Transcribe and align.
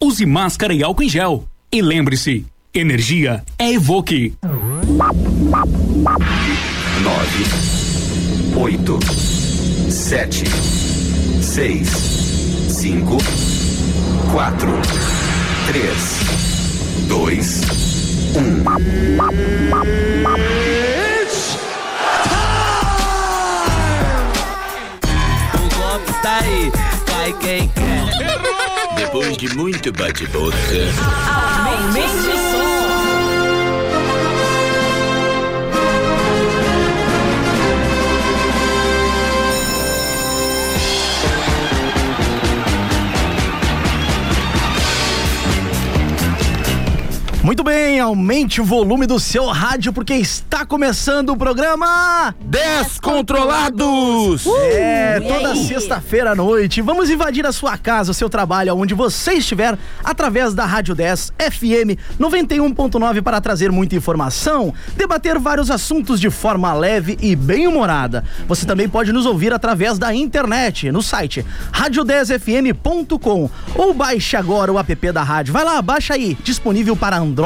use 0.00 0.24
máscara 0.24 0.72
e 0.72 0.82
álcool 0.82 1.02
em 1.02 1.08
gel. 1.08 1.44
E 1.70 1.82
lembre-se, 1.82 2.46
energia 2.72 3.44
é 3.58 3.72
Evoque. 3.72 4.34
Nove, 7.02 7.44
oito, 8.56 8.98
sete, 9.90 10.44
seis, 11.42 11.88
cinco, 12.68 13.18
quatro, 14.32 14.72
três, 15.66 16.20
dois, 17.08 17.60
um. 18.34 18.58
Está 26.18 26.38
aí, 26.38 26.72
cai 27.32 27.32
quem 27.32 27.68
quer. 27.68 28.94
Depois 28.96 29.36
de 29.36 29.54
muito 29.56 29.92
bate-boca, 29.92 30.56
Aumente 30.56 32.28
o 32.28 32.62
som. 32.62 32.67
Muito 47.48 47.64
bem, 47.64 47.98
aumente 47.98 48.60
o 48.60 48.64
volume 48.64 49.06
do 49.06 49.18
seu 49.18 49.46
rádio 49.46 49.90
porque 49.90 50.12
está 50.12 50.66
começando 50.66 51.30
o 51.30 51.36
programa 51.36 52.34
Descontrolados! 52.44 54.46
É, 54.70 55.18
toda 55.18 55.56
sexta-feira 55.56 56.32
à 56.32 56.34
noite. 56.34 56.82
Vamos 56.82 57.08
invadir 57.08 57.46
a 57.46 57.52
sua 57.52 57.78
casa, 57.78 58.10
o 58.10 58.14
seu 58.14 58.28
trabalho, 58.28 58.76
onde 58.76 58.92
você 58.92 59.32
estiver, 59.32 59.78
através 60.04 60.52
da 60.52 60.66
Rádio 60.66 60.94
10 60.94 61.32
FM 61.38 61.96
91.9 62.20 63.22
para 63.22 63.40
trazer 63.40 63.72
muita 63.72 63.96
informação, 63.96 64.74
debater 64.94 65.38
vários 65.38 65.70
assuntos 65.70 66.20
de 66.20 66.28
forma 66.28 66.74
leve 66.74 67.16
e 67.18 67.34
bem-humorada. 67.34 68.24
Você 68.46 68.66
também 68.66 68.90
pode 68.90 69.10
nos 69.10 69.24
ouvir 69.24 69.54
através 69.54 69.98
da 69.98 70.14
internet, 70.14 70.92
no 70.92 71.00
site 71.00 71.46
rádio10fm.com 71.72 73.50
ou 73.74 73.94
baixe 73.94 74.36
agora 74.36 74.70
o 74.70 74.78
app 74.78 75.12
da 75.12 75.22
rádio. 75.22 75.54
Vai 75.54 75.64
lá, 75.64 75.80
baixa 75.80 76.12
aí, 76.12 76.36
disponível 76.44 76.94
para 76.94 77.16
Android 77.16 77.37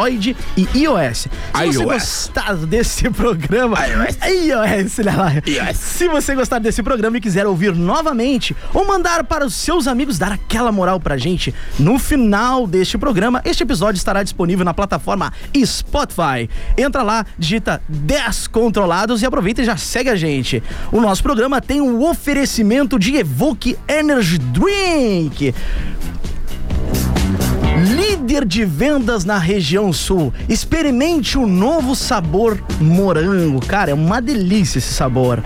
e 0.56 0.66
iOS. 0.74 1.18
Se 1.18 1.28
você 1.54 1.82
iOS. 1.82 1.84
gostar 1.84 2.56
desse 2.56 3.10
programa, 3.10 3.76
iOS, 3.86 4.98
olha 5.00 5.16
lá. 5.16 5.32
Se 5.74 6.08
você 6.08 6.34
gostar 6.34 6.58
desse 6.58 6.82
programa 6.82 7.18
e 7.18 7.20
quiser 7.20 7.46
ouvir 7.46 7.74
novamente 7.74 8.56
ou 8.72 8.86
mandar 8.86 9.24
para 9.24 9.44
os 9.44 9.54
seus 9.54 9.86
amigos 9.86 10.18
dar 10.18 10.32
aquela 10.32 10.72
moral 10.72 10.98
pra 10.98 11.16
gente, 11.16 11.54
no 11.78 11.98
final 11.98 12.66
deste 12.66 12.96
programa, 12.96 13.42
este 13.44 13.62
episódio 13.62 13.98
estará 13.98 14.22
disponível 14.22 14.64
na 14.64 14.74
plataforma 14.74 15.32
Spotify. 15.64 16.48
Entra 16.76 17.02
lá, 17.02 17.26
digita 17.38 17.82
Descontrolados 17.88 19.22
e 19.22 19.26
aproveita 19.26 19.62
e 19.62 19.64
já 19.64 19.76
segue 19.76 20.10
a 20.10 20.16
gente. 20.16 20.62
O 20.90 21.00
nosso 21.00 21.22
programa 21.22 21.60
tem 21.60 21.80
um 21.80 22.02
oferecimento 22.02 22.98
de 22.98 23.16
Evoque 23.16 23.76
Energy 23.88 24.38
Drink. 24.38 25.54
Líder 28.02 28.44
de 28.44 28.64
vendas 28.64 29.24
na 29.24 29.38
região 29.38 29.92
sul. 29.92 30.34
Experimente 30.48 31.38
o 31.38 31.46
novo 31.46 31.94
sabor 31.94 32.60
morango. 32.80 33.64
Cara, 33.64 33.92
é 33.92 33.94
uma 33.94 34.20
delícia 34.20 34.78
esse 34.78 34.92
sabor. 34.92 35.40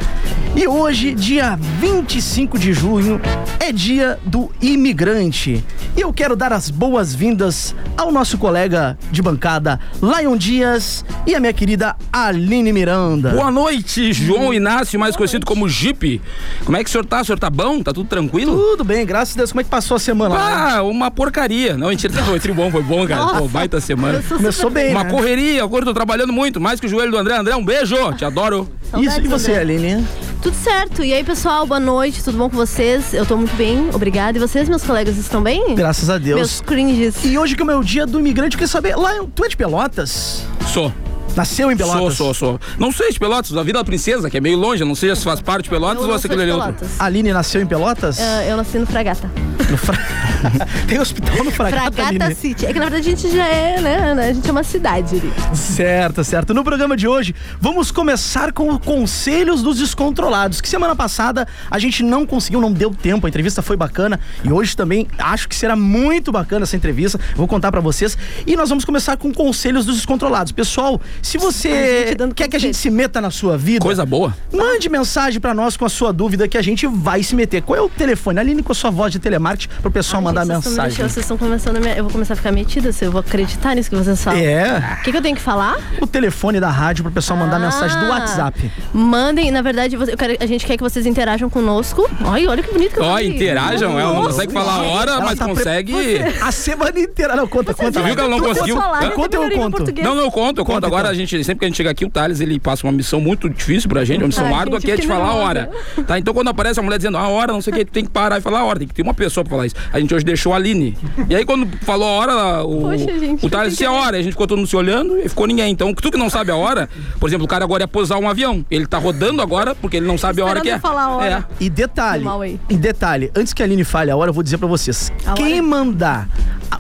E 0.56 0.66
hoje, 0.66 1.12
dia 1.14 1.58
25 1.78 2.58
de 2.58 2.72
junho, 2.72 3.20
é 3.60 3.70
dia 3.70 4.18
do 4.24 4.50
imigrante. 4.62 5.62
E 5.94 6.00
eu 6.00 6.10
quero 6.14 6.34
dar 6.34 6.50
as 6.50 6.70
boas-vindas 6.70 7.74
ao 7.94 8.10
nosso 8.10 8.38
colega 8.38 8.98
de 9.10 9.20
bancada, 9.20 9.78
Lion 10.02 10.34
Dias, 10.34 11.04
e 11.26 11.34
a 11.34 11.40
minha 11.40 11.52
querida 11.52 11.94
Aline 12.10 12.72
Miranda. 12.72 13.30
Boa 13.32 13.50
noite, 13.50 14.14
João 14.14 14.52
Inácio, 14.52 14.98
mais 14.98 15.14
conhecido 15.14 15.44
como 15.44 15.68
Jeep. 15.68 16.22
Como 16.64 16.76
é 16.76 16.82
que 16.82 16.88
o 16.88 16.92
senhor 16.92 17.04
tá? 17.04 17.20
O 17.20 17.24
senhor 17.24 17.38
tá 17.38 17.50
bom? 17.50 17.82
Tá 17.82 17.92
tudo 17.92 18.08
tranquilo? 18.08 18.56
Tudo 18.56 18.82
bem, 18.82 19.04
graças 19.04 19.34
a 19.36 19.38
Deus. 19.38 19.52
Como 19.52 19.60
é 19.60 19.64
que 19.64 19.70
passou 19.70 19.96
a 19.96 20.00
semana? 20.00 20.34
lá? 20.34 20.76
Ah, 20.76 20.82
uma 20.82 21.10
porcaria. 21.10 21.76
Não, 21.76 21.88
mentira, 21.88 22.14
foi 22.24 22.40
tri 22.40 22.52
bom, 22.54 22.70
foi 22.70 22.82
bom, 22.82 23.06
cara. 23.06 23.40
Pô, 23.40 23.46
baita 23.46 23.78
semana. 23.78 24.22
Começou 24.26 24.70
bem, 24.70 24.90
Uma 24.92 25.04
né? 25.04 25.10
correria, 25.10 25.62
agora 25.62 25.82
eu 25.82 25.86
tô 25.86 25.94
trabalhando 25.94 26.32
muito, 26.32 26.58
mais 26.58 26.80
que 26.80 26.86
o 26.86 26.88
joelho 26.88 27.10
do 27.10 27.18
André. 27.18 27.36
André, 27.36 27.54
um 27.54 27.64
beijo, 27.64 27.94
te 28.14 28.24
adoro. 28.24 28.66
Isso, 28.98 29.20
e 29.20 29.28
você. 29.28 29.52
Aline? 29.52 30.04
Tudo 30.46 30.54
certo. 30.58 31.02
E 31.02 31.12
aí, 31.12 31.24
pessoal, 31.24 31.66
boa 31.66 31.80
noite. 31.80 32.22
Tudo 32.22 32.38
bom 32.38 32.48
com 32.48 32.54
vocês? 32.54 33.12
Eu 33.12 33.26
tô 33.26 33.36
muito 33.36 33.56
bem, 33.56 33.90
obrigada. 33.92 34.38
E 34.38 34.40
vocês, 34.40 34.68
meus 34.68 34.84
colegas, 34.84 35.16
estão 35.16 35.42
bem? 35.42 35.74
Graças 35.74 36.08
a 36.08 36.18
Deus. 36.18 36.36
Meus 36.36 36.60
cringes. 36.60 37.24
E 37.24 37.36
hoje 37.36 37.56
que 37.56 37.62
é 37.62 37.64
o 37.64 37.66
meu 37.66 37.82
dia 37.82 38.06
do 38.06 38.20
imigrante, 38.20 38.54
eu 38.54 38.58
queria 38.58 38.68
saber, 38.68 38.94
lá, 38.94 39.24
tu 39.34 39.44
é 39.44 39.48
de 39.48 39.56
Pelotas? 39.56 40.44
Sou. 40.72 40.92
Nasceu 41.36 41.70
em 41.70 41.76
Pelotas? 41.76 42.14
Sou, 42.14 42.32
sou, 42.32 42.34
sou. 42.34 42.60
Não 42.78 42.90
sei 42.90 43.12
de 43.12 43.18
Pelotas, 43.18 43.54
a 43.56 43.62
Vida 43.62 43.78
da 43.78 43.84
Princesa, 43.84 44.30
que 44.30 44.36
é 44.38 44.40
meio 44.40 44.56
longe, 44.58 44.82
não 44.84 44.94
sei 44.94 45.14
se 45.14 45.22
faz 45.22 45.40
parte 45.40 45.64
de 45.64 45.70
Pelotas 45.70 46.02
Eu 46.02 46.10
ou 46.10 46.18
se 46.18 46.26
aquilo 46.26 46.40
ali 46.42 46.50
é 46.50 46.54
outro. 46.54 46.72
Pelotas. 46.74 47.00
Aline 47.00 47.32
nasceu 47.32 47.60
em 47.60 47.66
Pelotas? 47.66 48.18
Ah, 48.20 48.44
eu 48.44 48.56
nasci 48.56 48.78
no 48.78 48.86
Fragata. 48.86 49.30
No 49.70 49.76
Fra- 49.76 49.98
Tem 50.88 50.98
hospital 50.98 51.44
no 51.44 51.50
Fragata, 51.50 51.92
Fragata 51.92 52.24
Aline? 52.24 52.34
City. 52.34 52.66
É 52.66 52.72
que 52.72 52.78
na 52.78 52.88
verdade 52.88 53.08
a 53.08 53.10
gente 53.16 53.34
já 53.34 53.46
é, 53.46 53.80
né? 53.80 54.12
A 54.28 54.32
gente 54.32 54.48
é 54.48 54.52
uma 54.52 54.62
cidade 54.62 55.16
ali. 55.16 55.32
Certo, 55.54 56.22
certo. 56.24 56.54
No 56.54 56.62
programa 56.64 56.96
de 56.96 57.06
hoje, 57.08 57.34
vamos 57.60 57.90
começar 57.90 58.52
com 58.52 58.78
Conselhos 58.78 59.62
dos 59.62 59.78
Descontrolados, 59.78 60.60
que 60.60 60.68
semana 60.68 60.94
passada 60.96 61.46
a 61.70 61.78
gente 61.78 62.02
não 62.02 62.24
conseguiu, 62.26 62.60
não 62.60 62.72
deu 62.72 62.90
tempo, 62.94 63.26
a 63.26 63.28
entrevista 63.28 63.60
foi 63.60 63.76
bacana 63.76 64.18
e 64.44 64.50
hoje 64.52 64.76
também 64.76 65.06
acho 65.18 65.48
que 65.48 65.54
será 65.54 65.74
muito 65.76 66.30
bacana 66.32 66.62
essa 66.62 66.76
entrevista, 66.76 67.18
vou 67.34 67.46
contar 67.46 67.70
pra 67.70 67.80
vocês. 67.80 68.16
E 68.46 68.56
nós 68.56 68.68
vamos 68.68 68.84
começar 68.84 69.16
com 69.16 69.32
Conselhos 69.32 69.84
dos 69.84 69.96
Descontrolados. 69.96 70.52
Pessoal, 70.52 71.00
se 71.26 71.38
você 71.38 72.16
quer 72.34 72.48
que 72.48 72.56
a 72.56 72.60
gente 72.60 72.76
se 72.76 72.90
meta 72.90 73.20
na 73.20 73.30
sua 73.30 73.56
vida, 73.58 73.80
Coisa 73.80 74.06
boa. 74.06 74.34
Mande 74.52 74.88
mensagem 74.88 75.40
pra 75.40 75.52
nós 75.54 75.76
com 75.76 75.84
a 75.84 75.88
sua 75.88 76.12
dúvida 76.12 76.46
que 76.48 76.56
a 76.56 76.62
gente 76.62 76.86
vai 76.86 77.22
se 77.22 77.34
meter. 77.34 77.62
Qual 77.62 77.76
é 77.78 77.82
o 77.82 77.88
telefone? 77.88 78.38
Aline 78.40 78.62
com 78.62 78.72
a 78.72 78.74
sua 78.74 78.90
voz 78.90 79.12
de 79.12 79.18
telemarketing 79.18 79.68
pro 79.82 79.90
pessoal 79.90 80.20
Ai, 80.20 80.24
mandar 80.24 80.44
gente, 80.44 80.52
vocês 80.52 80.58
estão 80.66 80.72
me 80.72 80.76
mensagem. 80.76 80.88
deixando- 80.96 81.10
Vocês 81.14 81.24
estão 81.24 81.36
começando 81.36 81.76
a 81.76 81.80
me... 81.80 81.98
Eu 81.98 82.04
vou 82.04 82.12
começar 82.12 82.34
a 82.34 82.36
ficar 82.36 82.52
metida 82.52 82.92
se 82.92 83.04
eu 83.04 83.10
vou 83.12 83.20
acreditar 83.20 83.74
nisso 83.74 83.90
que 83.90 83.96
vocês 83.96 84.22
falam. 84.22 84.38
É, 84.40 84.98
O 85.00 85.02
que, 85.04 85.10
que 85.10 85.16
eu 85.16 85.22
tenho 85.22 85.36
que 85.36 85.42
falar? 85.42 85.76
o 86.00 86.06
telefone 86.06 86.60
da 86.60 86.70
rádio 86.70 87.02
pro 87.04 87.12
pessoal 87.12 87.38
mandar 87.38 87.58
mensagem 87.58 87.98
do 87.98 88.04
Ah. 88.06 88.08
WhatsApp. 88.10 88.70
Mandem, 88.92 89.50
na 89.50 89.62
verdade, 89.62 89.96
você- 89.96 90.12
eu 90.12 90.16
quero- 90.16 90.36
a 90.40 90.46
gente 90.46 90.64
quer 90.64 90.76
que 90.76 90.82
vocês 90.82 91.06
interajam 91.06 91.50
conosco. 91.50 92.08
Ai, 92.24 92.46
olha 92.46 92.62
que 92.62 92.72
bonito 92.72 92.94
que 92.94 93.00
eu 93.00 93.04
Ó, 93.04 93.18
interajam, 93.18 93.98
ela 93.98 94.12
não 94.14 94.22
consegue 94.24 94.52
falar 94.52 94.74
a 94.74 94.82
hora, 94.82 95.10
Ela 95.12 95.20
mas 95.24 95.38
tá 95.38 95.44
pre- 95.46 95.54
consegue. 95.54 95.92
A 96.40 96.52
semana 96.52 96.98
inteira. 97.00 97.34
Não, 97.36 97.46
conta, 97.48 97.74
conta. 97.74 97.92
Tu 98.00 98.04
viu 98.04 98.14
que 98.14 98.20
ela 98.20 98.30
não 98.30 98.40
conseguiu? 98.40 98.76
falar, 98.76 99.04
Hã? 99.04 99.10
Conta 99.10 99.36
eu 99.36 99.50
conto. 99.50 99.92
Não, 100.02 100.14
não, 100.14 100.22
eu 100.22 100.30
conto, 100.30 100.60
eu 100.60 100.64
conto. 100.64 100.86
Agora 100.86 101.08
a 101.08 101.14
gente, 101.16 101.44
sempre 101.44 101.60
que 101.60 101.64
a 101.64 101.68
gente 101.68 101.76
chega 101.76 101.90
aqui, 101.90 102.04
o 102.04 102.10
Thales, 102.10 102.40
ele 102.40 102.58
passa 102.58 102.86
uma 102.86 102.92
missão 102.92 103.20
muito 103.20 103.48
difícil 103.48 103.88
pra 103.88 104.04
gente, 104.04 104.18
uma 104.20 104.28
missão 104.28 104.46
Ai, 104.46 104.52
árdua, 104.52 104.78
gente, 104.78 104.86
que 104.86 104.92
é 104.92 104.96
de 104.96 105.02
que 105.02 105.08
falar 105.08 105.28
a 105.28 105.34
hora. 105.34 105.70
Tá? 106.06 106.18
Então 106.18 106.32
quando 106.32 106.48
aparece 106.48 106.78
a 106.80 106.82
mulher 106.82 106.98
dizendo 106.98 107.16
a 107.16 107.28
hora, 107.28 107.52
não 107.52 107.60
sei 107.60 107.72
o 107.72 107.76
que, 107.76 107.84
tu 107.84 107.92
tem 107.92 108.04
que 108.04 108.10
parar 108.10 108.38
e 108.38 108.40
falar 108.40 108.60
a 108.60 108.64
hora. 108.64 108.78
Tem 108.78 108.88
que 108.88 108.94
ter 108.94 109.02
uma 109.02 109.14
pessoa 109.14 109.44
pra 109.44 109.50
falar 109.50 109.66
isso. 109.66 109.74
A 109.92 109.98
gente 109.98 110.14
hoje 110.14 110.24
deixou 110.24 110.52
a 110.52 110.56
Aline. 110.56 110.96
E 111.28 111.34
aí 111.34 111.44
quando 111.44 111.66
falou 111.82 112.06
a 112.06 112.10
hora, 112.12 112.64
o, 112.64 112.80
Poxa, 112.82 113.18
gente, 113.18 113.44
o 113.44 113.50
Thales 113.50 113.72
disse 113.72 113.84
a 113.84 113.92
hora. 113.92 114.16
A 114.16 114.22
gente 114.22 114.32
ficou 114.32 114.46
todo 114.46 114.58
mundo 114.58 114.68
se 114.68 114.76
olhando 114.76 115.18
e 115.18 115.28
ficou 115.28 115.46
ninguém. 115.46 115.70
Então 115.72 115.92
tu 115.94 116.10
que 116.10 116.18
não 116.18 116.30
sabe 116.30 116.50
a 116.50 116.56
hora, 116.56 116.88
por 117.18 117.28
exemplo, 117.28 117.44
o 117.44 117.48
cara 117.48 117.64
agora 117.64 117.82
ia 117.84 117.88
posar 117.88 118.18
um 118.18 118.28
avião. 118.28 118.64
Ele 118.70 118.86
tá 118.86 118.98
rodando 118.98 119.42
agora 119.42 119.74
porque 119.74 119.96
ele 119.96 120.06
não 120.06 120.18
sabe 120.18 120.40
a 120.42 120.44
hora 120.44 120.60
que 120.60 120.70
é. 120.70 120.78
Falar 120.78 121.04
a 121.04 121.10
hora. 121.10 121.48
É. 121.60 121.64
E 121.64 121.70
detalhe, 121.70 122.24
e 122.68 122.76
detalhe, 122.76 123.30
antes 123.34 123.52
que 123.52 123.62
a 123.62 123.66
Aline 123.66 123.84
fale 123.84 124.10
a 124.10 124.16
hora, 124.16 124.30
eu 124.30 124.34
vou 124.34 124.42
dizer 124.42 124.58
pra 124.58 124.68
vocês. 124.68 125.12
A 125.24 125.32
Quem 125.34 125.54
hora? 125.54 125.62
mandar 125.62 126.28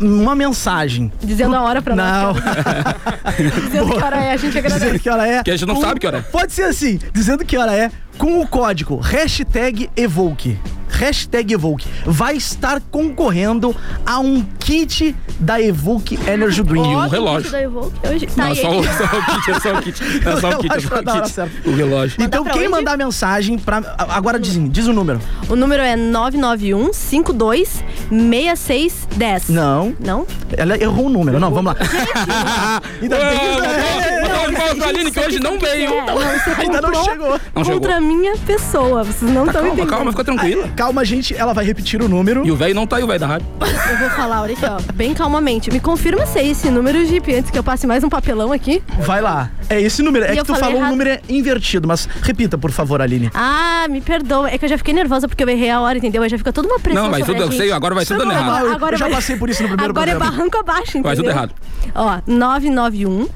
uma 0.00 0.34
mensagem. 0.34 1.10
Dizendo 1.22 1.54
a 1.56 1.62
hora 1.62 1.80
pra 1.80 1.94
Não. 1.96 2.34
nós. 2.34 2.42
Dizendo 3.64 3.90
que 3.92 4.02
hora 4.02 4.15
é, 4.22 4.32
a 4.32 4.36
gente 4.36 4.52
dizendo 4.52 4.66
agradece. 4.74 4.98
que 4.98 5.08
hora 5.10 5.26
é. 5.26 5.42
Que 5.42 5.50
a 5.50 5.56
gente 5.56 5.66
não 5.66 5.74
com- 5.74 5.80
sabe 5.80 6.00
que 6.00 6.06
hora 6.06 6.18
é. 6.18 6.22
Pode 6.22 6.52
ser 6.52 6.64
assim, 6.64 6.98
dizendo 7.12 7.44
que 7.44 7.56
hora 7.56 7.74
é, 7.76 7.90
com 8.18 8.40
o 8.40 8.46
código 8.46 8.96
hashtag 8.96 9.88
Evoke. 9.96 10.58
Hashtag 10.98 11.52
Evoke. 11.54 11.86
Vai 12.04 12.36
estar 12.36 12.80
concorrendo 12.90 13.74
a 14.04 14.18
um 14.18 14.44
kit 14.58 15.14
da 15.38 15.60
Evoke 15.60 16.18
Energy 16.26 16.62
Drink. 16.62 16.88
E 16.88 16.94
um 16.96 17.08
relógio. 17.08 17.50
da 17.50 17.62
Evoque. 17.62 17.92
Hoje- 18.08 18.26
Tá 18.26 18.32
Não, 18.36 18.50
aí, 18.50 18.56
só, 18.56 18.70
o- 18.70 18.84
só 18.84 19.04
o 19.04 19.24
kit, 19.26 19.50
é 19.50 19.60
só 19.60 19.74
o 19.74 19.82
kit. 19.82 20.02
É 20.26 20.40
só 20.40 20.50
o 20.50 20.58
kit, 20.58 20.72
é 20.72 20.78
relógio 20.78 20.88
só 20.88 21.02
pra 21.02 21.14
o 21.44 21.48
kit. 21.48 21.68
O 21.68 21.74
relógio. 21.76 22.16
Então, 22.22 22.44
pra 22.44 22.52
quem 22.54 22.62
onde? 22.62 22.70
mandar 22.70 22.96
mensagem 22.96 23.58
pra. 23.58 23.82
Agora 23.98 24.38
diz, 24.38 24.58
diz 24.70 24.86
o 24.86 24.92
número. 24.92 25.20
O 25.48 25.56
número 25.56 25.82
é 25.82 25.94
991 25.96 26.92
52 26.92 27.84
6610. 28.10 29.48
Não. 29.48 29.94
Não? 30.00 30.26
Ela 30.56 30.76
errou 30.80 31.06
o 31.06 31.10
número. 31.10 31.38
Não, 31.38 31.50
vamos 31.50 31.74
lá. 31.74 32.80
Ainda 33.00 33.16
bem 33.16 33.38
que- 33.38 34.76
pra 34.76 34.88
Aline 34.88 35.10
que 35.10 35.20
hoje 35.20 35.38
não 35.40 35.58
veio. 35.58 35.90
É, 35.92 36.60
Ainda 36.62 36.80
não 36.80 37.04
chegou. 37.04 37.38
Tá 37.38 37.64
contra 37.64 37.96
a 37.96 38.00
minha 38.00 38.36
pessoa. 38.38 39.04
Vocês 39.04 39.30
não 39.30 39.44
estão 39.46 39.52
Calma, 39.62 39.68
entendendo. 39.68 39.88
calma, 39.90 40.10
fica 40.12 40.24
tranquila. 40.24 40.68
Calma, 40.76 40.85
gente, 41.04 41.34
ela 41.34 41.52
vai 41.52 41.64
repetir 41.64 42.00
o 42.02 42.08
número. 42.08 42.46
E 42.46 42.50
o 42.50 42.56
velho 42.56 42.74
não 42.74 42.86
tá 42.86 42.96
aí, 42.96 43.02
o 43.04 43.06
velho 43.06 43.20
da 43.20 43.26
rádio. 43.26 43.46
Eu 43.60 43.98
vou 43.98 44.10
falar, 44.10 44.42
olha 44.42 44.54
aqui, 44.54 44.64
ó. 44.64 44.92
Bem 44.94 45.14
calmamente. 45.14 45.70
Me 45.70 45.78
confirma 45.80 46.26
se 46.26 46.38
é 46.38 46.46
esse 46.46 46.68
número, 46.70 47.04
Jeep, 47.06 47.34
antes 47.34 47.50
que 47.50 47.58
eu 47.58 47.62
passe 47.62 47.86
mais 47.86 48.02
um 48.02 48.08
papelão 48.08 48.52
aqui. 48.52 48.82
Vai 49.00 49.20
lá. 49.20 49.50
É 49.68 49.80
esse 49.80 50.02
número. 50.02 50.24
É 50.24 50.30
E 50.30 50.32
que 50.34 50.40
eu 50.40 50.44
tu 50.44 50.48
falei 50.48 50.60
falou 50.62 50.76
o 50.76 50.80
errado. 50.80 50.90
número 50.90 51.10
é 51.10 51.20
invertido, 51.28 51.86
mas 51.88 52.08
repita, 52.22 52.56
por 52.58 52.70
favor, 52.70 53.00
Aline. 53.00 53.30
Ah, 53.34 53.86
me 53.88 54.00
perdoa. 54.00 54.50
É 54.50 54.58
que 54.58 54.64
eu 54.64 54.68
já 54.68 54.78
fiquei 54.78 54.92
nervosa 54.94 55.28
porque 55.28 55.42
eu 55.44 55.48
errei 55.48 55.70
a 55.70 55.80
hora, 55.80 55.96
entendeu? 55.98 56.22
Aí 56.22 56.28
já 56.28 56.38
fica 56.38 56.52
toda 56.52 56.68
uma 56.68 56.78
pressão 56.80 57.04
Não, 57.04 57.10
mas 57.10 57.20
sobre 57.20 57.34
tudo 57.34 57.42
a 57.42 57.46
eu 57.46 57.50
gente. 57.52 57.60
sei, 57.62 57.72
agora 57.72 57.94
vai 57.94 58.04
tudo 58.04 58.18
dando 58.18 58.32
Agora- 58.32 58.46
errado. 58.46 58.66
eu 58.66 58.72
agora 58.72 58.96
já 58.96 59.04
vai- 59.06 59.14
passei 59.14 59.36
por 59.36 59.48
isso 59.50 59.62
no 59.62 59.68
primeiro 59.68 59.90
Agora 59.92 60.10
programa. 60.12 60.34
é 60.34 60.36
barranco 60.36 60.58
abaixo, 60.58 60.98
entendeu? 60.98 61.02
Vai 61.04 61.16
tudo 61.16 61.28
errado. 61.30 61.52
Ó, 61.94 62.18
991 62.26 63.28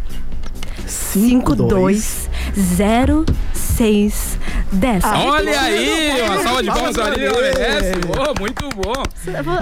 52 0.93 2.29
06 2.55 4.39
10. 4.73 5.05
Olha 5.05 5.61
aí, 5.61 6.23
uma 6.23 6.43
salva 6.43 6.63
de 6.63 6.69
palmas 6.71 6.97
ela 6.97 7.11
merece. 7.17 7.99
Boa, 8.07 8.35
muito 8.39 8.69
bom. 8.77 9.03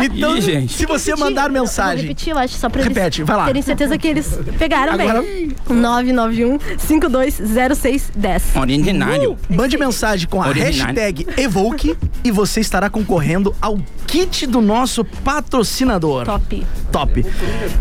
Então, 0.03 0.37
Ih, 0.37 0.41
gente. 0.41 0.73
se 0.75 0.85
você 0.87 1.15
mandar 1.17 1.47
Eu 1.49 1.53
vou 1.53 1.63
mensagem. 1.63 2.03
repetir, 2.03 2.31
eu 2.33 2.39
acho, 2.39 2.55
só 2.55 2.69
pra 2.69 2.83
Repete, 2.83 3.21
eles 3.21 3.29
vai 3.29 3.37
lá. 3.37 3.47
terem 3.47 3.63
certeza 3.63 3.97
que 3.97 4.07
eles 4.09 4.39
pegaram 4.59 4.93
Agora- 4.95 5.23
bem. 5.23 5.53
991 5.69 6.59
52 6.79 7.41
06 7.77 8.11
10. 8.15 8.57
Originário. 8.57 9.37
Mande 9.49 9.79
mensagem 9.79 10.29
com 10.29 10.43
a 10.43 10.49
Original. 10.49 10.89
hashtag 10.89 11.27
Evoke 11.37 11.97
e 12.25 12.31
você 12.31 12.61
estará 12.61 12.91
concorrendo 12.91 13.55
ao 13.63 13.79
kit 14.07 14.47
do 14.47 14.61
nosso 14.61 15.05
patrocinador. 15.05 16.25
Top. 16.25 16.67
Top. 16.93 17.27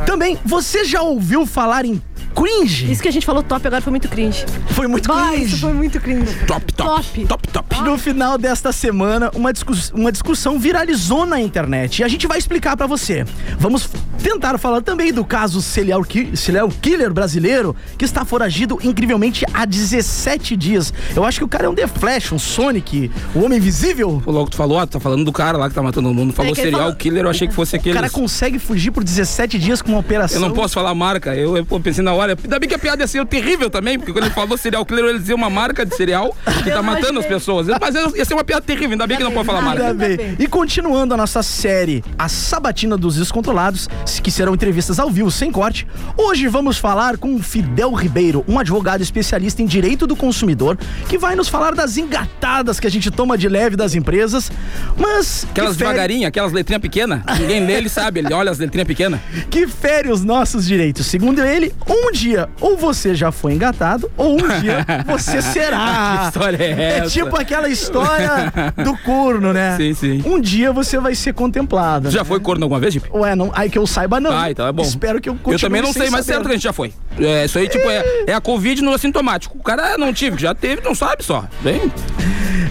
Também, 0.06 0.38
você 0.46 0.86
já 0.86 1.02
ouviu 1.02 1.46
falar 1.46 1.84
em 1.86 2.02
cringe? 2.42 2.92
Isso 2.92 3.02
que 3.02 3.08
a 3.08 3.12
gente 3.12 3.26
falou 3.26 3.42
top 3.42 3.66
agora 3.68 3.82
foi 3.82 3.92
muito 3.92 4.08
cringe. 4.08 4.46
Foi 4.70 4.88
muito 4.88 5.08
Vai, 5.12 5.36
cringe. 5.38 5.46
isso 5.54 5.58
foi 5.62 5.74
muito 5.74 6.00
cringe. 6.00 6.34
Top, 6.46 6.72
top. 6.74 6.88
Top. 7.26 7.28
Top, 7.28 7.48
top. 7.48 7.82
No 7.82 7.98
final 7.98 8.38
desta 8.38 8.72
semana, 8.72 9.32
uma, 9.36 9.52
discuss- 9.52 9.92
uma 9.94 10.12
discussão 10.12 10.60
viralizou 10.60 11.26
na 11.26 11.40
internet 11.42 12.00
e 12.00 12.04
a 12.04 12.08
gente 12.08 12.28
vai 12.28 12.38
explicar 12.38 12.78
pra 12.78 12.86
você. 12.88 13.26
Vamos 13.58 13.90
tentar 14.22 14.58
falar 14.58 14.82
também 14.82 15.12
do 15.12 15.24
caso 15.26 15.62
serial, 15.62 16.04
ki- 16.04 16.36
serial 16.36 16.70
killer 16.82 17.12
brasileiro 17.14 17.76
que 17.98 18.06
está 18.06 18.24
foragido 18.26 18.78
incrivelmente 18.84 19.46
há 19.54 19.66
17 19.66 20.56
dias. 20.56 20.94
Eu 21.16 21.24
acho 21.26 21.40
que 21.40 21.44
o 21.46 21.48
cara 21.48 21.66
é 21.66 21.70
um 21.70 21.76
The 21.76 21.88
Flash, 21.88 22.32
um 22.32 22.40
Sonic, 22.40 23.12
o 23.34 23.44
Homem 23.44 23.58
Invisível. 23.58 24.22
Pô, 24.24 24.32
Logo 24.32 24.50
tu 24.50 24.58
falou, 24.58 24.78
ó, 24.78 24.86
tu 24.86 24.92
tá 24.92 25.00
falando 25.00 25.26
do 25.26 25.32
cara 25.32 25.58
lá 25.58 25.70
que 25.70 25.76
tá 25.76 25.82
matando 25.82 26.08
todo 26.10 26.16
mundo. 26.16 26.34
Falou 26.34 26.52
É 26.52 26.56
serial 26.56 26.82
falou- 26.82 26.96
killer, 26.96 27.24
eu 27.26 27.30
achei 27.30 27.48
que 27.48 27.54
fosse 27.54 27.76
O 27.76 27.80
aquele. 27.80 27.96
cara 27.96 28.10
consegue 28.10 28.60
fugir 28.60 28.92
por 28.92 29.04
17 29.04 29.58
dias 29.58 29.82
com 29.82 29.90
uma 29.92 30.00
operação. 30.00 30.42
Eu 30.42 30.48
não 30.48 30.54
posso 30.56 30.76
falar 30.76 30.94
marca. 30.94 31.36
Eu, 31.36 31.58
eu 31.58 31.66
pensei 31.80 32.04
na 32.04 32.14
hora. 32.14 32.27
Ainda 32.32 32.60
bem 32.60 32.68
que 32.70 32.76
a 32.76 32.80
piada 32.80 33.04
ia 33.04 33.08
ser 33.08 33.26
terrível 33.26 33.70
também, 33.70 33.98
porque 33.98 34.12
quando 34.12 34.26
ele 34.26 34.34
falou 34.34 34.58
serial 34.58 34.86
killer, 34.86 35.06
ele 35.06 35.20
dizia 35.20 35.36
uma 35.36 35.50
marca 35.50 35.86
de 35.86 35.96
cereal 35.96 36.36
que 36.64 36.72
tá 36.72 36.82
matando 36.82 37.20
as 37.20 37.26
pessoas. 37.26 37.68
Mas 37.80 37.96
ia 38.16 38.26
ser 38.26 38.34
uma 38.34 38.44
piada 38.44 38.62
terrível, 38.62 38.92
ainda 38.92 39.08
bem 39.08 39.18
que 39.18 39.24
não 39.24 39.32
pode 39.32 39.46
falar 39.46 39.60
Ainda 39.60 39.94
marca. 39.94 39.94
bem. 39.94 40.36
E 40.40 40.48
continuando 40.48 41.14
a 41.14 41.18
nossa 41.18 41.44
série 41.44 42.04
A 42.18 42.28
Sabatina 42.30 42.98
dos 42.98 43.16
Descontrolados, 43.16 43.88
que 44.22 44.32
serão 44.32 44.54
entrevistas 44.54 45.00
ao 45.00 45.10
vivo 45.10 45.32
sem 45.32 45.52
corte, 45.52 45.88
hoje 46.18 46.48
vamos 46.48 46.78
falar 46.78 47.18
com 47.18 47.42
Fidel 47.42 47.94
Ribeiro, 47.94 48.44
um 48.48 48.60
advogado 48.60 49.02
especialista 49.02 49.62
em 49.62 49.66
direito 49.66 50.08
do 50.08 50.16
consumidor, 50.16 50.78
que 51.08 51.18
vai 51.18 51.36
nos 51.36 51.48
falar 51.48 51.74
das 51.76 51.98
engatadas 51.98 52.80
que 52.80 52.88
a 52.88 52.92
gente 52.92 53.10
toma 53.12 53.38
de 53.38 53.48
leve 53.48 53.76
das 53.76 53.96
empresas, 53.96 54.52
mas 54.98 55.46
Aquelas 55.52 55.78
que 55.78 55.84
fere, 55.84 56.26
aquelas 56.26 56.52
letrinhas 56.52 56.82
pequenas. 56.82 57.22
Ninguém 57.40 57.66
lê, 57.66 57.74
ele 57.74 57.90
sabe. 57.90 58.20
Ele 58.20 58.34
olha 58.34 58.52
as 58.52 58.60
letrinhas 58.60 58.88
pequenas. 58.88 59.20
que 59.50 59.68
fere 59.68 60.12
os 60.12 60.24
nossos 60.24 60.66
direitos. 60.66 61.06
Segundo 61.06 61.44
ele, 61.44 61.74
um 61.88 62.07
dia 62.12 62.50
ou 62.62 62.78
você 62.78 63.14
já 63.16 63.32
foi 63.32 63.54
engatado, 63.54 64.10
ou 64.18 64.34
um 64.36 64.60
dia 64.60 64.86
você 65.08 65.42
será. 65.42 66.20
Que 66.22 66.26
história 66.28 66.58
é 66.64 66.72
É 66.72 66.98
essa? 67.00 67.10
tipo 67.10 67.36
aquela 67.40 67.70
história 67.70 68.52
do 68.84 68.98
corno, 69.00 69.54
né? 69.54 69.76
Sim, 69.78 69.94
sim. 69.94 70.24
Um 70.26 70.40
dia 70.40 70.72
você 70.72 71.00
vai 71.00 71.16
ser 71.16 71.34
contemplado. 71.34 72.10
Já 72.12 72.24
foi 72.24 72.40
corno 72.40 72.64
alguma 72.66 72.80
vez, 72.80 72.94
Jeep? 72.94 73.10
Ué, 73.14 73.36
não, 73.36 73.52
aí 73.54 73.70
que 73.70 73.78
eu 73.78 73.86
saiba 73.88 74.20
não. 74.20 74.32
Ah, 74.38 74.52
então 74.52 74.68
é 74.68 74.72
bom. 74.72 74.82
Espero 74.84 75.20
que 75.22 75.30
eu 75.30 75.34
continue 75.36 75.54
Eu 75.56 75.60
também 75.60 75.82
não 75.82 75.94
sei, 75.94 76.10
mas 76.10 76.26
saber. 76.26 76.34
certo 76.34 76.46
que 76.46 76.52
a 76.52 76.54
gente 76.56 76.64
já 76.64 76.74
foi. 76.74 76.94
É, 77.20 77.46
isso 77.46 77.58
aí, 77.58 77.68
tipo, 77.68 77.90
é, 77.90 78.04
é 78.28 78.34
a 78.34 78.42
Covid 78.42 78.82
no 78.82 78.94
assintomático. 78.94 79.58
O 79.58 79.64
cara 79.64 79.98
não 79.98 80.14
tive, 80.14 80.38
já 80.42 80.54
teve, 80.54 80.82
não 80.84 80.94
sabe 80.96 81.24
só. 81.24 81.46
Bem, 81.62 81.92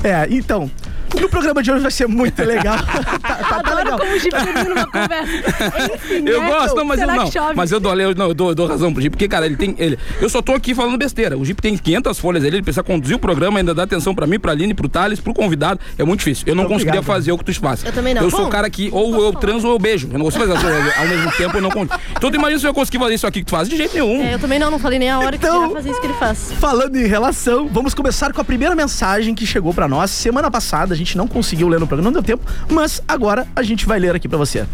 É, 0.04 0.26
então, 0.30 0.70
no 1.20 1.28
programa 1.28 1.62
de 1.62 1.70
hoje 1.70 1.82
vai 1.82 1.90
ser 1.90 2.06
muito 2.06 2.42
legal. 2.42 2.76
tá, 3.22 3.34
tá, 3.36 3.62
tá 3.62 3.74
legal. 3.74 3.98
como 3.98 4.12
o 4.12 4.18
Jeep 4.18 4.34
termina 4.34 4.74
uma 4.74 4.86
conversa. 4.86 5.94
Enfim, 5.94 6.28
eu 6.28 6.40
né? 6.40 6.48
gosto, 6.48 6.76
não, 6.76 6.84
mas 6.84 7.00
eu 7.00 7.06
não. 7.06 7.24
que 7.26 7.32
chove? 7.32 7.54
Mas 7.54 7.72
eu 7.72 7.80
dou, 7.80 7.94
eu, 7.98 8.14
não, 8.14 8.28
eu 8.28 8.34
dou, 8.34 8.48
eu 8.50 8.54
dou 8.54 8.66
razão 8.66 8.92
pro 8.92 9.02
Jeep, 9.02 9.12
porque, 9.16 9.28
cara, 9.28 9.46
ele 9.46 9.56
tem. 9.56 9.74
Ele, 9.78 9.98
eu 10.20 10.28
só 10.28 10.40
tô 10.42 10.52
aqui 10.52 10.74
falando 10.74 10.96
besteira. 10.96 11.36
O 11.36 11.44
Jeep 11.44 11.60
tem 11.60 11.76
500 11.76 12.18
folhas 12.18 12.44
ali, 12.44 12.56
ele 12.56 12.62
precisa 12.62 12.82
conduzir 12.82 13.16
o 13.16 13.18
programa, 13.18 13.58
ainda 13.58 13.74
dá 13.74 13.82
atenção 13.84 14.14
pra 14.14 14.26
mim, 14.26 14.38
pra 14.38 14.52
Aline, 14.52 14.74
pro 14.74 14.88
Thales, 14.88 15.20
pro 15.20 15.34
convidado. 15.34 15.80
É 15.98 16.04
muito 16.04 16.20
difícil. 16.20 16.44
Eu 16.46 16.54
não 16.54 16.64
Obrigado. 16.64 16.78
conseguiria 16.78 17.02
fazer 17.02 17.32
o 17.32 17.38
que 17.38 17.44
tu 17.44 17.54
faz. 17.60 17.84
Eu 17.84 17.92
também 17.92 18.14
não. 18.14 18.22
Eu 18.22 18.30
sou 18.30 18.46
o 18.46 18.48
cara 18.48 18.68
que 18.68 18.88
ou 18.92 19.22
eu 19.22 19.32
transo 19.32 19.66
ou 19.66 19.74
eu 19.74 19.78
beijo. 19.78 20.08
Eu 20.12 20.18
não 20.18 20.24
consigo 20.26 20.44
fazer 20.46 20.56
as 20.56 20.62
coisas 20.62 20.98
ao 20.98 21.06
mesmo 21.06 21.32
tempo, 21.32 21.56
eu 21.56 21.62
não 21.62 21.70
consigo. 21.70 21.98
Então 22.16 22.30
tu 22.30 22.36
imagina 22.36 22.60
se 22.60 22.66
eu 22.66 22.74
conseguir 22.74 22.98
fazer 22.98 23.14
isso 23.14 23.26
aqui 23.26 23.40
que 23.40 23.46
tu 23.46 23.50
faz? 23.50 23.68
De 23.68 23.76
jeito 23.76 23.94
nenhum. 23.94 24.22
É, 24.22 24.34
eu 24.34 24.38
também 24.38 24.58
não, 24.58 24.70
não 24.70 24.78
falei 24.78 24.98
nem 24.98 25.10
a 25.10 25.18
hora 25.18 25.36
que 25.38 25.46
Então- 25.46 25.56
ele 25.64 25.66
vai 25.66 25.82
fazer 25.82 25.90
isso 25.90 26.00
que 26.00 26.06
ele 26.06 26.14
faz. 26.14 26.52
Falando 26.58 26.96
em 26.96 27.06
relação, 27.06 27.68
vamos 27.68 27.94
começar 27.94 28.32
com 28.32 28.40
a 28.40 28.44
primeira 28.44 28.74
mensagem 28.74 29.34
que 29.34 29.46
chegou 29.46 29.72
pra 29.72 29.86
nós 29.88 30.10
semana 30.10 30.50
passada. 30.50 30.94
A 30.94 30.96
gente 30.96 31.05
não 31.14 31.28
conseguiu 31.28 31.68
ler 31.68 31.78
no 31.78 31.86
programa, 31.86 32.10
não 32.10 32.14
deu 32.14 32.22
tempo, 32.22 32.50
mas 32.70 33.02
agora 33.06 33.46
a 33.54 33.62
gente 33.62 33.84
vai 33.84 33.98
ler 33.98 34.14
aqui 34.16 34.26
pra 34.26 34.38
você. 34.38 34.64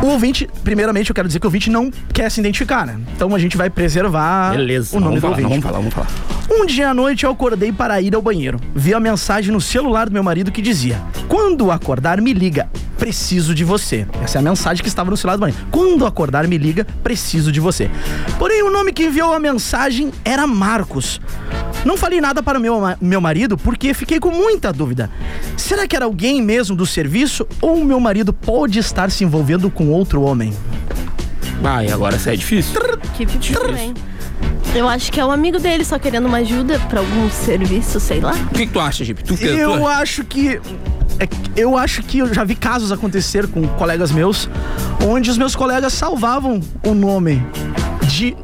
O 0.00 0.06
ouvinte, 0.06 0.48
primeiramente 0.62 1.10
eu 1.10 1.14
quero 1.14 1.26
dizer 1.26 1.40
que 1.40 1.46
o 1.46 1.48
ouvinte 1.48 1.70
não 1.70 1.90
quer 2.12 2.30
se 2.30 2.38
identificar, 2.38 2.86
né? 2.86 3.00
Então 3.16 3.34
a 3.34 3.38
gente 3.38 3.56
vai 3.56 3.68
preservar 3.70 4.52
Beleza, 4.54 4.96
o 4.96 5.00
nome 5.00 5.16
do 5.16 5.20
falar, 5.22 5.32
ouvinte. 5.32 5.48
vamos 5.48 5.64
falar, 5.64 5.78
vamos 5.78 5.94
falar. 5.94 6.08
Um 6.50 6.66
dia 6.66 6.90
à 6.90 6.94
noite 6.94 7.24
eu 7.24 7.30
acordei 7.30 7.72
para 7.72 8.00
ir 8.00 8.14
ao 8.14 8.20
banheiro. 8.20 8.60
Vi 8.74 8.92
a 8.92 9.00
mensagem 9.00 9.50
no 9.50 9.60
celular 9.60 10.06
do 10.06 10.12
meu 10.12 10.22
marido 10.22 10.52
que 10.52 10.60
dizia: 10.60 11.00
Quando 11.26 11.70
acordar, 11.70 12.20
me 12.20 12.32
liga. 12.34 12.68
Preciso 12.98 13.54
de 13.54 13.64
você. 13.64 14.06
Essa 14.22 14.38
é 14.38 14.40
a 14.40 14.42
mensagem 14.42 14.82
que 14.82 14.88
estava 14.88 15.10
no 15.10 15.16
celular 15.16 15.36
do 15.36 15.40
marido. 15.40 15.58
Quando 15.70 16.06
acordar, 16.06 16.46
me 16.46 16.58
liga. 16.58 16.86
Preciso 17.02 17.50
de 17.50 17.60
você. 17.60 17.90
Porém, 18.38 18.62
o 18.62 18.70
nome 18.70 18.92
que 18.92 19.04
enviou 19.04 19.32
a 19.32 19.40
mensagem 19.40 20.12
era 20.24 20.46
Marcos. 20.46 21.20
Não 21.84 21.96
falei 21.96 22.20
nada 22.20 22.42
para 22.42 22.58
o 22.58 22.62
meu, 22.62 22.80
meu 23.00 23.20
marido 23.20 23.56
porque 23.58 23.92
fiquei 23.92 24.18
com 24.18 24.30
muita 24.30 24.72
dúvida. 24.72 25.10
Será 25.56 25.86
que 25.86 25.94
era 25.94 26.04
alguém 26.04 26.40
mesmo 26.42 26.74
do 26.74 26.86
serviço 26.86 27.46
ou 27.60 27.76
o 27.76 27.84
meu 27.84 28.00
marido 28.00 28.32
pode 28.32 28.78
estar 28.78 29.10
se 29.10 29.22
envolvendo 29.24 29.70
com 29.70 29.88
outro 29.90 30.22
homem? 30.22 30.52
Vai, 31.60 31.88
agora 31.90 32.16
isso 32.16 32.28
é 32.28 32.36
difícil. 32.36 32.80
Que 33.14 33.26
também. 33.54 33.94
Eu 34.74 34.88
acho 34.88 35.12
que 35.12 35.20
é 35.20 35.24
um 35.24 35.30
amigo 35.30 35.58
dele 35.60 35.84
só 35.84 35.98
querendo 35.98 36.26
uma 36.26 36.38
ajuda 36.38 36.80
pra 36.88 36.98
algum 37.00 37.30
serviço, 37.30 38.00
sei 38.00 38.20
lá. 38.20 38.32
O 38.32 38.54
que, 38.54 38.66
que 38.66 38.72
tu 38.72 38.80
acha, 38.80 39.04
Jeep? 39.04 39.22
Tu, 39.22 39.36
que- 39.36 39.44
Eu 39.46 39.78
tu, 39.78 39.86
acho 39.86 40.24
que. 40.24 40.60
é 41.20 41.26
que- 41.26 41.36
eu 41.54 41.78
acho 41.78 42.02
que 42.02 42.18
eu 42.18 42.34
já 42.34 42.42
vi 42.42 42.56
casos 42.56 42.90
acontecer 42.90 43.46
com 43.46 43.66
colegas 43.68 44.10
meus, 44.10 44.48
onde 45.06 45.30
os 45.30 45.38
meus 45.38 45.54
colegas 45.54 45.92
salvavam 45.92 46.60
o 46.84 46.92
nome 46.92 47.40
de 48.08 48.36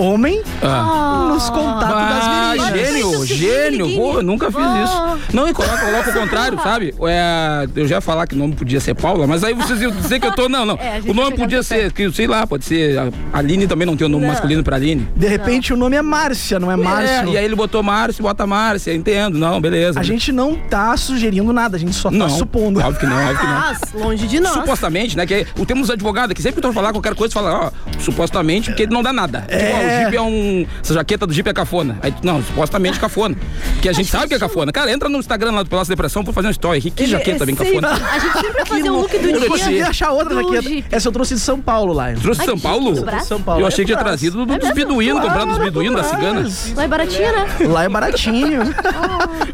homem 0.00 0.42
Ah. 0.62 1.28
nos 1.32 1.48
contatos 1.50 1.90
Ah, 1.96 2.54
das 2.56 2.70
meninas. 2.72 2.90
gênio, 2.92 3.26
gênio. 3.26 3.96
Pô, 3.96 4.14
eu 4.14 4.22
nunca 4.22 4.46
fiz 4.50 4.60
Ah. 4.60 4.82
isso. 4.84 5.34
Não, 5.36 5.48
e 5.48 5.52
coloca, 5.52 5.78
coloca 5.78 6.10
o 6.10 6.12
contrário, 6.12 6.58
sabe? 6.62 6.94
É, 7.08 7.68
eu 7.76 7.86
já 7.86 7.96
ia 7.96 8.00
falar 8.00 8.26
que 8.26 8.34
o 8.34 8.38
nome 8.38 8.54
podia 8.54 8.80
ser 8.80 8.94
Paula, 8.94 9.26
mas 9.26 9.44
aí 9.44 9.54
vocês 9.54 9.80
iam 9.80 9.90
dizer 9.90 10.20
que 10.20 10.26
eu 10.26 10.32
tô. 10.32 10.48
Não, 10.48 10.64
não. 10.66 10.78
É, 10.90 11.00
o 11.06 11.14
nome 11.14 11.36
podia 11.36 11.62
ser, 11.62 11.92
que, 11.92 12.10
sei 12.12 12.26
lá, 12.26 12.46
pode 12.46 12.64
ser. 12.64 12.98
A 12.98 13.38
Aline 13.38 13.66
também 13.66 13.86
não 13.86 13.96
tem 13.96 14.06
o 14.06 14.10
nome 14.10 14.26
masculino 14.26 14.62
pra 14.64 14.76
Aline. 14.76 15.06
De 15.14 15.28
repente 15.28 15.72
o 15.72 15.76
nome 15.76 15.94
é 15.96 16.02
Márcia, 16.02 16.58
não 16.58 16.70
é 16.72 16.76
Márcio. 16.76 17.28
É, 17.30 17.32
e 17.34 17.38
aí 17.38 17.44
ele 17.44 17.54
botou 17.54 17.82
Márcio, 17.82 18.22
bota 18.22 18.46
Márcia, 18.46 18.94
entendo. 18.94 19.38
Não, 19.38 19.60
beleza. 19.60 20.00
A 20.00 20.02
gente 20.02 20.32
não 20.32 20.54
tá 20.56 20.96
sugerindo 20.96 21.52
nada, 21.52 21.76
a 21.76 21.80
gente 21.80 21.94
só 21.94 22.10
tá 22.10 22.16
não, 22.16 22.28
supondo. 22.28 22.80
Óbvio 22.80 22.98
que 23.00 23.06
não, 23.06 23.16
óbvio 23.16 23.38
que 23.38 23.46
não. 23.46 23.60
Mas, 23.60 23.80
longe 23.94 24.26
de 24.26 24.40
nós. 24.40 24.52
Supostamente, 24.52 25.16
né? 25.16 25.26
Que 25.26 25.46
o 25.58 25.64
temos 25.66 25.90
advogado 25.90 26.34
que 26.34 26.42
sempre 26.42 26.60
que 26.60 26.66
tu 26.68 26.72
falar 26.72 26.92
qualquer 26.92 27.14
coisa, 27.14 27.32
fala, 27.32 27.66
ó, 27.66 27.70
supostamente, 28.00 28.70
porque 28.70 28.86
não 28.86 29.02
dá 29.02 29.12
nada. 29.12 29.40
Tipo, 29.42 29.54
ó, 29.76 29.89
o 29.98 30.04
Jeep 30.04 30.16
é 30.16 30.20
um. 30.22 30.66
Essa 30.82 30.94
jaqueta 30.94 31.26
do 31.26 31.32
Jeep 31.32 31.48
é 31.48 31.52
cafona. 31.52 31.98
Aí, 32.02 32.14
não, 32.22 32.42
supostamente 32.42 32.98
cafona. 33.00 33.36
Que 33.82 33.88
a 33.88 33.92
gente 33.92 34.10
sabe 34.10 34.28
que 34.28 34.34
é 34.34 34.38
cafona. 34.38 34.70
Cara, 34.72 34.90
entra 34.92 35.08
no 35.08 35.18
Instagram 35.18 35.52
lá 35.52 35.62
do 35.62 35.68
Palácio 35.70 35.90
da 35.90 35.94
Depressão 35.96 36.22
pra 36.24 36.32
fazer 36.32 36.48
um 36.48 36.50
story. 36.50 36.80
Que, 36.90 37.02
Ele- 37.02 37.12
jaqueta 37.12 37.44
bem 37.46 37.54
é 37.54 37.58
sempre- 37.58 37.80
cafona. 37.80 38.10
A 38.10 38.18
gente 38.18 38.32
sempre 38.34 38.52
vai 38.52 38.66
fazer 38.66 38.90
o 38.90 38.96
look 39.00 39.10
do 39.18 39.28
Eu 39.28 39.38
dia. 39.40 39.48
consegui 39.48 39.82
achar 39.82 40.10
outra 40.10 40.34
do 40.34 40.42
jaqueta. 40.42 40.62
Jeep. 40.62 40.84
Essa 40.90 41.08
eu 41.08 41.12
trouxe 41.12 41.34
de 41.34 41.40
São 41.40 41.60
Paulo 41.60 41.92
lá. 41.92 42.12
Trouxe 42.12 42.40
de 42.40 42.46
São 42.46 42.58
Paulo? 42.58 43.00
braço. 43.02 43.26
São 43.28 43.40
Paulo. 43.42 43.60
Eu 43.62 43.66
achei 43.66 43.84
que 43.84 43.90
tinha 43.92 44.00
É 44.00 44.02
trazido 44.04 44.38
do, 44.38 44.46
dos 44.46 44.56
mesmo? 44.58 44.74
beduínos, 44.74 45.22
comprado 45.22 45.48
dos 45.50 45.58
beduínos, 45.58 45.96
das 46.00 46.10
claro. 46.10 46.24
ciganas. 46.26 46.72
Lá 46.76 46.84
é 46.84 46.88
baratinha, 46.88 47.32
né? 47.32 47.46
Lá 47.68 47.84
é 47.84 47.88
baratinho. 47.88 48.60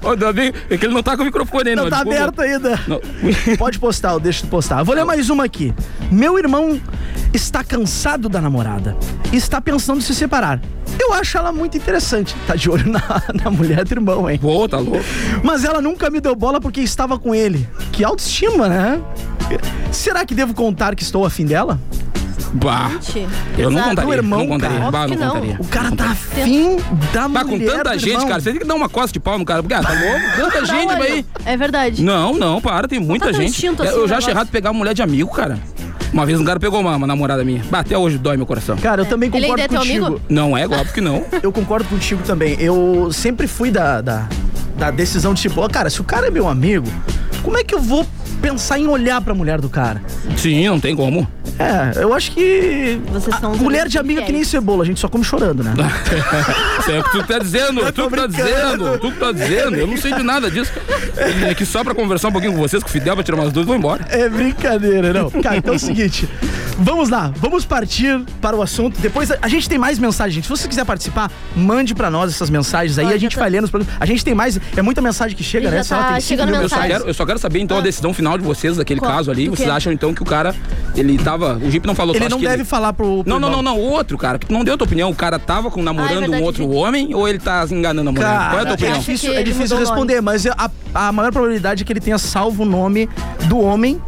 Ó, 0.03 0.11
ainda 0.13 0.33
bem 0.33 0.53
é 0.71 0.77
que 0.77 0.87
ele 0.87 0.95
não 0.95 1.03
tá 1.03 1.17
com 1.17 1.23
o 1.23 1.27
microfone 1.27 1.71
ainda. 1.71 1.83
não 1.83 1.91
tá 1.91 2.01
aberto 2.01 2.41
ainda. 2.41 2.81
Pode 3.59 3.79
postar, 3.79 4.13
eu 4.13 4.21
deixo 4.21 4.43
tu 4.43 4.49
postar. 4.49 4.83
Vou 4.83 4.95
ler 4.95 5.05
mais 5.05 5.31
uma 5.31 5.45
aqui. 5.45 5.73
Meu 6.11 6.39
irmão 6.39 6.81
está 7.33 7.63
cansado 7.65 8.29
da 8.29 8.41
namorada. 8.41 8.97
e 9.33 9.37
Está 9.37 9.61
pensando 9.61 9.99
em 9.99 10.03
se 10.03 10.15
separar. 10.15 10.61
Eu 10.99 11.13
acho 11.15 11.37
ela 11.37 11.53
muito 11.53 11.77
interessante. 11.77 12.35
Tá 12.47 12.55
de 12.55 12.71
olho 12.71 12.91
na, 12.91 13.01
na 13.45 13.51
mulher 13.51 13.85
do 13.85 13.93
irmão, 13.93 14.29
hein? 14.31 14.39
Pô, 14.39 14.69
tá 14.69 14.79
louco. 14.79 15.05
Mas 15.43 15.65
ela 15.65 15.81
nunca 15.83 16.09
me 16.11 16.21
deu 16.21 16.35
bola 16.35 16.61
porque 16.61 16.81
estava 16.81 17.19
com 17.19 17.35
ele. 17.35 17.69
Que 17.93 18.05
autoestima, 18.05 18.69
né? 18.69 19.01
Será 19.93 20.25
que 20.25 20.35
devo 20.35 20.55
contar 20.55 20.95
que 20.95 21.03
estou 21.03 21.25
afim 21.25 21.45
dela? 21.45 21.79
Bah. 22.53 22.91
Gente, 23.01 23.29
Eu 23.59 23.71
não 23.71 23.79
exato. 23.79 23.91
contaria. 23.91 24.11
Do 24.11 24.15
irmão, 24.15 24.39
não 24.39 24.47
contaria. 24.47 24.79
cara. 24.79 24.91
Bah, 24.91 25.09
não 25.09 25.17
não. 25.17 25.29
contaria. 25.35 25.57
O 25.61 25.67
cara 25.67 25.91
tá 25.97 26.05
afim 26.11 26.77
da 27.13 27.29
Bah, 27.29 27.45
mulher 27.45 27.71
com 27.71 27.77
tanta 27.77 27.99
gente, 27.99 28.11
irmão. 28.13 28.29
cara, 28.29 28.41
você 28.41 28.51
tem 28.51 28.61
que 28.61 28.67
dar 28.67 28.75
uma 28.75 28.89
costa 28.89 29.13
de 29.13 29.21
pau 29.21 29.39
no 29.39 29.45
cara. 29.45 29.63
Porque, 29.63 29.75
ah, 29.75 29.83
tá 29.83 29.93
louco? 29.93 30.21
Tanta 30.37 30.65
gente, 30.65 30.93
aí. 30.93 31.27
É 31.45 31.57
verdade. 31.57 32.03
Não, 32.03 32.35
não, 32.35 32.61
para, 32.61 32.87
tem 32.89 32.99
muita 33.01 33.27
tá 33.27 33.33
gente. 33.33 33.67
assim 33.67 33.77
eu 33.91 34.09
já 34.09 34.19
achei 34.19 34.33
errado 34.33 34.49
pegar 34.49 34.73
mulher 34.73 34.95
de 34.95 35.03
amigo, 35.03 35.31
cara. 35.33 35.59
Uma 36.17 36.25
vez 36.25 36.41
um 36.41 36.45
cara 36.47 36.59
pegou 36.59 36.81
uma, 36.81 36.97
uma 36.97 37.07
namorada 37.07 37.45
minha. 37.45 37.63
Bah, 37.71 37.81
até 37.81 37.99
hoje 37.99 38.17
dói 38.17 38.39
meu 38.39 38.47
coração. 38.47 38.75
Cara, 38.79 39.03
eu 39.03 39.05
também 39.05 39.29
Ele 39.35 39.49
concordo 39.49 39.61
ainda 39.61 39.65
é 39.65 39.69
teu 39.69 39.79
contigo. 39.81 40.07
amigo? 40.07 40.23
Não 40.31 40.57
é, 40.57 40.65
óbvio 40.65 40.95
que 40.95 41.01
não. 41.03 41.27
Eu 41.43 41.53
concordo 41.53 41.87
contigo 41.91 42.23
também. 42.23 42.57
Eu 42.59 43.11
sempre 43.13 43.47
fui 43.47 43.71
da, 43.71 44.01
da, 44.01 44.27
da 44.79 44.91
decisão 44.91 45.35
de 45.35 45.43
tipo, 45.43 45.61
ó, 45.61 45.69
cara, 45.69 45.91
se 45.91 46.01
o 46.01 46.05
cara 46.05 46.29
é 46.29 46.31
meu 46.31 46.49
amigo, 46.49 46.87
como 47.43 47.59
é 47.59 47.63
que 47.63 47.75
eu 47.75 47.81
vou 47.83 48.07
pensar 48.41 48.79
em 48.79 48.87
olhar 48.87 49.21
pra 49.21 49.35
mulher 49.35 49.61
do 49.61 49.69
cara? 49.69 50.03
Sim, 50.37 50.67
não 50.69 50.81
tem 50.81 50.95
como. 50.95 51.27
É, 51.59 52.03
eu 52.03 52.13
acho 52.13 52.33
que. 52.33 53.01
Vocês 53.11 53.35
a 53.35 53.41
são 53.41 53.53
os 53.53 53.59
mulher 53.59 53.89
de 53.89 53.99
amigo 53.99 54.21
é 54.21 54.25
que 54.25 54.33
nem 54.33 54.45
cebola, 54.45 54.83
a 54.83 54.87
gente 54.87 55.01
só 55.01 55.09
come 55.09 55.25
chorando, 55.25 55.63
né? 55.65 55.73
Isso 56.81 56.91
é 56.93 57.01
o 57.01 57.05
que 57.05 57.11
tu 57.13 57.23
tá 57.27 57.39
dizendo, 57.39 57.81
Eu 57.81 57.93
tu 57.93 58.11
que 58.11 58.17
tá 58.17 58.27
dizendo, 58.27 58.99
tu 58.99 59.13
que 59.13 59.19
tá 59.19 59.33
dizendo. 59.33 59.77
Eu 59.77 59.87
não 59.87 59.97
sei 59.97 60.13
de 60.13 60.23
nada 60.23 60.51
disso. 60.51 60.71
É 61.49 61.55
que 61.55 61.65
só 61.65 61.83
pra 61.83 61.95
conversar 61.95 62.29
um 62.29 62.33
pouquinho 62.33 62.53
com 62.53 62.59
vocês, 62.59 62.83
com 62.83 62.89
o 62.89 62.93
Fidel, 62.93 63.15
pra 63.15 63.25
tirar 63.25 63.37
umas 63.37 63.47
dúvidas, 63.53 63.67
vou 63.67 63.77
embora. 63.77 64.05
É 64.11 64.29
brincadeira, 64.29 65.13
não. 65.13 65.31
Cara, 65.31 65.57
então 65.57 65.73
é 65.73 65.77
o 65.77 65.81
seguinte. 65.81 66.29
Vamos 66.79 67.09
lá, 67.09 67.33
vamos 67.37 67.65
partir 67.65 68.21
para 68.41 68.55
o 68.55 68.61
assunto. 68.61 69.01
Depois 69.01 69.31
a, 69.31 69.39
a 69.41 69.49
gente 69.49 69.67
tem 69.67 69.79
mais 69.79 69.99
mensagens, 69.99 70.35
gente. 70.35 70.45
Se 70.45 70.51
você 70.51 70.69
quiser 70.69 70.85
participar, 70.85 71.31
mande 71.55 71.95
pra 71.95 72.11
nós 72.11 72.31
essas 72.31 72.51
mensagens 72.51 72.99
aí. 72.99 73.07
Ó, 73.07 73.11
a 73.11 73.17
gente 73.17 73.35
tá- 73.35 73.41
vai 73.41 73.51
lendo 73.51 73.65
os. 73.65 73.87
A 73.99 74.05
gente 74.05 74.23
tem 74.23 74.35
mais. 74.35 74.61
É 74.77 74.83
muita 74.83 75.01
mensagem 75.01 75.35
que 75.35 75.43
chega, 75.43 75.71
né? 75.71 75.83
Tá 75.83 76.13
tem 76.13 76.21
cinco 76.21 76.29
chegando 76.29 76.51
mil 76.51 76.63
Eu 76.63 76.69
só, 76.69 76.77
mensagem. 76.77 76.97
quero, 76.97 77.09
eu 77.09 77.15
só 77.15 77.25
quero 77.25 77.39
saber 77.39 77.61
então 77.61 77.79
a 77.79 77.81
decisão 77.81 78.13
final 78.13 78.26
de 78.37 78.43
vocês 78.45 78.77
daquele 78.77 79.01
Qual? 79.01 79.11
caso 79.13 79.31
ali. 79.31 79.45
Do 79.49 79.57
Vocês 79.57 79.69
quê? 79.69 79.75
acham 79.75 79.93
então 79.93 80.15
que 80.15 80.23
o 80.23 80.25
cara, 80.25 80.55
ele 80.97 81.19
tava. 81.19 81.57
O 81.63 81.71
Jeep 81.71 81.87
não 81.87 81.95
falou 81.95 82.15
Ele 82.15 82.29
não 82.29 82.39
que 82.39 82.47
deve 82.47 82.65
falar 82.65 82.93
pro. 82.93 83.23
pro 83.23 83.31
Não, 83.31 83.39
não, 83.39 83.51
não, 83.51 83.63
não. 83.63 83.79
O 83.79 83.91
outro, 83.91 84.17
cara, 84.19 84.39
que 84.39 84.53
não 84.53 84.65
deu 84.65 84.75
a 84.75 84.77
tua 84.77 84.87
opinião. 84.87 85.11
O 85.11 85.15
cara 85.15 85.39
tava 85.39 85.71
com, 85.71 85.83
namorando 85.83 86.11
Ah, 86.11 86.17
é 86.17 86.21
verdade, 86.21 86.43
um 86.43 86.45
outro 86.47 86.65
Jeep. 86.65 86.75
homem 86.77 87.15
ou 87.15 87.29
ele 87.29 87.39
tá 87.39 87.65
enganando 87.71 88.09
a 88.11 88.13
mulher? 88.13 88.27
Qual 88.27 88.35
é 88.35 88.37
a 88.37 88.49
Cara, 88.51 88.61
tua 88.63 88.71
é 88.71 88.75
opinião? 88.75 88.93
Acha 88.93 89.01
difícil, 89.01 89.33
é 89.33 89.41
ele 89.41 89.53
difícil 89.53 89.77
responder, 89.79 90.21
mas 90.21 90.47
a, 90.47 90.71
a 90.97 91.13
maior 91.13 91.31
probabilidade 91.33 91.83
é 91.83 91.87
que 91.87 91.93
ele 91.93 92.01
tenha 92.01 92.19
salvo 92.19 92.63
o 92.63 92.67
nome 92.67 93.09
do 93.49 93.59
homem, 93.61 94.01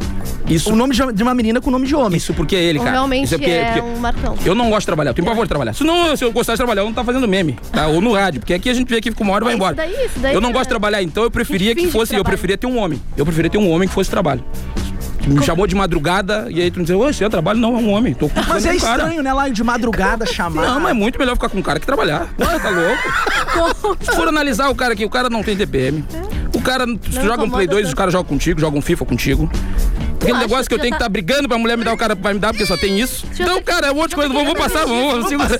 Isso, 0.47 0.73
o 0.73 0.75
nome 0.75 0.93
de 1.13 1.23
uma- 1.23 1.33
menina 1.35 1.61
com 1.61 1.69
o 1.69 1.71
nome 1.71 1.85
de 1.87 1.95
homem. 1.95 2.17
isso 2.17 2.33
porque 2.33 2.55
é 2.55 2.63
ele, 2.63 2.79
cara. 2.79 2.91
realmente 2.91 3.25
isso 3.25 3.35
é 3.35 3.37
porque, 3.37 3.51
é 3.51 3.65
porque 3.73 3.81
um 3.81 3.99
Marcão. 3.99 4.35
eu 4.43 4.55
não 4.55 4.65
gosto 4.69 4.79
de 4.81 4.85
trabalhar, 4.87 5.11
eu 5.11 5.13
tenho 5.13 5.27
pavor 5.27 5.45
de 5.45 5.49
trabalhar. 5.49 5.73
Se, 5.73 5.83
não, 5.83 6.15
se 6.17 6.23
eu 6.25 6.31
gostasse 6.31 6.55
de 6.55 6.59
trabalhar, 6.59 6.81
eu 6.81 6.85
não 6.85 6.93
tá 6.93 7.03
fazendo 7.03 7.27
meme, 7.27 7.57
tá? 7.71 7.87
Ou 7.87 8.01
no 8.01 8.13
rádio, 8.13 8.39
porque 8.41 8.53
aqui 8.53 8.69
a 8.69 8.73
gente 8.73 8.89
vê 8.89 8.99
que 8.99 9.11
fica 9.11 9.23
uma 9.23 9.33
hora 9.33 9.43
e 9.43 9.47
vai 9.47 9.53
embora. 9.55 9.73
isso 9.85 9.95
daí, 9.95 10.05
isso 10.05 10.19
daí 10.19 10.33
eu 10.33 10.41
não 10.41 10.49
é- 10.49 10.53
gosto 10.53 10.63
de 10.65 10.69
trabalhar, 10.69 11.03
então 11.03 11.23
eu 11.23 11.31
preferia 11.31 11.75
que 11.75 11.87
fosse, 11.91 12.15
eu 12.15 12.23
preferia 12.23 12.57
ter 12.57 12.67
um 12.67 12.77
homem. 12.77 13.01
Eu 13.15 13.25
preferia 13.25 13.49
ter 13.51 13.57
um 13.57 13.69
homem 13.69 13.87
que 13.87 13.93
fosse 13.93 14.09
trabalho. 14.09 14.43
Me 15.27 15.43
chamou 15.43 15.67
de 15.67 15.75
madrugada 15.75 16.47
e 16.49 16.59
aí 16.61 16.71
tu 16.71 16.79
me 16.79 16.85
diz, 16.85 16.95
ô, 16.95 16.99
você 17.03 17.23
é 17.25 17.29
trabalho? 17.29 17.59
Não, 17.59 17.75
é 17.75 17.79
um 17.79 17.91
homem. 17.91 18.15
Tô 18.15 18.31
Mas 18.47 18.65
é 18.65 18.73
do 18.73 18.79
cara. 18.79 19.03
estranho, 19.03 19.21
né? 19.21 19.31
Lá 19.31 19.47
de 19.47 19.63
madrugada 19.63 20.25
chamar. 20.33 20.63
Não, 20.65 20.79
mas 20.79 20.91
é 20.91 20.93
muito 20.93 21.19
melhor 21.19 21.35
ficar 21.35 21.49
com 21.49 21.59
um 21.59 21.61
cara 21.61 21.79
que 21.79 21.85
trabalhar. 21.85 22.27
Você 22.37 22.59
tá 22.59 22.69
louco? 22.69 23.97
Se 24.03 24.15
for 24.15 24.27
analisar 24.27 24.69
o 24.69 24.75
cara 24.75 24.93
aqui, 24.93 25.05
o 25.05 25.09
cara 25.09 25.29
não 25.29 25.43
tem 25.43 25.55
TPM. 25.55 26.03
O 26.38 26.38
cara, 26.69 26.85
tu 26.85 27.11
joga 27.11 27.43
um 27.43 27.49
Play 27.49 27.65
incomoda 27.65 27.67
2, 27.67 27.67
tanto. 27.67 27.87
os 27.87 27.93
caras 27.93 28.13
jogam 28.13 28.29
contigo, 28.29 28.59
jogam 28.59 28.79
um 28.79 28.81
FIFA 28.81 29.05
contigo. 29.05 29.49
Aquele 30.21 30.37
negócio 30.37 30.67
que 30.67 30.73
eu 30.73 30.79
tenho 30.79 30.91
que 30.93 30.99
tá- 30.99 31.05
estar 31.05 31.09
brigando 31.09 31.47
pra 31.47 31.57
mulher 31.57 31.77
me 31.77 31.83
dar 31.83 31.93
o 31.93 31.97
cara 31.97 32.13
vai 32.13 32.33
me 32.33 32.39
dar 32.39 32.49
porque 32.51 32.65
só 32.65 32.75
tem 32.77 32.99
isso. 32.99 33.25
Já 33.33 33.43
Então, 33.45 33.55
tá- 33.61 33.71
cara, 33.73 33.87
é 33.87 33.91
um 33.91 33.95
monte 33.95 34.09
de 34.09 34.15
coisa. 34.15 34.33
Vamos, 34.33 34.53
passar, 34.53 34.85
vamos, 34.85 35.31
vamos. 35.31 35.57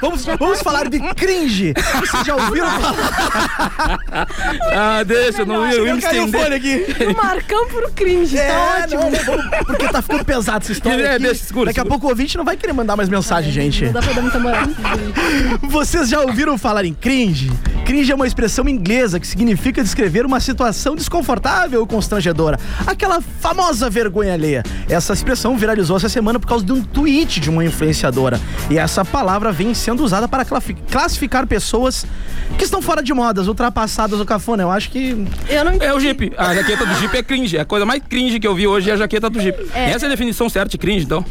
Vamos, 0.00 0.24
vamos 0.38 0.60
falar 0.62 0.88
de 0.88 0.98
cringe. 1.14 1.72
Vocês 2.00 2.26
já 2.26 2.34
ouviram 2.36 2.70
falar? 2.80 3.96
Ah, 4.72 5.02
deixa, 5.02 5.42
eu 5.42 5.46
não 5.46 5.66
ia, 5.66 5.74
eu 5.76 5.86
ia 5.86 5.94
me 5.94 6.00
estender. 6.02 6.52
aqui. 6.52 6.86
O 7.06 7.16
Marcão 7.16 7.66
pro 7.68 7.90
cringe, 7.92 8.36
tá 8.36 8.42
É, 8.42 8.82
ótimo. 8.84 9.02
não, 9.02 9.10
vamos- 9.10 9.64
porque 9.66 9.88
tá 9.88 10.02
ficando 10.02 10.24
pesado 10.24 10.58
essa 10.62 10.72
história. 10.72 11.02
É, 11.02 11.10
aqui. 11.14 11.22
deixa, 11.22 11.44
segura, 11.44 11.66
Daqui 11.66 11.80
a 11.80 11.84
pouco 11.84 12.06
o 12.06 12.10
ouvinte 12.10 12.36
não 12.36 12.44
vai 12.44 12.56
querer 12.56 12.72
mandar 12.72 12.96
mais 12.96 13.08
mensagem, 13.08 13.50
gente. 13.52 13.84
Não 13.86 13.92
dá 13.92 14.02
pra 14.02 14.12
dar 14.12 14.22
muita 14.22 14.38
moral. 14.38 14.62
Vocês 15.62 16.08
já 16.08 16.20
ouviram 16.20 16.58
falar 16.58 16.84
em 16.84 16.92
cringe? 16.94 17.50
Cringe 17.84 18.10
é 18.10 18.14
uma 18.14 18.26
expressão 18.26 18.68
inglesa 18.68 19.18
que 19.20 19.26
significa 19.26 19.82
descrever 19.82 20.26
uma 20.26 20.40
situação 20.40 20.94
desconfortável 20.96 21.80
ou 21.80 21.86
constrangedora. 21.86 22.58
Aquela 22.86 23.20
famosa 23.40 23.85
vergonha 23.90 24.32
alheia. 24.34 24.62
Essa 24.88 25.12
expressão 25.12 25.56
viralizou 25.56 25.96
essa 25.96 26.08
semana 26.08 26.38
por 26.38 26.46
causa 26.46 26.64
de 26.64 26.72
um 26.72 26.82
tweet 26.82 27.40
de 27.40 27.50
uma 27.50 27.64
influenciadora. 27.64 28.40
E 28.70 28.78
essa 28.78 29.04
palavra 29.04 29.52
vem 29.52 29.74
sendo 29.74 30.02
usada 30.04 30.26
para 30.28 30.44
classificar 30.44 31.46
pessoas 31.46 32.06
que 32.58 32.64
estão 32.64 32.80
fora 32.80 33.02
de 33.02 33.12
modas, 33.12 33.48
ultrapassadas 33.48 34.18
ou 34.20 34.26
cafona. 34.26 34.62
Eu 34.62 34.70
acho 34.70 34.90
que. 34.90 35.26
Eu 35.48 35.64
não 35.64 35.72
É 35.80 35.92
o 35.92 36.00
Jeep. 36.00 36.32
A 36.36 36.54
jaqueta 36.54 36.86
do 36.86 36.94
Jeep 36.96 37.16
é 37.16 37.22
cringe. 37.22 37.58
A 37.58 37.64
coisa 37.64 37.84
mais 37.84 38.02
cringe 38.08 38.38
que 38.38 38.46
eu 38.46 38.54
vi 38.54 38.66
hoje 38.66 38.90
é 38.90 38.94
a 38.94 38.96
jaqueta 38.96 39.28
do 39.28 39.40
Jeep. 39.40 39.58
É. 39.74 39.90
Essa 39.90 40.06
é 40.06 40.08
a 40.08 40.10
definição 40.10 40.48
certa 40.48 40.68
de 40.70 40.78
cringe, 40.78 41.04
então. 41.04 41.24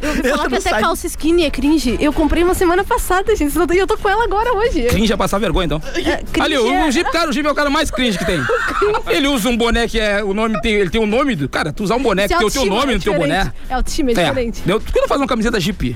Eu 0.00 0.08
ouvi 0.10 0.22
falar 0.30 0.48
que 0.48 0.54
até 0.56 0.70
site. 0.70 0.82
calça 0.82 1.06
skinny 1.06 1.44
é 1.44 1.50
cringe. 1.50 1.96
Eu 2.00 2.12
comprei 2.12 2.42
uma 2.42 2.54
semana 2.54 2.84
passada, 2.84 3.34
gente. 3.36 3.50
E 3.72 3.78
eu 3.78 3.86
tô 3.86 3.96
com 3.98 4.08
ela 4.08 4.24
agora 4.24 4.52
hoje. 4.54 4.84
Cringe 4.84 5.12
é 5.12 5.16
passar 5.16 5.38
vergonha, 5.38 5.66
então. 5.66 5.82
É, 5.96 6.22
Ali, 6.42 6.56
o, 6.58 6.72
é- 6.72 6.88
o 6.88 6.90
Jeep, 6.90 7.10
cara, 7.10 7.28
o 7.30 7.32
Jeep 7.32 7.46
é 7.46 7.50
o 7.50 7.54
cara 7.54 7.70
mais 7.70 7.90
cringe 7.90 8.16
que 8.18 8.24
tem. 8.24 8.40
Ele 9.08 9.26
usa 9.28 9.48
um 9.48 9.56
boné 9.56 9.86
que 9.88 9.98
é. 9.98 10.22
O 10.22 10.32
nome 10.34 10.60
tem. 10.60 10.72
Ele 10.74 10.90
tem 10.90 11.00
um 11.00 11.06
nome. 11.06 11.34
do- 11.36 11.48
Cara, 11.60 11.72
tu 11.74 11.84
usar 11.84 11.96
um 11.96 12.02
boné 12.02 12.22
que 12.26 12.32
Se 12.32 12.38
tem 12.38 12.46
o 12.46 12.50
teu 12.50 12.64
nome 12.64 12.92
é 12.92 12.94
no 12.96 13.02
teu 13.02 13.12
boné. 13.14 13.52
É, 13.68 13.74
autoestima 13.74 14.12
é 14.12 14.14
diferente. 14.14 14.62
Eu, 14.66 14.80
por 14.80 14.90
que 14.90 14.98
não 14.98 15.06
faz 15.06 15.20
uma 15.20 15.26
camiseta 15.26 15.60
Jeep? 15.60 15.94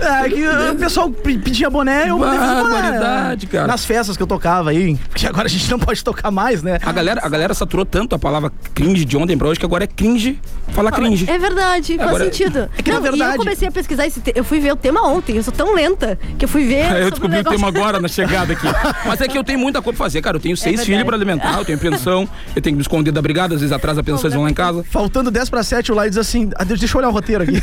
É, 0.00 0.28
que 0.30 0.48
o 0.48 0.76
pessoal 0.76 1.10
pe- 1.10 1.36
pedia 1.36 1.68
boné, 1.68 2.08
eu 2.08 2.18
mandei 2.18 2.38
fazer 2.38 2.62
boné. 2.62 3.36
Cara. 3.50 3.66
Nas 3.66 3.84
festas 3.84 4.16
que 4.16 4.22
eu 4.22 4.26
tocava 4.26 4.70
aí, 4.70 4.96
porque 5.10 5.26
agora 5.26 5.46
a 5.46 5.50
gente 5.50 5.70
não 5.70 5.78
pode 5.78 6.02
tocar 6.02 6.30
mais, 6.30 6.62
né? 6.62 6.78
A 6.82 6.90
galera, 6.90 7.20
a 7.22 7.28
galera 7.28 7.52
saturou 7.52 7.84
tanto 7.84 8.14
a 8.14 8.18
palavra 8.18 8.50
cringe 8.72 9.04
de 9.04 9.14
ontem 9.16 9.36
pra 9.36 9.46
hoje 9.48 9.60
que 9.60 9.66
agora 9.66 9.84
é 9.84 9.86
cringe 9.86 10.40
falar 10.72 10.90
cringe. 10.90 11.28
É 11.28 11.38
verdade, 11.38 11.96
faz 11.96 12.08
Agora- 12.08 12.24
sentido. 12.24 12.70
É 12.78 12.82
que, 12.82 12.90
na 12.90 12.98
Não, 12.98 13.06
E 13.06 13.10
verdade- 13.10 13.34
eu 13.34 13.38
comecei 13.38 13.68
a 13.68 13.70
pesquisar 13.72 14.06
esse 14.06 14.20
te... 14.20 14.32
Eu 14.34 14.42
fui 14.42 14.58
ver 14.58 14.72
o 14.72 14.76
tema 14.76 15.06
ontem, 15.06 15.36
eu 15.36 15.42
sou 15.42 15.52
tão 15.52 15.74
lenta 15.74 16.18
que 16.38 16.46
eu 16.46 16.48
fui 16.48 16.64
ver. 16.64 16.84
Eu 17.04 17.10
descobri 17.10 17.34
o 17.36 17.38
negócio- 17.38 17.58
tema 17.58 17.68
agora 17.68 18.00
na 18.00 18.08
chegada 18.08 18.54
aqui. 18.54 18.66
Mas 19.06 19.20
é 19.20 19.28
que 19.28 19.36
eu 19.36 19.44
tenho 19.44 19.58
muita 19.58 19.82
coisa 19.82 19.96
pra 19.96 20.06
fazer, 20.06 20.22
cara. 20.22 20.36
Eu 20.38 20.40
tenho 20.40 20.56
seis 20.56 20.76
verdade. 20.76 20.86
filhos 20.90 21.04
pra 21.04 21.14
alimentar, 21.16 21.58
eu 21.58 21.64
tenho 21.64 21.78
pensão, 21.78 22.26
eu 22.56 22.62
tenho 22.62 22.74
que 22.74 22.78
me 22.78 22.80
esconder 22.82 23.12
da 23.12 23.20
brigada, 23.20 23.54
às 23.54 23.60
vezes 23.60 23.72
atrás 23.72 23.96
da 23.96 24.02
pensão 24.02 24.24
eles 24.24 24.34
vão 24.34 24.44
lá 24.44 24.50
em 24.50 24.54
casa. 24.54 24.82
Faltando 24.94 25.28
10 25.28 25.50
para 25.50 25.64
7, 25.64 25.90
o 25.90 25.94
Lai 25.96 26.08
diz 26.08 26.16
assim: 26.16 26.50
ah, 26.54 26.62
deixa 26.62 26.86
eu 26.86 26.98
olhar 27.00 27.08
o 27.08 27.12
roteiro 27.12 27.42
aqui. 27.42 27.56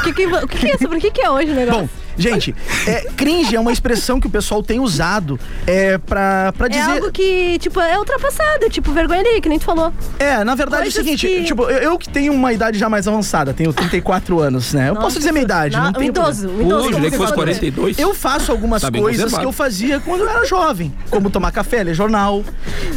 O 0.00 0.02
que, 0.02 0.12
que, 0.14 0.46
que, 0.46 0.58
que 0.58 0.72
é 0.72 0.78
sobre 0.78 0.96
o 0.96 1.00
que, 1.00 1.10
que 1.10 1.20
é 1.20 1.28
hoje 1.28 1.50
o 1.50 1.54
negócio? 1.54 1.82
Bom, 1.82 1.88
gente, 2.16 2.54
é, 2.86 3.06
cringe 3.16 3.54
é 3.56 3.60
uma 3.60 3.72
expressão 3.72 4.20
que 4.20 4.26
o 4.26 4.30
pessoal 4.30 4.62
tem 4.62 4.78
usado 4.80 5.38
é, 5.66 5.98
pra, 5.98 6.52
pra 6.56 6.66
é 6.66 6.70
dizer. 6.70 6.90
algo 6.90 7.10
que, 7.12 7.58
tipo, 7.58 7.80
é 7.80 7.98
ultrapassado, 7.98 8.68
tipo, 8.70 8.92
vergonha 8.92 9.20
ali, 9.20 9.40
que 9.40 9.48
nem 9.48 9.58
tu 9.58 9.64
falou. 9.64 9.92
É, 10.18 10.42
na 10.44 10.54
verdade 10.54 10.86
é 10.86 10.88
o 10.88 10.92
Coisas 10.92 11.04
seguinte, 11.04 11.26
que- 11.26 11.44
tipo, 11.44 11.62
eu, 11.64 11.78
eu 11.92 11.98
que 11.98 12.08
tenho 12.08 12.32
uma 12.32 12.52
idade 12.52 12.78
já 12.78 12.88
mais 12.88 13.06
avançada, 13.08 13.52
tenho 13.54 13.72
34 13.72 14.40
anos, 14.40 14.72
né? 14.72 14.88
Eu 14.88 14.94
Nossa, 14.94 15.06
posso 15.06 15.18
dizer 15.18 15.32
minha 15.32 15.44
idade, 15.44 15.76
não, 15.76 15.84
não, 15.84 15.92
tem 15.92 16.02
um 16.04 16.06
idoso, 16.10 16.48
um 16.48 16.60
idoso. 16.62 16.76
Hoje, 16.76 16.88
como 16.90 17.00
nem 17.02 17.10
que 17.10 17.16
fosse 17.16 17.30
falou. 17.30 17.44
42. 17.44 17.98
Eu 17.98 18.14
faço 18.14 18.50
algumas 18.52 18.82
Tá 18.82 18.90
coisas 18.90 19.36
que 19.36 19.44
eu 19.44 19.52
fazia 19.52 20.00
quando 20.00 20.20
eu 20.22 20.28
era 20.28 20.44
jovem, 20.46 20.92
como 21.10 21.30
tomar 21.30 21.50
café, 21.52 21.82
ler 21.82 21.94
jornal. 21.94 22.44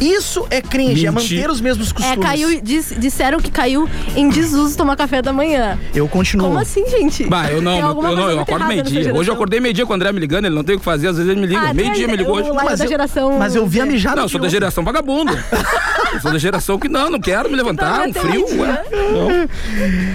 Isso 0.00 0.46
é 0.50 0.60
cringe, 0.60 1.06
é 1.06 1.10
Mentir. 1.10 1.38
manter 1.38 1.50
os 1.50 1.60
mesmos 1.60 1.90
É, 1.90 1.94
costumes. 1.94 2.18
caiu, 2.26 2.60
dis- 2.60 2.94
disseram 2.98 3.38
que 3.40 3.50
caiu 3.50 3.88
em 4.16 4.28
desuso 4.28 4.76
tomar 4.76 4.96
café 4.96 5.22
da 5.22 5.32
manhã. 5.32 5.78
Eu 5.94 6.08
continuo. 6.08 6.46
Como 6.48 6.58
assim, 6.58 6.86
gente? 6.88 7.24
Bah, 7.24 7.50
eu 7.50 7.60
não, 7.62 7.78
eu, 7.78 7.94
não, 7.94 8.30
eu 8.30 8.40
acordo 8.40 8.70
errada 8.72 8.90
Hoje 9.14 9.30
eu 9.30 9.34
acordei 9.34 9.60
meio-dia 9.60 9.86
com 9.86 9.92
o 9.92 9.96
André 9.96 10.12
me 10.12 10.20
ligando, 10.20 10.46
ele 10.46 10.54
não 10.54 10.64
tem 10.64 10.76
o 10.76 10.78
que 10.78 10.84
fazer, 10.84 11.08
às 11.08 11.16
vezes 11.16 11.30
ele 11.30 11.40
me 11.40 11.46
liga. 11.46 11.60
Ah, 11.60 11.74
meio-dia 11.74 12.06
me 12.08 12.16
ligou 12.16 12.36
hoje. 12.36 12.50
Mas 12.52 12.78
da 12.78 12.84
eu- 12.84 12.88
geração. 12.88 13.38
Mas 13.38 13.54
eu 13.54 13.66
vi 13.66 13.80
a 13.80 13.86
mijada. 13.86 14.20
Não, 14.20 14.28
sou 14.28 14.40
da 14.40 14.48
geração 14.48 14.82
vagabundo. 14.84 15.32
eu 16.14 16.20
sou 16.20 16.32
da 16.32 16.38
geração 16.38 16.78
que 16.78 16.88
não, 16.88 17.10
não 17.10 17.20
quero 17.20 17.50
me 17.50 17.56
levantar, 17.56 18.06
um 18.08 18.12
frio. 18.12 18.46
Ué. 18.60 18.84
Não. 18.90 19.48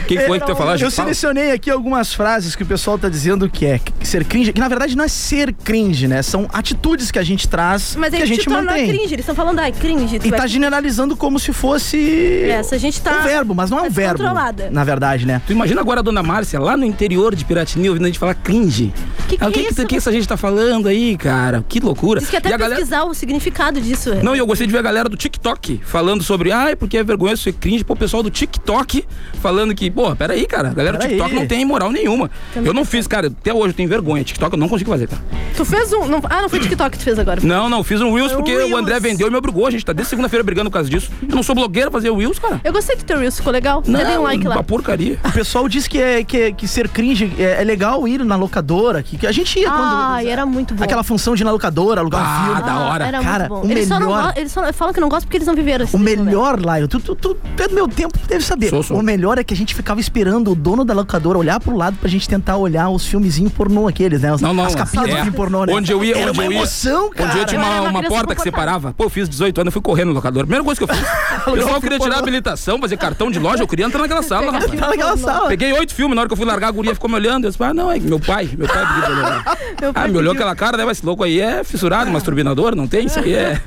Quem 0.08 0.20
foi 0.25 0.39
que 0.39 0.46
tu 0.46 0.51
ia 0.51 0.56
falar? 0.56 0.79
Eu 0.79 0.89
selecionei 0.91 1.51
aqui 1.51 1.70
algumas 1.70 2.13
frases 2.13 2.56
que 2.56 2.63
o 2.63 2.65
pessoal 2.65 2.98
tá 2.98 3.10
dizendo 3.10 3.50
que 3.50 3.65
é 3.65 3.79
ser 4.01 4.24
cringe, 4.25 4.53
que 4.53 4.60
na 4.60 4.68
verdade 4.68 4.96
não 4.96 5.03
é 5.03 5.08
ser 5.08 5.53
cringe, 5.53 6.08
né? 6.08 6.22
São 6.22 6.48
atitudes 6.53 7.12
que 7.12 7.20
a 7.20 7.24
gente 7.24 7.48
traz, 7.48 7.96
Mas 7.96 8.10
que 8.13 8.22
a 8.22 8.25
te 8.25 8.27
gente 8.36 8.50
mantém. 8.50 8.88
cringe. 8.88 9.13
Eles 9.13 9.20
estão 9.20 9.36
falando, 9.36 9.60
ai, 9.60 9.72
cringe. 9.72 10.20
tu 10.20 10.27
E 10.27 10.34
é 10.34 10.38
tá 10.38 10.48
generalizando 10.48 11.15
como 11.15 11.39
se 11.39 11.51
fosse 11.53 12.44
Essa, 12.50 12.75
a 12.75 12.77
gente 12.77 13.01
tá. 13.01 13.20
um 13.20 13.24
verbo, 13.24 13.53
mas 13.53 13.70
não 13.70 13.77
é 13.79 13.82
um 13.82 13.86
tá 13.86 13.89
verbo. 13.89 14.24
Na 14.72 14.84
verdade, 14.84 15.25
né? 15.25 15.41
Tu 15.46 15.53
imagina 15.53 15.82
agora 15.82 16.00
a 16.00 16.03
dona 16.03 16.24
Márcia 16.24 16.60
lá 16.60 16.75
no 16.77 16.86
interior 16.86 17.36
de 17.36 17.44
Piratini 17.46 17.89
ouvindo 17.89 18.03
a 18.06 18.08
gente 18.08 18.20
falar 18.20 18.36
cringe. 18.36 18.94
Que 19.27 19.38
que 19.38 19.44
Ah, 19.44 19.48
o 19.48 19.50
é 19.50 19.51
que, 19.53 19.63
que, 19.63 19.74
isso? 19.74 19.86
que 19.88 19.96
essa 19.98 20.12
gente 20.12 20.27
tá 20.27 20.38
falando 20.38 20.88
aí, 20.88 21.15
cara? 21.18 21.63
Que 21.68 21.79
loucura. 21.79 22.20
Diz 22.20 22.29
que 22.29 22.38
até 22.38 22.50
E 22.50 22.53
a 22.53 22.58
galera- 22.58 22.75
pesquisar 22.77 23.03
o 23.03 23.13
significado 23.13 23.79
disso. 23.82 24.15
Não, 24.24 24.36
e 24.36 24.39
eu 24.39 24.46
gostei 24.48 24.65
de 24.65 24.74
ver 24.74 24.79
a 24.79 24.82
galera 24.82 25.08
do 25.10 25.15
TikTok 25.18 25.82
falando 25.89 26.24
sobre, 26.24 26.51
ai, 26.51 26.75
porque 26.75 26.98
é 26.98 27.03
vergonha 27.03 27.36
ser 27.36 27.53
cringe. 27.53 27.84
Pô, 27.84 27.93
o 27.93 27.98
pessoal 27.98 28.22
do 28.24 28.29
TikTok 28.29 29.03
falando 29.41 29.74
que, 29.75 29.89
pô, 29.89 30.15
peraí, 30.15 30.46
cara, 30.46 30.69
a 30.69 30.74
galera 30.74 30.98
do. 30.98 31.08
TikTok 31.08 31.34
não 31.34 31.48
tem 31.48 31.65
moral 31.65 31.91
nenhuma. 31.91 32.29
eu 32.55 32.74
não 32.74 32.86
fiz, 32.86 33.08
cara, 33.08 33.27
até 33.27 33.53
hoje 33.53 33.69
eu 33.69 33.74
tenho 33.74 33.89
vergonha. 33.89 34.24
TikTok 34.24 34.53
eu 34.53 34.60
não 34.60 34.69
consigo 34.69 34.89
fazer, 34.91 35.08
cara. 35.08 35.22
Tu 35.55 35.65
fez 35.65 35.91
um. 35.93 36.08
não- 36.08 36.22
ah, 36.29 36.41
não 36.43 36.50
foi 36.50 36.60
TikTok 36.60 36.91
que 36.91 36.98
tu 37.00 37.03
fez 37.03 37.17
agora. 37.19 37.41
Não, 37.43 37.67
não, 37.69 37.84
fiz 37.84 38.00
um 38.01 38.13
Reels 38.13 38.31
um 38.31 38.36
porque 38.38 38.55
o 38.55 38.77
André 38.77 38.93
Reels. 38.93 39.03
vendeu 39.03 39.27
e 39.27 39.31
me 39.31 39.38
obrigou. 39.38 39.65
A 39.67 39.72
gente 39.72 39.86
tá 39.86 39.91
desde 39.93 40.10
segunda-feira 40.10 40.43
brigando 40.43 40.69
por 40.69 40.75
causa 40.75 40.89
disso. 40.89 41.10
Eu 41.27 41.36
não 41.36 41.43
sou 41.43 41.55
blogueira 41.55 41.89
fazer 41.91 42.12
Reels, 42.13 42.39
cara. 42.39 42.62
Eu 42.63 42.72
gostei 42.72 42.96
do 42.96 43.03
teu 43.03 43.17
Reels, 43.19 43.36
ficou 43.38 43.51
legal. 43.51 43.84
Não, 43.86 44.00
dei 44.03 44.17
um 44.17 44.24
like 44.24 44.48
lá. 44.48 44.55
uma 44.55 44.63
porcaria. 44.63 45.19
O 45.25 45.31
pessoal 45.31 45.67
diz 45.67 45.88
que, 45.88 46.00
é, 46.01 46.24
que, 46.24 46.38
é- 46.38 46.51
que 46.51 46.67
ser 46.67 46.88
cringe 46.89 47.31
é, 47.38 47.62
é 47.62 47.63
legal 47.63 48.08
ir 48.08 48.24
na 48.24 48.36
locadora, 48.36 49.01
que, 49.03 49.17
que 49.17 49.27
a 49.27 49.31
gente 49.31 49.60
ia 49.60 49.69
Ah, 49.69 50.13
quando. 50.17 50.25
e 50.25 50.29
era 50.29 50.46
muito 50.46 50.74
bom. 50.74 50.84
Aquela 50.84 51.03
função 51.03 51.36
de 51.36 51.43
ir 51.43 51.46
na 51.46 51.51
locadora, 51.51 52.01
alugar 52.01 52.22
um 52.22 52.25
Ah, 52.25 52.46
filme. 52.46 52.62
da 52.63 52.79
hora. 52.79 53.08
Era 53.08 53.22
Cara, 53.22 53.50
muito 53.50 53.62
bom. 53.62 53.67
o 53.67 53.72
eles, 53.72 53.88
só 53.88 54.00
não 54.00 54.31
eles 54.36 54.51
só 54.51 54.74
falam 54.74 54.93
que 54.93 55.00
não 55.00 55.10
gostam 55.10 55.27
porque 55.27 55.38
eles 55.38 55.48
não 55.48 55.55
viveram 55.55 55.78
O 55.93 55.98
melhor, 56.00 56.59
Laio, 56.63 56.88
tu, 56.88 57.00
tu, 57.00 57.15
tu, 57.15 57.33
tu 57.55 57.63
é 57.63 57.67
do 57.67 57.75
meu 57.75 57.88
tempo, 57.88 58.17
tu 58.17 58.27
deve 58.27 58.43
saber. 58.43 58.69
Sou, 58.69 58.83
sou. 58.83 58.98
O 59.00 59.03
melhor 59.03 59.38
é 59.38 59.43
que 59.43 59.53
a 59.53 59.57
gente 59.57 59.74
ficava 59.75 60.00
esperando 60.00 60.51
o 60.51 60.55
dono 60.55 60.83
da 60.86 60.93
locadora 60.93 61.38
olhar 61.38 61.59
pro 61.59 61.75
lado 61.75 61.98
pra 62.00 62.09
gente 62.09 62.27
tentar 62.27 62.57
olhar 62.57 62.89
os 62.89 63.05
filmezinhos 63.05 63.51
pornô 63.51 63.88
aqueles, 63.88 64.21
né? 64.21 64.33
As, 64.33 64.41
Não, 64.41 64.53
não. 64.53 64.65
as 64.65 64.75
capinhas 64.75 65.07
é. 65.07 65.12
do 65.12 65.15
filme 65.17 65.31
pornô, 65.31 65.65
né? 65.65 65.74
Onde 65.74 65.91
eu 65.91 66.03
ia, 66.03 66.17
Era 66.17 66.29
onde 66.29 66.39
uma 66.39 66.45
eu 66.45 66.51
ia. 66.51 66.57
emoção, 66.57 67.09
cara. 67.09 67.29
Onde 67.29 67.39
eu 67.39 67.45
tinha 67.45 67.62
Eu 67.62 67.65
uma, 67.83 67.89
uma 67.89 68.03
porta 68.03 68.36
que 68.36 68.41
separava. 68.41 68.93
Pô, 68.98 69.05
eu 69.05 69.09
fiz 69.09 69.27
18 69.29 69.62
anos, 69.62 69.67
eu 69.67 69.71
fui 69.74 69.81
correndo 69.81 70.09
no 70.09 70.13
locador. 70.13 70.43
Primeira 70.43 70.63
coisa 70.63 70.79
que 70.79 70.83
eu 70.89 70.95
fiz. 70.95 71.07
O 71.50 71.53
pessoal 71.53 71.81
queria 71.81 72.00
tirar 72.00 72.15
a 72.17 72.19
habilitação, 72.19 72.79
fazer 72.79 72.98
cartão 72.98 73.31
de 73.31 73.39
loja, 73.39 73.63
eu 73.63 73.67
queria 73.67 73.86
entrar 73.86 74.01
naquela 74.01 74.21
sala, 74.21 74.51
rapaz. 74.51 74.71
Tá 74.79 74.88
naquela 74.89 75.17
sala. 75.17 75.48
Peguei 75.48 75.71
oito 75.74 75.93
filmes, 75.95 76.15
na 76.15 76.21
hora 76.21 76.27
que 76.29 76.33
eu 76.33 76.38
fui 76.38 76.45
largar, 76.45 76.67
a 76.67 76.71
guria 76.71 76.93
ficou 76.93 77.09
me 77.09 77.15
olhando. 77.15 77.45
Eu 77.45 77.51
disse, 77.51 77.63
ah, 77.63 77.74
não, 77.74 77.91
é 77.91 78.00
meu 78.00 78.19
pai, 78.19 78.50
meu 78.57 78.67
pai 78.67 78.86
pediu 78.88 79.01
pra 79.15 79.57
eu 79.81 79.93
pai 79.93 80.03
Ah, 80.03 80.07
me 80.07 80.17
olhou 80.17 80.33
pediu. 80.33 80.48
aquela 80.48 80.55
cara, 80.55 80.77
né? 80.77 80.91
Esse 80.91 81.05
louco 81.05 81.24
aí 81.24 81.39
é 81.39 81.63
fissurado, 81.63 82.12
mas 82.12 82.24
turbinador, 82.24 82.75
não 82.75 82.88
tem? 82.88 83.05
Isso 83.05 83.19
aí 83.19 83.33
é. 83.33 83.62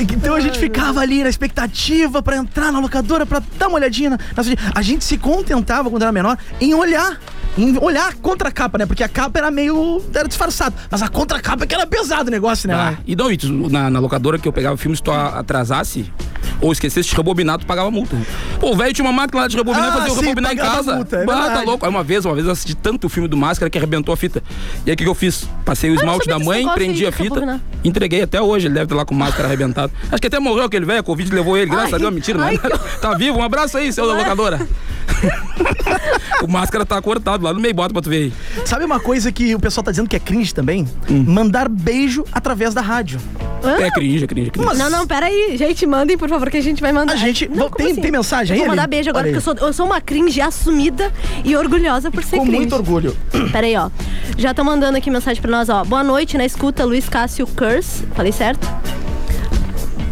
Então 0.00 0.34
a 0.34 0.40
gente 0.40 0.58
ficava 0.58 1.00
ali 1.00 1.22
na 1.22 1.28
expectativa 1.30 1.51
pra 2.22 2.36
entrar 2.36 2.72
na 2.72 2.80
locadora, 2.80 3.24
pra 3.26 3.42
dar 3.58 3.68
uma 3.68 3.76
olhadinha. 3.76 4.10
Na- 4.10 4.18
a 4.74 4.82
gente 4.82 5.04
se 5.04 5.16
contentava, 5.18 5.88
quando 5.90 6.02
era 6.02 6.12
menor, 6.12 6.36
em 6.60 6.74
olhar. 6.74 7.18
Em 7.56 7.76
olhar 7.78 8.08
a 8.08 8.12
contracapa, 8.14 8.78
né? 8.78 8.86
Porque 8.86 9.02
a 9.04 9.08
capa 9.08 9.38
era 9.38 9.50
meio. 9.50 10.02
era 10.14 10.26
disfarçado. 10.26 10.74
Mas 10.90 11.02
a 11.02 11.08
contracapa 11.08 11.64
é 11.64 11.66
que 11.66 11.74
era 11.74 11.86
pesado 11.86 12.28
o 12.28 12.30
negócio, 12.30 12.66
né? 12.66 12.74
Ah, 12.74 12.94
e 13.06 13.14
não, 13.14 13.30
e 13.30 13.36
tu- 13.36 13.52
na, 13.70 13.90
na 13.90 13.98
locadora 13.98 14.38
que 14.38 14.48
eu 14.48 14.52
pegava 14.52 14.76
filme, 14.76 14.96
se 14.96 15.02
tu 15.02 15.10
atrasasse 15.12 16.10
ou 16.62 16.72
esquecesse 16.72 17.08
de 17.10 17.14
rebobinar, 17.16 17.58
tu 17.58 17.66
pagava 17.66 17.90
multa. 17.90 18.16
Pô, 18.58 18.70
o 18.70 18.76
velho 18.76 18.94
tinha 18.94 19.04
uma 19.04 19.12
máquina 19.12 19.42
lá 19.42 19.48
de 19.48 19.56
rebobinar 19.56 19.92
Ah, 19.92 19.98
e 20.06 20.08
fazia 20.08 20.22
rebobinar 20.22 20.52
em 20.52 20.56
casa. 20.56 20.94
multa, 20.96 21.16
é 21.18 21.24
bah, 21.26 21.50
tá 21.50 21.62
louco. 21.62 21.84
Aí 21.84 21.90
uma 21.90 22.02
vez, 22.02 22.24
uma 22.24 22.34
vez 22.34 22.46
eu 22.46 22.52
assisti 22.52 22.74
tanto 22.74 23.06
o 23.06 23.10
filme 23.10 23.28
do 23.28 23.36
Máscara 23.36 23.68
que 23.68 23.76
arrebentou 23.76 24.14
a 24.14 24.16
fita. 24.16 24.42
E 24.86 24.90
aí 24.90 24.94
o 24.94 24.96
que, 24.96 25.04
que 25.04 25.10
eu 25.10 25.14
fiz? 25.14 25.46
Passei 25.64 25.90
o 25.90 25.94
não 25.94 26.00
esmalte 26.00 26.28
da 26.28 26.38
mãe, 26.38 26.66
prendi 26.74 27.04
a 27.06 27.12
fita, 27.12 27.34
rebobinar. 27.34 27.60
entreguei 27.84 28.22
até 28.22 28.40
hoje. 28.40 28.66
Ele 28.68 28.74
deve 28.74 28.84
estar 28.86 28.96
lá 28.96 29.04
com 29.04 29.14
máscara 29.14 29.46
arrebentado. 29.48 29.92
Acho 30.10 30.20
que 30.22 30.26
até 30.28 30.38
morreu 30.40 30.64
aquele 30.64 30.86
velho, 30.86 31.00
a 31.00 31.02
Covid 31.02 31.34
levou 31.34 31.56
ele, 31.56 31.70
graças 31.70 31.92
Ai, 31.92 31.96
a 31.96 31.98
Deus, 31.98 32.14
mentira, 32.14 32.42
ai, 32.44 32.58
não. 32.62 32.78
Tá 33.00 33.14
vivo, 33.14 33.38
um 33.38 33.42
abraço 33.42 33.76
aí, 33.76 33.92
seu 33.92 34.06
da 34.06 34.14
locadora. 34.14 34.66
o 36.42 36.46
máscara 36.48 36.86
tá 36.86 37.00
cortado 37.02 37.41
lá 37.42 37.52
no 37.52 37.60
meio, 37.60 37.74
bota 37.74 37.92
pra 37.92 38.02
tu 38.02 38.08
ver 38.10 38.16
aí. 38.16 38.32
Sabe 38.64 38.84
uma 38.84 38.98
coisa 39.00 39.30
que 39.32 39.54
o 39.54 39.60
pessoal 39.60 39.84
tá 39.84 39.90
dizendo 39.90 40.08
que 40.08 40.16
é 40.16 40.18
cringe 40.18 40.54
também? 40.54 40.86
Hum. 41.10 41.24
Mandar 41.26 41.68
beijo 41.68 42.24
através 42.32 42.72
da 42.74 42.80
rádio. 42.80 43.20
Hã? 43.64 43.76
É 43.80 43.90
cringe, 43.90 44.24
é 44.24 44.26
cringe, 44.26 44.48
é 44.48 44.50
cringe. 44.50 44.76
Não, 44.78 44.90
não, 44.90 45.06
peraí. 45.06 45.56
Gente, 45.56 45.86
mandem, 45.86 46.18
por 46.18 46.28
favor, 46.28 46.50
que 46.50 46.56
a 46.56 46.60
gente 46.62 46.80
vai 46.80 46.92
mandar. 46.92 47.12
A 47.12 47.16
gente- 47.16 47.48
Não, 47.48 47.56
Bom, 47.56 47.70
como 47.70 47.86
tem- 47.88 47.94
tem 47.96 48.10
mensagem 48.10 48.54
aí, 48.54 48.60
Eu 48.60 48.66
vou 48.66 48.72
mandar 48.74 48.88
beijo 48.88 49.10
agora, 49.10 49.26
Olha 49.28 49.34
porque 49.38 49.48
eu 49.50 49.54
sou, 49.56 49.66
eu 49.68 49.72
sou 49.72 49.86
uma 49.86 50.00
cringe 50.00 50.40
assumida 50.40 51.12
e 51.44 51.54
orgulhosa 51.56 52.10
por 52.10 52.24
ser 52.24 52.36
Com 52.38 52.42
cringe. 52.42 52.56
muito 52.58 52.74
orgulho. 52.74 53.16
Peraí, 53.52 53.76
ó. 53.76 53.88
Já 54.36 54.50
estão 54.50 54.64
mandando 54.64 54.98
aqui 54.98 55.10
mensagem 55.10 55.40
pra 55.40 55.50
nós, 55.50 55.68
ó. 55.68 55.84
Boa 55.84 56.02
noite, 56.02 56.36
na 56.36 56.44
escuta, 56.44 56.84
Luiz 56.84 57.08
Cássio 57.08 57.46
Curse. 57.46 58.04
Falei 58.14 58.32
certo? 58.32 58.66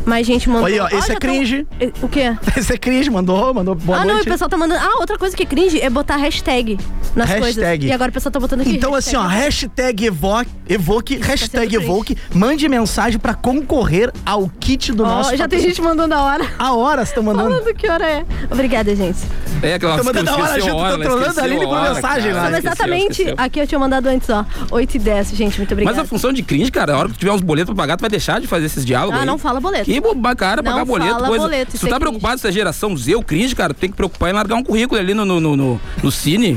Mais 0.07 0.27
gente 0.27 0.49
mandou. 0.49 0.67
Aí, 0.67 0.81
ó, 0.81 0.89
esse 0.89 1.13
é 1.13 1.17
cringe. 1.17 1.67
tão- 1.79 1.93
O 2.03 2.09
quê? 2.09 2.35
Esse 2.57 2.73
é 2.75 2.77
cringe, 2.79 3.11
mandou, 3.11 3.53
mandou 3.55 3.75
boa 3.75 3.99
ah, 3.99 4.05
não, 4.05 4.15
noite. 4.15 4.29
o 4.29 4.31
pessoal 4.33 4.49
tá 4.49 4.57
mandando. 4.57 4.81
Ah, 4.83 4.97
outra 4.99 5.17
coisa 5.19 5.37
que 5.37 5.43
é 5.43 5.47
cringe 5.47 5.81
é 5.81 5.89
botar 5.91 6.17
hashtag 6.17 6.79
nas 7.15 7.29
Hashtag. 7.29 7.55
coisas. 7.55 7.85
E 7.85 7.93
agora 7.93 8.11
o 8.11 8.13
pessoal 8.15 8.33
tá 8.33 8.41
botando 8.41 8.63
aqui. 8.63 8.71
Então, 8.77 8.95
assim, 8.95 9.15
ó, 9.17 9.23
hashtag 9.27 10.07
evoque, 10.07 10.51
evoque 10.69 11.17
hashtag 11.17 11.71
sendo 11.73 11.83
evoque, 11.85 12.17
mande 12.35 12.69
mensagem 12.69 13.19
pra 13.19 13.35
concorrer 13.35 14.11
ao 14.25 14.49
kit 14.61 14.93
do 14.93 15.03
Ó, 15.03 15.07
nosso. 15.07 15.37
já 15.37 15.47
tem 15.47 15.61
gente 15.61 15.81
mandando 15.83 16.15
a 16.15 16.23
hora. 16.23 16.45
A 16.59 16.73
hora, 16.75 17.05
você 17.05 17.15
tá 17.15 17.23
mandando. 17.23 17.51
Falando 17.51 17.75
que 17.75 17.89
hora 17.89 18.09
é. 18.09 18.25
Obrigada, 18.51 18.95
gente. 18.97 19.19
É 19.63 19.75
aquela 19.75 19.99
Tô 19.99 20.05
mandando 20.05 20.31
a 20.31 20.37
hora, 20.37 20.61
junto, 20.61 20.77
tô 20.77 20.97
né? 20.97 21.05
trolando 21.05 21.21
Esqueceu 21.29 21.43
a 21.43 21.47
Aline 21.47 21.65
por 21.67 21.75
hora, 21.77 21.95
mensagem 21.95 22.33
lá. 22.33 22.41
cara. 22.43 22.51
São 22.51 22.59
Esqueceu, 22.59 22.73
exatamente. 22.73 23.11
esqueceu. 23.13 23.35
Aqui 23.37 23.61
eu 23.61 23.67
tinha 23.67 23.79
mandado 23.79 24.07
antes, 24.07 24.31
ó. 24.31 24.45
8 24.71 24.95
e 24.95 24.99
10, 24.99 25.31
gente. 25.33 25.59
Muito 25.59 25.73
obrigada. 25.73 25.97
Mas 25.97 26.05
a 26.05 26.09
função 26.09 26.33
de 26.33 26.43
cringe, 26.43 26.71
cara, 26.71 26.95
a 26.95 26.99
hora 26.99 27.09
que 27.09 27.15
tu 27.15 27.19
tiver 27.21 27.33
uns 27.33 27.43
boletos 27.43 27.75
pra 27.75 27.83
pagar, 27.83 27.97
tu 27.97 28.01
vai 28.01 28.11
deixar 28.11 28.41
de 28.41 28.47
fazer 28.47 28.67
esses 28.67 28.85
diálogos. 28.87 29.19
Ah, 29.19 29.23
aí. 29.23 29.27
não 29.27 29.37
fala 29.37 29.61
boleto. 29.61 29.90
Que 29.91 30.01
boba, 30.01 30.37
cara, 30.37 30.63
Não 30.63 30.71
pagar 30.71 30.85
boleto, 30.85 31.11
fala 31.15 31.27
coisa. 31.27 31.45
boleto, 31.45 31.71
tu 31.73 31.77
é 31.77 31.81
tá 31.81 31.87
cringe. 31.87 31.99
preocupado 31.99 32.41
se 32.41 32.47
é 32.47 32.53
geração 32.53 32.97
Z 32.97 33.15
ou 33.17 33.23
cringe, 33.25 33.57
cara, 33.57 33.75
tem 33.75 33.91
que 33.91 33.97
preocupar 33.97 34.31
em 34.31 34.33
largar 34.33 34.55
um 34.55 34.63
currículo 34.63 35.01
ali 35.01 35.13
no, 35.15 35.25
no, 35.25 35.41
no, 35.41 35.57
no, 35.57 35.81
no 36.01 36.13
cine. 36.13 36.57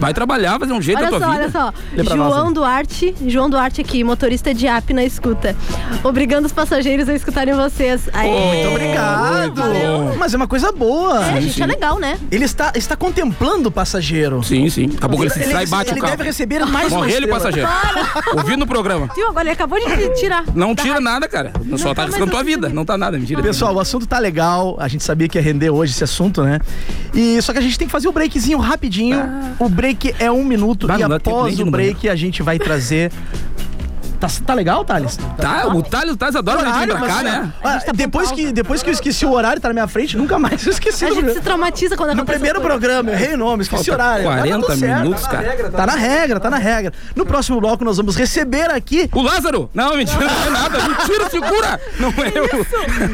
Vai 0.00 0.12
trabalhar, 0.12 0.58
fazer 0.58 0.72
um 0.72 0.82
jeito 0.82 0.98
Olha 0.98 1.10
da 1.10 1.16
tua 1.16 1.26
só, 1.26 1.32
vida. 1.32 1.42
olha 1.42 1.50
só. 1.52 1.72
Pra 2.04 2.16
nós, 2.16 2.34
João? 2.34 2.52
Duarte, 2.52 3.14
João 3.28 3.48
Duarte 3.48 3.80
aqui, 3.80 4.02
motorista 4.02 4.52
de 4.52 4.66
app 4.66 4.92
na 4.92 5.04
escuta. 5.04 5.54
Obrigando 6.02 6.46
os 6.46 6.52
passageiros 6.52 7.08
a 7.08 7.14
escutarem 7.14 7.54
vocês. 7.54 8.08
Aê. 8.12 8.30
Muito 8.30 8.68
obrigado. 8.70 9.54
Valeu. 9.54 10.14
Mas 10.18 10.34
é 10.34 10.36
uma 10.36 10.48
coisa 10.48 10.72
boa. 10.72 11.24
É, 11.24 11.40
gente, 11.40 11.62
é 11.62 11.66
legal, 11.66 12.00
né? 12.00 12.18
Ele 12.32 12.44
está, 12.44 12.72
está 12.74 12.96
contemplando 12.96 13.68
o 13.68 13.72
passageiro. 13.72 14.42
Sim, 14.42 14.68
sim. 14.68 14.88
Daqui 14.88 15.04
a 15.04 15.08
pouco 15.08 15.22
ele 15.22 15.30
se 15.30 15.38
distrai 15.38 15.64
e 15.64 15.66
bate 15.68 15.90
ele 15.92 16.00
o 16.00 16.02
carro. 16.02 16.16
deve 16.16 16.24
receber 16.24 16.66
mais 16.66 16.88
uma 16.90 16.98
Morre 16.98 17.12
ele, 17.12 17.26
estrela. 17.26 17.38
passageiro. 17.38 17.68
Ouvindo 18.34 18.58
no 18.60 18.66
programa. 18.66 19.08
Viu? 19.14 19.28
Agora 19.28 19.44
ele 19.44 19.52
acabou 19.52 19.78
de 19.78 20.14
tirar. 20.18 20.44
Não 20.52 20.74
tira 20.74 21.00
nada, 21.00 21.28
cara. 21.28 21.52
Só 21.78 21.94
tá 21.94 22.02
arriscando 22.02 22.30
tua 22.32 22.42
vida. 22.42 22.71
Não 22.72 22.84
tá 22.84 22.96
nada, 22.96 23.18
mentira. 23.18 23.42
Pessoal, 23.42 23.74
o 23.74 23.80
assunto 23.80 24.06
tá 24.06 24.18
legal. 24.18 24.76
A 24.78 24.88
gente 24.88 25.04
sabia 25.04 25.28
que 25.28 25.38
ia 25.38 25.42
render 25.42 25.70
hoje 25.70 25.92
esse 25.92 26.04
assunto, 26.04 26.42
né? 26.42 26.58
E 27.14 27.40
só 27.42 27.52
que 27.52 27.58
a 27.58 27.62
gente 27.62 27.78
tem 27.78 27.86
que 27.86 27.92
fazer 27.92 28.08
o 28.08 28.12
breakzinho 28.12 28.58
rapidinho. 28.58 29.18
O 29.58 29.68
break 29.68 30.14
é 30.18 30.30
um 30.30 30.44
minuto 30.44 30.86
Bah, 30.86 30.98
e 30.98 31.02
após 31.02 31.60
o 31.60 31.66
break 31.66 32.08
a 32.08 32.16
gente 32.16 32.42
vai 32.42 32.58
trazer. 32.58 33.12
Tá, 34.22 34.28
tá 34.46 34.54
legal, 34.54 34.84
Thales? 34.84 35.18
Tá, 35.36 35.66
o 35.66 35.82
Thales, 35.82 36.12
o 36.12 36.16
Thales 36.16 36.36
adora 36.36 36.60
a 36.60 36.64
gente 36.72 36.86
vir 36.86 36.96
pra 36.96 37.08
cá, 37.08 37.22
né? 37.24 37.52
ah, 37.60 37.80
tá 37.80 37.90
depois, 37.92 38.30
que, 38.30 38.52
depois 38.52 38.80
que 38.80 38.88
eu 38.88 38.92
esqueci 38.92 39.26
o 39.26 39.32
horário, 39.32 39.60
tá 39.60 39.66
na 39.66 39.74
minha 39.74 39.88
frente, 39.88 40.16
nunca 40.16 40.38
mais 40.38 40.64
eu 40.64 40.70
esqueci 40.70 41.04
A 41.04 41.10
gente 41.10 41.32
se 41.32 41.40
traumatiza 41.40 41.96
quando 41.96 42.14
No 42.14 42.24
primeiro 42.24 42.60
programa, 42.60 43.10
eu 43.10 43.14
errei 43.14 43.34
o 43.34 43.36
nome, 43.36 43.64
esqueci 43.64 43.90
o 43.90 43.94
horário. 43.94 44.24
Mas 44.24 44.36
tá 44.36 44.42
40 44.42 44.66
tudo 44.66 44.78
certo, 44.78 45.02
minutos, 45.02 45.22
tá 45.22 45.32
na 45.32 45.34
cara. 45.34 45.48
regra, 45.50 45.70
Tá 45.70 45.86
na 45.86 45.94
regra, 45.96 46.40
tá 46.40 46.50
na 46.50 46.58
regra. 46.58 46.92
No 47.16 47.26
próximo 47.26 47.60
bloco 47.60 47.84
nós 47.84 47.96
vamos 47.96 48.14
receber 48.14 48.70
aqui 48.70 49.10
O 49.12 49.22
Lázaro! 49.22 49.68
Não, 49.74 49.96
mentira, 49.96 50.24
não 50.24 50.46
é 50.46 50.50
nada. 50.50 50.78
Mentira, 50.88 51.28
segura! 51.28 51.80
Não 51.98 52.10
é 52.10 52.32
eu. 52.32 52.48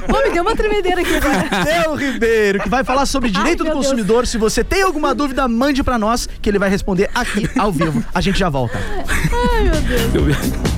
Pô, 0.03 0.23
me 0.23 0.31
deu 0.31 0.43
uma 0.43 0.55
tremedeira 0.55 1.01
aqui 1.01 1.17
agora. 1.17 1.49
Del 1.65 1.95
Ribeiro, 1.95 2.61
que 2.61 2.69
vai 2.69 2.85
falar 2.85 3.07
sobre 3.07 3.31
direito 3.31 3.63
Ai, 3.63 3.71
do 3.71 3.75
consumidor. 3.75 4.27
Se 4.27 4.37
você 4.37 4.63
tem 4.63 4.83
alguma 4.83 5.15
dúvida, 5.15 5.49
mande 5.49 5.83
pra 5.83 5.99
nós, 5.99 6.29
que 6.43 6.51
ele 6.51 6.59
vai 6.59 6.69
responder 6.69 7.09
aqui 7.15 7.49
ao 7.59 7.73
vivo. 7.73 8.05
A 8.15 8.21
gente 8.21 8.39
já 8.39 8.51
volta. 8.51 8.79
Ai, 9.33 9.65
meu 9.65 9.81
Deus. 9.81 10.78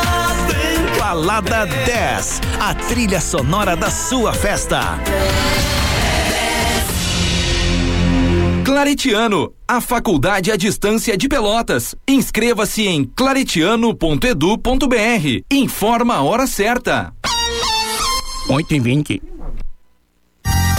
Balada 1.11 1.65
10, 1.65 2.39
a 2.57 2.73
trilha 2.73 3.19
sonora 3.19 3.75
da 3.75 3.91
sua 3.91 4.31
festa. 4.31 4.97
Claretiano, 8.63 9.51
a 9.67 9.81
faculdade 9.81 10.53
à 10.53 10.55
distância 10.55 11.17
de 11.17 11.27
Pelotas. 11.27 11.93
Inscreva-se 12.07 12.87
em 12.87 13.03
claretiano.edu.br. 13.03 15.43
Informa 15.51 16.15
a 16.15 16.21
hora 16.21 16.47
certa. 16.47 17.13
8 18.47 18.73
e 18.73 18.79
20. 18.79 19.21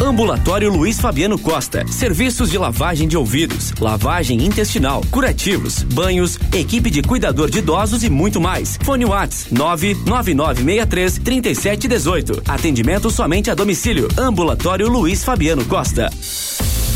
Ambulatório 0.01 0.71
Luiz 0.71 1.01
Fabiano 1.01 1.39
Costa. 1.39 1.87
Serviços 1.87 2.51
de 2.51 2.59
lavagem 2.59 3.07
de 3.07 3.17
ouvidos, 3.17 3.73
lavagem 3.81 4.45
intestinal, 4.45 5.03
curativos, 5.11 5.83
banhos, 5.83 6.39
equipe 6.53 6.91
de 6.91 7.03
cuidador 7.03 7.51
de 7.51 7.59
idosos 7.59 8.03
e 8.03 8.11
muito 8.11 8.41
mais. 8.41 8.79
Fone 8.83 9.05
Whats 9.05 9.47
99963 9.51 11.19
3718. 11.19 12.43
Atendimento 12.49 13.11
somente 13.11 13.51
a 13.51 13.55
domicílio. 13.55 14.09
Ambulatório 14.19 14.89
Luiz 14.89 15.23
Fabiano 15.25 15.65
Costa. 15.65 16.11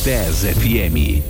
10 0.05 0.45
FM. 0.57 1.23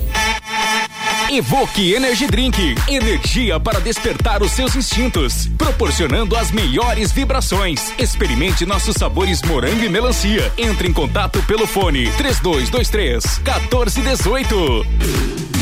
Evoque 1.31 1.93
Energy 1.93 2.27
Drink. 2.27 2.77
Energia 2.89 3.59
para 3.59 3.81
despertar 3.81 4.43
os 4.43 4.53
seus 4.53 4.77
instintos, 4.77 5.49
proporcionando 5.59 6.37
as 6.37 6.53
melhores 6.53 7.11
vibrações. 7.11 7.93
Experimente 7.99 8.65
nossos 8.65 8.95
sabores 8.95 9.43
morango 9.43 9.85
e 9.85 9.89
melancia. 9.89 10.53
Entre 10.57 10.89
em 10.89 10.93
contato 10.93 11.43
pelo 11.43 11.67
fone 11.67 12.11
3223 12.13 13.39
1418. 13.39 15.56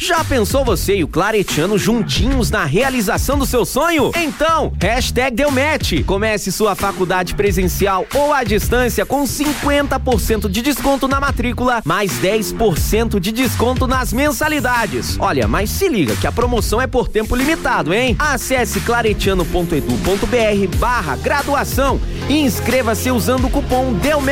Já 0.00 0.24
pensou 0.24 0.64
você 0.64 0.96
e 0.96 1.04
o 1.04 1.08
Claretiano 1.08 1.76
juntinhos 1.76 2.50
na 2.50 2.64
realização 2.64 3.36
do 3.36 3.44
seu 3.44 3.66
sonho? 3.66 4.10
Então, 4.16 4.72
hashtag 4.80 5.36
deu 5.36 5.50
match. 5.50 6.02
Comece 6.06 6.50
sua 6.50 6.74
faculdade 6.74 7.34
presencial 7.34 8.06
ou 8.14 8.32
à 8.32 8.42
distância 8.42 9.04
com 9.04 9.24
50% 9.24 10.48
de 10.48 10.62
desconto 10.62 11.06
na 11.06 11.20
matrícula, 11.20 11.82
mais 11.84 12.12
10% 12.12 13.20
de 13.20 13.30
desconto 13.30 13.86
nas 13.86 14.10
mensalidades. 14.10 15.18
Olha, 15.20 15.46
mas 15.46 15.68
se 15.68 15.86
liga 15.86 16.16
que 16.16 16.26
a 16.26 16.32
promoção 16.32 16.80
é 16.80 16.86
por 16.86 17.06
tempo 17.06 17.36
limitado, 17.36 17.92
hein? 17.92 18.16
Acesse 18.18 18.80
claretiano.edu.br 18.80 20.76
barra 20.78 21.14
graduação 21.16 22.00
e 22.26 22.40
inscreva-se 22.40 23.10
usando 23.10 23.48
o 23.48 23.50
cupom 23.50 23.92
DEU 23.92 24.22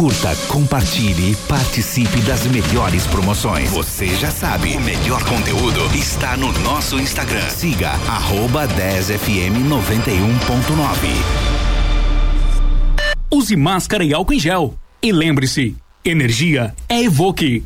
Curta, 0.00 0.34
compartilhe 0.48 1.32
e 1.32 1.36
participe 1.46 2.22
das 2.22 2.46
melhores 2.46 3.06
promoções. 3.06 3.68
Você 3.68 4.06
já 4.16 4.30
sabe, 4.30 4.74
o 4.74 4.80
melhor 4.80 5.22
conteúdo 5.24 5.94
está 5.94 6.38
no 6.38 6.50
nosso 6.60 6.98
Instagram. 6.98 7.46
Siga 7.50 7.90
arroba 8.08 8.66
10fm 8.66 9.68
91.9. 9.68 9.76
Use 13.30 13.54
máscara 13.54 14.02
e 14.02 14.14
álcool 14.14 14.32
em 14.32 14.40
gel. 14.40 14.74
E 15.02 15.12
lembre-se, 15.12 15.76
energia 16.02 16.74
é 16.88 17.02
Evoque. 17.02 17.64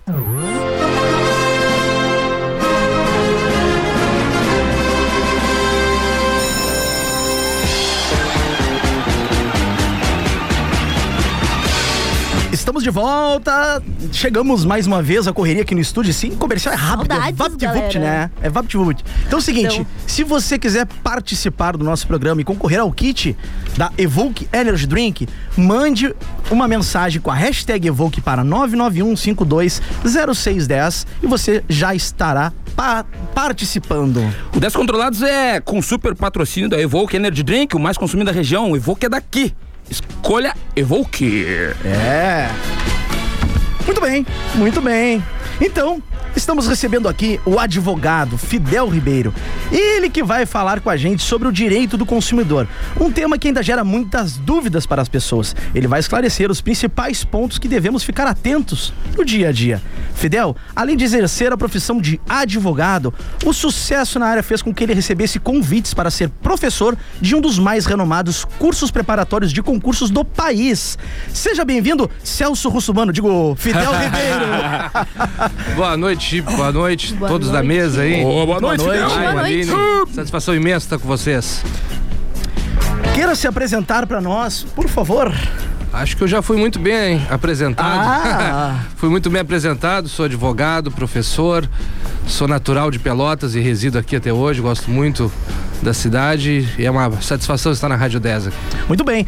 De 12.84 12.90
volta. 12.90 13.82
Chegamos 14.12 14.64
mais 14.64 14.86
uma 14.86 15.02
vez 15.02 15.26
a 15.26 15.32
correria 15.32 15.62
aqui 15.62 15.74
no 15.74 15.80
estúdio. 15.80 16.12
Sim, 16.14 16.30
comercial 16.36 16.72
é 16.74 16.76
rápido. 16.76 17.08
Saudades, 17.12 17.28
é 17.28 17.32
VaptVupt, 17.32 17.98
né? 17.98 18.30
É 18.42 18.48
VaptVupt. 18.48 19.04
Então 19.26 19.38
é 19.38 19.42
o 19.42 19.44
seguinte: 19.44 19.74
Então. 19.80 19.86
se 20.06 20.22
você 20.22 20.56
quiser 20.58 20.86
participar 21.02 21.76
do 21.76 21.84
nosso 21.84 22.06
programa 22.06 22.40
e 22.40 22.44
concorrer 22.44 22.78
ao 22.80 22.92
kit 22.92 23.36
da 23.76 23.90
Evoke 23.98 24.48
Energy 24.52 24.86
Drink, 24.86 25.26
mande 25.56 26.14
uma 26.50 26.68
mensagem 26.68 27.20
com 27.20 27.30
a 27.30 27.34
hashtag 27.34 27.88
Evoke 27.88 28.20
para 28.20 28.44
991520610 28.44 31.06
e 31.22 31.26
você 31.26 31.64
já 31.68 31.94
estará 31.94 32.52
pa- 32.76 33.04
participando. 33.34 34.22
O 34.54 34.60
10 34.60 34.76
Controlados 34.76 35.22
é 35.22 35.60
com 35.60 35.80
super 35.82 36.14
patrocínio 36.14 36.68
da 36.68 36.78
Evoque 36.80 37.16
Energy 37.16 37.42
Drink, 37.42 37.74
o 37.74 37.80
mais 37.80 37.96
consumido 37.96 38.30
da 38.30 38.36
região. 38.36 38.70
O 38.72 38.76
Evoque 38.76 39.06
é 39.06 39.08
daqui. 39.08 39.54
Escolha 39.90 40.54
Evoque. 40.74 41.46
É. 41.84 42.48
Muito 43.86 44.00
bem, 44.00 44.26
muito 44.54 44.80
bem. 44.80 45.22
Então, 45.60 46.02
estamos 46.34 46.66
recebendo 46.66 47.08
aqui 47.08 47.40
o 47.44 47.58
advogado 47.60 48.36
Fidel 48.36 48.88
Ribeiro. 48.88 49.32
Ele 49.70 50.10
que 50.10 50.22
vai 50.22 50.44
falar 50.46 50.80
com 50.80 50.90
a 50.90 50.96
gente 50.96 51.22
sobre 51.22 51.46
o 51.46 51.52
direito 51.52 51.96
do 51.96 52.04
consumidor. 52.04 52.66
Um 53.00 53.10
tema 53.10 53.38
que 53.38 53.48
ainda 53.48 53.62
gera 53.62 53.84
muitas 53.84 54.36
dúvidas 54.36 54.84
para 54.84 55.00
as 55.00 55.08
pessoas. 55.08 55.54
Ele 55.74 55.86
vai 55.86 56.00
esclarecer 56.00 56.50
os 56.50 56.60
principais 56.60 57.24
pontos 57.24 57.58
que 57.58 57.68
devemos 57.68 58.02
ficar 58.02 58.26
atentos 58.26 58.92
no 59.16 59.24
dia 59.24 59.50
a 59.50 59.52
dia. 59.52 59.80
Fidel, 60.14 60.56
além 60.74 60.96
de 60.96 61.04
exercer 61.04 61.52
a 61.52 61.56
profissão 61.56 62.00
de 62.00 62.20
advogado, 62.28 63.14
o 63.44 63.52
sucesso 63.52 64.18
na 64.18 64.26
área 64.26 64.42
fez 64.42 64.60
com 64.60 64.74
que 64.74 64.82
ele 64.82 64.94
recebesse 64.94 65.38
convites 65.38 65.94
para 65.94 66.10
ser 66.10 66.28
professor 66.28 66.96
de 67.20 67.34
um 67.34 67.40
dos 67.40 67.58
mais 67.58 67.86
renomados 67.86 68.44
cursos 68.58 68.90
preparatórios 68.90 69.52
de 69.52 69.62
concursos 69.62 70.10
do 70.10 70.24
país. 70.24 70.98
Seja 71.32 71.64
bem-vindo, 71.64 72.10
Celso 72.22 72.68
Russumano, 72.68 73.12
digo, 73.12 73.54
Fidel 73.56 73.92
Ribeiro. 73.98 74.44
Boa 75.76 75.96
noite, 75.96 76.22
Chico. 76.24 76.52
Boa 76.52 76.72
noite, 76.72 77.14
Boa 77.14 77.30
todos 77.30 77.48
da 77.48 77.62
noite. 77.62 77.66
mesa 77.68 78.02
aí. 78.02 78.24
Ô, 78.24 78.46
boa 78.46 78.60
noite, 78.60 78.82
Boa 78.82 78.96
noite. 78.96 79.14
Ai, 79.16 79.32
Boa 79.32 79.42
noite. 79.42 80.14
Satisfação 80.14 80.54
imensa 80.54 80.86
estar 80.86 80.98
com 80.98 81.06
vocês. 81.08 81.62
Queira 83.14 83.34
se 83.34 83.46
apresentar 83.46 84.06
para 84.06 84.20
nós, 84.20 84.64
por 84.74 84.88
favor. 84.88 85.32
Acho 85.94 86.16
que 86.16 86.24
eu 86.24 86.28
já 86.28 86.42
fui 86.42 86.56
muito 86.56 86.80
bem 86.80 87.24
apresentado. 87.30 88.00
Ah. 88.04 88.80
fui 88.96 89.08
muito 89.08 89.30
bem 89.30 89.40
apresentado, 89.40 90.08
sou 90.08 90.24
advogado, 90.24 90.90
professor, 90.90 91.68
sou 92.26 92.48
natural 92.48 92.90
de 92.90 92.98
Pelotas 92.98 93.54
e 93.54 93.60
resido 93.60 93.96
aqui 93.96 94.16
até 94.16 94.32
hoje, 94.32 94.60
gosto 94.60 94.90
muito 94.90 95.30
da 95.80 95.94
cidade 95.94 96.68
e 96.76 96.84
é 96.84 96.90
uma 96.90 97.22
satisfação 97.22 97.70
estar 97.70 97.88
na 97.88 97.94
Rádio 97.94 98.18
10. 98.18 98.48
aqui. 98.48 98.56
Muito 98.88 99.04
bem. 99.04 99.24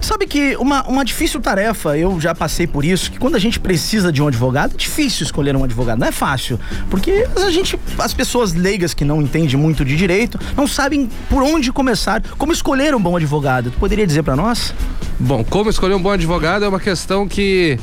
Sabe 0.00 0.26
que 0.26 0.56
uma, 0.56 0.82
uma 0.88 1.04
difícil 1.04 1.40
tarefa, 1.40 1.96
eu 1.96 2.20
já 2.20 2.34
passei 2.34 2.66
por 2.66 2.84
isso, 2.84 3.12
que 3.12 3.18
quando 3.18 3.36
a 3.36 3.38
gente 3.38 3.60
precisa 3.60 4.10
de 4.10 4.20
um 4.20 4.26
advogado, 4.26 4.74
é 4.74 4.76
difícil 4.76 5.24
escolher 5.24 5.54
um 5.54 5.62
advogado, 5.62 6.00
não 6.00 6.08
é 6.08 6.12
fácil. 6.12 6.58
Porque 6.90 7.24
a 7.36 7.50
gente, 7.50 7.78
as 7.98 8.12
pessoas 8.12 8.52
leigas 8.52 8.92
que 8.94 9.04
não 9.04 9.22
entendem 9.22 9.56
muito 9.56 9.84
de 9.84 9.96
direito, 9.96 10.40
não 10.56 10.66
sabem 10.66 11.08
por 11.28 11.40
onde 11.40 11.70
começar, 11.70 12.20
como 12.36 12.52
escolher 12.52 12.96
um 12.96 13.00
bom 13.00 13.16
advogado. 13.16 13.70
Tu 13.70 13.78
poderia 13.78 14.06
dizer 14.06 14.24
para 14.24 14.34
nós? 14.34 14.74
Bom, 15.20 15.44
como 15.44 15.68
escolher 15.68 15.94
um 15.94 16.00
bom 16.00 16.10
advogado 16.10 16.64
é 16.64 16.68
uma 16.68 16.80
questão 16.80 17.28
que 17.28 17.78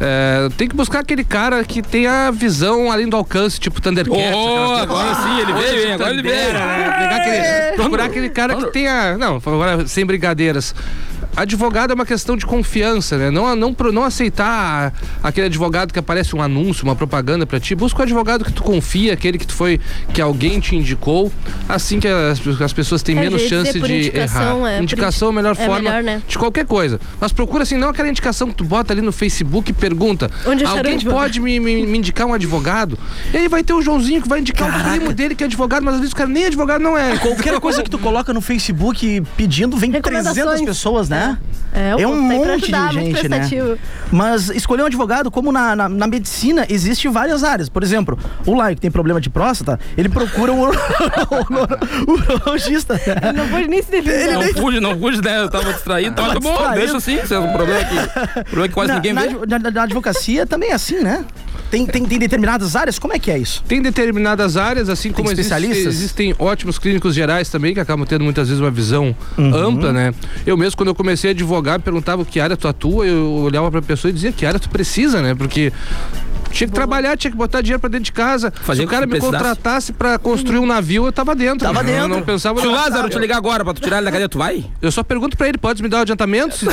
é, 0.00 0.48
tem 0.56 0.66
que 0.68 0.74
buscar 0.74 0.98
aquele 0.98 1.22
cara 1.22 1.62
que 1.62 1.80
tenha 1.80 2.32
visão 2.32 2.90
além 2.90 3.08
do 3.08 3.16
alcance, 3.16 3.60
tipo 3.60 3.80
Thundercats. 3.80 4.34
Oh, 4.34 4.72
agora 4.72 5.14
sim, 5.14 5.40
ele 5.40 5.52
veio? 5.52 5.94
Agora 5.94 6.10
ele 6.10 6.22
veio. 6.22 6.52
Né? 6.52 7.72
Procurar 7.76 8.06
aquele 8.06 8.28
cara 8.28 8.56
que 8.56 8.66
tenha. 8.72 9.16
Não, 9.16 9.36
agora 9.36 9.86
sem 9.86 10.04
brincadeiras. 10.04 10.74
Advogado 11.36 11.90
é 11.90 11.94
uma 11.94 12.06
questão 12.06 12.36
de 12.36 12.46
confiança, 12.46 13.18
né? 13.18 13.30
Não, 13.30 13.54
não, 13.56 13.74
pro- 13.74 13.92
não 13.92 14.04
aceitar 14.04 14.92
aquele 15.22 15.46
advogado 15.46 15.92
que 15.92 15.98
aparece 15.98 16.34
um 16.36 16.40
anúncio, 16.42 16.84
uma 16.84 16.94
propaganda 16.94 17.44
pra 17.46 17.58
ti. 17.58 17.74
Busca 17.74 18.00
o 18.00 18.02
advogado 18.02 18.44
que 18.44 18.52
tu 18.52 18.62
confia, 18.62 19.12
aquele 19.12 19.36
que 19.38 19.46
tu 19.46 19.52
foi, 19.54 19.80
que 20.12 20.20
alguém 20.20 20.60
te 20.60 20.76
indicou. 20.76 21.32
Assim 21.68 21.98
que 21.98 22.06
as, 22.06 22.40
as 22.60 22.72
pessoas 22.72 23.02
têm 23.02 23.16
É, 23.18 23.20
menos 23.22 23.42
dizer, 23.42 23.56
chance 23.64 23.80
de 23.80 23.94
indicação, 23.96 24.58
errar. 24.66 24.78
é, 24.78 24.82
indicação 24.82 25.28
é 25.28 25.30
a 25.30 25.34
melhor 25.34 25.52
é 25.58 25.66
forma 25.66 25.80
melhor, 25.90 26.02
né? 26.02 26.22
de 26.26 26.38
qualquer 26.38 26.66
coisa. 26.66 27.00
Mas 27.20 27.32
procura 27.32 27.64
assim, 27.64 27.76
não 27.76 27.88
aquela 27.88 28.08
indicação 28.08 28.48
que 28.48 28.54
tu 28.54 28.64
bota 28.64 28.92
ali 28.92 29.02
no 29.02 29.10
Facebook 29.12 29.70
e 29.70 29.74
pergunta: 29.74 30.30
Onde 30.46 30.64
alguém 30.64 30.94
advogado?" 30.94 31.20
pode 31.20 31.40
me, 31.40 31.58
me- 31.58 31.86
me 31.86 31.98
indicar 31.98 32.26
um 32.26 32.34
advogado? 32.34 32.98
E 33.32 33.36
aí 33.36 33.48
vai 33.48 33.64
ter 33.64 33.72
o 33.72 33.82
Joãozinho 33.82 34.22
que 34.22 34.28
vai 34.28 34.40
indicar 34.40 34.68
o 34.68 34.90
primo 34.90 35.12
dele 35.12 35.34
que 35.34 35.42
é 35.42 35.46
advogado, 35.46 35.82
mas 35.84 35.94
às 35.94 36.00
vezes 36.00 36.12
o 36.12 36.16
cara 36.16 36.28
nem 36.28 36.46
advogado 36.46 36.80
não 36.80 36.96
é. 36.96 37.16
Qualquer 37.18 37.58
coisa 37.58 37.82
que 37.82 37.90
tu 37.90 37.98
coloca 37.98 38.32
no 38.32 38.40
Facebook 38.40 39.20
pedindo, 39.36 39.76
vem 39.76 39.90
300 39.90 40.36
Recomendações. 40.36 40.64
pessoas, 40.68 41.08
né? 41.08 41.23
É, 41.76 41.96
o 41.96 41.98
É 42.00 42.06
um 42.06 42.20
monte 42.20 42.50
ajudar, 42.52 42.90
de 42.90 42.94
gente, 43.00 43.28
né? 43.28 43.48
Mas 44.12 44.48
escolher 44.50 44.82
um 44.84 44.86
advogado, 44.86 45.28
como 45.28 45.50
na, 45.50 45.74
na, 45.74 45.88
na 45.88 46.06
medicina, 46.06 46.64
existe 46.68 47.08
várias 47.08 47.42
áreas. 47.42 47.68
Por 47.68 47.82
exemplo, 47.82 48.16
o 48.46 48.54
Laio 48.54 48.76
que 48.76 48.80
tem 48.82 48.92
problema 48.92 49.20
de 49.20 49.28
próstata, 49.28 49.80
ele 49.98 50.08
procura 50.08 50.52
um 50.52 50.60
uro- 50.60 50.78
urologista. 52.06 52.94
né? 52.94 53.32
Não 53.34 53.48
pode 53.48 53.66
nem 53.68 53.82
se 53.82 53.90
defender. 53.90 54.32
Não 54.34 54.42
fuge, 54.62 54.78
não 54.80 54.98
fuge, 54.98 55.20
né? 55.20 55.40
Eu 55.40 55.50
tava 55.50 55.72
distraído. 55.72 56.14
Tava, 56.14 56.34
tá 56.34 56.40
bom, 56.40 56.50
distraído. 56.50 56.78
deixa 56.78 56.96
assim. 56.96 57.16
Isso 57.20 57.34
é 57.34 57.38
um 57.40 57.52
problema 57.52 57.80
que, 57.84 58.44
problema 58.44 58.68
que 58.68 58.74
quase 58.74 58.88
na, 58.88 58.94
ninguém 58.94 59.12
na, 59.12 59.20
vê. 59.22 59.58
na- 59.58 59.70
na 59.70 59.82
advocacia 59.82 60.46
também 60.46 60.70
é 60.70 60.74
assim, 60.74 61.00
né? 61.00 61.24
Tem, 61.70 61.86
tem, 61.86 62.04
tem 62.04 62.18
determinadas 62.18 62.76
áreas? 62.76 62.98
Como 62.98 63.12
é 63.12 63.18
que 63.18 63.30
é 63.30 63.38
isso? 63.38 63.62
Tem 63.66 63.82
determinadas 63.82 64.56
áreas, 64.56 64.88
assim 64.88 65.10
como 65.10 65.28
existe- 65.28 65.40
especialistas? 65.52 65.94
existem 65.94 66.34
ótimos 66.38 66.78
clínicos 66.78 67.14
gerais 67.14 67.48
também, 67.48 67.74
que 67.74 67.80
acabam 67.80 68.06
tendo 68.06 68.22
muitas 68.22 68.48
vezes 68.48 68.60
uma 68.62 68.70
visão 68.70 69.14
Uhum. 69.36 69.54
ampla, 69.54 69.92
né? 69.92 70.14
Eu 70.46 70.56
mesmo, 70.56 70.76
quando 70.76 70.88
eu 70.90 70.94
comecei 70.94 71.30
a 71.30 71.32
advogar, 71.32 71.78
me 71.78 71.82
perguntava 71.84 72.24
que 72.24 72.38
área 72.38 72.56
tu 72.56 72.68
atua, 72.68 73.06
eu 73.06 73.24
olhava 73.44 73.70
pra 73.70 73.82
pessoa 73.82 74.10
e 74.10 74.14
dizia 74.14 74.30
que 74.32 74.46
área 74.46 74.60
tu 74.60 74.68
precisa, 74.70 75.20
né? 75.20 75.34
Porque 75.34 75.72
tinha 76.54 76.68
que 76.68 76.74
trabalhar, 76.74 77.16
tinha 77.16 77.30
que 77.30 77.36
botar 77.36 77.60
dinheiro 77.60 77.80
pra 77.80 77.88
dentro 77.90 78.04
de 78.04 78.12
casa. 78.12 78.52
Fazer 78.62 78.82
Se 78.82 78.86
o 78.86 78.88
cara 78.90 79.06
me 79.06 79.18
contratasse 79.18 79.92
pra 79.92 80.18
construir 80.18 80.58
um 80.58 80.66
navio, 80.66 81.06
eu 81.06 81.12
tava 81.12 81.34
dentro. 81.34 81.66
Tava 81.66 81.80
Eu 81.80 81.84
dentro. 81.84 82.08
não 82.08 82.22
pensava 82.22 82.60
Se 82.60 82.66
o 82.66 82.70
Lázaro 82.70 83.08
te 83.08 83.18
ligar 83.18 83.36
agora 83.36 83.64
pra 83.64 83.74
tu 83.74 83.80
tirar 83.80 83.96
ele 83.96 84.04
da 84.06 84.10
cadeia, 84.12 84.28
tu 84.28 84.38
vai? 84.38 84.64
Eu 84.80 84.90
só 84.92 85.02
pergunto 85.02 85.36
pra 85.36 85.48
ele, 85.48 85.58
pode 85.58 85.82
me 85.82 85.88
dar 85.88 85.98
o 85.98 86.00
adiantamento? 86.02 86.54
Se- 86.56 86.66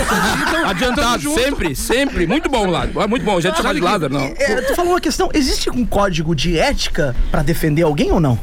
Adiantado, 0.65 1.33
sempre, 1.33 1.75
sempre. 1.75 2.27
Muito 2.27 2.49
bom, 2.49 2.69
Lázaro. 2.69 3.07
Muito 3.09 3.23
bom. 3.23 3.39
Já 3.41 3.51
te 3.51 3.57
chamar 3.57 3.73
de 3.73 3.79
Lázaro, 3.81 4.13
não. 4.13 4.21
É, 4.37 4.61
tu 4.61 4.75
falou 4.75 4.91
uma 4.93 5.01
questão, 5.01 5.29
existe 5.33 5.69
um 5.69 5.85
código 5.85 6.35
de 6.35 6.57
ética 6.57 7.15
pra 7.31 7.41
defender 7.41 7.81
alguém 7.83 8.11
ou 8.11 8.19
não? 8.19 8.39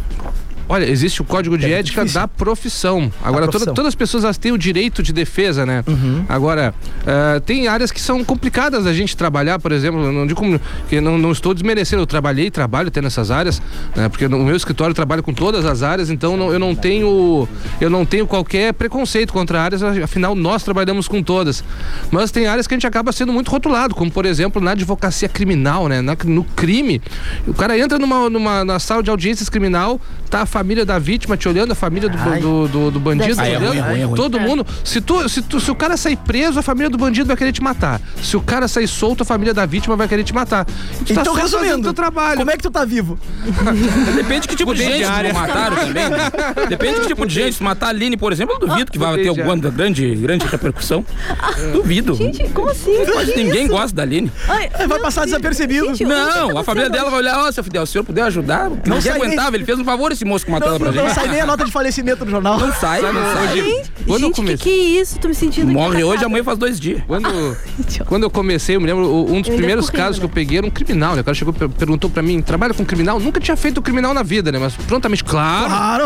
Olha, 0.69 0.85
existe 0.85 1.23
o 1.23 1.25
código 1.25 1.57
de 1.57 1.67
É 1.67 1.79
ética 1.79 2.03
difícil. 2.03 2.21
da 2.21 2.29
profissão. 2.29 3.11
Agora, 3.23 3.47
toda- 3.47 3.51
profissão. 3.53 3.75
todas 3.75 3.89
as 3.89 3.95
pessoas 3.95 4.25
elas 4.25 4.37
têm 4.37 4.53
o 4.53 4.59
direito 4.59 5.03
de 5.03 5.13
defesa, 5.13 5.65
né? 5.65 5.83
Uhum. 5.87 6.25
Agora, 6.29 6.75
eh, 7.07 7.41
tem 7.41 7.69
áreas 7.69 7.91
que 7.91 8.01
são 8.01 8.23
complicadas 8.25 8.85
da 8.85 8.93
gente 8.93 9.17
trabalhar, 9.17 9.59
por 9.59 9.73
exemplo, 9.73 10.13
não 10.13 10.27
digo 10.27 10.43
que 10.89 11.01
não, 11.01 11.17
não 11.19 11.33
estou 11.33 11.55
desmerecendo, 11.55 12.03
eu 12.03 12.07
trabalhei 12.07 12.47
e 12.47 12.51
trabalho 12.51 12.89
até 12.89 13.01
nessas 13.01 13.31
áreas, 13.31 13.63
né? 13.97 14.09
Porque 14.09 14.29
no 14.29 14.39
meu 14.45 14.57
escritório 14.57 14.91
eu 14.91 14.95
trabalho 14.95 15.23
com 15.23 15.33
todas 15.33 15.65
as 15.65 15.83
áreas, 15.83 16.11
então 16.11 16.37
não- 16.37 16.53
eu 16.53 16.59
não 16.59 16.75
tenho 16.75 17.49
eu 17.81 17.89
não 17.89 18.05
tenho 18.05 18.27
qualquer 18.27 18.73
preconceito 18.75 19.33
contra 19.33 19.63
áreas, 19.63 19.83
afinal 19.83 20.35
nós 20.35 20.63
trabalhamos 20.63 21.09
com 21.09 21.23
todas. 21.23 21.65
Mas 22.11 22.31
tem 22.31 22.47
áreas 22.47 22.67
que 22.67 22.75
a 22.75 22.77
gente 22.77 22.87
acaba 22.87 23.11
sendo 23.13 23.33
muito 23.33 23.51
rotulado, 23.51 23.95
como 23.95 24.11
por 24.11 24.27
exemplo 24.27 24.61
na 24.61 24.73
advocacia 24.73 25.29
criminal, 25.29 25.89
né? 25.89 26.03
Na- 26.03 26.17
no 26.25 26.45
crime. 26.45 27.01
O 27.47 27.55
cara 27.55 27.79
entra 27.79 27.99
numa, 27.99 28.29
numa 28.29 28.65
na 28.65 28.79
sala 28.79 29.03
de 29.03 29.11
audiências 29.11 29.49
criminal, 29.49 30.01
tá 30.29 30.45
família 30.59 30.85
da 30.85 30.99
vítima 30.99 31.37
te 31.37 31.49
olhando, 31.49 31.73
a 31.73 31.75
família 31.75 32.09
do, 32.09 32.19
Ai. 32.19 32.41
do, 32.41 32.69
do, 32.69 32.91
do 32.91 33.01
bandido 33.01 33.35
ser. 33.35 33.41
olhando, 33.43 33.63
Ah, 33.65 33.67
é 33.67 33.69
ruim, 33.69 33.79
é 33.79 33.81
ruim, 33.81 34.01
é 34.01 34.05
ruim. 34.05 34.15
todo 34.17 34.41
mundo. 34.41 34.67
Se, 34.85 35.01
tu, 35.01 35.29
se, 35.29 35.41
tu, 35.43 35.61
se 35.61 35.71
o 35.71 35.75
cara 35.75 35.97
sair 35.97 36.17
preso, 36.17 36.59
a 36.59 36.63
família 36.63 36.91
do 36.91 36.99
bandido 36.99 37.27
vai 37.29 37.37
querer 37.37 37.53
te 37.53 37.63
matar. 37.63 38.01
Se 38.23 38.37
o 38.37 38.41
cara 38.41 38.67
sair 38.69 38.89
solto, 38.89 39.23
a 39.23 39.27
família 39.27 39.55
da 39.55 39.65
vítima 39.67 39.95
vai 39.97 40.09
querer 40.09 40.25
te 40.25 40.35
matar. 40.35 40.67
E 41.01 41.05
tu 41.05 41.15
tá 41.15 41.21
então, 41.21 41.35
só 41.35 41.41
fazendo 41.41 41.61
resumindo, 41.61 41.83
teu 41.85 41.93
trabalho. 41.95 42.39
como 42.39 42.51
é 42.51 42.57
que 42.57 42.63
tu 42.63 42.71
tá 42.71 42.85
vivo? 42.85 43.19
Depende 44.17 44.49
que 44.49 44.57
tipo 44.57 44.75
de 44.75 44.83
gente 44.83 45.05
área. 45.05 45.31
que 45.33 45.37
mataram 45.39 45.77
também. 45.77 46.09
né? 46.11 46.19
Depende 46.69 47.01
que 47.01 47.07
tipo 47.07 47.27
de 47.27 47.35
gente. 47.35 47.57
Se 47.57 47.63
matar 47.63 47.87
a 47.87 47.91
Aline, 47.91 48.17
por 48.17 48.33
exemplo, 48.33 48.55
eu 48.55 48.59
duvido 48.67 48.91
que 48.91 48.99
vai 48.99 49.17
ter 49.19 49.29
alguma 49.29 49.57
grande, 49.57 50.15
grande 50.17 50.47
repercussão. 50.47 51.05
Duvido. 51.73 52.15
Gente, 52.15 52.49
como 52.51 52.71
assim? 52.71 53.05
Quase 53.13 53.33
Que 53.33 53.43
ninguém 53.45 53.65
isso? 53.65 53.73
gosta 53.73 53.95
da 53.97 54.03
Aline. 54.03 54.31
Ai, 54.49 54.69
Vai 54.71 54.87
meu 54.87 55.01
passar 55.01 55.21
Deus. 55.23 55.33
desapercebido. 55.33 55.87
Gente, 55.89 56.05
tá 56.05 56.09
Não, 56.09 56.59
a 56.59 56.65
família 56.65 56.89
acontecendo 56.89 56.91
dela 56.93 57.11
vai 57.11 57.19
olhar, 57.21 57.39
ó, 57.45 57.53
seu 57.53 57.63
Fidel, 57.65 57.87
se 57.87 57.91
o 57.91 57.93
senhor 57.93 58.05
puder 58.05 58.23
ajudar, 58.23 58.71
ninguém 58.71 59.01
sai 59.01 59.13
aguentava, 59.17 59.57
ele 59.57 59.65
fez 59.65 59.79
um 59.79 59.85
favor 59.85 60.13
esse 60.13 60.25
moço 60.25 60.47
uma 60.49 60.59
Não, 60.59 60.67
tela 60.67 60.79
pra 60.79 60.93
não 60.93 61.03
gente. 61.07 61.15
sai 61.15 61.29
nem 61.29 61.41
a 61.41 61.47
nota 61.47 61.65
de 61.65 61.71
falecimento 61.73 62.25
do 62.25 62.31
jornal. 62.31 62.59
Não 62.59 62.73
sai, 62.73 63.01
não 63.03 63.13
sai. 63.13 63.55
Gente, 63.57 63.93
Quando 64.07 64.09
eu 64.09 64.19
gente 64.19 64.31
que 64.31 64.37
comecei- 64.37 64.57
que 64.59 64.71
é 64.71 65.01
isso? 65.01 65.19
Tô 65.19 65.29
me 65.29 65.35
sentindo 65.35 65.71
Morre 65.73 66.03
hoje, 66.05 66.25
amanhã 66.25 66.43
faz 66.45 66.59
dois 66.59 66.79
dias. 66.81 67.03
Quando, 67.07 67.29
quando 68.07 68.23
eu 68.25 68.31
comecei, 68.31 68.77
eu 68.77 68.81
me 68.81 68.87
lembro, 68.87 69.07
um 69.07 69.41
dos 69.41 69.51
Eu 69.51 69.57
primeiros 69.57 69.91
casos 69.91 70.19
que 70.19 70.25
eu 70.25 70.29
né? 70.29 70.35
peguei 70.35 70.59
era 70.59 70.67
um 70.67 70.71
criminal, 70.71 71.15
né? 71.15 71.21
O 71.21 71.25
cara 71.25 71.35
chegou 71.35 71.55
e 71.55 71.59
per- 71.59 71.69
perguntou 71.69 72.09
pra 72.11 72.23
mim, 72.23 72.41
trabalha 72.43 72.73
com 72.75 72.85
criminal? 72.85 73.21
Nunca 73.21 73.41
tinha 73.41 73.57
feito 73.57 73.81
criminal 73.83 74.13
na 74.15 74.23
vida, 74.23 74.51
né? 74.51 74.59
Mas 74.59 74.75
prontamente, 74.75 75.23
claro. 75.25 75.69
Claro. 75.69 76.05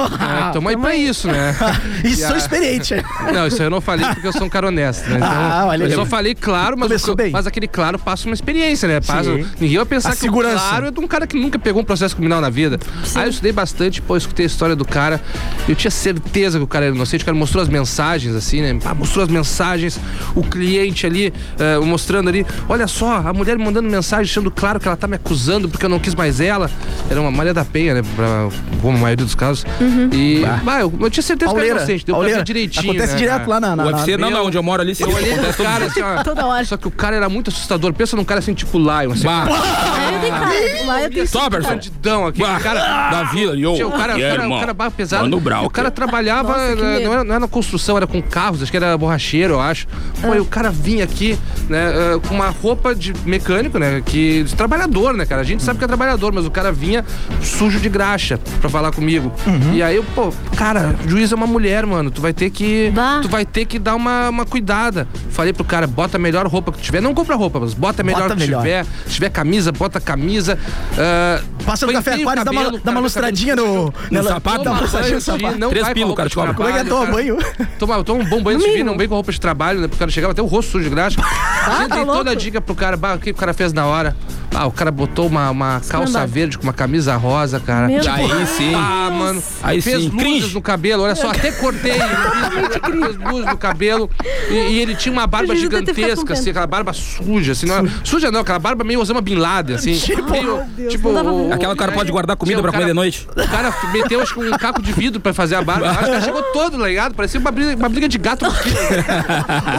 É, 0.48 0.52
tamo 0.52 0.68
aí 0.68 0.76
pra 0.76 0.94
isso, 0.94 1.28
né? 1.28 1.54
Isso 2.04 2.26
sou 2.26 2.36
experiente. 2.36 2.94
Não, 3.32 3.46
isso 3.46 3.56
aí 3.60 3.66
eu 3.66 3.70
não 3.70 3.80
falei 3.80 4.04
porque 4.06 4.26
eu 4.26 4.32
sou 4.32 4.44
um 4.44 4.48
cara 4.48 4.66
honesto, 4.68 5.08
né? 5.08 5.16
Então, 5.16 5.28
Ah, 5.30 5.64
olha 5.68 5.84
eu 5.84 5.90
só 5.92 6.04
falei 6.04 6.34
claro, 6.34 6.76
mas, 6.76 6.88
Começou 6.88 7.14
o- 7.14 7.16
bem. 7.16 7.30
mas 7.30 7.46
aquele 7.46 7.68
claro 7.68 7.98
passa 7.98 8.26
uma 8.26 8.34
experiência, 8.34 8.88
né? 8.88 9.00
Passa, 9.00 9.30
ninguém 9.60 9.76
vai 9.76 9.86
pensar 9.86 10.10
A 10.10 10.12
que 10.12 10.18
segurança. 10.18 10.56
o 10.64 10.68
claro 10.68 10.86
é 10.86 10.90
de 10.90 11.00
um 11.00 11.06
cara 11.06 11.26
que 11.26 11.38
nunca 11.38 11.58
pegou 11.58 11.80
um 11.82 11.84
processo 11.84 12.14
criminal 12.16 12.40
na 12.40 12.50
vida. 12.50 12.78
Aí 13.14 13.24
eu 13.24 13.30
estudei 13.30 13.52
bastante, 13.52 14.02
pô, 14.02 14.14
eu 14.14 14.18
escutei 14.32 14.46
a 14.46 14.48
história 14.48 14.74
do 14.74 14.84
cara. 14.84 15.20
Eu 15.68 15.74
tinha 15.74 15.90
certeza 15.90 16.58
que 16.58 16.64
o 16.64 16.66
cara 16.66 16.86
era 16.86 16.94
inocente. 16.94 17.22
O 17.22 17.24
cara 17.24 17.36
mostrou 17.36 17.62
as 17.62 17.68
mensagens, 17.68 18.34
assim, 18.34 18.62
né? 18.62 18.78
Ah, 18.84 18.94
mostrou 18.94 19.22
as 19.22 19.30
mensagens, 19.30 20.00
o 20.34 20.42
cliente 20.42 21.06
ali, 21.06 21.32
eh, 21.58 21.78
mostrando 21.78 22.28
ali. 22.28 22.46
Olha 22.68 22.88
só, 22.88 23.16
a 23.16 23.32
mulher 23.32 23.58
me 23.58 23.64
mandando 23.64 23.88
mensagem, 23.88 24.24
deixando 24.24 24.50
claro 24.50 24.80
que 24.80 24.88
ela 24.88 24.96
tá 24.96 25.06
me 25.06 25.16
acusando 25.16 25.68
porque 25.68 25.84
eu 25.84 25.90
não 25.90 25.98
quis 25.98 26.14
mais 26.14 26.40
ela. 26.40 26.70
Era 27.10 27.20
uma 27.20 27.30
Maria 27.30 27.54
da 27.54 27.64
Penha, 27.64 27.94
né? 27.94 28.02
Pra, 28.16 28.48
como 28.80 28.96
a 28.96 29.00
maioria 29.00 29.24
dos 29.24 29.34
casos. 29.34 29.64
E, 30.12 30.42
bah, 30.64 30.80
eu, 30.80 30.92
eu 31.00 31.10
tinha 31.10 31.22
certeza 31.22 31.52
que 31.52 31.60
era 31.60 31.68
inocente. 31.68 32.06
Deu 32.06 32.16
pra 32.16 32.26
ver 32.26 32.42
direitinho. 32.42 32.90
Acontece 32.90 33.12
né, 33.12 33.18
direto 33.18 33.46
cara? 33.46 33.50
lá 33.50 33.60
na. 33.60 33.76
na, 33.76 33.84
O 33.84 33.90
na- 33.90 33.96
UFC, 33.98 34.16
não, 34.16 34.30
não, 34.30 34.46
onde 34.46 34.56
eu 34.56 34.62
moro 34.62 34.82
ali, 34.82 34.94
sim. 34.94 35.04
Eu 35.04 35.10
olhei 35.10 35.36
cara 35.36 35.86
assim, 35.86 36.02
ó. 36.02 36.22
Toda 36.22 36.46
hora. 36.46 36.64
Só 36.64 36.76
que 36.76 36.88
o 36.88 36.90
cara 36.90 37.16
era 37.16 37.28
muito 37.28 37.50
assustador. 37.50 37.92
Pensa 37.92 38.16
num 38.16 38.24
cara 38.24 38.40
assim, 38.40 38.54
tipo 38.54 38.78
Lion, 38.78 39.12
assim. 39.12 39.24
Bah. 39.24 39.44
Lá 39.44 40.12
eu 40.12 40.20
tenho 40.20 40.32
cara. 40.32 40.86
Lá 40.86 41.02
eu 41.02 41.10
tenho 41.10 41.28
Soberson. 41.28 41.68
Bandidão 41.70 42.26
aqui. 42.26 42.40
Bah. 42.40 42.56
O 42.58 42.62
cara. 42.62 43.10
Da 43.10 43.22
vila, 43.24 43.56
yo. 43.56 43.74
Tinha 43.74 43.86
o 43.86 43.92
cara, 43.92 44.18
o 44.22 44.26
Yeah, 44.26 44.36
cara, 44.36 44.42
o 44.42 44.44
irmão. 44.46 44.60
cara 44.60 44.74
barra 44.74 44.90
pesado. 44.90 45.22
Mano 45.24 45.40
Brown, 45.40 45.64
o 45.64 45.70
cara 45.70 45.90
cara. 45.90 45.90
trabalhava, 45.90 46.48
Nossa, 46.48 46.68
medo. 46.68 46.82
não, 47.04 47.12
era, 47.12 47.24
não 47.24 47.30
era 47.34 47.40
na 47.40 47.48
construção, 47.48 47.96
era 47.96 48.06
com 48.06 48.20
carros, 48.22 48.62
acho 48.62 48.70
que 48.70 48.76
era 48.76 48.96
borracheiro, 48.96 49.54
eu 49.54 49.60
acho. 49.60 49.86
Pô, 50.20 50.34
e 50.34 50.40
o 50.40 50.44
cara 50.44 50.70
vinha 50.70 51.04
aqui, 51.04 51.38
né, 51.68 51.92
eh, 51.94 52.20
com 52.28 52.34
uma 52.34 52.48
roupa 52.50 52.94
de 52.94 53.12
mecânico, 53.24 53.78
né, 53.78 54.02
que, 54.04 54.44
de 54.44 54.54
trabalhador, 54.54 55.14
né, 55.14 55.26
cara? 55.26 55.40
A 55.40 55.44
gente 55.44 55.62
sabe 55.62 55.78
que 55.78 55.84
é 55.84 55.88
trabalhador, 55.88 56.32
mas 56.32 56.46
o 56.46 56.50
cara 56.50 56.70
vinha 56.72 57.04
sujo 57.42 57.78
de 57.80 57.88
graxa 57.88 58.38
pra 58.60 58.68
falar 58.70 58.92
comigo. 58.92 59.32
E 59.72 59.82
aí 59.82 59.96
eu, 59.96 60.04
pô, 60.14 60.32
cara, 60.56 60.94
juiz 61.06 61.32
é 61.32 61.34
uma 61.34 61.46
mulher, 61.46 61.84
mano, 61.86 62.10
tu 62.10 62.20
vai 62.20 62.32
ter 62.32 62.50
que, 62.50 62.90
Bah. 62.94 63.20
tu 63.22 63.28
vai 63.28 63.44
ter 63.44 63.64
que 63.64 63.78
dar 63.78 63.94
uma, 63.94 64.28
uma 64.28 64.44
cuidada. 64.46 65.06
Falei 65.30 65.52
pro 65.52 65.64
cara, 65.64 65.86
bota 65.86 66.16
a 66.16 66.20
melhor 66.20 66.46
roupa 66.46 66.70
que 66.72 66.80
tiver, 66.80 67.00
não 67.00 67.14
compra 67.14 67.34
roupa, 67.36 67.58
mas 67.60 67.74
bota 67.74 68.02
a 68.02 68.04
melhor 68.04 68.22
Bota 68.22 68.34
que 68.34 68.40
melhor. 68.40 68.62
tiver. 68.62 68.84
Se 69.06 69.14
tiver 69.14 69.30
camisa, 69.30 69.72
bota 69.72 70.00
camisa. 70.00 70.58
ah, 70.98 71.40
Passa 71.64 71.86
no 71.86 71.92
café 71.92 72.10
penteia 72.12 72.26
o 72.26 72.30
Aquários, 72.30 72.44
dá 72.44 72.50
uma, 72.50 72.62
cabelo, 72.64 72.82
dá 72.84 72.90
uma 72.90 73.00
lustradinha 73.00 73.56
no. 73.56 73.92
No 74.10 74.22
sapato? 74.22 74.64
Toma 74.64 74.80
no 74.80 74.88
banho 74.88 75.20
sapato. 75.20 75.58
não 75.58 75.70
Três 75.70 75.88
pila, 75.90 76.12
o 76.12 76.14
cara 76.14 76.28
te 76.28 76.34
cobra. 76.34 76.54
Como 76.54 76.68
é 76.68 76.72
que 76.72 76.78
é? 76.78 76.84
Toma 76.84 77.06
banho? 77.06 77.38
Toma, 77.78 78.04
toma 78.04 78.24
um 78.24 78.28
bom 78.28 78.42
banho 78.42 78.58
de 78.58 78.70
vir, 78.70 78.84
não 78.84 78.96
vem 78.96 79.08
com 79.08 79.14
roupa 79.14 79.32
de 79.32 79.40
trabalho, 79.40 79.80
né? 79.80 79.88
Porque 79.88 79.96
o 79.96 79.98
cara 79.98 80.10
chegava 80.10 80.32
até 80.32 80.42
o 80.42 80.46
rosto 80.46 80.72
sujo 80.72 80.84
de 80.84 80.90
graxa. 80.90 81.20
tá 81.20 81.78
Sempre 81.78 81.96
dei 81.96 82.04
louco? 82.04 82.18
toda 82.18 82.30
a 82.30 82.34
dica 82.34 82.60
pro 82.60 82.74
cara, 82.74 82.96
bah, 82.96 83.14
o 83.14 83.18
que 83.18 83.30
o 83.30 83.34
cara 83.34 83.52
fez 83.54 83.72
na 83.72 83.86
hora? 83.86 84.16
Ah, 84.54 84.66
o 84.66 84.70
cara 84.70 84.90
botou 84.90 85.26
uma, 85.26 85.50
uma 85.50 85.80
calça 85.88 86.26
verde 86.26 86.58
com 86.58 86.64
uma 86.64 86.72
camisa 86.72 87.16
rosa, 87.16 87.58
cara. 87.60 87.86
Meu 87.88 88.00
Aí 88.12 88.28
Deus. 88.28 88.48
sim. 88.50 88.74
Ah, 88.74 89.10
mano. 89.10 89.42
Aí 89.62 89.80
fez 89.80 89.96
sim, 90.02 90.08
luzes 90.08 90.20
cringe. 90.20 90.54
no 90.54 90.60
cabelo, 90.62 91.02
olha 91.04 91.14
só, 91.14 91.30
até 91.30 91.50
cortei. 91.52 91.94
fez 92.84 93.16
luzes 93.32 93.46
no 93.46 93.56
cabelo. 93.56 94.10
E, 94.50 94.54
e 94.54 94.78
ele 94.80 94.94
tinha 94.94 95.12
uma 95.12 95.26
barba 95.26 95.52
O 95.54 95.56
gigantesca, 95.56 96.32
assim, 96.34 96.50
aquela 96.50 96.66
barba 96.66 96.92
suja, 96.92 97.52
assim. 97.52 97.66
Não, 97.66 97.88
suja 98.04 98.30
não, 98.30 98.40
aquela 98.40 98.58
barba 98.58 98.84
meio 98.84 99.00
Osama 99.00 99.20
Bin 99.20 99.36
Laden, 99.36 99.76
assim. 99.76 99.98
meio, 100.30 100.62
Deus, 100.76 100.92
tipo, 100.92 101.08
não 101.08 101.14
dava 101.14 101.32
pra 101.32 101.42
ver. 101.44 101.52
Aquela 101.54 101.72
que 101.74 101.82
o 101.82 101.84
cara 101.86 101.92
pode 101.92 102.12
guardar 102.12 102.36
comida 102.36 102.60
Tinha 102.60 102.62
pra 102.62 102.70
um 102.70 102.72
comer 102.72 102.82
cara- 102.84 102.92
de 102.92 102.94
noite. 102.94 103.28
o 103.34 103.48
cara 103.50 103.74
meteu 103.92 104.20
acho 104.20 104.34
que 104.34 104.40
um 104.40 104.50
caco 104.58 104.82
de 104.82 104.92
vidro 104.92 105.20
pra 105.20 105.32
fazer 105.32 105.54
a 105.56 105.62
barba. 105.62 105.90
Acho 105.90 106.10
que 106.12 106.20
chegou 106.22 106.42
todo 106.52 106.84
ligado, 106.84 107.14
parecia 107.14 107.40
uma 107.40 107.50
briga, 107.50 107.74
uma 107.76 107.88
briga 107.88 108.08
de 108.08 108.18
gato 108.18 108.50
filho. 108.50 108.76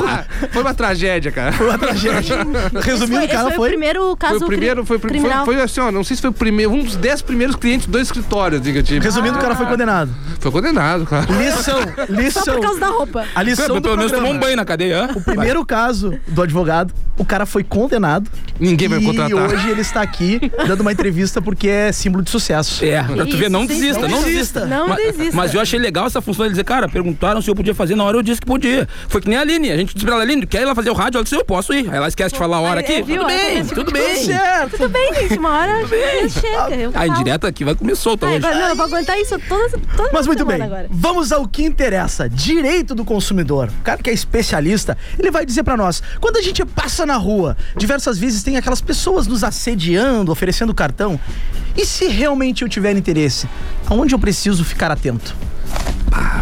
Ah, 0.06 0.24
Foi 0.52 0.62
uma 0.62 0.74
tragédia, 0.74 1.32
cara. 1.32 1.52
Foi 1.52 1.68
uma 1.68 1.78
tragédia. 1.78 2.38
Resumindo, 2.82 3.24
o 3.26 3.28
cara 3.28 3.44
foi, 3.44 3.54
foi. 3.54 3.68
o 3.68 3.72
primeiro 3.72 4.18
caso 4.18 4.40
Foi 4.40 4.44
o 4.44 4.48
primeiro, 4.48 4.63
foi, 4.68 4.82
o 4.82 4.86
prim- 4.86 4.98
foi, 5.00 5.10
criminal. 5.10 5.46
foi 5.46 5.62
assim, 5.62 5.80
ó, 5.82 5.92
não 5.92 6.04
sei 6.04 6.16
se 6.16 6.22
foi 6.22 6.30
o 6.32 6.34
primeiro, 6.34 6.72
um 6.72 6.84
dos 6.84 6.96
dez 6.96 7.22
primeiros 7.22 7.56
clientes 7.56 7.88
do 7.88 8.00
escritório, 8.00 8.60
diga-te. 8.60 9.00
Resumindo, 9.00 9.38
o 9.38 9.42
cara 9.42 9.56
foi 9.56 9.66
condenado. 9.66 10.10
Foi 10.40 10.52
condenado, 10.52 11.06
claro. 11.06 11.28
Lição, 11.34 11.80
Só 11.82 12.06
lição. 12.14 12.44
por 12.56 12.62
causa 12.62 12.80
da 12.80 12.88
roupa. 12.88 13.26
A 13.36 13.42
lição 13.44 13.68
do 13.76 13.82
Pelo 13.82 13.98
menos 13.98 14.12
tomou 14.12 14.32
um 14.34 14.38
banho 14.40 14.56
na 14.56 14.66
cadeia. 14.66 15.10
O 15.16 15.22
primeiro 15.22 15.66
caso 15.66 16.18
do 16.28 16.42
advogado, 16.42 16.94
o 17.18 17.24
cara 17.26 17.46
foi 17.46 17.64
condenado. 17.64 18.30
Ninguém 18.60 18.88
vai 18.88 19.00
e 19.00 19.06
contratar. 19.06 19.50
hoje 19.54 19.70
ele 19.70 19.82
está 19.82 20.02
aqui 20.02 20.40
dando 20.68 20.82
uma 20.82 20.92
entrevista 20.92 21.42
porque 21.42 21.68
é 21.68 21.92
símbolo 21.92 22.24
de 22.24 22.30
sucesso. 22.30 22.84
É, 22.84 23.02
pra 23.04 23.26
tu 23.26 23.38
ver, 23.38 23.50
não 23.50 23.66
desista, 23.66 24.02
não 24.02 24.10
não 24.10 24.24
desista. 24.24 24.60
desista. 24.62 24.66
Não 24.66 24.88
mas, 24.90 24.98
desista. 24.98 25.36
Mas 25.36 25.54
eu 25.54 25.62
achei 25.62 25.80
legal 25.80 26.06
essa 26.08 26.22
função 26.22 26.46
de 26.46 26.52
dizer, 26.52 26.64
cara, 26.64 26.88
perguntaram 26.90 27.42
se 27.42 27.50
eu 27.50 27.56
podia 27.56 27.74
fazer, 27.74 27.96
na 27.96 28.04
hora 28.04 28.18
eu 28.18 28.22
disse 28.24 28.40
que 28.42 28.48
podia. 28.48 28.88
Foi 29.08 29.22
que 29.22 29.30
nem 29.30 29.38
a 29.38 29.42
Aline, 29.42 29.72
a 29.72 29.78
gente 29.78 29.94
disse 29.94 30.06
pra 30.06 30.16
ela, 30.16 30.24
Aline, 30.24 30.46
quer 30.46 30.62
ir 30.62 30.66
lá 30.66 30.76
fazer 30.76 30.90
o 30.90 30.94
rádio? 30.94 31.18
Ela 31.18 31.24
disse, 31.24 31.36
eu 31.36 31.46
posso 31.46 31.74
ir. 31.74 31.90
Aí 31.90 31.96
ela 31.98 32.08
esquece 32.08 32.34
de 32.34 32.40
falar 32.40 32.58
a 32.58 32.62
hora 32.62 32.80
aqui. 32.82 32.94
é, 32.94 33.02
viu? 33.02 33.18
Tudo 33.18 33.28
bem, 33.28 33.50
começa- 33.50 33.76
tudo 33.76 33.92
bem. 33.92 34.04
Certo. 34.58 34.78
Tudo 34.78 34.90
bem, 34.90 35.14
gente. 35.14 35.38
Uma 35.38 35.50
hora 35.58 35.88
chega. 36.30 36.76
Eu 36.76 36.92
A 36.94 37.08
indireta 37.08 37.48
aqui 37.48 37.64
vai 37.64 37.76
comer 37.76 37.96
solta 37.96 38.26
Ai, 38.26 38.34
hoje. 38.34 38.42
vai- 38.42 38.54
não, 38.56 38.70
eu 38.70 38.76
vou 38.76 38.86
aguentar 38.86 39.18
isso 39.20 39.38
toda, 39.48 39.78
toda 39.96 40.10
Mas 40.14 40.28
muito 40.28 40.46
bem, 40.46 40.62
agora. 40.62 40.88
vamos 40.90 41.32
ao 41.32 41.48
que 41.48 41.64
interessa. 41.64 42.30
Direito 42.30 42.94
do 42.96 43.04
consumidor. 43.06 43.70
O 43.80 43.84
cara 43.84 44.02
que 44.02 44.10
é 44.10 44.14
especialista, 44.14 44.98
ele 45.18 45.32
vai 45.32 45.46
dizer 45.46 45.64
pra 45.64 45.76
nós. 45.78 46.02
Quando 46.20 46.38
a 46.38 46.42
gente 46.42 46.64
passa 46.66 47.06
na 47.06 47.18
rua, 47.18 47.56
diversas 47.76 48.18
vezes 48.18 48.44
tem 48.44 48.58
aquelas 48.58 48.82
pessoas 48.82 49.28
nos 49.28 49.44
assediando, 49.44 50.32
oferecendo 50.32 50.74
cartão. 50.74 51.20
E 51.76 51.86
se 51.86 52.08
realmente 52.08 52.62
eu 52.64 52.70
tiver 52.70 52.96
interesse, 52.96 53.48
aonde 53.90 54.14
eu 54.14 54.20
preciso 54.20 54.64
ficar 54.64 54.92
atento? 54.92 55.36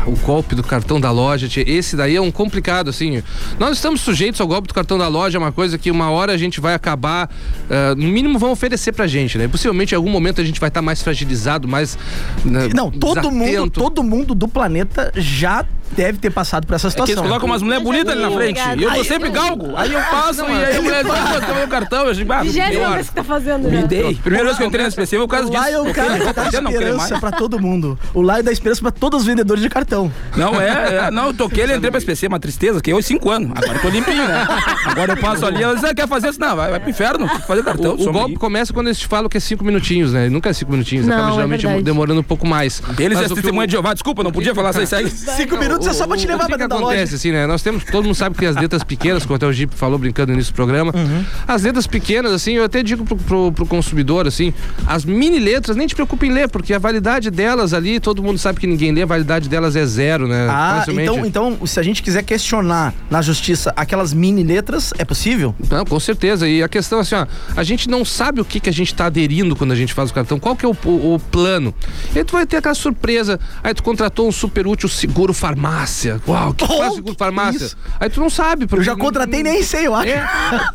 O 0.05 0.11
golpe 0.17 0.55
do 0.55 0.63
cartão 0.63 0.99
da 0.99 1.11
loja, 1.11 1.47
tia, 1.47 1.63
esse 1.67 1.95
daí 1.95 2.15
é 2.15 2.21
um 2.21 2.31
complicado, 2.31 2.89
assim. 2.89 3.21
Nós 3.59 3.77
estamos 3.77 4.01
sujeitos 4.01 4.39
ao 4.41 4.47
golpe 4.47 4.67
do 4.67 4.73
cartão 4.73 4.97
da 4.97 5.07
loja, 5.07 5.37
é 5.37 5.39
uma 5.39 5.51
coisa 5.51 5.77
que 5.77 5.89
uma 5.91 6.09
hora 6.09 6.33
a 6.33 6.37
gente 6.37 6.59
vai 6.59 6.73
acabar, 6.73 7.29
ah, 7.69 7.95
no 7.95 8.07
mínimo 8.07 8.37
vão 8.39 8.51
oferecer 8.51 8.91
pra 8.91 9.07
gente, 9.07 9.37
né? 9.37 9.47
Possivelmente 9.47 9.93
em 9.93 9.97
algum 9.97 10.09
momento 10.09 10.41
a 10.41 10.43
gente 10.43 10.59
vai 10.59 10.67
estar 10.69 10.81
mais 10.81 11.01
fragilizado, 11.01 11.67
mais. 11.67 11.97
né, 12.43 12.69
Não, 12.73 12.89
todo 12.91 13.31
mundo, 13.31 13.69
todo 13.69 14.03
mundo 14.03 14.33
do 14.35 14.47
planeta 14.47 15.11
já 15.15 15.65
deve 15.95 16.17
ter 16.19 16.29
passado 16.29 16.65
por 16.65 16.73
essa 16.73 16.87
É 16.87 16.91
que 16.91 16.97
eles 16.99 17.09
situação. 17.09 17.23
colocam 17.29 17.47
umas 17.49 17.61
mulheres 17.61 17.83
bonitas 17.83 18.13
ali 18.13 18.21
na 18.21 18.31
frente. 18.31 18.61
E 18.77 18.83
eu 18.83 18.93
tô 18.93 19.03
sempre 19.03 19.29
galgo. 19.29 19.75
Aí 19.75 19.91
eu 19.91 19.99
passo 20.03 20.41
e 20.41 20.45
aí 20.45 20.77
a 20.77 20.81
mulher 20.81 21.03
diz, 21.03 21.13
"Ah, 21.13 21.39
você 21.45 21.53
meu 21.53 21.67
cartão. 21.67 22.05
Eu 22.07 22.13
digo, 22.13 22.31
ah, 22.31 22.41
que 22.45 23.13
tá 23.13 23.23
fazendo, 23.25 23.65
Me 23.69 23.77
né? 23.77 23.87
dei. 23.87 24.15
Primeira 24.15 24.45
vez 24.45 24.57
que 24.57 24.63
eu 24.63 24.67
entrei 24.67 24.83
na 24.83 24.87
SPC 24.87 25.17
foi 25.17 25.27
por 25.27 25.31
causa 25.35 25.49
disso. 25.49 25.61
Lá 25.61 25.69
é 25.69 25.79
o 25.79 25.93
cara 25.93 26.17
não 26.61 26.63
mais. 26.63 26.75
esperança 26.75 27.19
pra 27.19 27.31
todo 27.31 27.59
mundo. 27.59 27.99
O 28.13 28.21
lá 28.21 28.39
é 28.39 28.43
da 28.43 28.51
esperança 28.53 28.81
pra 28.81 28.91
todos 28.91 29.21
os 29.21 29.25
vendedores 29.25 29.60
de 29.61 29.69
cartão. 29.69 30.11
Não, 30.35 30.59
é, 30.59 31.07
é, 31.07 31.11
não, 31.11 31.27
eu 31.27 31.33
toquei, 31.33 31.63
ele 31.63 31.75
entrei 31.75 31.89
pra 31.91 31.99
SPC, 31.99 32.27
uma 32.27 32.39
tristeza, 32.39 32.81
que 32.81 32.91
eu 32.91 33.01
cinco 33.01 33.29
anos. 33.29 33.51
Agora 33.55 33.73
eu 33.77 33.81
tô 33.81 33.89
limpinho, 33.89 34.27
né? 34.27 34.47
Agora 34.85 35.13
eu 35.13 35.17
passo 35.17 35.45
ali, 35.45 35.61
ela 35.63 35.75
diz, 35.75 35.83
ah, 35.83 35.93
quer 35.93 36.07
fazer 36.07 36.29
isso? 36.29 36.39
Não, 36.39 36.55
vai, 36.55 36.69
vai 36.71 36.79
pro 36.79 36.89
inferno, 36.89 37.27
tem 37.27 37.39
que 37.39 37.47
fazer 37.47 37.63
cartão. 37.63 37.95
O, 37.95 38.09
o 38.09 38.11
golpe 38.11 38.31
aí. 38.31 38.37
começa 38.37 38.73
quando 38.73 38.87
eles 38.87 38.99
te 38.99 39.07
falam 39.07 39.29
que 39.29 39.37
é 39.37 39.39
cinco 39.39 39.63
minutinhos, 39.63 40.13
né? 40.13 40.29
Nunca 40.29 40.49
é 40.49 40.53
cinco 40.53 40.71
minutinhos, 40.71 41.05
Não, 41.05 41.15
acaba 41.15 41.29
é 41.29 41.33
geralmente 41.35 41.61
verdade. 41.61 41.83
demorando 41.83 42.19
um 42.19 42.23
pouco 42.23 42.47
mais. 42.47 42.81
Eles 42.99 43.17
Mas 43.17 43.31
é 43.31 43.33
testemunha 43.35 43.67
de 43.67 43.71
Jeová, 43.73 43.93
desculpa, 43.93 44.23
não 44.23 44.31
podia 44.31 44.53
falar 44.55 44.71
isso 44.81 44.95
aí. 44.95 45.09
Cinco 45.09 45.57
minutos 45.57 45.87
é 45.87 45.93
só 45.93 46.07
pra 46.07 46.17
te 46.17 46.27
levar 46.27 46.47
pra 46.47 46.57
dentro 46.57 46.69
da 46.69 46.75
loja. 46.75 46.87
acontece, 46.87 47.15
assim, 47.15 47.31
né? 47.31 47.45
Nós 47.47 47.61
temos, 47.61 47.83
todo 47.85 48.03
mundo 48.05 48.15
sabe 48.15 48.35
que 48.37 48.45
as 48.45 48.55
letras 48.55 48.83
pequenas, 48.83 49.23
como 49.23 49.35
até 49.35 49.45
o 49.45 49.53
Jeep 49.53 49.73
falou 49.75 49.97
brincando 49.97 50.27
no 50.27 50.33
início 50.33 50.51
do 50.53 50.55
programa, 50.55 50.91
Uhum. 50.95 51.23
as 51.47 51.63
letras 51.63 51.87
pequenas, 51.87 52.31
assim, 52.31 52.53
eu 52.53 52.63
até 52.63 52.83
digo 52.83 53.05
pro, 53.05 53.15
pro, 53.17 53.51
pro 53.51 53.65
consumidor, 53.65 54.27
assim, 54.27 54.53
as 54.87 55.05
mini 55.05 55.39
letras, 55.39 55.75
nem 55.77 55.87
te 55.87 55.95
preocupe 55.95 56.27
em 56.27 56.31
ler, 56.31 56.49
porque 56.49 56.73
a 56.73 56.79
validade 56.79 57.29
delas 57.31 57.73
ali, 57.73 57.99
todo 57.99 58.21
mundo 58.21 58.37
sabe 58.37 58.59
que 58.59 58.67
ninguém 58.67 58.91
lê, 58.91 59.01
a 59.03 59.05
validade 59.05 59.47
delas 59.51 59.75
é 59.75 59.85
zero, 59.85 60.27
né? 60.27 60.47
Ah, 60.49 60.77
Facilmente- 60.79 61.11
então, 61.11 61.25
então, 61.53 61.67
se 61.67 61.79
a 61.79 61.83
gente 61.83 62.01
quiser 62.01 62.23
questionar 62.23 62.93
na 63.09 63.21
justiça 63.21 63.71
aquelas 63.75 64.13
mini 64.13 64.43
letras, 64.43 64.93
é 64.97 65.05
possível? 65.05 65.53
Não, 65.69 65.85
com 65.85 65.99
certeza. 65.99 66.47
E 66.47 66.63
a 66.63 66.67
questão 66.69 66.97
é 66.99 67.01
assim, 67.01 67.15
ó, 67.15 67.27
a 67.55 67.63
gente 67.63 67.89
não 67.89 68.03
sabe 68.03 68.41
o 68.41 68.45
que, 68.45 68.59
que 68.59 68.69
a 68.69 68.73
gente 68.73 68.95
tá 68.95 69.05
aderindo 69.05 69.55
quando 69.55 69.71
a 69.71 69.75
gente 69.75 69.93
faz 69.93 70.09
o 70.09 70.13
cartão, 70.13 70.39
qual 70.39 70.55
que 70.55 70.65
é 70.65 70.69
o, 70.69 70.75
o- 70.85 71.15
o 71.15 71.19
plano. 71.19 71.73
E 72.15 72.19
aí 72.19 72.23
tu 72.25 72.31
vai 72.33 72.45
ter 72.47 72.57
aquela 72.57 72.73
surpresa, 72.73 73.39
aí 73.63 73.73
tu 73.73 73.83
contratou 73.83 74.27
um 74.27 74.31
super 74.31 74.65
útil 74.65 74.89
seguro 74.89 75.33
farmácia. 75.33 76.19
Uau, 76.27 76.53
que 76.53 76.63
Oh, 76.63 76.77
faz 76.77 76.93
seguro 76.95 77.13
que 77.13 77.19
farmácia? 77.19 77.65
isso? 77.65 77.77
Aí 77.99 78.09
tu 78.09 78.19
não 78.19 78.29
sabe. 78.29 78.63
Eu 78.63 78.67
porque 78.67 78.83
já 78.85 78.93
não- 78.93 78.99
contratei 78.99 79.41
e 79.41 79.43
nem 79.43 79.61
sei, 79.63 79.85
eu 79.87 79.93
acho. 79.95 80.09
É, 80.09 80.25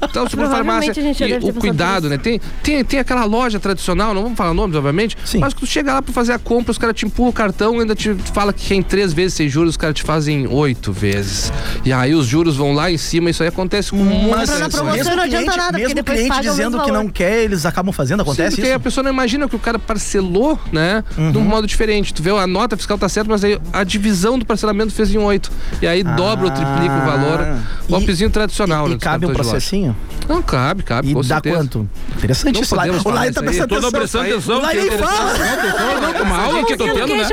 então, 0.03 0.29
seguro 0.29 0.49
Provavelmente 0.49 0.95
farmácia. 0.95 1.27
E 1.29 1.51
o 1.51 1.55
cuidado, 1.55 2.09
né? 2.09 2.19
Tem, 2.19 2.41
tem, 2.63 2.85
tem 2.85 3.01
aquela 3.01 3.25
loja 3.25 3.59
tradicional, 3.59 4.13
não 4.15 4.23
vamos 4.23 4.37
falar 4.37 4.53
nomes, 4.55 4.77
obviamente, 4.77 5.17
Sim. 5.25 5.39
mas 5.39 5.55
que 5.55 5.61
tu 5.61 5.67
chega 5.67 5.93
lá 5.95 6.03
pra 6.03 6.13
fazer 6.13 6.33
a 6.33 6.39
compra, 6.39 6.71
os 6.73 6.79
caras 6.79 6.95
te 6.95 7.07
empurram 7.07 7.31
o 7.31 7.33
cartão 7.33 7.77
e 7.77 7.81
ainda 7.81 7.95
te 7.95 8.15
fala 8.35 8.53
que 8.53 8.66
que 8.67 8.75
é 8.75 8.77
em 8.77 8.83
três 8.83 9.13
vezes 9.13 9.35
sem 9.35 9.49
juros, 9.49 9.71
os 9.71 9.77
caras 9.77 9.95
te 9.95 10.03
fazem 10.03 10.47
oito 10.49 10.93
vezes. 10.93 11.53
E 11.85 11.93
aí 11.93 12.15
os 12.15 12.27
juros 12.27 12.57
vão 12.57 12.73
lá 12.73 12.91
em 12.91 12.99
cima, 12.99 13.31
isso 13.31 13.43
aí 13.43 13.49
acontece 13.49 13.91
com 13.93 13.97
muitas 13.99 14.51
Mas 14.51 14.75
promoção 14.75 14.85
mesmo 14.97 15.15
não 15.17 15.23
adianta 15.23 15.57
nada, 15.57 15.63
porque 15.65 15.79
mesmo 15.83 15.95
depois 15.95 16.19
cliente 16.19 16.39
o 16.39 16.43
dizendo 16.51 16.83
que 16.83 16.91
não 16.91 17.09
quer, 17.09 17.45
eles 17.45 17.65
acabam 17.65 17.93
fazendo, 17.93 18.23
acontece 18.23 18.51
Sim, 18.51 18.57
porque 18.57 18.69
isso? 18.69 18.77
a 18.77 18.81
pessoa 18.81 19.05
não 19.05 19.11
imagina 19.13 19.49
que 19.49 19.55
o 19.55 19.59
cara 19.61 19.79
parcelou, 19.79 20.59
né? 20.73 21.05
De 21.33 21.39
um 21.39 21.43
modo 21.45 21.67
diferente. 21.67 22.13
Tu 22.13 22.23
vê, 22.23 22.31
a 22.31 22.47
nota 22.47 22.77
fiscal 22.77 22.99
tá 22.99 23.09
certa, 23.09 23.31
mas 23.31 23.45
aí 23.45 23.57
a 23.73 23.85
divisão 23.85 24.37
do 24.39 24.45
parcelamento 24.45 24.93
fez 24.93 25.15
em 25.15 25.19
oito. 25.19 25.51
E 25.81 25.87
aí 25.87 26.03
dobra 26.03 26.47
ou 26.47 26.51
triplica 26.51 26.95
o 27.03 27.07
valor. 27.07 27.57
Golpezinho 27.89 28.31
tradicional, 28.31 28.87
E, 28.87 28.91
né? 28.91 28.97
e 28.97 28.99
cabe 28.99 29.27
um 29.27 29.29
loja. 29.29 29.43
processinho? 29.43 29.97
Não, 30.29 30.43
cabe, 30.43 30.83
cabe, 30.83 31.11
E 31.11 31.15
com 31.15 31.21
dá 31.21 31.37
certeza. 31.37 31.57
quanto? 31.57 31.89
Interessante 32.17 32.55
Não 32.57 32.63
isso. 32.63 32.75
O 32.75 32.79
Lai- 32.79 32.87
podemos 32.89 33.07
o 33.07 33.11
Lai 33.11 33.31
tá 33.31 33.43
prestando 33.43 33.69
Tô 33.69 33.75
atenção. 33.77 33.91
prestando 34.01 34.25
atenção. 34.25 34.59
O 34.59 34.63
Lai 34.63 34.77
que 34.77 34.83
nem 34.89 34.99
fala. 34.99 35.33
Não, 35.39 36.13
tô 36.13 36.19
tô 36.19 36.25
uma 36.25 36.39
aula 36.43 36.65
que 36.67 36.73
eu 36.73 36.77
tô 36.79 36.85
tendo, 36.85 37.17
né? 37.17 37.29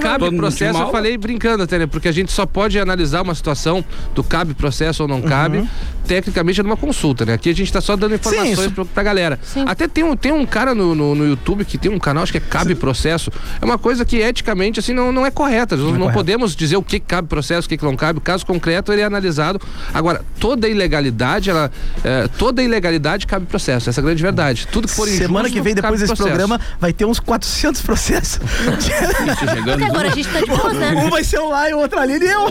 cabe 0.00 0.24
Todo 0.24 0.36
mal. 0.72 0.86
eu 0.86 0.92
falei 0.92 1.16
brincando 1.16 1.62
até, 1.62 1.78
né? 1.78 1.86
Porque 1.86 2.08
a 2.08 2.12
gente 2.12 2.32
só 2.32 2.46
pode 2.46 2.78
analisar 2.78 3.22
uma 3.22 3.34
situação 3.34 3.84
do 4.14 4.22
cabe 4.22 4.54
processo 4.54 5.02
ou 5.02 5.08
não 5.08 5.22
cabe, 5.22 5.68
tecnicamente 6.10 6.58
é 6.58 6.62
numa 6.64 6.76
consulta, 6.76 7.24
né? 7.24 7.34
Aqui 7.34 7.48
a 7.48 7.54
gente 7.54 7.72
tá 7.72 7.80
só 7.80 7.94
dando 7.94 8.16
informações 8.16 8.58
isso. 8.58 8.70
pra, 8.72 8.84
pra 8.84 9.02
galera. 9.04 9.38
Até 9.64 9.86
tem 9.86 10.02
um, 10.02 10.16
tem 10.16 10.32
um 10.32 10.44
cara 10.44 10.74
no, 10.74 10.92
no, 10.92 11.14
no 11.14 11.24
YouTube 11.24 11.64
que 11.64 11.78
tem 11.78 11.88
um 11.88 12.00
canal, 12.00 12.24
acho 12.24 12.32
que 12.32 12.38
é 12.38 12.40
Cabe 12.40 12.74
Processo. 12.74 13.30
É 13.62 13.64
uma 13.64 13.78
coisa 13.78 14.04
que 14.04 14.16
eticamente, 14.16 14.80
assim, 14.80 14.92
não, 14.92 15.12
não 15.12 15.24
é 15.24 15.30
correta. 15.30 15.76
Nós 15.76 15.86
não, 15.86 15.92
correto. 15.92 16.12
podemos 16.12 16.56
dizer 16.56 16.76
o 16.76 16.82
que 16.82 16.98
cabe 16.98 17.28
processo, 17.28 17.66
o 17.66 17.70
que, 17.70 17.80
não 17.84 17.94
cabe. 17.94 18.18
O 18.18 18.20
caso 18.20 18.44
concreto, 18.44 18.92
ele 18.92 19.02
é 19.02 19.04
analisado. 19.04 19.60
Agora, 19.94 20.24
toda 20.40 20.68
ilegalidade, 20.68 21.48
ela. 21.48 21.70
é, 22.02 22.26
toda 22.26 22.60
ilegalidade 22.60 23.24
cabe 23.24 23.46
processo. 23.46 23.88
Essa 23.88 24.00
é 24.00 24.02
a 24.02 24.04
grande 24.04 24.20
verdade. 24.20 24.66
Tudo 24.66 24.88
que 24.88 24.94
for 24.94 25.06
Semana 25.06 25.48
injusto, 25.48 25.52
que 25.52 25.60
vem, 25.62 25.74
depois 25.76 26.00
desse 26.00 26.08
processo. 26.12 26.28
programa, 26.28 26.60
vai 26.80 26.92
ter 26.92 27.04
uns 27.04 27.20
400 27.20 27.82
processos. 27.82 28.40
Até 29.72 29.84
agora 29.84 30.08
a 30.08 30.10
gente 30.10 30.28
tá 30.28 30.40
de 30.40 30.46
boa, 30.46 30.72
né? 30.72 30.92
um 30.92 31.08
vai 31.08 31.22
ser 31.22 31.38
o 31.38 31.50
Lai, 31.50 31.72
o 31.72 31.78
outro 31.78 32.00
ali 32.00 32.18
e 32.18 32.26
eu. 32.26 32.46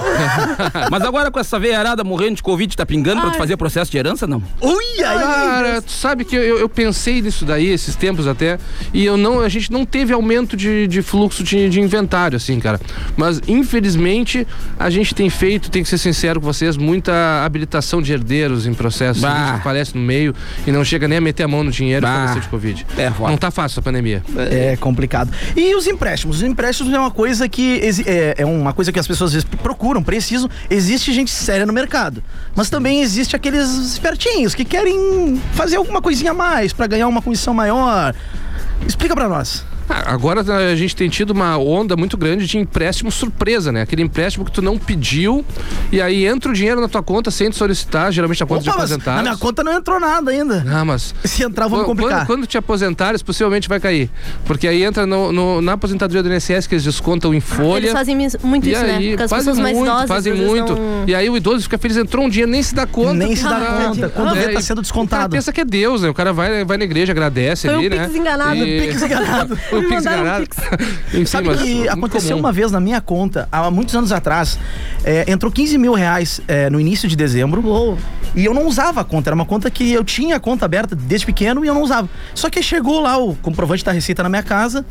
Mas 0.90 1.04
agora 1.04 1.30
com 1.30 1.40
essa 1.40 1.60
veiarada 1.60 2.06
morrendo 2.06 2.36
de 2.36 2.44
Covid, 2.44 2.78
tá 2.78 2.86
pingando 2.86 3.20
pra 3.20 3.32
tu 3.32 3.42
Ai. 3.42 3.49
Fazer 3.50 3.58
processo 3.58 3.92
de 3.92 3.98
herança, 3.98 4.28
não? 4.28 4.42
Ui, 4.62 5.04
aí. 5.04 5.20
Cara, 5.20 5.82
tu 5.82 5.92
sabe 5.92 6.24
que 6.24 6.36
eu, 6.36 6.60
eu 6.60 6.70
pensei 6.70 7.22
nisso 7.22 7.46
daí 7.46 7.68
esses 7.68 7.96
tempos 7.96 8.28
até 8.28 8.60
e 8.94 9.04
eu 9.06 9.18
não, 9.18 9.40
a 9.40 9.50
gente 9.50 9.72
não 9.72 9.86
teve 9.86 10.14
aumento 10.14 10.56
de, 10.56 10.88
de 10.88 11.02
fluxo 11.02 11.44
de, 11.44 11.70
de 11.70 11.82
inventário, 11.82 12.36
assim, 12.36 12.60
cara. 12.60 12.80
Mas 13.18 13.42
infelizmente 13.48 14.46
a 14.78 14.90
gente 14.90 15.16
tem 15.16 15.30
feito, 15.30 15.72
tem 15.72 15.82
que 15.82 15.90
ser 15.90 15.98
sincero 15.98 16.40
com 16.40 16.46
vocês, 16.46 16.78
muita 16.78 17.44
habilitação 17.44 18.02
de 18.02 18.14
herdeiros 18.14 18.68
em 18.68 18.74
processo. 18.74 19.22
Bah. 19.22 19.32
A 19.32 19.54
gente 19.54 19.64
falece 19.64 19.96
no 19.96 20.02
meio 20.02 20.36
e 20.68 20.72
não 20.72 20.84
chega 20.84 21.08
nem 21.08 21.18
a 21.18 21.22
meter 21.22 21.44
a 21.44 21.48
mão 21.48 21.64
no 21.64 21.72
dinheiro 21.72 22.06
e 22.06 22.08
Bah. 22.08 22.16
falecer 22.16 22.42
de 22.42 22.50
Covid. 22.50 22.86
É. 22.98 23.10
Não 23.20 23.38
tá 23.38 23.50
fácil 23.50 23.80
a 23.80 23.84
pandemia. 23.84 24.24
É 24.38 24.78
complicado. 24.78 25.32
E 25.56 25.74
os 25.76 25.88
empréstimos? 25.88 26.38
Os 26.38 26.44
empréstimos 26.44 26.94
é 26.94 27.00
uma 27.00 27.12
coisa 27.12 27.50
que 27.50 27.82
é, 28.06 28.36
é 28.38 28.46
uma 28.46 28.74
coisa 28.74 28.92
que 28.92 29.00
as 29.00 29.08
pessoas 29.08 29.30
às 29.30 29.34
vezes 29.34 29.50
procuram, 29.64 30.04
precisam. 30.04 30.50
Existe 30.70 31.12
gente 31.14 31.32
séria 31.32 31.66
no 31.66 31.74
mercado, 31.74 32.24
mas 32.56 32.70
também 32.70 33.02
existe 33.02 33.29
aqueles 33.36 33.70
espertinhos 33.70 34.56
que 34.56 34.66
querem 34.66 35.42
fazer 35.54 35.78
alguma 35.78 36.02
coisinha 36.02 36.32
a 36.32 36.34
mais 36.34 36.74
pra 36.74 36.88
ganhar 36.88 37.08
uma 37.08 37.22
comissão 37.22 37.54
maior. 37.54 38.14
Explica 38.88 39.16
pra 39.16 39.28
nós. 39.28 39.66
Ah, 39.90 40.14
Agora 40.14 40.42
a 40.42 40.76
gente 40.76 40.96
tem 40.96 41.10
tido 41.10 41.32
uma 41.32 41.58
onda 41.58 41.96
muito 41.98 42.16
grande 42.18 42.46
de 42.46 42.58
empréstimo 42.58 43.12
surpresa, 43.12 43.72
né? 43.72 43.82
Aquele 43.82 44.02
empréstimo 44.04 44.46
que 44.46 44.52
tu 44.52 44.62
não 44.62 44.78
pediu 44.78 45.44
e 45.92 46.02
aí 46.02 46.26
entra 46.26 46.52
o 46.52 46.54
dinheiro 46.54 46.80
na 46.80 46.88
tua 46.88 47.02
conta 47.02 47.32
sem 47.32 47.50
te 47.50 47.56
solicitar, 47.56 48.12
geralmente 48.12 48.42
a 48.44 48.46
conta 48.46 48.64
de 48.64 48.70
Opa, 48.70 48.78
mas 48.80 48.92
aposentados. 48.92 49.18
na 49.18 49.30
minha 49.30 49.38
conta 49.38 49.64
não 49.64 49.74
entrou 49.74 50.00
nada 50.00 50.32
ainda. 50.32 50.66
Ah, 50.72 50.86
mas 50.86 51.14
Se 51.26 51.44
entrar, 51.44 51.68
vamos 51.68 51.86
Quando- 51.86 51.98
complicar. 51.98 52.20
Quando, 52.26 52.28
quando 52.40 52.48
te 52.48 52.58
aposentares, 52.58 53.22
possivelmente 53.24 53.68
vai 53.68 53.80
cair. 53.80 54.10
Porque 54.46 54.68
aí 54.68 54.84
entra 54.84 55.06
no, 55.06 55.32
no- 55.32 55.62
na 55.62 55.74
aposentadoria 55.74 56.22
do 56.24 56.32
INSS 56.34 56.68
que 56.68 56.76
eles 56.76 56.84
descontam 56.84 57.34
em 57.34 57.40
folha. 57.40 57.80
Eles 57.86 57.92
fazem 57.94 58.16
muito 58.44 58.68
e 58.68 58.72
isso, 58.74 58.84
né? 58.84 58.96
aí, 58.98 59.10
Porque 59.10 59.24
as 59.24 59.30
fazem 59.30 59.46
pessoas 59.46 59.60
mais 59.60 59.76
muito, 59.76 59.90
idosas, 59.90 60.08
fazem 60.08 60.34
muito. 60.34 60.76
não- 60.76 61.04
E 61.08 61.16
aí 61.16 61.30
o 61.30 61.36
idoso 61.38 61.64
fica 61.64 61.78
feliz, 61.78 61.98
entrou 61.98 62.26
um 62.26 62.30
dia, 62.30 62.46
nem 62.46 62.62
se 62.62 62.76
dá 62.76 62.86
conta. 62.86 63.14
Nem 63.14 63.36
se 63.36 63.44
dá 63.44 63.58
Ah, 63.58 63.84
conta. 63.90 64.10
Quando 64.10 64.34
vê, 64.36 64.40
é, 64.46 64.50
tá 64.54 64.60
e 64.60 64.64
sendo 64.64 64.74
O 64.74 64.76
cara 64.76 64.82
descontado. 64.82 65.30
pensa 65.36 65.52
que 65.52 65.62
é 65.62 65.66
Deus, 65.66 66.02
né? 66.04 66.10
O 66.10 66.14
cara 66.14 66.32
vai, 66.34 66.64
vai 66.64 66.78
na 66.78 66.84
igreja, 66.84 67.12
agradece 67.12 67.68
Foi 67.68 67.76
ali, 67.78 67.88
um 67.88 67.90
né? 67.98 68.04
pix 68.06 68.16
enganado. 68.16 68.56
E- 68.66 68.82
Pix 68.82 69.02
enganado. 69.02 69.58
Me 69.82 69.88
Pix 69.88 70.06
mandaram 70.06 70.44
um 71.14 71.26
Sabe 71.26 71.58
que 71.58 71.88
aconteceu 71.88 72.32
comum. 72.32 72.48
uma 72.48 72.52
vez 72.52 72.72
na 72.72 72.80
minha 72.80 73.02
conta, 73.02 73.48
há 73.52 73.70
muitos 73.70 73.96
anos 73.96 74.12
atrás, 74.12 74.60
é, 75.04 75.32
entrou 75.32 75.52
15 75.52 75.78
mil 75.78 75.94
reais 75.94 76.42
é, 76.48 76.70
no 76.70 76.80
início 76.80 77.08
de 77.08 77.16
dezembro. 77.16 77.98
E 78.36 78.46
eu 78.46 78.54
não 78.54 78.68
usava 78.68 79.02
a 79.02 79.04
conta, 79.04 79.30
era 79.30 79.36
uma 79.36 79.46
conta 79.46 79.72
que 79.72 79.92
eu 79.92 80.04
tinha 80.04 80.36
a 80.36 80.40
conta 80.40 80.64
aberta 80.64 80.96
desde 80.96 81.26
pequeno 81.26 81.66
e 81.66 81.68
eu 81.68 81.74
não 81.74 81.82
usava. 81.82 82.08
Só 82.36 82.50
que 82.50 82.62
chegou 82.62 83.02
lá 83.02 83.18
o 83.18 83.36
comprovante 83.36 83.84
da 83.84 83.92
receita 83.92 84.22
na 84.22 84.30
minha 84.30 84.44
casa 84.44 84.86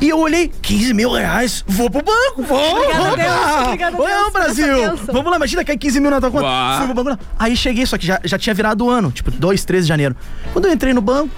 e 0.00 0.08
eu 0.08 0.18
olhei, 0.18 0.50
15 0.60 0.92
mil 0.92 1.12
reais, 1.12 1.64
vou 1.66 1.88
pro 1.88 2.02
banco, 2.02 2.42
vou! 2.42 2.76
Obrigada! 2.76 3.16
Deus, 3.16 3.66
obrigada, 3.66 3.96
Deus, 3.96 4.32
Brasil! 4.32 4.96
Vamos 5.06 5.30
lá, 5.30 5.36
imagina 5.36 5.64
que 5.64 5.70
é 5.70 5.76
15 5.76 6.00
mil 6.00 6.10
na 6.10 6.20
tua 6.20 6.30
conta. 6.30 6.46
Fui 6.78 6.86
pro 6.86 6.94
banco 6.94 7.10
lá. 7.10 7.18
Aí 7.38 7.56
cheguei, 7.56 7.86
só 7.86 7.96
que 7.96 8.06
já, 8.06 8.20
já 8.24 8.38
tinha 8.38 8.52
virado 8.52 8.84
o 8.84 8.90
ano, 8.90 9.12
tipo 9.12 9.30
2, 9.30 9.64
13 9.64 9.82
de 9.84 9.88
janeiro. 9.88 10.16
Quando 10.52 10.66
eu 10.66 10.72
entrei 10.72 10.92
no 10.92 11.00
banco, 11.00 11.30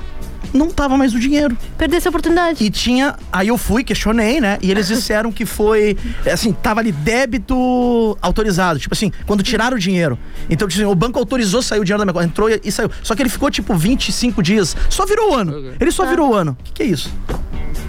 não 0.52 0.70
tava 0.70 0.96
mais 0.96 1.14
o 1.14 1.18
dinheiro. 1.18 1.56
Perdeu 1.78 1.96
essa 1.98 2.08
oportunidade. 2.08 2.62
E 2.64 2.70
tinha. 2.70 3.14
Aí 3.32 3.48
eu 3.48 3.58
fui, 3.58 3.82
questionei, 3.84 4.40
né? 4.40 4.58
E 4.62 4.70
eles 4.70 4.88
disseram 4.88 5.30
que 5.32 5.44
foi. 5.46 5.96
Assim, 6.30 6.52
tava 6.52 6.80
ali 6.80 6.92
débito 6.92 8.16
autorizado. 8.20 8.78
Tipo 8.78 8.94
assim, 8.94 9.12
quando 9.26 9.42
tiraram 9.42 9.76
o 9.76 9.80
dinheiro. 9.80 10.18
Então, 10.48 10.66
tipo 10.68 10.80
assim, 10.82 10.90
o 10.90 10.94
banco 10.94 11.18
autorizou, 11.18 11.62
saiu 11.62 11.82
o 11.82 11.84
dinheiro 11.84 11.98
da 11.98 12.04
minha 12.04 12.12
conta. 12.14 12.26
Entrou 12.26 12.48
e, 12.50 12.70
saiu. 12.72 12.90
Só 13.02 13.14
que 13.14 13.22
ele 13.22 13.28
ficou, 13.28 13.50
tipo, 13.50 13.74
25 13.74 14.42
dias. 14.42 14.76
Só 14.88 15.04
virou 15.06 15.32
o 15.32 15.34
ano. 15.34 15.74
Ele 15.80 15.90
só 15.90 16.06
virou 16.06 16.30
o 16.30 16.34
ano. 16.34 16.56
O 16.60 16.64
que, 16.64 16.72
que 16.72 16.82
é 16.82 16.86
isso? 16.86 17.12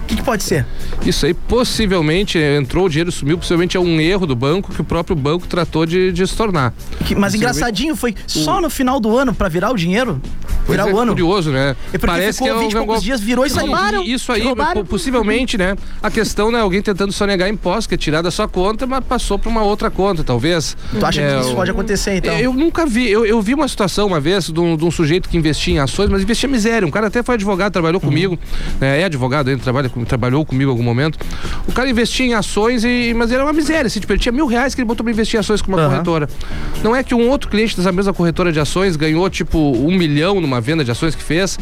O 0.02 0.06
que, 0.08 0.16
que 0.16 0.22
pode 0.22 0.42
ser? 0.42 0.66
Isso 1.04 1.26
aí 1.26 1.34
possivelmente 1.34 2.38
entrou, 2.38 2.86
o 2.86 2.88
dinheiro 2.88 3.12
sumiu, 3.12 3.36
possivelmente 3.38 3.76
é 3.76 3.80
um 3.80 4.00
erro 4.00 4.26
do 4.26 4.34
banco 4.34 4.72
que 4.72 4.80
o 4.80 4.84
próprio 4.84 5.14
banco 5.14 5.46
tratou 5.46 5.84
de, 5.84 6.10
de 6.12 6.26
se 6.26 6.34
tornar. 6.34 6.72
Que- 7.04 7.14
mas 7.14 7.34
engraçadinho 7.34 7.94
foi 7.94 8.14
só 8.26 8.60
no 8.60 8.70
final 8.70 8.98
do 9.00 9.16
ano 9.16 9.34
pra 9.34 9.48
virar 9.48 9.70
o 9.70 9.76
dinheiro? 9.76 10.20
Pois 10.66 10.78
Virar 10.78 10.90
é, 10.90 10.94
o 10.94 10.98
ano. 10.98 11.12
curioso, 11.12 11.50
né? 11.50 11.76
É 11.92 11.98
porque 11.98 12.32
ficou 12.32 12.47
um 12.54 12.60
20 12.60 12.72
e 12.72 12.76
poucos 12.76 13.02
dias, 13.02 13.20
virou 13.20 13.44
e 13.46 13.50
saiu. 13.50 13.66
Roubaram. 13.66 14.02
Isso 14.04 14.32
aí, 14.32 14.42
Roubaram. 14.42 14.82
po- 14.82 14.88
possivelmente, 14.90 15.56
né? 15.58 15.76
A 16.02 16.10
questão, 16.10 16.50
né? 16.50 16.60
Alguém 16.60 16.80
tentando 16.82 17.12
sonegar 17.12 17.48
imposto, 17.48 17.88
que 17.88 17.94
é 17.94 17.98
tirar 17.98 18.22
da 18.22 18.30
sua 18.30 18.48
conta, 18.48 18.86
mas 18.86 19.04
passou 19.04 19.38
pra 19.38 19.48
uma 19.50 19.62
outra 19.62 19.90
conta, 19.90 20.22
talvez. 20.24 20.76
Tu 20.98 21.04
acha 21.04 21.20
É, 21.20 21.34
que 21.34 21.40
isso 21.46 21.54
pode 21.54 21.70
acontecer, 21.70 22.16
então? 22.16 22.38
Eu 22.38 22.52
nunca 22.52 22.86
vi, 22.86 23.08
eu, 23.08 23.24
eu 23.26 23.40
vi 23.40 23.54
uma 23.54 23.68
situação 23.68 24.06
uma 24.06 24.20
vez 24.20 24.46
de 24.50 24.60
um, 24.60 24.76
de 24.76 24.84
um 24.84 24.90
sujeito 24.90 25.28
que 25.28 25.36
investia 25.36 25.74
em 25.74 25.78
ações, 25.78 26.08
mas 26.08 26.22
investia 26.22 26.48
miséria. 26.48 26.86
Um 26.86 26.90
cara 26.90 27.06
até 27.08 27.22
foi 27.22 27.34
advogado, 27.34 27.72
trabalhou 27.72 28.00
Uhum. 28.02 28.08
comigo, 28.08 28.38
né, 28.80 29.00
é 29.00 29.04
advogado 29.04 29.48
ainda, 29.48 29.62
trabalha, 29.62 29.90
trabalhou 30.06 30.44
comigo 30.44 30.70
em 30.70 30.72
algum 30.72 30.82
momento. 30.82 31.18
O 31.66 31.72
cara 31.72 31.88
investia 31.90 32.26
em 32.26 32.34
ações, 32.34 32.84
e, 32.84 33.12
mas 33.14 33.32
era 33.32 33.42
uma 33.44 33.52
miséria, 33.52 33.86
assim, 33.86 33.98
tipo, 34.00 34.12
ele 34.12 34.20
tinha 34.20 34.32
mil 34.32 34.46
reais 34.46 34.74
que 34.74 34.80
ele 34.80 34.86
botou 34.86 35.02
pra 35.04 35.12
investir 35.12 35.36
em 35.36 35.40
ações 35.40 35.60
com 35.62 35.72
uma 35.72 35.78
Aham. 35.80 35.90
corretora. 35.90 36.28
Não 36.82 36.94
é 36.94 37.02
que 37.02 37.14
um 37.14 37.28
outro 37.28 37.48
cliente 37.50 37.76
dessa 37.76 37.90
mesma 37.92 38.12
corretora 38.12 38.52
de 38.52 38.60
ações 38.60 38.94
ganhou, 38.96 39.28
tipo, 39.28 39.58
um 39.58 39.96
milhão 39.96 40.40
numa 40.40 40.60
venda 40.60 40.84
de 40.84 40.90
ações 40.90 41.14
que 41.14 41.22
fez, 41.22 41.58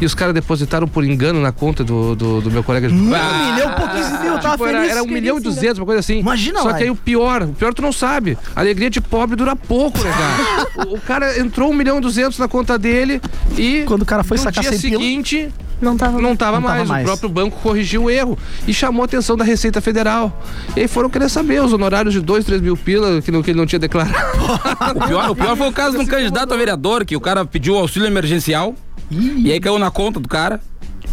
e 0.00 0.04
os 0.04 0.14
caras 0.14 0.27
depositaram 0.32 0.86
por 0.88 1.04
engano 1.04 1.40
na 1.40 1.52
conta 1.52 1.82
do, 1.84 2.14
do, 2.16 2.40
do 2.40 2.50
meu 2.50 2.62
colega 2.64 2.88
de 2.88 2.94
Um 2.94 2.98
milhão, 2.98 3.74
pô, 3.76 3.88
15 3.88 4.18
mil, 4.22 4.32
eu 4.32 4.38
tava 4.40 4.52
Tipo, 4.52 4.66
era, 4.66 4.78
feliz. 4.78 4.92
era 4.92 5.02
um 5.02 5.06
milhão 5.06 5.38
e 5.38 5.40
duzentos, 5.40 5.78
uma 5.78 5.86
coisa 5.86 6.00
assim. 6.00 6.18
Imagina 6.18 6.60
Só 6.60 6.68
lá. 6.68 6.74
que 6.74 6.82
aí 6.84 6.90
o 6.90 6.96
pior, 6.96 7.42
o 7.42 7.48
pior 7.52 7.72
tu 7.74 7.82
não 7.82 7.92
sabe. 7.92 8.36
A 8.54 8.60
alegria 8.60 8.90
de 8.90 9.00
pobre 9.00 9.36
dura 9.36 9.54
pouco, 9.56 9.98
né, 10.02 10.10
cara? 10.12 10.86
o, 10.88 10.94
o 10.94 11.00
cara 11.00 11.38
entrou 11.38 11.70
um 11.70 11.74
milhão 11.74 11.98
e 11.98 12.00
duzentos 12.00 12.38
na 12.38 12.48
conta 12.48 12.78
dele 12.78 13.20
e. 13.56 13.84
Quando 13.86 14.02
o 14.02 14.06
cara 14.06 14.22
foi 14.24 14.36
no 14.36 14.42
sacar 14.42 14.62
dia 14.62 14.72
100 14.72 14.80
pila- 14.90 15.00
seguinte, 15.02 15.48
Não 15.80 15.96
tava. 15.96 16.20
não 16.20 16.34
tava, 16.36 16.60
Não 16.60 16.66
tava 16.66 16.76
mais. 16.76 16.88
mais. 16.88 17.02
O 17.04 17.06
próprio 17.06 17.28
banco 17.28 17.58
corrigiu 17.62 18.04
o 18.04 18.10
erro 18.10 18.36
e 18.66 18.74
chamou 18.74 19.02
a 19.02 19.04
atenção 19.04 19.36
da 19.36 19.44
Receita 19.44 19.80
Federal. 19.80 20.32
E 20.76 20.80
aí 20.80 20.88
foram 20.88 21.08
querer 21.08 21.28
saber 21.28 21.62
os 21.62 21.72
honorários 21.72 22.12
de 22.14 22.20
dois, 22.20 22.44
três 22.44 22.60
mil 22.60 22.76
pila 22.76 23.20
que, 23.22 23.30
não, 23.30 23.42
que 23.42 23.50
ele 23.50 23.58
não 23.58 23.66
tinha 23.66 23.78
declarado. 23.78 24.14
O 24.96 25.06
pior, 25.06 25.30
o 25.30 25.36
pior 25.36 25.56
foi 25.56 25.68
o 25.68 25.72
caso 25.72 25.96
de 25.96 26.02
um 26.02 26.06
candidato 26.06 26.52
a 26.52 26.56
vereador 26.56 27.04
que 27.04 27.14
o 27.16 27.20
cara 27.20 27.44
pediu 27.44 27.76
auxílio 27.76 28.06
emergencial 28.06 28.74
e 29.10 29.52
aí 29.52 29.60
caiu 29.60 29.78
na 29.78 29.90
conta 29.90 30.18
do 30.18 30.28
cara. 30.28 30.60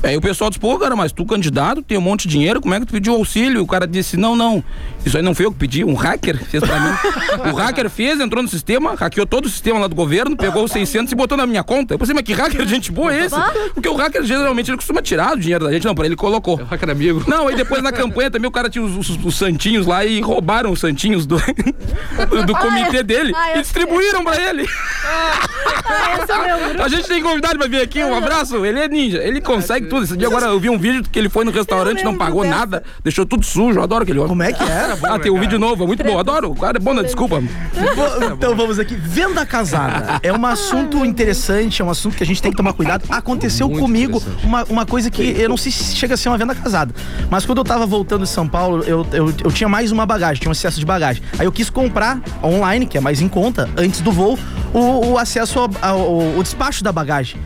Aí 0.04 0.16
o 0.16 0.22
pessoal 0.22 0.50
disse, 0.50 0.60
pô, 0.60 0.78
cara, 0.78 0.96
mas 0.96 1.12
tu 1.12 1.26
candidato, 1.26 1.82
tem 1.82 1.98
um 1.98 2.02
monte 2.02 2.28
de 2.28 2.30
dinheiro, 2.36 2.62
como 2.62 2.74
é 2.74 2.80
que 2.80 2.86
tu 2.86 2.94
pediu 2.94 3.14
auxílio? 3.16 3.62
O 3.64 3.68
cara 3.68 3.88
disse, 3.88 4.18
não, 4.18 4.36
não, 4.36 4.64
isso 5.06 5.18
aí 5.18 5.24
não 5.24 5.34
foi 5.36 5.46
eu 5.46 5.52
que 5.52 5.58
pedi, 5.58 5.84
um 5.84 5.94
hacker 5.94 6.38
fez 6.46 6.64
pra 6.64 6.80
mim. 6.80 7.52
o 7.52 7.56
hacker 7.56 7.90
fez, 7.90 8.20
entrou 8.20 8.42
no 8.44 8.50
sistema, 8.50 8.96
hackeou 8.96 9.26
todo 9.26 9.46
o 9.46 9.50
sistema 9.50 9.80
lá 9.80 9.88
do 9.88 9.96
governo, 9.96 10.36
pegou 10.38 10.64
os 10.64 10.72
600 10.72 11.12
e 11.12 11.16
botou 11.16 11.38
na 11.38 11.46
minha 11.46 11.64
conta. 11.64 11.94
Eu 11.94 12.00
pensei, 12.00 12.14
mas 12.14 12.24
que 12.24 12.34
hacker 12.34 12.64
de 12.66 12.70
gente 12.70 12.92
boa 12.92 13.14
é 13.14 13.26
esse? 13.26 13.36
Porque 13.74 13.90
o 13.90 13.96
hacker 13.96 14.24
geralmente 14.24 14.70
ele 14.70 14.78
costuma 14.78 15.02
tirar 15.02 15.34
o 15.34 15.40
dinheiro 15.40 15.66
da 15.66 15.72
gente, 15.72 15.86
não, 15.86 15.96
pra 15.96 16.06
ele 16.06 16.16
colocou. 16.16 16.56
Hacker 16.56 16.90
amigo. 16.90 17.24
Não, 17.28 17.48
aí 17.48 17.56
depois 17.56 17.82
na 17.82 17.92
campanha 17.92 18.30
também 18.30 18.48
o 18.48 18.52
cara 18.52 18.70
tinha 18.70 18.84
os, 18.84 18.96
os- 19.10 19.26
os 19.26 19.36
santinhos 19.38 19.86
lá 19.88 20.06
e 20.06 20.22
roubaram 20.22 20.72
os 20.72 20.80
santinhos 20.80 21.26
do, 21.26 21.38
do 22.46 22.56
comitê 22.56 23.02
dele 23.04 23.34
Ah, 23.36 23.58
e 23.58 23.62
distribuíram 23.62 24.24
pra 24.24 24.36
ele. 24.50 24.66
Ah, 25.04 26.48
é 26.48 26.78
o. 26.78 26.84
A 26.84 26.88
gente 26.88 27.08
tem 27.08 27.22
convidado 27.22 27.58
pra 27.58 27.68
vir 27.68 27.82
aqui, 27.82 28.04
um 28.04 28.16
abraço. 28.16 28.66
Ele 28.66 28.80
é 28.80 28.88
ninja, 28.88 29.22
ele 29.24 29.42
consegue 29.42 29.88
tudo 29.88 29.96
tudo. 29.96 30.04
Esse 30.04 30.18
dia 30.18 30.28
agora 30.28 30.48
eu 30.48 30.60
vi 30.60 30.70
um 30.70 30.78
vídeo 30.78 31.04
que 31.10 31.18
ele 31.18 31.30
foi 31.30 31.46
no 31.46 31.52
restaurante, 31.52 32.04
não 32.04 32.18
pagou 32.18 32.44
nada, 32.44 32.84
deixou 33.02 33.26
tudo 33.26 33.46
sujo. 33.46 33.80
Eu 33.80 33.84
adoro 33.84 34.04
aquele 34.04 34.20
homem. 34.20 34.30
Como 34.30 34.44
é 34.44 34.52
que 34.52 34.62
era? 34.64 34.95
Ah, 35.04 35.20
tem 35.20 35.32
um 35.32 35.40
vídeo 35.40 35.58
novo, 35.60 35.84
é 35.84 35.88
muito 35.88 36.04
bom. 36.04 36.18
Adoro. 36.20 36.52
O 36.52 36.56
cara 36.56 36.78
é 36.78 36.80
bom 36.80 36.94
na 36.94 37.02
desculpa. 37.02 37.40
Bom, 37.42 38.34
Então 38.34 38.56
vamos 38.56 38.80
aqui. 38.80 38.96
Venda 38.96 39.46
casada. 39.46 40.20
É 40.24 40.32
um 40.32 40.46
assunto 40.46 41.06
interessante, 41.06 41.82
é 41.82 41.86
um 41.86 41.90
assunto 41.90 42.16
que 42.16 42.24
a 42.24 42.26
gente 42.26 42.42
tem 42.42 42.52
que 42.52 42.58
tomar 42.58 42.74
cuidado. 42.74 43.04
Aconteceu 43.10 43.68
Muito 43.68 43.82
comigo 43.82 44.22
uma, 44.44 44.64
uma 44.66 44.86
coisa 44.86 45.10
que 45.12 45.22
eu 45.22 45.50
não 45.50 45.58
sei 45.58 45.72
se 45.72 45.96
chega 45.96 46.14
a 46.14 46.18
ser 46.18 46.30
uma 46.30 46.38
venda 46.38 46.54
casada. 46.56 46.94
Mas 47.30 47.46
quando 47.46 47.60
eu 47.60 47.64
tava 47.64 47.86
voltando 47.86 48.24
de 48.24 48.30
São 48.30 48.48
Paulo, 48.48 48.84
eu, 48.84 49.06
eu, 49.12 49.34
eu 49.44 49.52
tinha 49.52 49.68
mais 49.70 49.92
uma 49.92 50.06
bagagem, 50.06 50.42
tinha 50.42 50.50
um 50.50 50.54
excesso 50.54 50.80
de 50.80 50.86
bagagem. 50.86 51.22
Aí 51.38 51.46
eu 51.46 51.52
quis 51.52 51.70
comprar 51.70 52.20
online, 52.44 52.86
que 52.86 52.98
é 52.98 53.02
mais 53.02 53.22
em 53.22 53.28
conta, 53.28 53.70
antes 53.78 54.02
do 54.02 54.12
voo, 54.12 54.38
o, 54.74 55.12
o 55.14 55.18
acesso 55.18 55.60
ao, 55.60 55.70
ao- 55.82 56.38
o 56.38 56.44
despacho 56.44 56.84
da 56.84 56.92
bagagem. 56.92 57.40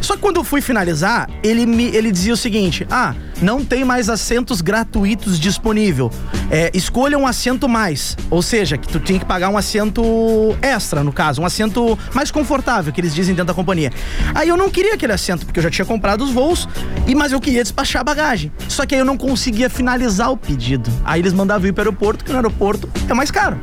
Só 0.00 0.14
que 0.14 0.20
quando 0.20 0.36
eu 0.36 0.44
fui 0.44 0.60
finalizar, 0.60 1.28
ele, 1.42 1.64
me, 1.66 1.84
ele 1.86 2.12
dizia 2.12 2.34
o 2.34 2.36
seguinte: 2.36 2.86
ah, 2.90 3.14
não 3.40 3.64
tem 3.64 3.84
mais 3.84 4.08
assentos 4.10 4.60
gratuitos 4.60 5.38
disponível. 5.40 6.10
É, 6.50 6.70
escolha 6.94 7.18
um 7.18 7.26
assento 7.26 7.68
mais. 7.68 8.16
Ou 8.30 8.40
seja, 8.40 8.78
que 8.78 8.86
tu 8.86 9.00
tinha 9.00 9.18
que 9.18 9.24
pagar 9.24 9.48
um 9.48 9.58
assento 9.58 10.56
extra, 10.62 11.02
no 11.02 11.12
caso, 11.12 11.42
um 11.42 11.44
assento 11.44 11.98
mais 12.14 12.30
confortável, 12.30 12.92
que 12.92 13.00
eles 13.00 13.12
dizem 13.12 13.34
dentro 13.34 13.48
da 13.48 13.54
companhia. 13.54 13.90
Aí 14.32 14.48
eu 14.48 14.56
não 14.56 14.70
queria 14.70 14.94
aquele 14.94 15.12
assento, 15.12 15.44
porque 15.44 15.58
eu 15.58 15.62
já 15.64 15.70
tinha 15.70 15.84
comprado 15.84 16.22
os 16.22 16.30
voos, 16.30 16.68
e 17.04 17.12
mas 17.16 17.32
eu 17.32 17.40
queria 17.40 17.64
despachar 17.64 18.02
a 18.02 18.04
bagagem. 18.04 18.52
Só 18.68 18.86
que 18.86 18.94
aí 18.94 19.00
eu 19.00 19.04
não 19.04 19.16
conseguia 19.16 19.68
finalizar 19.68 20.30
o 20.30 20.36
pedido. 20.36 20.88
Aí 21.04 21.20
eles 21.20 21.32
mandavam 21.32 21.66
ir 21.66 21.72
para 21.72 21.82
o 21.82 21.88
aeroporto, 21.88 22.24
que 22.24 22.30
no 22.30 22.36
aeroporto 22.36 22.88
é 23.08 23.12
mais 23.12 23.32
caro. 23.32 23.60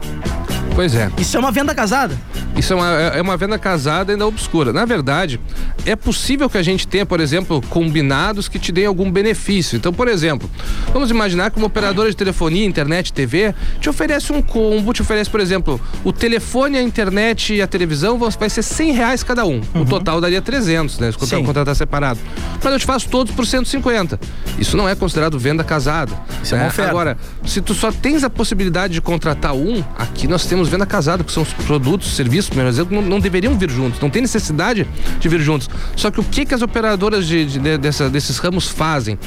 Pois 0.76 0.94
é. 0.94 1.10
Isso 1.18 1.38
é 1.38 1.40
uma 1.40 1.54
venda 1.54 1.74
casada? 1.74 2.18
Isso 2.62 2.74
é 2.74 2.76
uma, 2.76 2.90
é 2.90 3.22
uma 3.22 3.36
venda 3.36 3.58
casada 3.58 4.12
ainda 4.12 4.28
obscura. 4.28 4.72
Na 4.72 4.86
verdade, 4.86 5.40
é 5.84 5.96
possível 5.96 6.48
que 6.48 6.60
a 6.60 6.62
gente 6.62 6.88
tenha, 6.88 7.08
por 7.08 7.20
exemplo, 7.20 7.60
combinados 7.72 8.48
que 8.48 8.60
te 8.60 8.72
deem 8.72 8.86
algum 8.86 9.12
benefício. 9.12 9.76
Então, 9.76 9.92
por 9.92 10.08
exemplo, 10.08 10.48
vamos 10.94 11.10
imaginar 11.10 11.50
que 11.50 11.58
uma 11.58 11.66
operadora 11.66 12.08
de 12.12 12.16
telefonia, 12.16 12.64
internet, 12.64 13.12
TV, 13.12 13.56
te 13.80 13.90
oferece 13.90 14.32
um 14.32 14.44
combo, 14.44 14.94
te 14.94 15.02
oferece, 15.02 15.28
por 15.28 15.40
exemplo, 15.40 15.82
o 16.04 16.14
telefone, 16.14 16.78
a 16.78 16.84
internet 16.84 17.56
e 17.56 17.64
a 17.64 17.68
televisão 17.68 18.20
vai 18.20 18.48
ser 18.48 18.62
100 18.62 18.92
reais 18.92 19.24
cada 19.24 19.44
um. 19.44 19.60
O 19.74 19.84
total 19.84 20.22
daria 20.22 20.40
300, 20.42 21.00
né? 21.00 21.12
Se 21.12 21.18
Uhum. 21.22 21.26
Sim. 21.28 21.44
contratar 21.46 21.76
separado. 21.76 22.20
Mas 22.64 22.74
eu 22.74 22.80
te 22.80 22.86
faço 22.86 23.10
todos 23.10 23.34
por 23.34 23.48
150. 23.48 24.20
Isso 24.60 24.78
não 24.78 24.88
é 24.88 24.94
considerado 24.94 25.40
venda 25.40 25.64
casada. 25.64 26.14
Isso 26.44 26.54
é 26.54 26.58
uma 26.60 26.64
né? 26.66 26.70
oferta. 26.70 26.92
Agora, 26.92 27.18
se 27.44 27.60
tu 27.60 27.74
só 27.74 27.92
tens 27.92 28.24
a 28.24 28.30
possibilidade 28.30 28.94
de 28.94 29.02
contratar 29.02 29.54
um, 29.56 29.84
aqui 29.98 30.28
nós 30.28 30.46
temos 30.46 30.70
venda 30.70 30.86
casada, 30.86 31.24
que 31.24 31.32
são 31.32 31.42
os 31.42 31.52
produtos, 31.54 32.16
serviços, 32.16 32.51
por 32.54 32.66
exemplo, 32.66 32.96
não, 33.02 33.08
não 33.08 33.20
deveriam 33.20 33.58
vir 33.58 33.70
juntos, 33.70 34.00
não 34.00 34.10
tem 34.10 34.22
necessidade 34.22 34.86
de 35.20 35.30
vir 35.30 35.40
juntos. 35.40 35.70
Só 35.96 36.12
que 36.12 36.20
o 36.20 36.24
que, 36.24 36.46
que 36.46 36.54
as 36.54 36.62
operadoras 36.62 37.26
de, 37.26 37.46
de- 37.46 37.60
de- 37.60 37.78
dessa- 37.78 38.10
desses 38.10 38.38
ramos 38.38 38.68
fazem? 38.68 39.18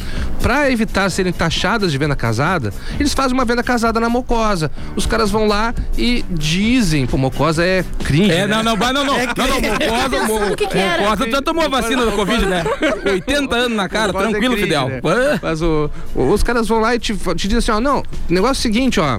Para 0.42 0.70
evitar 0.70 1.10
serem 1.10 1.32
taxadas 1.32 1.90
de 1.90 1.98
venda 1.98 2.14
casada, 2.14 2.72
eles 3.00 3.14
fazem 3.14 3.32
uma 3.32 3.44
venda 3.44 3.62
casada 3.62 3.98
na 3.98 4.08
mocosa. 4.08 4.70
Os 4.94 5.06
caras 5.06 5.30
vão 5.30 5.46
lá 5.46 5.74
e 5.96 6.24
dizem, 6.30 7.06
pô, 7.06 7.16
mocosa 7.16 7.64
é 7.64 7.84
cringe. 8.04 8.30
É, 8.30 8.46
né? 8.46 8.56
não, 8.56 8.62
não, 8.62 8.76
vai, 8.76 8.92
não, 8.92 9.04
não. 9.04 9.16
É 9.16 9.26
Não, 9.26 9.46
não, 9.48 9.60
mucosa, 9.60 10.10
pensando 10.10 10.52
o 10.52 10.56
que 10.56 10.66
que 10.66 10.78
era. 10.78 11.02
mucosa. 11.02 11.24
Tu 11.24 11.30
já 11.30 11.42
tomou 11.42 11.64
a 11.64 11.68
vacina 11.68 12.04
da 12.04 12.12
Covid, 12.12 12.44
né? 12.46 12.62
80 13.10 13.54
anos 13.56 13.76
na 13.76 13.88
cara, 13.88 14.08
Mocosa 14.08 14.26
é 14.26 14.30
tranquilo, 14.30 14.54
cringe, 14.54 14.66
Fidel. 14.68 14.88
né? 14.88 15.00
Mas 15.42 15.62
o- 15.62 15.90
os 16.14 16.42
caras 16.42 16.68
vão 16.68 16.78
lá 16.80 16.94
e 16.94 16.98
te, 16.98 17.14
te 17.14 17.48
dizem 17.48 17.58
assim, 17.58 17.72
ó, 17.72 17.80
não, 17.80 18.00
o 18.00 18.04
negócio 18.32 18.50
é 18.56 18.58
o 18.58 18.62
seguinte, 18.62 19.00
ó. 19.00 19.18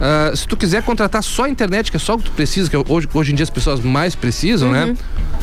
Ah, 0.00 0.32
se 0.34 0.46
tu 0.46 0.56
quiser 0.56 0.82
contratar 0.82 1.22
só 1.22 1.44
a 1.44 1.48
internet, 1.48 1.90
que 1.90 1.96
é 1.96 2.00
só 2.00 2.14
o 2.14 2.18
que 2.18 2.24
tu 2.24 2.32
precisa, 2.32 2.68
que 2.68 2.76
é 2.76 2.82
hoje, 2.88 3.08
hoje 3.12 3.32
em 3.32 3.34
dia 3.34 3.44
as 3.44 3.50
pessoas 3.50 3.80
mais 3.80 4.14
precisam, 4.14 4.70
né? 4.70 4.96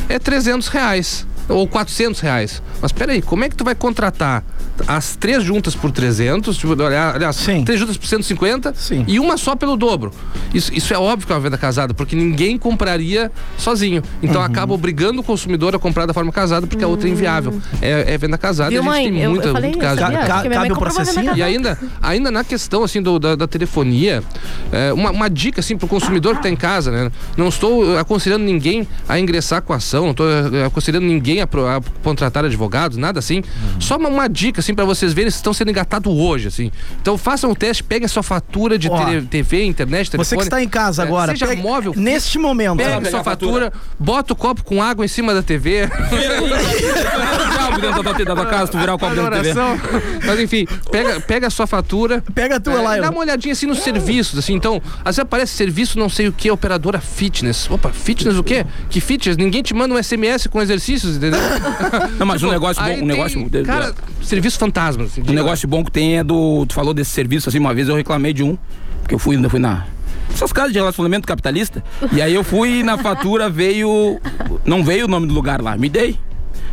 É 0.10 0.20
300 0.20 0.68
reais. 0.68 1.26
Ou 1.50 1.68
400 1.68 2.20
reais. 2.22 2.62
Mas 2.82 2.92
peraí, 2.92 3.22
como 3.22 3.44
é 3.44 3.50
que 3.50 3.56
tu 3.56 3.64
vai 3.64 3.76
contratar 3.76 4.44
as 4.88 5.16
três 5.16 5.44
juntas 5.44 5.76
por 5.76 5.92
300? 5.92 6.56
Tipo, 6.58 6.82
olha- 6.82 7.12
aliás, 7.16 7.36
Sim. 7.36 7.64
três 7.64 7.80
juntas 7.80 7.98
por 7.98 8.08
150 8.08 8.74
Sim. 8.76 9.04
e 9.08 9.20
uma 9.20 9.38
só 9.38 9.56
pelo 9.56 9.76
dobro. 9.76 10.12
Isso, 10.54 10.74
isso 10.74 10.94
é 10.94 10.98
óbvio 10.98 11.28
que 11.28 11.34
é 11.34 11.36
uma 11.36 11.42
venda 11.42 11.58
casada, 11.58 11.94
porque 11.94 12.16
ninguém 12.16 12.58
compraria 12.58 13.32
sozinho. 13.58 14.02
Então 14.22 14.40
Uhum. 14.42 14.48
acaba 14.48 14.74
obrigando 14.74 15.20
o 15.22 15.24
consumidor 15.24 15.76
a 15.76 15.80
comprar 15.80 16.06
da 16.06 16.14
forma 16.14 16.32
casada, 16.32 16.66
porque 16.66 16.84
a 16.84 16.88
outra 16.88 17.08
é 17.08 17.12
inviável. 17.12 17.62
É, 17.82 18.14
é 18.14 18.18
venda 18.18 18.38
casada 18.38 18.74
e 18.74 18.78
a 18.78 18.82
gente 18.82 18.90
mãe? 18.90 19.12
tem 19.12 19.22
Eu- 19.22 19.30
muita, 19.32 19.48
eu 19.50 19.54
falei 19.54 19.70
muito 19.70 19.82
caso. 19.82 20.00
Ca- 20.00 20.10
mãe 20.10 20.50
cabe 20.50 20.72
o 20.72 20.78
processinho? 20.78 21.36
E 21.36 21.44
ainda, 21.44 21.78
ainda 22.02 22.32
na 22.32 22.44
questão 22.44 22.84
assim 22.84 23.02
do- 23.02 23.20
da, 23.20 23.36
da 23.36 23.48
telefonia, 23.48 24.24
é, 24.72 24.94
uma, 24.94 25.12
uma 25.12 25.30
dica 25.30 25.60
assim 25.60 25.78
pro 25.78 25.88
consumidor 25.88 26.34
que 26.34 26.40
está 26.40 26.50
em 26.50 26.56
casa, 26.56 26.90
né? 26.92 27.12
Não 27.38 27.48
estou 27.50 27.98
aconselhando 27.98 28.46
ninguém 28.46 28.88
a 29.08 29.20
ingressar 29.20 29.62
com 29.62 29.74
a 29.74 29.76
ação, 29.76 30.04
não 30.06 30.12
estou 30.12 30.28
eh, 30.30 30.66
aconselhando 30.66 31.06
ninguém 31.06 31.33
a, 31.40 31.48
pro- 31.48 31.68
a 31.68 31.82
contratar 32.04 32.46
advogados, 32.46 32.98
nada 32.98 33.20
assim. 33.20 33.44
Só 33.80 33.98
uma, 33.98 34.10
uma 34.10 34.28
dica 34.30 34.60
assim 34.62 34.74
para 34.74 34.86
vocês 34.86 35.14
verem 35.14 35.30
se 35.32 35.38
estão 35.38 35.54
sendo 35.54 35.72
engatados 35.72 36.12
hoje, 36.14 36.48
assim. 36.48 36.72
Então 37.02 37.18
façam 37.18 37.52
o 37.52 37.56
teste, 37.56 37.84
peguem 37.84 38.06
a 38.06 38.10
sua 38.10 38.24
fatura 38.24 38.78
de 38.78 38.90
Ó, 38.90 39.22
TV, 39.30 39.64
internet, 39.66 40.12
telefone. 40.12 40.26
Você 40.26 40.38
que 40.38 40.44
está 40.44 40.62
em 40.62 40.68
casa 40.70 41.04
É, 41.04 41.06
agora, 41.06 41.32
seja 41.32 41.48
pegue- 41.48 41.62
móvel, 41.62 41.94
neste 41.96 42.38
momento. 42.38 42.78
Pega 42.78 42.98
pegar 42.98 43.10
sua 43.10 43.20
a 43.22 43.24
fatura. 43.24 43.66
fatura, 43.72 43.74
bota 44.00 44.34
o 44.34 44.36
copo 44.36 44.64
com 44.64 44.82
água 44.82 45.04
em 45.06 45.08
cima 45.08 45.34
da 45.34 45.42
TV. 45.44 45.88
Virar 47.76 47.90
o 47.90 48.04
dentro 48.04 48.04
da 48.04 48.14
tua, 48.14 48.26
da 48.26 48.36
tua 48.36 48.46
casa, 48.46 48.72
tu 48.72 48.78
virar 48.78 48.96
o 48.96 49.00
copo 49.00 49.16
dentro 49.16 49.32
da 49.32 49.42
TV. 49.42 49.60
Mas 50.26 50.40
enfim, 50.40 50.68
pega, 50.92 51.20
pega 51.22 51.48
a 51.48 51.50
sua 51.50 51.68
fatura. 51.68 52.24
Pega 52.34 52.58
a 52.58 52.60
tua 52.60 52.74
é, 52.74 52.82
lá, 52.82 52.98
Dá 52.98 53.10
uma 53.10 53.20
olhadinha 53.20 53.54
assim 53.54 53.66
nos 53.66 53.80
serviços, 53.80 54.38
assim. 54.40 54.54
Então, 54.54 54.82
às 55.00 55.16
vezes 55.16 55.20
aparece 55.20 55.54
serviço 55.56 55.98
não 55.98 56.10
sei 56.10 56.28
o 56.28 56.32
que, 56.32 56.50
operadora 56.50 57.00
fitness. 57.00 57.70
Opa, 57.70 57.90
fitness 57.90 58.38
o 58.38 58.44
quê? 58.44 58.66
Que 58.90 59.00
fitness? 59.02 59.38
Ninguém 59.38 59.62
te 59.64 59.74
manda 59.74 59.94
um 59.94 60.02
SMS 60.02 60.48
com 60.48 60.62
exercícios, 60.62 61.18
entendeu? 61.18 61.40
Não, 62.18 62.26
mas 62.26 62.42
um 62.44 62.48
Tipo, 62.48 62.52
negócio 62.54 62.84
bom, 62.84 62.90
um 62.90 62.96
tem, 62.96 63.06
negócio. 63.06 63.50
Cara, 63.66 63.94
serviço 64.22 64.58
fantasma. 64.60 65.04
Assim, 65.06 65.22
Um 65.28 65.34
negócio 65.34 65.68
bom 65.68 65.84
que 65.84 65.92
tem 65.92 66.18
é 66.18 66.24
do. 66.24 66.66
Tu 66.66 66.74
falou 66.74 66.94
desse 66.94 67.12
serviço 67.12 67.50
assim, 67.50 67.60
uma 67.60 67.74
vez 67.74 67.90
eu 67.90 67.96
reclamei 67.96 68.34
de 68.34 68.44
um, 68.44 68.58
porque 69.02 69.16
eu 69.16 69.20
fui, 69.20 69.36
eu 69.36 69.50
fui 69.50 69.60
na. 69.60 69.86
Essas 70.34 70.52
casas 70.52 70.72
de 70.72 70.80
relacionamento 70.80 71.28
capitalista. 71.28 71.84
E 72.12 72.22
aí 72.22 72.34
eu 72.34 72.44
fui 72.44 72.84
na 72.84 72.98
fatura 72.98 73.50
veio. 73.50 74.20
Não 74.66 74.84
veio 74.84 75.06
o 75.06 75.08
nome 75.08 75.28
do 75.28 75.34
lugar 75.34 75.62
lá, 75.62 75.78
me 75.78 75.90
dei. 75.90 76.18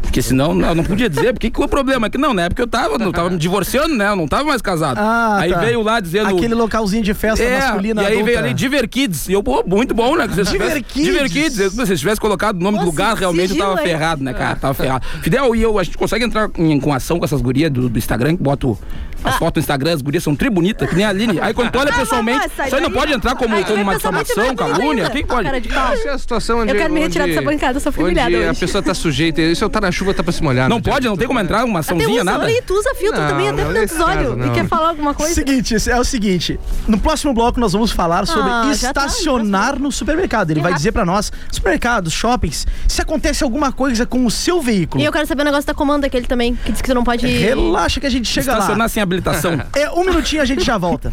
Porque 0.02 0.20
senão 0.22 0.58
eu 0.60 0.74
não 0.74 0.82
podia 0.82 1.08
dizer, 1.08 1.32
porque 1.32 1.50
que 1.50 1.60
o 1.60 1.68
problema 1.68 2.06
é 2.06 2.10
que 2.10 2.18
não, 2.18 2.34
na 2.34 2.42
época 2.42 2.62
eu 2.62 2.66
tava, 2.66 2.98
não 2.98 3.12
tava 3.12 3.30
me 3.30 3.38
divorciando, 3.38 3.94
né? 3.94 4.08
Eu 4.08 4.16
não 4.16 4.26
tava 4.26 4.44
mais 4.44 4.60
casado. 4.60 4.98
Ah, 4.98 5.38
aí 5.40 5.52
tá. 5.52 5.60
veio 5.60 5.82
lá 5.82 6.00
dizendo. 6.00 6.28
Aquele 6.36 6.54
localzinho 6.54 7.02
de 7.02 7.14
festa 7.14 7.44
É, 7.44 7.60
masculina 7.60 8.02
e 8.02 8.06
aí 8.06 8.12
adulta. 8.12 8.26
veio 8.26 8.38
ali 8.38 8.54
Diver 8.54 8.88
Kids. 8.88 9.28
E 9.28 9.32
eu, 9.32 9.42
pô, 9.42 9.62
muito 9.66 9.94
bom, 9.94 10.16
né? 10.16 10.26
Que 10.26 10.34
se 10.34 10.44
tivesse- 10.44 10.74
Diver 10.74 10.82
Kids. 10.84 11.04
Diver 11.04 11.30
Kids. 11.30 11.54
Se 11.54 11.76
você 11.76 11.96
tivesse 11.96 12.20
colocado 12.20 12.56
o 12.56 12.60
nome 12.62 12.78
do 12.78 12.84
Nossa, 12.84 12.90
lugar, 12.90 13.16
realmente 13.16 13.52
eu 13.52 13.58
tava 13.58 13.76
ferrado, 13.78 14.22
né, 14.24 14.32
cara? 14.34 14.56
Tava 14.56 14.74
ferrado. 14.74 15.06
Fidel, 15.22 15.54
e 15.54 15.62
eu, 15.62 15.78
a 15.78 15.82
gente 15.82 15.96
consegue 15.96 16.24
entrar 16.24 16.50
em, 16.58 16.80
com 16.80 16.92
ação 16.92 17.18
com 17.18 17.24
essas 17.24 17.40
gurias 17.40 17.70
do, 17.70 17.88
do 17.88 17.98
Instagram, 17.98 18.36
que 18.36 18.42
boto 18.42 18.76
as 19.24 19.36
fotos 19.36 19.60
no 19.60 19.64
Instagram, 19.64 19.94
as 19.94 20.02
gurias 20.02 20.22
são 20.24 20.34
tri 20.36 20.48
bonitas, 20.50 20.88
que 20.88 20.94
nem 20.96 21.04
a 21.04 21.08
Aline. 21.10 21.40
Aí 21.40 21.52
quando 21.54 21.70
tu 21.70 21.78
olha 21.78 21.90
Ah, 21.92 21.98
pessoalmente, 21.98 22.46
isso 22.66 22.76
aí 22.76 22.80
não 22.82 22.90
pode 22.90 23.12
entrar 23.12 23.34
como, 23.34 23.54
Aí 23.54 23.64
como 23.64 23.82
uma 23.82 23.94
difamação, 23.96 24.54
calúnia. 24.54 25.10
Quem 25.10 25.24
pode? 25.24 25.44
Cara 25.44 25.60
de 25.60 25.68
pau. 25.68 25.92
Essa 25.92 26.08
é 26.08 26.12
a 26.12 26.18
situação 26.18 26.60
onde. 26.60 26.72
Eu 26.72 26.76
quero 26.76 26.92
me 26.92 27.00
retirar 27.00 27.24
onde- 27.24 27.34
dessa 27.34 27.44
bancada, 27.44 27.76
eu 27.76 27.80
só 27.80 27.90
fui 27.92 28.04
onde 28.04 28.12
humilhada 28.20 28.46
a 28.46 28.50
hoje. 28.50 28.60
pessoa 28.60 28.82
tá 28.82 28.94
sujeita. 28.94 29.40
Isso 29.40 29.68
tá 29.68 29.80
na 29.80 29.90
chuva, 29.92 30.14
tá 30.14 30.22
pra 30.22 30.32
se 30.32 30.42
molhar. 30.42 30.68
Não 30.68 30.76
né, 30.76 30.82
pode, 30.84 31.06
não 31.06 31.16
tem 31.16 31.26
como 31.26 31.40
entrar 31.40 31.64
uma 31.64 31.80
Até 31.80 31.92
açãozinha, 31.94 32.24
nada? 32.24 32.44
aí, 32.44 32.62
tu 32.66 32.74
usa 32.74 32.94
filtro 32.94 33.20
Não, 33.20 33.28
também, 33.28 33.48
até 33.48 33.64
nesse 33.64 33.94
caso, 33.96 34.08
olhos. 34.10 34.46
E 34.46 34.50
quer 34.50 34.66
falar 34.66 34.88
alguma 34.90 35.14
coisa? 35.14 35.34
Seguinte, 35.34 35.74
é 35.90 35.98
o 35.98 36.04
seguinte. 36.04 36.58
No 36.86 36.98
próximo 36.98 37.32
bloco 37.34 37.58
nós 37.60 37.72
vamos 37.72 37.90
falar 37.90 38.26
sobre 38.26 38.50
Ah, 38.50 38.72
já 38.74 38.92
tá, 38.92 39.06
estacionar 39.06 39.78
no 39.78 39.90
supermercado. 39.92 40.50
Ele 40.50 40.60
vai 40.60 40.72
dizer 40.74 40.92
pra 40.92 41.04
nós, 41.04 41.32
supermercados, 41.50 42.12
shoppings, 42.12 42.66
se 42.88 43.00
acontece 43.00 43.42
alguma 43.44 43.72
coisa 43.72 44.06
com 44.06 44.24
o 44.26 44.30
seu 44.30 44.60
veículo. 44.60 45.02
E 45.02 45.06
eu 45.06 45.12
quero 45.12 45.26
saber 45.26 45.42
o 45.42 45.44
negócio 45.44 45.66
da 45.66 45.74
comanda 45.74 46.06
aquele 46.06 46.26
também, 46.26 46.54
que 46.64 46.72
diz 46.72 46.80
que 46.80 46.86
você 46.88 46.94
não 46.94 47.04
pode... 47.04 47.26
Relaxa 47.26 48.00
que 48.00 48.06
a 48.06 48.10
gente 48.10 48.28
chega 48.28 48.52
lá. 48.52 48.58
Estacionar 48.58 48.88
sem 48.88 49.02
habilitação. 49.10 49.60
É 49.76 49.90
um 49.90 50.04
minutinho 50.04 50.42
a 50.42 50.44
gente 50.44 50.64
já 50.64 50.78
volta. 50.78 51.12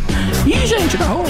Ih, 0.46 0.66
gente, 0.66 0.96
na 0.98 1.06
rua. 1.06 1.26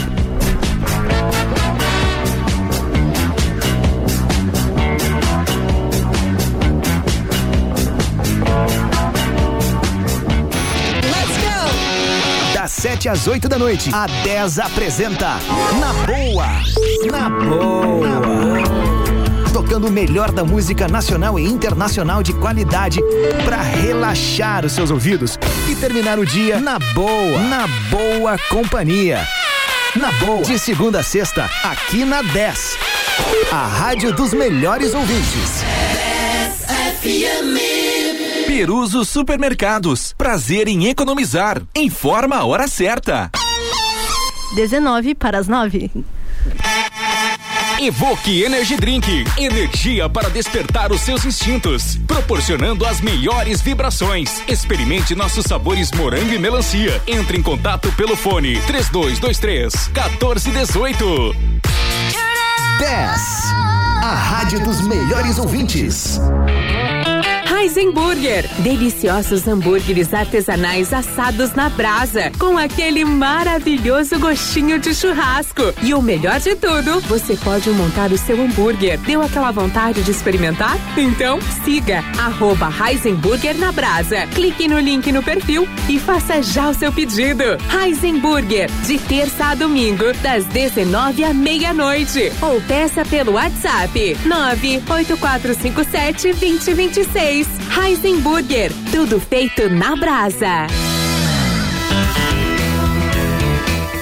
Das 12.55 12.73
7 12.73 13.09
às 13.09 13.27
8 13.27 13.49
da 13.49 13.59
noite, 13.59 13.91
a 13.93 14.07
10 14.25 14.59
apresenta 14.59 15.37
Na 15.81 15.93
Boa. 16.07 16.47
Na 17.11 17.31
Boa. 17.31 18.68
Tocando 19.53 19.89
o 19.89 19.91
melhor 19.91 20.31
da 20.31 20.45
música 20.45 20.87
nacional 20.89 21.39
e 21.39 21.45
internacional 21.45 22.23
de 22.23 22.33
qualidade 22.33 23.01
para 23.45 23.61
relaxar 23.61 24.65
os 24.65 24.73
seus 24.73 24.91
ouvidos 24.91 25.39
e 25.69 25.75
terminar 25.75 26.19
o 26.19 26.27
dia 26.27 26.61
na 26.61 26.79
boa. 26.79 27.39
Na 27.43 27.67
boa 27.91 28.39
companhia. 28.51 29.27
Na 29.97 30.13
boa. 30.13 30.43
De 30.43 30.59
segunda 30.59 31.01
a 31.01 31.03
sexta, 31.03 31.51
aqui 31.65 32.05
na 32.05 32.23
10. 32.23 32.79
A 33.51 33.67
rádio 33.67 34.15
dos 34.15 34.33
melhores 34.33 34.95
ouvintes. 34.95 35.65
Peruso 38.47 39.05
Supermercados. 39.05 40.15
Prazer 40.17 40.69
em 40.69 40.89
economizar. 40.89 41.63
Informa 41.75 42.37
a 42.37 42.45
hora 42.45 42.69
certa. 42.69 43.31
19 44.55 45.15
para 45.15 45.39
as 45.39 45.49
9. 45.49 45.91
Evoque 47.81 48.43
Energy 48.43 48.77
Drink, 48.77 49.25
energia 49.37 50.09
para 50.09 50.29
despertar 50.29 50.91
os 50.91 51.01
seus 51.01 51.25
instintos, 51.25 51.97
proporcionando 52.09 52.85
as 52.85 53.01
melhores 53.01 53.61
vibrações. 53.61 54.43
Experimente 54.49 55.15
nossos 55.15 55.45
sabores 55.45 55.93
morango 55.93 56.33
e 56.35 56.39
melancia. 56.41 57.01
Entre 57.07 57.39
em 57.39 57.43
contato 57.43 57.93
pelo 57.93 58.17
fone 58.17 58.61
3223 58.63 59.73
1418. 59.95 61.37
10. 62.81 63.21
A 64.03 64.15
rádio 64.15 64.61
dos 64.65 64.81
melhores 64.81 65.39
ouvintes. 65.39 66.21
Heisenburger. 67.51 68.45
Deliciosos 68.59 69.49
hambúrgueres 69.49 70.13
artesanais 70.13 70.93
assados 70.93 71.55
na 71.55 71.71
brasa, 71.71 72.31
com 72.39 72.59
aquele 72.59 73.07
maravilhoso 73.07 74.19
gostinho 74.19 74.79
de 74.79 74.95
churrasco. 74.95 75.63
E 75.83 75.95
o 75.95 76.03
melhor 76.03 76.39
de 76.41 76.55
tudo, 76.55 77.01
você 77.03 77.37
pode 77.37 77.71
montar 77.71 78.13
o 78.13 78.19
seu 78.19 78.39
hambúrguer. 78.41 78.99
Deu 79.01 79.23
aquela 79.23 79.51
vontade 79.51 80.03
de 80.03 80.11
experimentar? 80.11 80.77
Então 80.97 81.39
siga 81.65 82.05
arroba 82.19 82.71
Heisenburger 82.71 83.57
na 83.57 83.73
brasa. 83.73 84.27
Clique 84.35 84.69
no 84.69 84.79
link 84.79 85.11
no 85.11 85.23
perfil 85.23 85.67
e 85.89 85.99
faça 85.99 86.43
já 86.43 86.69
o 86.69 86.75
seu 86.75 86.93
pedido. 86.93 87.45
Heisenburger, 87.73 88.71
de 88.87 88.99
terça 88.99 89.47
a 89.47 89.55
domingo, 89.55 90.13
das 90.23 90.45
19 90.45 91.25
à 91.25 91.33
meia-noite. 91.33 92.31
Ou 92.43 92.61
peça 92.63 93.05
pelo 93.07 93.33
WhatsApp 93.33 94.19
98457 94.27 96.35
2026. 96.35 97.38
Heisenburger, 97.47 98.73
tudo 98.91 99.21
feito 99.21 99.69
na 99.69 99.95
brasa. 99.95 100.67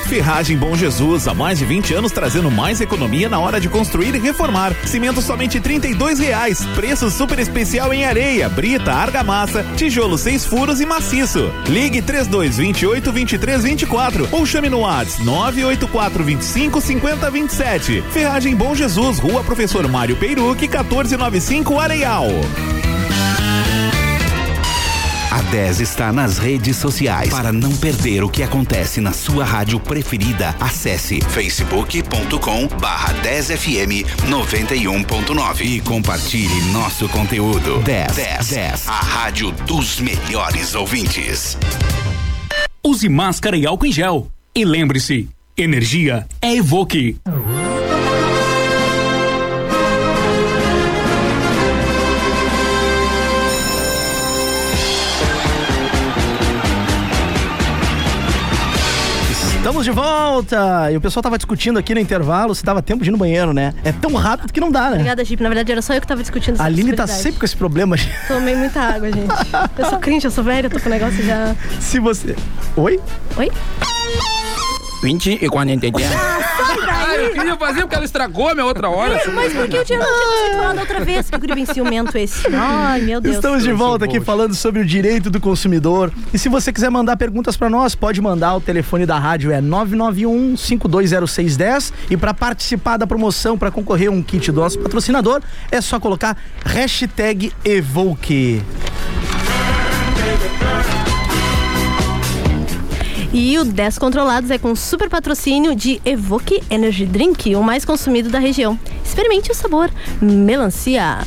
Ferragem 0.07 0.57
Bom 0.57 0.77
Jesus, 0.77 1.27
há 1.27 1.35
mais 1.35 1.59
de 1.59 1.65
20 1.65 1.93
anos 1.95 2.13
trazendo 2.13 2.51
mais 2.51 2.81
economia 2.81 3.29
na 3.29 3.41
hora 3.41 3.61
de 3.61 3.69
construir 3.69 4.15
e 4.15 4.19
reformar. 4.19 4.73
Cimento 4.87 5.21
somente 5.21 5.59
R$ 5.59 5.81
reais. 6.19 6.65
Preço 6.75 7.11
super 7.11 7.39
especial 7.39 7.93
em 7.93 8.05
areia, 8.05 8.49
brita, 8.49 8.93
argamassa, 8.93 9.65
tijolo 9.77 10.17
seis 10.17 10.47
furos 10.47 10.81
e 10.81 10.87
maciço. 10.87 11.51
Ligue 11.69 12.01
3228 12.01 13.13
2324 13.13 14.29
ou 14.31 14.47
chame 14.47 14.71
no 14.71 14.81
WhatsApp 14.81 15.25
984 15.25 16.25
25 16.25 16.81
50 16.81 17.31
27. 17.31 18.03
Ferragem 18.13 18.55
Bom 18.55 18.75
Jesus, 18.75 19.19
Rua 19.19 19.43
Professor 19.43 19.87
Mário 19.89 20.17
Peiruque, 20.17 20.69
1495 20.69 21.79
Areial. 21.79 22.27
A 25.31 25.43
10 25.43 25.81
está 25.81 26.13
nas 26.13 26.39
redes 26.39 26.77
sociais. 26.77 27.31
Para 27.31 27.53
não 27.53 27.77
perder 27.77 28.23
o 28.23 28.29
que 28.29 28.43
acontece 28.43 29.01
na 29.01 29.13
sua 29.13 29.45
rádio 29.45 29.79
preferida, 29.81 30.55
acesse 30.61 31.21
facebook.com 31.21 32.69
barra 32.81 33.13
10fm 33.23 34.07
91.9 34.29 35.61
e 35.63 35.81
compartilhe 35.81 36.61
nosso 36.73 37.09
conteúdo. 37.09 37.81
10, 37.83 38.15
10, 38.15 38.49
10, 38.49 38.89
a 38.89 38.93
rádio 38.93 39.51
dos 39.51 40.01
melhores 40.01 40.75
ouvintes. 40.75 41.59
Use 42.85 43.09
máscara 43.09 43.57
e 43.57 43.67
álcool 43.67 43.87
em 43.87 43.93
gel. 43.93 44.31
E 44.55 44.65
lembre-se, 44.65 45.29
energia 45.57 46.27
é 46.41 46.55
Evoque. 46.55 47.17
Estamos 59.77 59.85
de 59.85 59.91
volta! 59.91 60.91
E 60.91 60.97
o 60.97 61.01
pessoal 61.03 61.23
tava 61.23 61.37
discutindo 61.37 61.79
aqui 61.79 61.93
no 61.95 62.01
intervalo 62.01 62.55
se 62.55 62.65
dava 62.65 62.81
tempo 62.81 63.05
de 63.05 63.11
ir 63.11 63.13
no 63.13 63.19
banheiro, 63.19 63.53
né? 63.53 63.75
É 63.85 63.93
tão 63.93 64.15
rápido 64.15 64.51
que 64.51 64.59
não 64.59 64.71
dá, 64.71 64.85
né? 64.85 64.93
Obrigada, 64.93 65.23
Jeep. 65.23 65.43
Na 65.43 65.51
verdade, 65.51 65.71
era 65.71 65.83
só 65.83 65.93
eu 65.93 66.01
que 66.01 66.07
tava 66.07 66.23
discutindo 66.23 66.55
essa 66.55 66.63
A 66.63 66.67
Aline 66.67 66.95
tá 66.95 67.07
sempre 67.07 67.41
com 67.41 67.45
esse 67.45 67.55
problema. 67.55 67.95
gente. 67.95 68.17
Tomei 68.27 68.57
muita 68.57 68.81
água, 68.81 69.13
gente. 69.13 69.29
Eu 69.77 69.91
sou 69.91 69.99
cringe, 70.01 70.25
eu 70.25 70.31
sou 70.31 70.43
velha, 70.43 70.69
eu 70.69 70.71
tô 70.71 70.81
com 70.81 70.89
o 70.89 70.91
negócio 70.91 71.23
já. 71.23 71.55
Se 71.79 71.99
você. 71.99 72.35
Oi? 72.75 72.99
Oi? 73.37 73.53
20 75.03 75.39
e 75.43 75.49
40 75.49 75.91
dias. 75.91 76.11
Ah, 76.89 77.17
eu 77.17 77.33
queria 77.33 77.57
fazer 77.57 77.81
porque 77.83 77.95
ela 77.95 78.05
estragou 78.05 78.49
a 78.49 78.55
minha 78.55 78.67
outra 78.67 78.89
hora. 78.89 79.21
Mas 79.33 79.53
por 79.53 79.69
que 79.69 79.77
eu 79.77 79.85
tinha, 79.85 79.99
não 79.99 80.07
tinha 80.07 80.27
conseguido 80.27 80.57
falar 80.57 80.75
da 80.75 80.81
outra 80.81 81.01
vez? 81.05 81.31
Que 81.31 81.39
guri 81.39 81.67
ciumento 81.67 82.19
esse. 82.19 82.47
Ai, 82.55 83.01
meu 83.03 83.21
Deus. 83.21 83.37
Estamos 83.37 83.63
de 83.63 83.73
volta 83.73 84.05
aqui 84.05 84.21
falando 84.21 84.55
sobre 84.55 84.81
o 84.81 84.85
direito 84.85 85.31
do 85.31 85.41
consumidor. 85.41 86.13
E 86.33 86.39
se 86.39 86.49
você 86.49 86.73
quiser 86.73 86.91
mandar 86.91 87.17
perguntas 87.17 87.57
pra 87.57 87.69
nós, 87.71 87.95
pode 87.95 88.21
mandar. 88.21 88.57
O 88.57 88.61
telefone 88.61 89.07
da 89.07 89.19
rádio 89.19 89.51
é 89.51 89.61
991 89.61 90.57
520610 90.57 91.93
e 92.11 92.17
para 92.17 92.35
participar 92.35 92.97
da 92.97 93.07
promoção 93.07 93.57
para 93.57 93.71
concorrer 93.71 94.09
a 94.09 94.13
um 94.13 94.23
kit 94.23 94.51
do 94.51 94.61
nosso 94.61 94.79
patrocinador, 94.79 95.41
é 95.71 95.81
só 95.81 96.01
colocar 96.01 96.37
hashtag 96.65 97.53
Evoque. 97.65 98.63
E 103.39 103.59
o 103.59 103.67
10 103.67 103.99
Controlados 103.99 104.51
é 104.51 104.57
com 104.57 104.75
super 104.75 105.11
patrocínio 105.11 105.77
de 105.77 106.01
Evoque 106.07 106.63
Energy 106.71 107.05
Drink, 107.05 107.55
o 107.55 107.63
mais 107.63 107.85
consumido 107.85 108.31
da 108.31 108.39
região. 108.39 108.81
Experimente 109.05 109.51
o 109.51 109.55
sabor 109.55 109.91
melancia. 110.23 111.19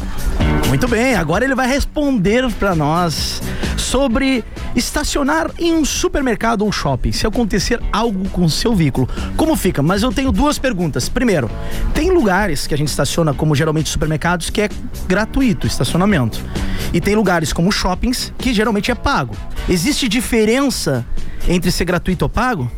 Muito 0.68 0.88
bem, 0.88 1.14
agora 1.14 1.45
ele 1.45 1.53
vai 1.53 1.68
responder 1.68 2.51
pra 2.53 2.74
nós 2.74 3.39
sobre 3.78 4.43
estacionar 4.76 5.51
em 5.60 5.72
um 5.72 5.86
supermercado 5.86 6.64
ou 6.64 6.72
shopping, 6.72 7.12
se 7.12 7.28
acontecer 7.28 7.80
algo 7.91 8.28
com 8.30 8.43
o 8.43 8.49
seu 8.49 8.74
veículo. 8.74 9.07
Como 9.38 9.55
fica? 9.55 9.84
Mas 9.84 10.01
eu 10.01 10.12
tenho 10.12 10.32
duas 10.32 10.57
perguntas. 10.57 11.07
Primeiro, 11.07 11.47
tem 11.93 12.10
lugares 12.10 12.66
que 12.66 12.74
a 12.74 12.78
gente 12.78 12.88
estaciona, 12.88 13.36
como 13.36 13.53
geralmente 13.53 13.88
supermercados, 13.88 14.49
que 14.49 14.62
é 14.62 14.70
gratuito 15.07 15.68
estacionamento. 15.68 16.43
E 16.91 16.99
tem 16.99 17.16
lugares 17.16 17.53
como 17.53 17.72
shoppings 17.72 18.34
que 18.39 18.51
geralmente 18.51 18.89
é 18.89 18.95
pago. 18.95 19.36
Existe 19.70 20.10
diferença 20.10 21.05
entre 21.50 21.72
ser 21.72 21.84
gratuito 21.84 22.24
ou 22.24 22.30
pago? 22.30 22.72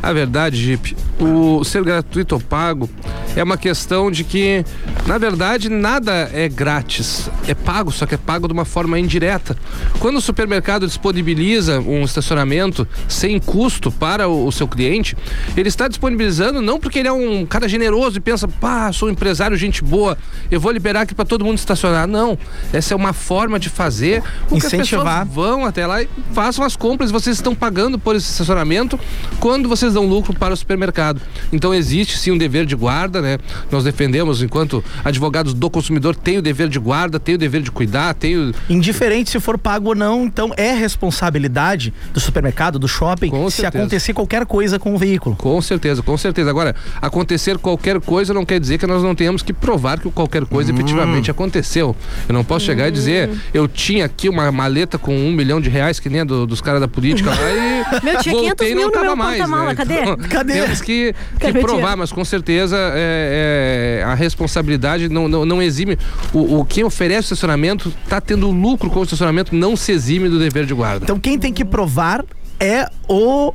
A 0.00 0.12
verdade, 0.12 0.56
Jeep, 0.56 0.96
o 1.18 1.64
ser 1.64 1.82
gratuito 1.82 2.36
ou 2.36 2.40
pago 2.40 2.88
é 3.34 3.42
uma 3.42 3.56
questão 3.56 4.10
de 4.10 4.22
que, 4.22 4.64
na 5.06 5.18
verdade, 5.18 5.68
nada 5.68 6.30
é 6.32 6.48
grátis. 6.48 7.28
É 7.48 7.54
pago, 7.54 7.90
só 7.90 8.06
que 8.06 8.14
é 8.14 8.18
pago 8.18 8.46
de 8.46 8.52
uma 8.52 8.64
forma 8.64 8.98
indireta. 8.98 9.56
Quando 9.98 10.16
o 10.16 10.20
supermercado 10.20 10.86
disponibiliza 10.86 11.80
um 11.80 12.04
estacionamento 12.04 12.86
sem 13.08 13.40
custo 13.40 13.90
para 13.90 14.28
o, 14.28 14.46
o 14.46 14.52
seu 14.52 14.68
cliente, 14.68 15.16
ele 15.56 15.68
está 15.68 15.88
disponibilizando 15.88 16.60
não 16.60 16.78
porque 16.78 17.00
ele 17.00 17.08
é 17.08 17.12
um 17.12 17.44
cara 17.44 17.68
generoso 17.68 18.18
e 18.18 18.20
pensa, 18.20 18.46
pá, 18.46 18.92
sou 18.92 19.08
um 19.08 19.12
empresário, 19.12 19.56
gente 19.56 19.82
boa, 19.82 20.16
eu 20.50 20.60
vou 20.60 20.70
liberar 20.70 21.02
aqui 21.02 21.14
para 21.14 21.24
todo 21.24 21.44
mundo 21.44 21.58
estacionar. 21.58 22.06
Não. 22.06 22.38
Essa 22.72 22.94
é 22.94 22.96
uma 22.96 23.12
forma 23.12 23.58
de 23.58 23.68
fazer 23.68 24.22
com 24.48 24.58
que 24.60 24.66
as 24.66 24.72
Incentivar. 24.72 25.26
pessoas 25.26 25.34
vão 25.34 25.64
até 25.64 25.86
lá 25.86 26.02
e 26.02 26.08
façam 26.32 26.64
as 26.64 26.76
compras. 26.76 27.10
Vocês 27.10 27.36
estão 27.36 27.54
pagando 27.54 27.98
por 27.98 28.17
esse 28.18 28.30
estacionamento 28.30 28.98
quando 29.40 29.68
vocês 29.68 29.94
dão 29.94 30.06
lucro 30.06 30.34
para 30.34 30.52
o 30.52 30.56
supermercado. 30.56 31.20
Então 31.52 31.72
existe 31.74 32.18
sim 32.18 32.30
um 32.30 32.38
dever 32.38 32.66
de 32.66 32.74
guarda, 32.76 33.20
né? 33.22 33.38
Nós 33.70 33.84
defendemos, 33.84 34.42
enquanto 34.42 34.82
advogados 35.04 35.54
do 35.54 35.70
consumidor, 35.70 36.14
tem 36.14 36.38
o 36.38 36.42
dever 36.42 36.68
de 36.68 36.78
guarda, 36.78 37.18
tem 37.20 37.34
o 37.34 37.38
dever 37.38 37.62
de 37.62 37.70
cuidar, 37.70 38.14
tem 38.14 38.36
o. 38.36 38.54
Indiferente 38.68 39.30
se 39.30 39.40
for 39.40 39.56
pago 39.58 39.88
ou 39.90 39.94
não, 39.94 40.24
então 40.24 40.52
é 40.56 40.72
responsabilidade 40.72 41.92
do 42.12 42.20
supermercado, 42.20 42.78
do 42.78 42.86
shopping, 42.88 43.30
Com 43.30 43.48
se 43.50 43.56
certeza. 43.62 43.78
acontecer 43.82 44.12
qualquer 44.12 44.46
coisa 44.46 44.78
com 44.78 44.94
o 44.94 44.98
veículo. 44.98 45.36
Com 45.36 45.60
certeza, 45.62 46.02
com 46.02 46.16
certeza. 46.16 46.50
Agora, 46.50 46.74
acontecer 47.00 47.58
qualquer 47.58 48.00
coisa 48.00 48.32
não 48.34 48.44
quer 48.44 48.60
dizer 48.60 48.78
que 48.78 48.86
nós 48.86 49.02
não 49.02 49.14
tenhamos 49.14 49.42
que 49.42 49.52
provar 49.52 49.98
que 50.00 50.10
qualquer 50.10 50.44
coisa 50.44 50.72
Hum. 50.72 50.74
efetivamente 50.74 51.30
aconteceu. 51.30 51.94
Eu 52.28 52.32
não 52.32 52.44
posso 52.44 52.64
chegar 52.64 52.88
e 52.88 52.90
dizer, 52.90 53.30
eu 53.52 53.66
tinha 53.66 54.04
aqui 54.04 54.28
uma 54.28 54.50
maleta 54.52 54.98
com 54.98 55.16
um 55.16 55.32
milhão 55.32 55.60
de 55.60 55.68
reais, 55.68 55.98
que 56.00 56.08
nem 56.08 56.20
a 56.20 56.24
do- 56.24 56.46
dos 56.46 56.60
caras 56.60 56.80
da 56.80 56.88
política 56.88 57.30
lá, 57.30 57.36
e 57.36 58.07
Meu, 58.12 58.20
tinha 58.20 58.34
500 58.34 58.48
voltei 58.48 58.70
e 58.70 58.74
não 58.74 58.82
mil 58.82 58.90
no 58.90 59.00
meu 59.00 59.16
mais. 59.16 59.38
porta-mala, 59.38 59.68
né? 59.68 59.74
cadê? 59.74 60.00
Então, 60.00 60.16
Cadê? 60.28 60.52
Temos 60.60 60.80
que, 60.80 61.12
que 61.12 61.38
Cadê 61.38 61.52
meu 61.52 61.62
provar, 61.62 61.96
mas 61.96 62.12
com 62.12 62.24
certeza 62.24 62.76
é, 62.94 64.00
é, 64.00 64.04
a 64.04 64.14
responsabilidade 64.14 65.08
não, 65.08 65.28
não, 65.28 65.44
não 65.44 65.62
exime. 65.62 65.98
O, 66.32 66.60
o 66.60 66.64
quem 66.64 66.84
oferece 66.84 67.20
o 67.20 67.34
estacionamento 67.34 67.92
está 68.04 68.20
tendo 68.20 68.50
lucro 68.50 68.90
com 68.90 69.00
o 69.00 69.02
estacionamento, 69.02 69.54
não 69.54 69.76
se 69.76 69.92
exime 69.92 70.28
do 70.28 70.38
dever 70.38 70.66
de 70.66 70.74
guarda. 70.74 71.04
Então 71.04 71.18
quem 71.18 71.38
tem 71.38 71.52
que 71.52 71.64
provar 71.64 72.24
é 72.60 72.88
o 73.08 73.52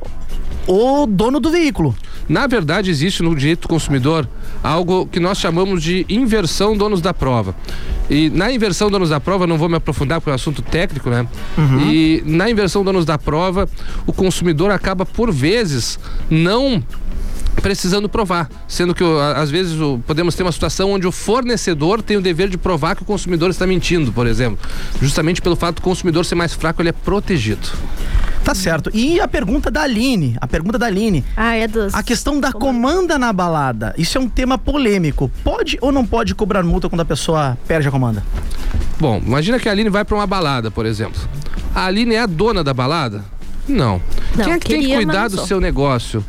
o 0.66 1.06
dono 1.06 1.40
do 1.40 1.50
veículo. 1.50 1.94
Na 2.28 2.46
verdade, 2.46 2.90
existe 2.90 3.22
no 3.22 3.34
direito 3.34 3.62
do 3.62 3.68
consumidor 3.68 4.26
algo 4.62 5.06
que 5.06 5.20
nós 5.20 5.38
chamamos 5.38 5.82
de 5.82 6.06
inversão 6.08 6.76
donos 6.76 7.02
da 7.02 7.12
prova. 7.12 7.54
E 8.08 8.30
na 8.30 8.50
inversão 8.50 8.90
donos 8.90 9.10
da 9.10 9.20
prova, 9.20 9.46
não 9.46 9.58
vou 9.58 9.68
me 9.68 9.76
aprofundar 9.76 10.20
porque 10.20 10.30
é 10.30 10.32
um 10.32 10.36
assunto 10.36 10.62
técnico, 10.62 11.10
né? 11.10 11.26
E 11.82 12.22
na 12.26 12.50
inversão 12.50 12.82
donos 12.82 13.04
da 13.04 13.18
prova, 13.18 13.68
o 14.06 14.12
consumidor 14.12 14.70
acaba, 14.70 15.04
por 15.04 15.30
vezes, 15.30 15.98
não 16.30 16.82
precisando 17.62 18.08
provar, 18.08 18.48
sendo 18.68 18.94
que 18.94 19.02
às 19.36 19.50
vezes 19.50 19.80
o- 19.80 19.98
podemos 20.06 20.34
ter 20.34 20.42
uma 20.42 20.52
situação 20.52 20.92
onde 20.92 21.06
o 21.06 21.12
fornecedor 21.12 22.02
tem 22.02 22.16
o 22.16 22.20
dever 22.20 22.48
de 22.48 22.58
provar 22.58 22.94
que 22.96 23.02
o 23.02 23.04
consumidor 23.04 23.50
está 23.50 23.66
mentindo, 23.66 24.12
por 24.12 24.26
exemplo, 24.26 24.58
justamente 25.00 25.40
pelo 25.40 25.56
fato 25.56 25.76
do 25.76 25.82
consumidor 25.82 26.24
ser 26.24 26.34
mais 26.34 26.52
fraco, 26.52 26.82
ele 26.82 26.90
é 26.90 26.92
protegido. 26.92 27.68
Tá 28.44 28.54
certo. 28.54 28.90
E 28.92 29.18
a 29.20 29.26
pergunta 29.26 29.70
da 29.70 29.82
Aline, 29.82 30.36
a 30.38 30.46
pergunta 30.46 30.78
da 30.78 30.84
Aline. 30.86 31.24
Ah, 31.34 31.54
é 31.56 31.66
dos. 31.66 31.94
A 31.94 32.02
questão 32.02 32.38
da 32.38 32.52
comanda 32.52 33.18
na 33.18 33.32
balada. 33.32 33.94
Isso 33.96 34.18
é 34.18 34.20
um 34.20 34.28
tema 34.28 34.58
polêmico. 34.58 35.30
Pode 35.42 35.78
ou 35.80 35.90
não 35.90 36.04
pode 36.04 36.34
cobrar 36.34 36.62
multa 36.62 36.90
quando 36.90 37.00
a 37.00 37.04
pessoa 37.06 37.56
perde 37.66 37.88
a 37.88 37.90
comanda? 37.90 38.22
Bom, 39.00 39.22
imagina 39.24 39.58
que 39.58 39.66
a 39.66 39.72
Aline 39.72 39.88
vai 39.88 40.04
pra 40.04 40.14
uma 40.14 40.26
balada, 40.26 40.70
por 40.70 40.84
exemplo. 40.84 41.18
A 41.74 41.86
Aline 41.86 42.16
é 42.16 42.20
a 42.20 42.26
dona 42.26 42.62
da 42.62 42.74
balada? 42.74 43.24
Não. 43.66 44.02
Não, 44.36 44.44
Quem 44.44 44.52
é 44.52 44.58
que 44.58 44.68
tem 44.68 44.82
que 44.82 44.94
cuidar 44.94 45.28
do 45.28 45.46
seu 45.46 45.58
negócio? 45.58 46.22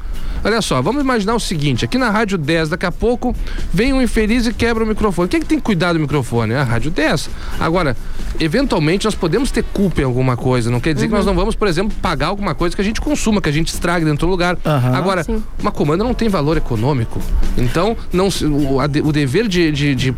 Olha 0.45 0.61
só, 0.61 0.79
vamos 0.79 1.01
imaginar 1.01 1.33
o 1.33 1.39
seguinte: 1.39 1.83
aqui 1.85 1.97
na 1.97 2.11
Rádio 2.11 2.37
10, 2.37 2.69
daqui 2.69 2.85
a 2.85 2.91
pouco 2.91 3.35
vem 3.73 3.93
um 3.93 3.99
infeliz 3.99 4.45
e 4.45 4.53
quebra 4.53 4.83
o 4.83 4.87
microfone. 4.87 5.27
Quem 5.27 5.39
é 5.39 5.41
que 5.41 5.47
tem 5.47 5.57
que 5.57 5.63
cuidar 5.63 5.93
do 5.93 5.99
microfone? 5.99 6.53
É 6.53 6.57
a 6.57 6.63
Rádio 6.63 6.91
10. 6.91 7.31
Agora, 7.59 7.97
eventualmente 8.39 9.05
nós 9.05 9.15
podemos 9.15 9.51
ter 9.51 9.63
culpa 9.63 10.01
em 10.01 10.03
alguma 10.03 10.35
coisa. 10.37 10.69
Não 10.69 10.79
quer 10.79 10.93
dizer 10.93 11.07
que 11.07 11.13
nós 11.13 11.25
não 11.25 11.33
vamos, 11.35 11.55
por 11.55 11.67
exemplo, 11.67 11.95
pagar 12.01 12.27
alguma 12.27 12.53
coisa 12.55 12.75
que 12.75 12.81
a 12.81 12.85
gente 12.85 13.01
consuma, 13.01 13.41
que 13.41 13.49
a 13.49 13.51
gente 13.51 13.69
estrague 13.69 14.05
dentro 14.05 14.27
do 14.27 14.31
lugar. 14.31 14.57
Agora, 14.93 15.25
uma 15.59 15.71
comanda 15.71 16.03
não 16.03 16.13
tem 16.13 16.29
valor 16.29 16.57
econômico. 16.57 17.19
Então, 17.57 17.95
não, 18.11 18.27
o, 18.69 18.79
a 18.79 18.87
de- 18.87 19.01
o 19.01 19.11
dever 19.11 19.47
de 19.47 19.71
de, 19.71 19.95
de, 19.95 20.13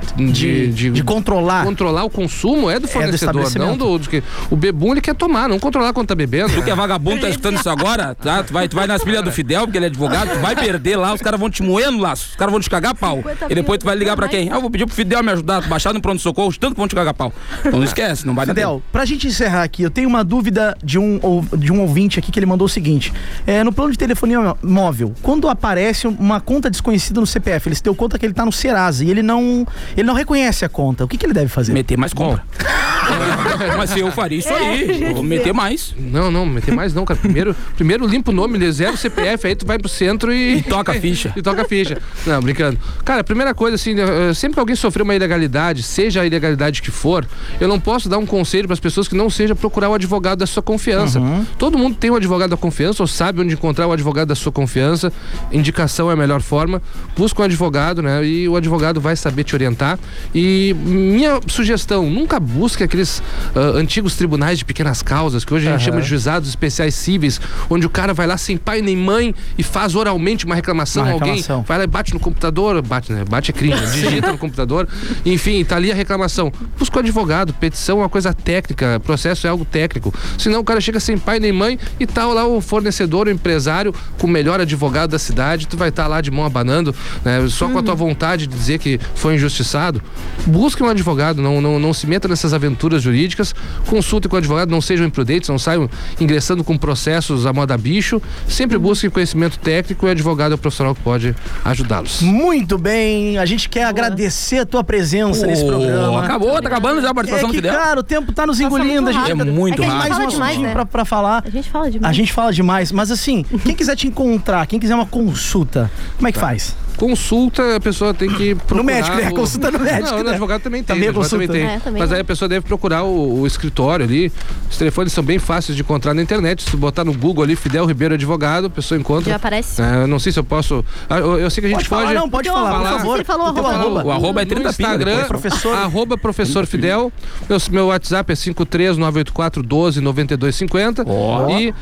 de, 0.71 0.91
de 0.91 1.03
controlar. 1.03 1.63
controlar 1.65 2.03
o 2.03 2.09
consumo 2.09 2.69
é 2.69 2.79
do 2.79 2.87
fornecedor, 2.87 3.35
não 3.35 3.43
estabelecimento. 3.43 3.77
do, 3.85 3.99
do 3.99 4.09
que. 4.09 4.23
O 4.49 4.55
bebum 4.55 4.91
ele 4.91 5.01
quer 5.01 5.15
tomar, 5.15 5.47
não 5.47 5.59
controlar 5.59 5.93
quando 5.93 6.07
tá 6.07 6.15
bebendo. 6.15 6.53
Tu 6.53 6.61
que 6.63 6.71
é 6.71 6.75
vagabundo, 6.75 7.21
tá 7.21 7.29
escutando 7.29 7.57
isso 7.57 7.69
agora, 7.69 8.15
tá? 8.15 8.43
Tu 8.43 8.51
vai, 8.53 8.67
tu 8.67 8.75
vai 8.75 8.87
nas 8.87 9.03
pilhas 9.03 9.23
do 9.23 9.31
Fidel, 9.31 9.61
porque 9.63 9.77
ele 9.77 9.85
é 9.85 9.89
advogado, 9.89 10.31
tu 10.31 10.39
vai 10.39 10.55
perder 10.55 10.95
lá, 10.95 11.13
os 11.13 11.21
caras 11.21 11.39
vão 11.39 11.49
te 11.49 11.61
moer 11.63 11.91
no 11.91 11.99
laço, 11.99 12.29
os 12.31 12.35
caras 12.35 12.51
vão 12.51 12.59
te 12.61 12.69
cagar 12.69 12.95
pau. 12.95 13.23
E 13.49 13.55
depois 13.55 13.79
tu 13.79 13.85
vai 13.85 13.95
ligar 13.95 14.15
pra 14.15 14.27
quem? 14.27 14.49
Ah, 14.51 14.55
eu 14.55 14.61
vou 14.61 14.69
pedir 14.69 14.85
pro 14.85 14.95
Fidel 14.95 15.23
me 15.23 15.31
ajudar, 15.31 15.61
tu 15.61 15.69
baixar 15.69 15.93
no 15.93 16.01
pronto-socorro, 16.01 16.51
de 16.51 16.59
tanto 16.59 16.73
que 16.73 16.79
vão 16.79 16.87
te 16.87 16.95
cagar 16.95 17.13
pau. 17.13 17.31
Então 17.59 17.79
não 17.79 17.83
esquece, 17.87 18.25
não 18.25 18.35
vai 18.35 18.45
dar 18.45 18.53
Fidel, 18.53 18.81
pra 18.91 19.05
gente 19.05 19.27
encerrar 19.27 19.63
aqui, 19.63 19.83
eu 19.83 19.91
tenho 19.91 20.07
uma 20.07 20.23
dúvida 20.23 20.77
de 20.83 20.99
um, 20.99 21.19
de 21.57 21.71
um 21.71 21.81
ouvinte 21.81 22.19
aqui 22.19 22.31
que 22.31 22.39
ele 22.39 22.45
mandou 22.45 22.65
o 22.65 22.69
seguinte: 22.69 23.13
é, 23.45 23.63
no 23.63 23.71
plano 23.71 23.91
de 23.91 23.97
telefonia 23.97 24.55
móvel, 24.61 25.13
quando 25.21 25.49
aparece 25.49 26.07
uma 26.07 26.39
conta 26.39 26.69
desconhecida 26.69 27.19
no 27.19 27.27
CPF, 27.27 27.67
ele 27.67 27.75
se 27.75 27.83
deu 27.83 27.95
conta 27.95 28.17
que 28.17 28.25
ele 28.25 28.33
tá 28.33 28.45
no 28.45 28.51
Serasa 28.51 29.03
e 29.03 29.09
ele 29.09 29.21
não, 29.21 29.65
ele 29.95 30.05
não 30.05 30.13
reconhece 30.13 30.65
a 30.65 30.69
conta, 30.69 31.03
o 31.03 31.07
que, 31.07 31.17
que 31.17 31.25
ele 31.25 31.33
deve 31.33 31.47
fazer? 31.47 31.73
Meter 31.73 31.97
mais 31.97 32.13
compra. 32.13 32.43
Mas 33.77 33.91
se 33.91 33.99
eu 33.99 34.11
faria 34.11 34.37
isso 34.37 34.53
aí, 34.53 35.03
eu 35.03 35.15
vou 35.15 35.23
meter 35.23 35.53
mais. 35.53 35.95
Não, 35.97 36.29
não, 36.29 36.45
meter 36.45 36.73
mais 36.73 36.93
não, 36.93 37.05
cara. 37.05 37.19
Primeiro, 37.19 37.55
primeiro 37.75 38.05
limpa 38.05 38.31
o 38.31 38.33
nome, 38.33 38.57
ele 38.57 38.71
zero 38.71 38.97
CPF, 38.97 39.47
aí 39.47 39.55
tu 39.55 39.65
vai 39.65 39.77
pro 39.77 39.89
centro 39.89 40.33
e. 40.33 40.57
E 40.57 40.61
toca 40.61 40.91
a 40.91 40.95
ficha. 40.95 41.33
e 41.35 41.41
toca 41.41 41.61
a 41.61 41.65
ficha. 41.65 41.97
Não, 42.25 42.41
brincando. 42.41 42.77
Cara, 43.03 43.21
a 43.21 43.23
primeira 43.23 43.53
coisa, 43.53 43.75
assim, 43.75 43.95
eh, 43.99 44.33
sempre 44.33 44.55
que 44.55 44.59
alguém 44.59 44.75
sofreu 44.75 45.03
uma 45.03 45.15
ilegalidade, 45.15 45.83
seja 45.83 46.21
a 46.21 46.25
ilegalidade 46.25 46.81
que 46.81 46.91
for, 46.91 47.25
eu 47.59 47.67
não 47.67 47.76
posso 47.79 48.09
dar 48.09 48.17
um 48.17 48.25
conselho 48.25 48.67
para 48.67 48.73
as 48.73 48.79
pessoas 48.79 49.07
que 49.07 49.15
não 49.15 49.29
seja 49.29 49.55
procurar 49.55 49.89
o 49.89 49.93
advogado 49.93 50.39
da 50.39 50.47
sua 50.47 50.63
confiança. 50.63 51.21
Todo 51.57 51.77
mundo 51.77 51.95
tem 51.95 52.09
um 52.11 52.15
advogado 52.15 52.49
da 52.51 52.57
confiança, 52.57 53.03
ou 53.03 53.07
sabe 53.07 53.41
onde 53.41 53.53
encontrar 53.53 53.87
o 53.87 53.91
advogado 53.91 54.27
da 54.29 54.35
sua 54.35 54.51
confiança. 54.51 55.11
Indicação 55.51 56.09
é 56.09 56.13
a 56.13 56.15
melhor 56.15 56.41
forma. 56.41 56.81
Busca 57.15 57.41
um 57.41 57.45
advogado, 57.45 58.01
né? 58.01 58.25
E 58.25 58.47
o 58.47 58.55
advogado 58.55 58.99
vai 58.99 59.15
saber 59.15 59.43
te 59.43 59.55
orientar. 59.55 59.99
E 60.33 60.75
minha 60.79 61.39
sugestão, 61.47 62.09
nunca 62.09 62.39
busque 62.39 62.83
aqueles 62.83 63.21
ah, 63.55 63.59
antigos 63.77 64.15
tribunais 64.15 64.59
de 64.59 64.65
pequenas 64.65 65.01
causas, 65.01 65.43
que 65.45 65.53
hoje 65.53 65.67
a 65.67 65.71
gente 65.71 65.81
Aham. 65.81 65.91
chama 65.91 66.01
de 66.01 66.07
juizados 66.07 66.49
especiais 66.49 66.95
cíveis, 66.95 67.39
onde 67.69 67.85
o 67.85 67.89
cara 67.89 68.13
vai 68.13 68.27
lá 68.27 68.37
sem 68.37 68.57
pai 68.57 68.81
nem 68.81 68.95
mãe 68.95 69.33
e 69.57 69.63
faz 69.63 69.95
oralmente 69.95 70.45
uma 70.45 70.55
reclamação. 70.55 71.03
Uma 71.03 71.13
Alguém 71.13 71.35
reclamação. 71.35 71.63
vai 71.63 71.77
lá 71.77 71.83
e 71.83 71.87
bate 71.87 72.13
no 72.13 72.19
computador, 72.19 72.81
bate, 72.81 73.11
né? 73.11 73.23
Bate 73.27 73.51
é 73.51 73.53
crime, 73.53 73.75
né? 73.75 73.87
digita 73.91 74.31
no 74.31 74.37
computador. 74.37 74.87
Enfim, 75.25 75.63
tá 75.63 75.75
ali 75.75 75.91
a 75.91 75.95
reclamação. 75.95 76.51
Busca 76.77 76.97
o 76.97 76.99
advogado, 76.99 77.53
petição 77.67 77.97
é 77.97 78.01
uma 78.03 78.09
coisa 78.09 78.33
técnica, 78.33 78.99
processo 79.03 79.45
é 79.45 79.49
algo 79.49 79.65
técnico. 79.65 80.13
Senão 80.37 80.61
o 80.61 80.63
cara 80.63 80.79
chega 80.79 80.99
sem 80.99 81.17
pai 81.17 81.39
nem 81.39 81.51
mãe 81.51 81.77
e 81.99 82.07
tá 82.07 82.25
lá 82.25 82.47
o 82.47 82.61
fornecedor, 82.61 83.27
o 83.27 83.29
empresário, 83.29 83.93
com 84.17 84.25
o 84.25 84.29
melhor 84.29 84.61
advogado 84.61 85.11
da 85.11 85.19
cidade, 85.19 85.67
tu 85.67 85.75
vai 85.75 85.89
estar 85.89 86.07
lá 86.07 86.21
de 86.21 86.31
mão 86.31 86.45
abanando, 86.45 86.95
né? 87.23 87.45
Só 87.49 87.67
com 87.69 87.77
a 87.77 87.83
tua 87.83 87.95
vontade 87.95 88.47
de 88.47 88.55
dizer 88.55 88.79
que 88.79 88.99
foi 89.15 89.35
injustiçado. 89.35 90.01
Busque 90.45 90.81
um 90.81 90.87
advogado, 90.87 91.41
não, 91.41 91.59
não, 91.59 91.77
não 91.77 91.93
se 91.93 92.07
meta 92.07 92.27
nessas 92.27 92.53
aventuras 92.53 93.01
jurídicas, 93.01 93.53
consulte 93.85 94.27
com 94.29 94.35
o 94.35 94.39
advogado, 94.39 94.69
não 94.69 94.81
sejam 94.81 95.05
imprudentes, 95.05 95.49
não 95.49 95.59
saiam 95.59 95.89
ingressando 96.19 96.63
com 96.63 96.77
processos 96.77 97.45
à 97.45 97.51
moda 97.51 97.77
bicho. 97.77 98.21
Sempre 98.47 98.77
busquem 98.77 99.09
conhecimento 99.09 99.59
técnico 99.59 100.05
e 100.05 100.09
o 100.09 100.11
advogado 100.11 100.53
é 100.53 100.55
o 100.55 100.57
profissional 100.57 100.95
que 100.95 101.01
pode 101.01 101.35
ajudá-los. 101.65 102.21
Muito 102.21 102.77
bem, 102.77 103.37
a 103.37 103.45
gente 103.45 103.67
quer 103.67 103.83
agradecer 103.83 104.59
a 104.59 104.65
tua 104.65 104.83
presença 104.83 105.45
nesse 105.45 105.63
Pô, 105.63 105.69
programa. 105.69 106.23
acabou, 106.23 106.61
tá 106.61 106.67
acabando 106.67 107.01
já 107.01 107.09
a 107.09 107.13
participação 107.13 107.49
é 107.49 107.53
que, 107.61 107.67
Fidel. 107.67 107.73
cara, 107.79 107.99
o 107.99 108.03
tempo 108.03 108.31
tá 108.31 108.45
nos 108.45 108.59
engolindo. 108.59 109.09
A 109.09 109.11
gente 109.13 109.31
É 109.31 109.33
muito 109.33 109.81
rápido. 109.81 109.97
mais 109.97 110.11
A 110.11 110.21
gente 110.21 110.35
um 110.35 110.39
fala 110.39 110.51
demais, 110.51 110.57
né? 110.59 110.71
pra, 110.73 110.85
pra 110.85 111.05
falar. 111.05 111.43
A 111.45 111.49
gente 111.49 111.69
fala 111.69 111.91
demais. 111.91 112.09
A 112.09 112.13
gente 112.13 112.33
fala 112.33 112.53
demais, 112.53 112.91
mas 112.91 113.11
assim, 113.11 113.43
quem 113.63 113.75
quiser 113.75 113.95
te 113.95 114.07
encontrar, 114.07 114.65
quem 114.67 114.79
quiser 114.79 114.95
uma 114.95 115.05
consulta, 115.05 115.89
como 116.17 116.27
é 116.27 116.31
que 116.31 116.39
faz? 116.39 116.75
Consulta, 116.97 117.75
a 117.75 117.79
pessoa 117.79 118.13
tem 118.13 118.27
que 118.29 118.55
procurar. 118.55 118.83
médico, 118.83 119.15
né? 119.15 119.29
o- 119.29 119.35
Consulta 119.35 119.71
no 119.71 119.79
médico, 119.79 120.09
Não, 120.11 120.17
no 120.17 120.23
né? 120.25 120.31
advogado 120.31 120.61
também 120.61 120.83
tem. 120.83 120.95
Também 120.95 121.09
é 121.09 121.11
no 121.11 121.19
advogado 121.21 121.39
consulta. 121.39 121.53
também 121.53 121.67
tem. 121.67 121.75
É, 121.75 121.79
também 121.79 122.01
Mas 122.01 122.11
é. 122.11 122.15
aí 122.15 122.21
a 122.21 122.23
pessoa 122.25 122.49
deve 122.49 122.65
procurar 122.65 123.03
o, 123.03 123.41
o 123.41 123.47
escritório 123.47 124.03
ali. 124.05 124.31
Os 124.69 124.77
telefones 124.77 125.13
são 125.13 125.23
bem 125.23 125.37
fáceis 125.39 125.75
de 125.75 125.81
encontrar 125.83 126.13
na 126.13 126.21
internet. 126.21 126.63
Se 126.63 126.71
tu 126.71 126.77
botar 126.77 127.03
no 127.05 127.13
Google 127.13 127.43
ali, 127.43 127.55
Fidel 127.55 127.85
Ribeiro 127.85 128.15
Advogado, 128.15 128.65
a 128.65 128.69
pessoa 128.69 128.99
encontra. 128.99 129.29
Já 129.29 129.35
aparece. 129.35 129.81
É, 129.81 130.03
eu 130.03 130.07
não 130.07 130.17
sei 130.19 130.31
se 130.31 130.39
eu 130.39 130.43
posso. 130.43 130.83
Ah, 131.09 131.19
Eu, 131.19 131.39
eu 131.39 131.49
sei 131.51 131.61
que 131.61 131.67
a 131.67 131.69
gente 131.69 131.77
Pode 131.77 131.89
falar, 131.89 132.03
pode. 132.05 132.15
não, 132.15 132.29
pode 132.29 132.49
falar, 132.49 132.79
por 132.79 132.97
favor. 132.97 133.15
Ele 133.15 133.23
falou 133.23 133.45
arroba. 133.47 133.69
arroba. 133.69 134.03
O 134.05 134.11
arroba 134.11 134.41
é 134.41 134.45
no 134.45 134.49
30 134.49 134.59
pila 134.61 134.69
Instagram, 134.89 135.11
depois. 135.11 135.27
Professor. 135.27 135.75
arroba 135.75 136.17
professor 136.17 136.65
Fidel. 136.65 137.11
Meu, 137.47 137.57
meu 137.71 137.85
WhatsApp 137.87 138.31
é 138.33 138.35
53984 138.35 139.61
12 139.63 140.01
9250. 140.01 141.03
Ó. 141.07 141.49
E 141.59 141.73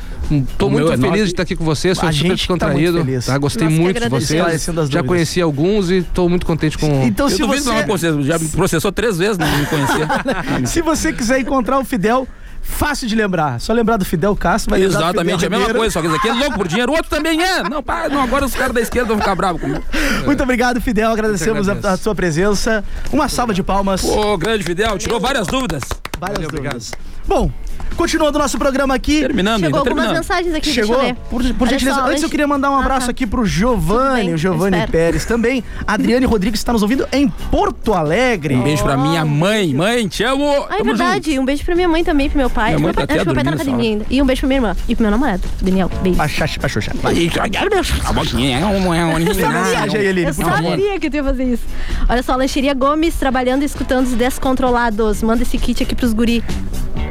tô 0.58 0.66
O 0.66 0.70
muito 0.70 0.88
é 0.92 0.96
feliz 0.96 1.02
nove. 1.06 1.22
de 1.24 1.30
estar 1.30 1.42
aqui 1.42 1.56
com 1.56 1.64
vocês. 1.64 1.96
Sou 1.98 2.08
A 2.08 2.12
super 2.12 2.12
gente 2.12 2.22
tá 2.22 2.28
muito 2.28 2.38
descontraído. 2.38 3.04
feliz. 3.04 3.26
tá? 3.26 3.38
Gostei 3.38 3.68
Nós 3.68 3.78
muito 3.78 4.00
de 4.00 4.08
vocês. 4.08 4.68
Já. 4.90 5.05
Conheci 5.06 5.40
alguns 5.40 5.90
e 5.90 6.02
tô 6.02 6.28
muito 6.28 6.44
contente 6.44 6.76
com. 6.76 7.04
Então, 7.04 7.28
se 7.28 7.42
você, 7.42 8.10
não 8.10 8.22
já 8.22 8.38
me 8.38 8.48
processou 8.48 8.92
três 8.92 9.18
vezes, 9.18 9.38
não 9.38 9.46
me 9.46 9.66
conhecia. 9.66 10.08
se 10.66 10.82
você 10.82 11.12
quiser 11.12 11.40
encontrar 11.40 11.78
o 11.78 11.84
Fidel, 11.84 12.26
fácil 12.66 13.08
de 13.08 13.14
lembrar. 13.14 13.60
Só 13.60 13.72
lembrar 13.72 13.96
do 13.96 14.04
Fidel 14.04 14.34
Castro, 14.36 14.70
vai 14.70 14.80
lembrar 14.80 14.98
do 14.98 15.04
Exatamente, 15.04 15.44
é 15.44 15.46
a 15.46 15.50
mesma 15.50 15.72
coisa, 15.72 15.92
só 15.92 16.00
que 16.00 16.08
esse 16.08 16.16
aqui 16.16 16.28
é 16.28 16.32
louco 16.32 16.56
por 16.56 16.68
dinheiro, 16.68 16.92
o 16.92 16.94
outro 16.94 17.08
também 17.08 17.42
é. 17.42 17.62
Não, 17.62 17.82
pá, 17.82 18.08
não, 18.08 18.20
agora 18.20 18.44
os 18.44 18.54
caras 18.54 18.74
da 18.74 18.80
esquerda 18.80 19.08
vão 19.08 19.18
ficar 19.18 19.34
bravos 19.34 19.60
comigo. 19.60 19.82
Muito 20.24 20.42
obrigado, 20.42 20.80
Fidel. 20.80 21.10
Agradecemos 21.10 21.68
a, 21.68 21.72
agradeço. 21.72 21.94
a 21.94 21.96
sua 21.96 22.14
presença. 22.14 22.84
Uma 23.12 23.28
salva 23.28 23.54
de 23.54 23.62
palmas. 23.62 24.04
Ô, 24.04 24.36
grande 24.36 24.64
Fidel, 24.64 24.98
tirou 24.98 25.20
várias 25.20 25.46
dúvidas. 25.46 25.82
Várias 26.18 26.48
dúvidas. 26.48 26.92
Bom, 27.26 27.50
continuando 27.96 28.38
o 28.38 28.42
nosso 28.42 28.58
programa 28.58 28.94
aqui. 28.94 29.20
Terminando, 29.20 29.60
Chegou 29.60 29.78
algumas 29.80 30.04
terminando. 30.04 30.22
mensagens 30.22 30.54
aqui, 30.54 30.70
Chegou? 30.70 30.96
deixa 30.96 31.10
eu 31.10 31.14
ler. 31.14 31.16
Por, 31.30 31.54
por 31.54 31.68
gentileza, 31.68 31.96
só, 32.00 32.06
antes 32.08 32.22
eu 32.22 32.28
queria 32.28 32.46
mandar 32.46 32.70
um 32.70 32.76
Ah, 32.76 32.80
abraço 32.80 33.06
tá. 33.06 33.10
aqui 33.10 33.26
pro 33.26 33.44
Giovanni, 33.46 34.34
o 34.34 34.38
Giovanni. 34.38 34.86
Pérez 34.86 35.24
também. 35.24 35.64
Adriane 35.86 36.26
Rodrigues 36.26 36.60
está 36.60 36.72
nos 36.72 36.82
ouvindo 36.82 37.06
em 37.12 37.28
Porto 37.28 37.94
Alegre. 37.94 38.54
Um 38.56 38.62
beijo 38.62 38.82
pra 38.82 38.96
minha 38.96 39.24
mãe. 39.24 39.74
Mãe, 39.74 40.06
te 40.08 40.22
amo. 40.24 40.44
Ah, 40.68 40.74
é 40.74 40.78
Tamo 40.78 40.84
verdade. 40.84 41.38
Um 41.38 41.44
beijo 41.44 41.64
pra 41.64 41.74
minha 41.74 41.88
mãe 41.88 42.04
também, 42.04 42.28
pro 42.28 42.38
meu 42.38 42.50
pai. 42.50 42.74
Minha 42.74 42.76
Acho 42.76 42.82
mãe 42.82 42.92
que 42.92 42.98
meu 42.98 43.06
tá 43.06 43.06
pai, 43.06 43.16
acho 43.16 43.24
que 43.24 43.30
até 43.30 43.34
meu 43.34 43.34
pai 43.34 43.44
tá 43.44 43.50
na 43.50 43.56
academia 43.56 43.90
ainda. 43.90 44.06
E 44.10 44.22
um 44.22 44.26
beijo 44.26 44.40
pra 44.40 44.48
minha 44.48 44.58
irmã. 44.58 44.76
E 44.88 44.94
pro 44.94 45.02
meu 45.02 45.10
namorado, 45.10 45.42
Daniel. 45.60 45.90
Beijo. 46.02 46.20
A 46.20 46.28
Xuxa, 46.28 46.60
a 46.62 46.68
Xuxa. 46.68 46.92
Vai. 47.02 47.14
junto. 47.14 48.06
A 48.06 48.12
boquinha 48.12 48.58
é 48.58 48.60
é 48.60 50.28
Eu 50.28 50.34
por 50.34 50.44
favor. 50.44 50.70
sabia 50.70 51.00
que 51.00 51.10
tu 51.10 51.16
ia 51.16 51.24
fazer 51.24 51.44
isso. 51.44 51.62
Olha 52.08 52.22
só, 52.22 52.36
Lancheria 52.36 52.74
Gomes 52.74 53.14
trabalhando 53.14 53.62
e 53.62 53.64
escutando 53.64 54.06
os 54.06 54.12
descontrolados. 54.12 55.22
Manda 55.22 55.42
esse 55.42 55.58
kit 55.58 55.82
aqui 55.82 55.94
pros 55.94 56.12
guri. 56.12 56.42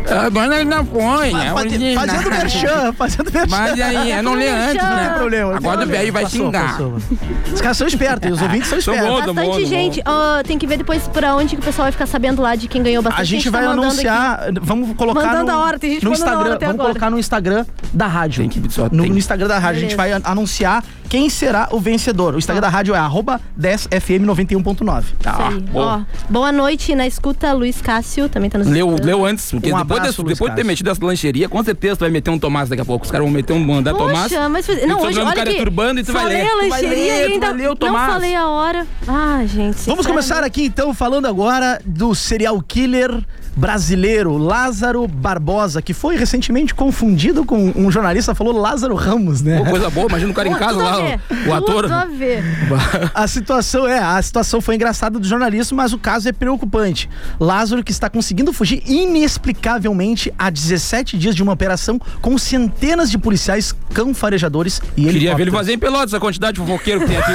Agora 0.10 0.56
ele 0.62 0.70
não 0.70 0.86
põe. 0.86 1.30
é 1.30 1.52
Faz- 1.52 1.56
original. 1.66 2.06
Fazendo 2.08 2.30
merchan, 2.30 2.94
fazendo 2.94 3.32
merchan. 3.32 3.48
Mas 3.50 3.80
aí, 3.82 4.12
eu 4.12 4.24
não 4.24 4.34
lê 4.34 4.48
antes, 4.50 4.76
Não 4.84 4.90
Não 4.90 4.98
tem 4.98 5.06
né? 5.08 5.14
problema. 5.18 5.56
Agora 5.58 5.84
o 5.84 5.88
velho 5.88 6.14
vai 6.14 6.26
xingar. 6.28 6.78
Os 7.54 7.62
caras 7.62 7.78
são 7.78 7.88
espertos, 7.88 8.32
os 8.32 8.42
ouvintes 8.42 8.68
são 8.70 8.78
espertos. 8.78 9.08
Todo 9.08 9.34
Bastante 9.34 9.58
mundo, 9.58 9.66
gente. 9.68 10.02
Ó, 10.06 10.44
tem 10.44 10.58
que 10.58 10.68
ver 10.68 10.78
depois 10.78 11.08
pra 11.08 11.36
onde 11.36 11.56
que 11.56 11.62
o 11.62 11.66
pessoal 11.66 11.86
vai 11.86 11.92
ficar 11.92 12.06
sabendo 12.08 12.42
lá 12.42 12.56
de 12.56 12.68
quem 12.68 12.84
ganhou 12.84 13.02
bastante. 13.02 13.22
A 13.22 13.26
gente 13.26 13.46
tá 13.46 13.52
vai 13.52 13.68
mandando 13.68 13.84
anunciar, 13.84 14.40
vamos 14.62 14.96
colocar 14.96 15.22
Mandando 15.26 15.52
no, 15.52 15.58
a 15.58 15.64
hora, 15.64 15.80
tem 15.80 15.94
gente 15.94 16.04
no 16.04 16.10
a 16.10 16.14
hora 16.14 16.20
Instagram, 16.20 16.54
até 16.54 16.66
vamos 16.68 16.80
agora. 16.80 16.94
colocar 16.94 17.10
no 17.10 17.20
Instagram 17.20 17.66
da 17.94 18.08
rádio. 18.08 18.48
Tem 18.48 18.62
que- 18.62 18.74
só 18.74 18.84
no, 18.84 18.90
tem. 19.04 19.12
no 19.12 19.18
Instagram 19.18 19.48
da 19.48 19.60
rádio, 19.60 19.78
a 19.80 19.82
gente 19.82 19.96
vai 19.96 20.10
Beleza. 20.10 20.30
anunciar 20.30 20.84
quem 21.10 21.30
será 21.30 21.68
o 21.72 21.80
vencedor. 21.80 22.36
O 22.36 22.38
Instagram 22.38 22.62
da 22.62 22.70
rádio 22.70 22.94
é 22.96 22.98
arroba 22.98 23.40
10fm91.9. 23.60 25.04
Tá. 25.22 25.50
Ó, 25.74 26.02
boa 26.30 26.52
noite 26.52 26.94
na 26.96 27.06
escuta, 27.08 27.54
Luiz 27.54 27.82
Cássio, 27.82 28.28
também 28.30 28.50
tá 28.50 28.58
nos 28.58 28.68
Leu, 28.68 28.96
leu 29.02 29.26
antes, 29.26 29.50
porque 29.52 29.72
Um 29.74 29.78
depois, 29.78 29.95
abraço, 30.02 30.24
de, 30.24 30.30
depois 30.34 30.52
de 30.52 30.56
ter 30.58 30.64
metido 30.64 30.90
essa 30.90 31.06
lancheria, 31.06 31.48
com 31.50 31.64
certeza 31.64 31.96
tu 31.96 32.00
vai 32.02 32.10
meter 32.10 32.30
um 32.32 32.40
Tomás 32.40 32.70
daqui 32.70 32.82
a 32.82 32.86
pouco. 32.86 33.06
Os 33.06 33.12
caras 33.12 33.26
vão 33.26 33.34
meter 33.34 33.54
um 33.54 33.60
mandar 33.60 33.94
Tomás. 33.94 34.32
Poxa, 34.32 34.50
mas 34.50 34.68
E 34.68 34.86
não, 34.86 35.00
o 35.00 35.06
hoje 35.06 35.20
olha 35.20 35.34
cara 35.34 35.50
é 35.50 35.54
aqui. 35.54 35.62
turbando 35.64 36.00
e 36.00 36.04
tu 36.04 36.14
vai 36.14 36.24
falei 36.24 36.38
ler. 36.38 36.48
a 36.48 36.50
Tu 36.52 36.58
vai 36.58 36.70
lancheria 36.70 37.14
ainda 37.26 37.54
não 37.54 37.76
Tomás. 37.76 38.14
falei 38.14 38.36
a 38.36 38.48
hora. 38.50 38.88
Ah, 39.08 39.44
gente. 39.46 39.86
Vamos 39.86 40.06
começar 40.06 40.44
aqui 40.44 40.66
então 40.66 40.94
falando 40.94 41.26
agora 41.28 41.80
do 41.86 42.14
serial 42.16 42.62
killer 42.62 43.12
brasileiro 43.56 44.38
Lázaro 44.38 45.08
Barbosa, 45.08 45.82
que 45.82 45.94
foi 45.94 46.16
recentemente 46.18 46.74
confundido 46.74 47.46
com 47.46 47.72
um 47.76 47.90
jornalista, 47.90 48.36
falou 48.36 48.58
Lázaro 48.58 48.96
Ramos, 48.96 49.42
né? 49.42 49.58
Pô, 49.60 49.70
coisa 49.70 49.90
boa, 49.90 50.08
imagina 50.08 50.32
o 50.32 50.34
cara 50.36 50.50
em 50.50 50.54
casa 50.56 50.78
lá, 50.78 51.00
o, 51.00 51.50
o 51.50 51.54
ator. 51.54 51.84
Tudo 51.84 51.94
a 51.94 52.06
ver. 52.06 52.44
A 53.14 53.28
situação 53.28 53.88
é, 53.88 54.00
a 54.00 54.22
situação 54.22 54.60
foi 54.62 54.76
engraçada 54.76 55.20
do 55.20 55.28
jornalista, 55.28 55.74
mas 55.74 55.94
o 55.94 55.98
caso 55.98 56.28
é 56.28 56.32
preocupante. 56.32 57.10
Lázaro 57.40 57.84
que 57.84 57.92
está 57.92 58.10
conseguindo 58.10 58.52
fugir 58.52 58.84
inexplicavelmente 58.86 60.34
há 60.38 60.50
17 60.50 61.18
dias 61.18 61.36
de 61.36 61.44
uma 61.44 61.54
operação 61.54 62.00
com 62.22 62.38
centenas 62.38 63.10
de 63.10 63.18
policiais, 63.18 63.76
cão 63.94 64.14
farejadores 64.14 64.82
e 64.98 65.06
Queria 65.06 65.36
ver 65.36 65.44
ele 65.44 65.52
fazer 65.52 65.74
em 65.74 65.80
Pelotas 65.80 66.14
a 66.14 66.20
quantidade 66.20 66.60
de 66.60 66.66
fofoqueiro 66.66 67.02
que 67.02 67.08
tem 67.08 67.18
aqui. 67.18 67.34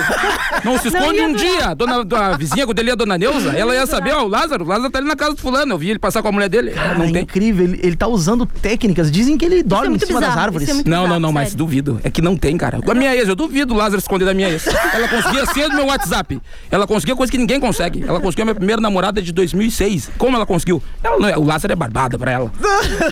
Não 0.64 0.78
se 0.78 0.88
esconde 0.88 1.18
ia 1.18 1.26
um 1.26 1.32
durar. 1.32 1.46
dia. 1.46 1.74
Dona, 1.74 2.32
a 2.32 2.36
vizinha 2.36 2.66
dele, 2.66 2.90
a 2.90 2.94
dona 2.94 3.16
Neuza, 3.16 3.50
ela 3.50 3.74
ia 3.74 3.86
saber, 3.86 4.12
ó, 4.12 4.24
o 4.24 4.28
Lázaro, 4.28 4.64
o 4.64 4.68
Lázaro 4.68 4.90
tá 4.90 4.98
ali 4.98 5.08
na 5.08 5.16
casa 5.16 5.34
do 5.34 5.40
fulano. 5.40 5.72
Eu 5.72 5.78
vi 5.78 5.90
ele 5.90 5.98
passar 6.10 6.22
com 6.22 6.28
a 6.28 6.32
mulher 6.32 6.48
dele. 6.48 6.70
Cara, 6.72 6.94
não 6.98 7.04
é 7.06 7.12
tem. 7.12 7.22
incrível, 7.22 7.64
ele, 7.64 7.80
ele 7.82 7.96
tá 7.96 8.06
usando 8.06 8.44
técnicas. 8.46 9.10
Dizem 9.10 9.36
que 9.38 9.44
ele 9.44 9.62
dorme 9.62 9.86
em 9.86 9.90
muito 9.90 10.06
cima 10.06 10.20
das 10.20 10.30
bizarro, 10.30 10.44
árvores. 10.46 10.68
isso 10.68 10.80
é 10.80 10.82
Não, 10.84 10.96
não, 10.98 11.02
bizarro, 11.04 11.20
não, 11.20 11.32
mas 11.32 11.44
sério. 11.48 11.58
duvido. 11.58 12.00
É 12.02 12.10
que 12.10 12.20
não 12.22 12.36
tem, 12.36 12.56
cara. 12.56 12.80
Com 12.82 12.90
a 12.90 12.94
minha 12.94 13.14
ex, 13.14 13.28
eu 13.28 13.36
duvido 13.36 13.74
o 13.74 13.76
Lázaro 13.76 13.98
esconder 14.00 14.24
da 14.24 14.34
minha 14.34 14.48
ex. 14.48 14.66
Ela 14.66 15.08
conseguia 15.08 15.46
ser 15.46 15.68
do 15.68 15.76
meu 15.76 15.86
WhatsApp. 15.86 16.40
Ela 16.70 16.86
conseguia 16.86 17.14
coisa 17.16 17.30
que 17.30 17.38
ninguém 17.38 17.60
consegue. 17.60 18.02
Ela 18.06 18.20
conseguiu 18.20 18.42
a 18.42 18.46
minha 18.46 18.54
primeira 18.54 18.80
namorada 18.80 19.20
de 19.22 19.32
2006. 19.32 20.10
Como 20.18 20.36
ela 20.36 20.46
conseguiu? 20.46 20.82
Ela 21.02 21.18
não 21.18 21.28
é- 21.28 21.36
o 21.38 21.44
Lázaro 21.44 21.72
é 21.72 21.76
barbada 21.76 22.18
pra 22.18 22.30
ela. 22.32 22.52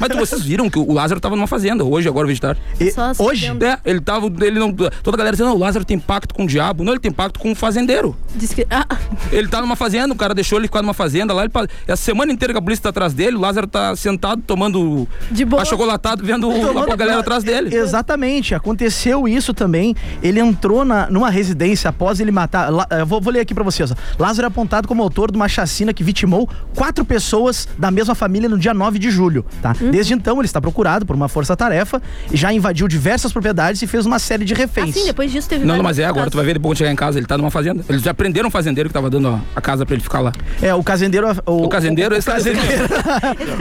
Mas 0.01 0.17
vocês 0.17 0.43
viram 0.43 0.69
que 0.69 0.79
o 0.79 0.93
Lázaro 0.93 1.21
tava 1.21 1.37
numa 1.37 1.47
fazenda 1.47 1.85
hoje, 1.85 2.09
agora, 2.09 2.27
vegetar. 2.27 2.57
E- 2.81 2.91
se 2.91 2.97
hoje? 3.23 3.47
É, 3.61 3.79
ele 3.91 4.01
tava. 4.01 4.27
Ele 4.41 4.59
não, 4.59 4.73
toda 4.73 5.17
a 5.17 5.19
galera 5.19 5.33
dizendo, 5.37 5.49
não, 5.51 5.57
o 5.57 5.59
Lázaro 5.59 5.85
tem 5.85 5.99
pacto 5.99 6.35
com 6.35 6.45
o 6.45 6.47
diabo. 6.47 6.83
Não, 6.85 6.93
ele 6.93 7.01
tem 7.01 7.13
pacto 7.13 7.39
com 7.39 7.53
o 7.53 7.55
fazendeiro. 7.55 8.17
Diz 8.35 8.53
que. 8.53 8.67
Ah, 8.71 8.87
Ele 9.33 9.49
tá 9.49 9.61
numa 9.61 9.77
fazenda, 9.77 10.13
o 10.13 10.17
cara 10.17 10.35
deixou 10.35 10.59
ele 10.59 10.67
ficar 10.69 10.83
numa 10.83 10.95
fazenda 10.95 11.33
lá. 11.35 11.43
Ele, 11.45 11.53
essa 11.87 12.03
semana 12.03 12.33
inteira 12.33 12.53
que 12.53 12.59
a 12.59 12.63
polícia 12.63 12.83
tá 12.93 12.99
atrás 12.99 13.15
dele, 13.15 13.37
o 13.37 13.41
Lázaro 13.41 13.67
tá 13.67 13.95
sentado 13.97 14.43
tomando 14.47 15.07
De 15.31 15.45
boa. 15.45 15.63
achocolatado, 15.63 16.25
vendo 16.25 16.51
a 16.91 16.97
galera 16.97 17.21
atrás 17.21 17.45
dele. 17.45 17.75
Exatamente, 17.75 18.55
aconteceu 18.55 19.27
isso 19.29 19.53
também. 19.55 19.95
Ele 20.23 20.41
entrou 20.41 20.85
na, 20.85 21.09
numa 21.11 21.31
residência 21.31 21.91
após 21.91 22.21
ele 22.21 22.31
matar. 22.31 22.71
lá- 22.73 22.87
eu 22.91 23.07
vou, 23.07 23.21
vou 23.21 23.33
ler 23.33 23.41
aqui 23.41 23.55
pra 23.55 23.65
vocês. 23.65 23.91
ó. 23.91 23.95
Lázaro 24.19 24.47
é 24.47 24.49
apontado 24.49 24.87
como 24.89 25.03
autor 25.03 25.31
de 25.31 25.37
uma 25.37 25.49
chacina 25.49 25.93
que 25.93 26.03
vitimou 26.03 26.49
quatro 26.75 27.05
pessoas 27.05 27.69
da 27.79 27.91
mesma 27.91 28.15
família 28.15 28.49
no 28.49 28.59
dia 28.59 28.73
9 28.75 28.99
de 28.99 29.11
julho. 29.11 29.45
Tá? 29.63 29.75
Hum. 29.81 29.91
Desde 29.91 30.15
então, 30.15 30.37
ele 30.39 30.47
está 30.47 30.61
procurado 30.61 31.05
por 31.07 31.15
uma 31.17 31.29
força-tarefa 31.29 32.01
e 32.33 32.37
já 32.37 32.53
invadiu 32.53 32.89
diversas 32.89 33.33
propriedades 33.33 33.83
e 33.83 33.87
fez 33.87 34.07
uma 34.07 34.19
série 34.19 34.45
de 34.45 34.55
reféns. 34.55 34.91
assim, 34.91 35.05
depois 35.07 35.31
disso 35.31 35.49
teve. 35.49 35.65
Não, 35.65 35.77
não, 35.77 35.83
mas 35.83 35.99
é, 35.99 36.05
agora 36.05 36.31
tu 36.31 36.37
vai 36.37 36.45
ver 36.45 36.53
ele 36.53 36.59
quando 36.61 36.77
chegar 36.79 36.91
em 36.93 36.97
casa, 36.97 37.19
ele 37.19 37.27
tá 37.27 37.37
numa 37.37 37.51
fazenda. 37.51 37.85
Eles 37.89 38.03
já 38.03 38.13
prenderam 38.15 38.49
um 38.49 38.51
fazendeiro 38.51 38.89
que 38.89 38.93
tava 38.93 39.11
dando 39.11 39.29
a, 39.29 39.41
a 39.57 39.61
casa 39.61 39.85
pra 39.85 39.95
ele 39.95 40.03
ficar 40.03 40.21
lá. 40.21 40.33
É, 40.63 40.75
o 40.75 40.83
casendeiro. 40.83 41.27
O, 41.47 41.65
O 41.65 41.69
casendeiro, 41.69 42.15
o, 42.15 42.19
esse 42.19 42.27
tá 42.27 42.35
casendeiro, 42.35 42.78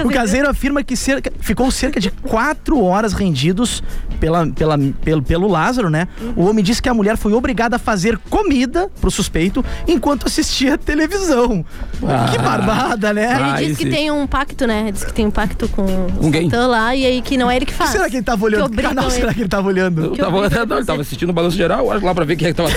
o 0.03 0.09
caseiro 0.09 0.49
afirma 0.49 0.83
que 0.83 0.95
cerca, 0.95 1.31
ficou 1.39 1.69
cerca 1.71 1.99
de 1.99 2.09
quatro 2.11 2.81
horas 2.83 3.13
rendidos 3.13 3.83
pela, 4.19 4.47
pela, 4.47 4.77
pelo, 5.03 5.21
pelo 5.21 5.47
Lázaro, 5.47 5.89
né? 5.89 6.07
O 6.35 6.45
homem 6.45 6.63
disse 6.63 6.81
que 6.81 6.89
a 6.89 6.93
mulher 6.93 7.17
foi 7.17 7.33
obrigada 7.33 7.75
a 7.75 7.79
fazer 7.79 8.17
comida 8.29 8.89
pro 8.99 9.11
suspeito 9.11 9.63
enquanto 9.87 10.27
assistia 10.27 10.77
televisão. 10.77 11.65
Ah. 12.07 12.27
que 12.31 12.37
barbada, 12.37 13.13
né? 13.13 13.33
Ele 13.35 13.43
Ah, 13.43 13.55
disse 13.57 13.83
que 13.85 13.89
tem 13.89 14.09
um 14.11 14.25
pacto, 14.27 14.65
né? 14.67 14.91
Diz 14.91 15.03
que 15.03 15.13
tem 15.13 15.25
um 15.25 15.31
pacto 15.31 15.67
com 15.69 15.85
quem? 16.31 16.49
Satã 16.49 16.67
lá 16.67 16.95
e 16.95 17.05
aí 17.05 17.21
que 17.21 17.37
não 17.37 17.49
é 17.49 17.55
ele 17.55 17.65
que 17.65 17.73
faz. 17.73 17.91
será 17.91 18.09
que 18.09 18.17
ele 18.17 18.23
tava 18.23 18.45
olhando? 18.45 18.69
Que 18.69 18.81
canal 18.81 19.09
será 19.09 19.27
ele. 19.27 19.35
que 19.35 19.41
ele 19.41 19.49
tava 19.49 19.67
olhando? 19.67 20.05
Eu 20.05 20.15
tava, 20.15 20.31
não, 20.31 20.45
ele 20.45 20.55
ele 20.77 20.85
tava 20.85 21.01
assistindo 21.01 21.29
o 21.29 21.33
balanço 21.33 21.55
geral, 21.57 21.91
acho 21.91 22.05
lá 22.05 22.13
pra 22.15 22.25
ver 22.25 22.35
quem 22.35 22.47
é 22.49 22.51
que 22.51 22.57
tava. 22.57 22.69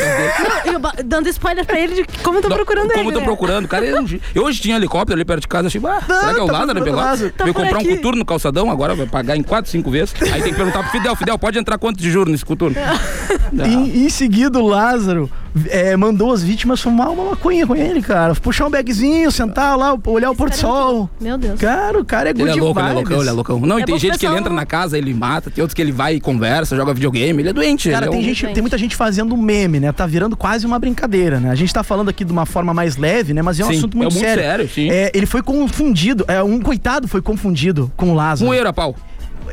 Não, 0.67 0.73
eu 0.75 0.79
ba- 0.79 0.95
dando 1.05 1.29
spoiler 1.29 1.65
pra 1.65 1.79
ele 1.79 1.95
de 1.95 2.05
como 2.23 2.39
eu 2.39 2.43
tô 2.43 2.49
procurando 2.49 2.89
Como 2.89 3.01
ele. 3.01 3.09
eu 3.09 3.13
tô 3.13 3.19
né? 3.21 3.25
procurando, 3.25 3.69
cara. 3.69 3.85
Eu, 3.85 4.05
eu 4.35 4.45
hoje 4.45 4.61
tinha 4.61 4.77
helicóptero 4.77 5.17
ali 5.17 5.25
perto 5.25 5.41
de 5.43 5.49
casa, 5.49 5.69
achei, 5.69 5.81
ah, 5.85 6.30
será 6.33 6.35
que 6.35 6.41
é 6.41 6.43
o 6.43 6.47
tá 6.47 6.53
Lázaro 6.53 6.83
Pelado? 6.85 7.09
Lázaro. 7.09 7.33
Tá 7.33 7.45
Veio 7.45 7.55
comprar 7.55 7.79
um 7.79 7.85
coturno 7.85 8.19
no 8.19 8.25
calçadão, 8.25 8.71
agora 8.71 8.95
vai 8.95 9.07
pagar 9.07 9.37
em 9.37 9.43
4, 9.43 9.71
5 9.71 9.91
vezes. 9.91 10.15
Aí 10.33 10.43
tem 10.43 10.53
que 10.53 10.57
perguntar 10.57 10.83
pro 10.83 10.93
Fidel, 10.93 11.17
Fidel, 11.17 11.39
pode 11.39 11.59
entrar 11.59 11.79
quanto 11.79 11.99
de 11.99 12.11
juros 12.11 12.31
nesse 12.31 12.45
coturno? 12.45 12.77
Em, 13.53 14.05
em 14.05 14.09
seguida, 14.09 14.59
o 14.59 14.67
Lázaro 14.67 15.31
é, 15.69 15.97
mandou 15.97 16.33
as 16.33 16.43
vítimas 16.43 16.81
fumar 16.81 17.11
uma 17.11 17.31
maconha 17.31 17.67
com 17.67 17.75
ele, 17.75 18.01
cara. 18.03 18.35
Puxar 18.35 18.67
um 18.67 18.71
bagzinho, 18.71 19.31
sentar 19.31 19.77
lá, 19.77 19.97
olhar 20.07 20.31
o 20.31 20.35
pôr 20.37 20.51
do 20.51 20.57
sol. 20.57 21.09
Meu 21.21 21.37
Deus. 21.37 21.59
Cara, 21.61 21.99
o 21.99 22.05
cara 22.05 22.31
é 22.31 22.33
good 22.33 22.49
Ele 22.51 22.59
é 22.59 22.63
louco, 22.63 22.81
ele 22.81 22.89
é 22.89 22.93
loucão, 22.93 23.21
ele 23.21 23.29
é 23.29 23.33
loucão. 23.33 23.61
Não, 23.61 23.79
e 23.79 23.83
É 23.83 23.85
tem 23.85 23.95
bom 23.95 23.99
gente 23.99 24.19
que 24.19 24.27
ele 24.27 24.37
entra 24.37 24.53
na 24.53 24.65
casa, 24.67 24.97
ele 24.97 25.13
mata, 25.13 25.51
tem 25.51 25.63
outros 25.63 25.75
que 25.75 25.83
ele 25.83 25.93
vai 25.93 26.15
e 26.17 26.21
conversa, 26.21 26.77
joga 26.77 26.95
videogame, 26.95 27.43
ele 27.43 27.49
é 27.49 27.53
doente. 27.53 27.91
Cara, 27.91 28.07
é 28.07 28.09
tem, 28.09 28.21
um- 28.21 28.23
gente, 28.23 28.47
tem 28.49 28.61
muita 28.63 28.79
gente 28.79 28.95
fazendo 28.97 29.37
meme, 29.37 29.81
né? 29.81 29.93
Tá 29.93 30.07
virando 30.07 30.37
quase 30.37 30.67
uma 30.67 30.79
brincadeira, 30.79 31.41
né? 31.41 31.51
A 31.51 31.55
gente 31.55 31.73
tá 31.73 31.83
falando 31.83 32.09
aqui 32.09 32.25
de 32.25 32.33
uma 32.33 32.47
forma 32.47 32.73
mais 32.73 32.97
leve, 32.97 33.33
né? 33.35 33.43
Mas 33.43 33.59
é 33.61 33.65
um 33.65 33.69
Sim, 33.69 33.79
assunto 33.79 33.95
é 33.95 33.99
muito, 33.99 34.13
muito 34.13 34.25
sério. 34.25 34.43
sério, 34.43 34.69
sim. 34.69 34.91
É, 34.91 35.11
ele 35.15 35.27
foi 35.27 35.43
confundido, 35.43 36.25
é, 36.29 36.43
um 36.43 36.61
coitado 36.61 37.09
foi 37.09 37.21
confundido 37.23 37.91
com 37.97 38.11
o 38.11 38.15
Lázaro. 38.15 38.51
Um 38.51 38.55
euro 38.55 38.69
a 38.69 38.73
pau. 38.73 38.95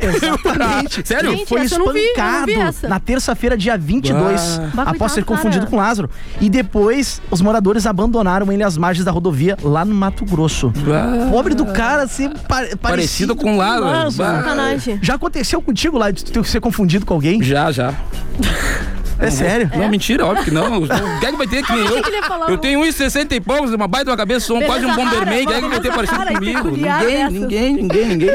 Exatamente. 0.02 1.02
Sério? 1.08 1.38
Foi 1.48 1.62
Gente, 1.68 1.78
não 1.78 1.96
espancado 1.96 2.46
vi 2.46 2.88
na 2.88 3.00
terça-feira, 3.00 3.58
dia 3.58 3.78
22, 3.78 4.62
Bah. 4.74 4.84
Após 4.84 5.12
ser 5.12 5.24
confundido 5.24 5.66
cara. 5.66 5.70
com 5.72 5.78
Lázaro. 5.78 6.10
E 6.42 6.50
depois, 6.50 7.22
os 7.32 7.42
moradores 7.42 7.86
abandonaram 7.86 8.52
ele 8.52 8.64
às 8.64 8.78
margens 8.78 9.06
da 9.06 9.12
rodovia 9.12 9.58
lá 9.64 9.84
no 9.86 9.94
Mato 9.96 10.26
Grosso. 10.26 10.70
Bah. 10.70 11.28
Pobre 11.32 11.54
do 11.56 11.66
cara, 11.66 12.08
pa- 12.08 12.56
parecido, 12.58 12.78
Parecido 12.78 13.36
com 13.36 13.58
Lázaro. 13.58 14.12
Bah. 14.14 14.38
Sacanagem. 14.38 15.00
Já 15.02 15.16
aconteceu 15.16 15.62
contigo 15.62 15.98
lá 15.98 16.12
de 16.12 16.24
tu 16.26 16.44
ser 16.44 16.60
confundido 16.60 17.06
com 17.06 17.14
alguém? 17.14 17.42
Já, 17.42 17.72
já. 17.72 17.94
É 19.20 19.32
sério? 19.32 19.70
Não, 19.76 19.90
mentira, 19.90 20.26
óbvio 20.26 20.46
que 20.46 20.52
não. 20.52 20.86
Quem 21.20 21.30
é 21.30 21.32
que 21.32 21.38
vai 21.38 21.48
ter 21.48 21.64
que 21.66 21.72
nem 21.74 21.86
eu? 21.86 22.02
que 22.04 22.52
Eu 22.52 22.58
tenho 22.58 22.80
1,60 22.82 23.32
e 23.36 23.40
poucos, 23.42 23.74
uma 23.74 23.88
baita 23.88 24.12
uma 24.12 24.18
cabeça, 24.18 24.46
sou 24.46 24.58
um- 24.58 24.62
quase 24.62 24.86
um 24.86 24.96
Bomberman. 24.96 25.46
é 25.50 25.62
que 25.62 25.68
vai 25.68 25.80
ter 25.80 25.92
parecido 25.94 26.26
comigo? 26.26 26.64
peculiar 26.64 27.04
Ninguém, 27.04 27.30
ninguém, 27.32 27.74
ninguém, 27.74 28.06
ninguém. 28.06 28.30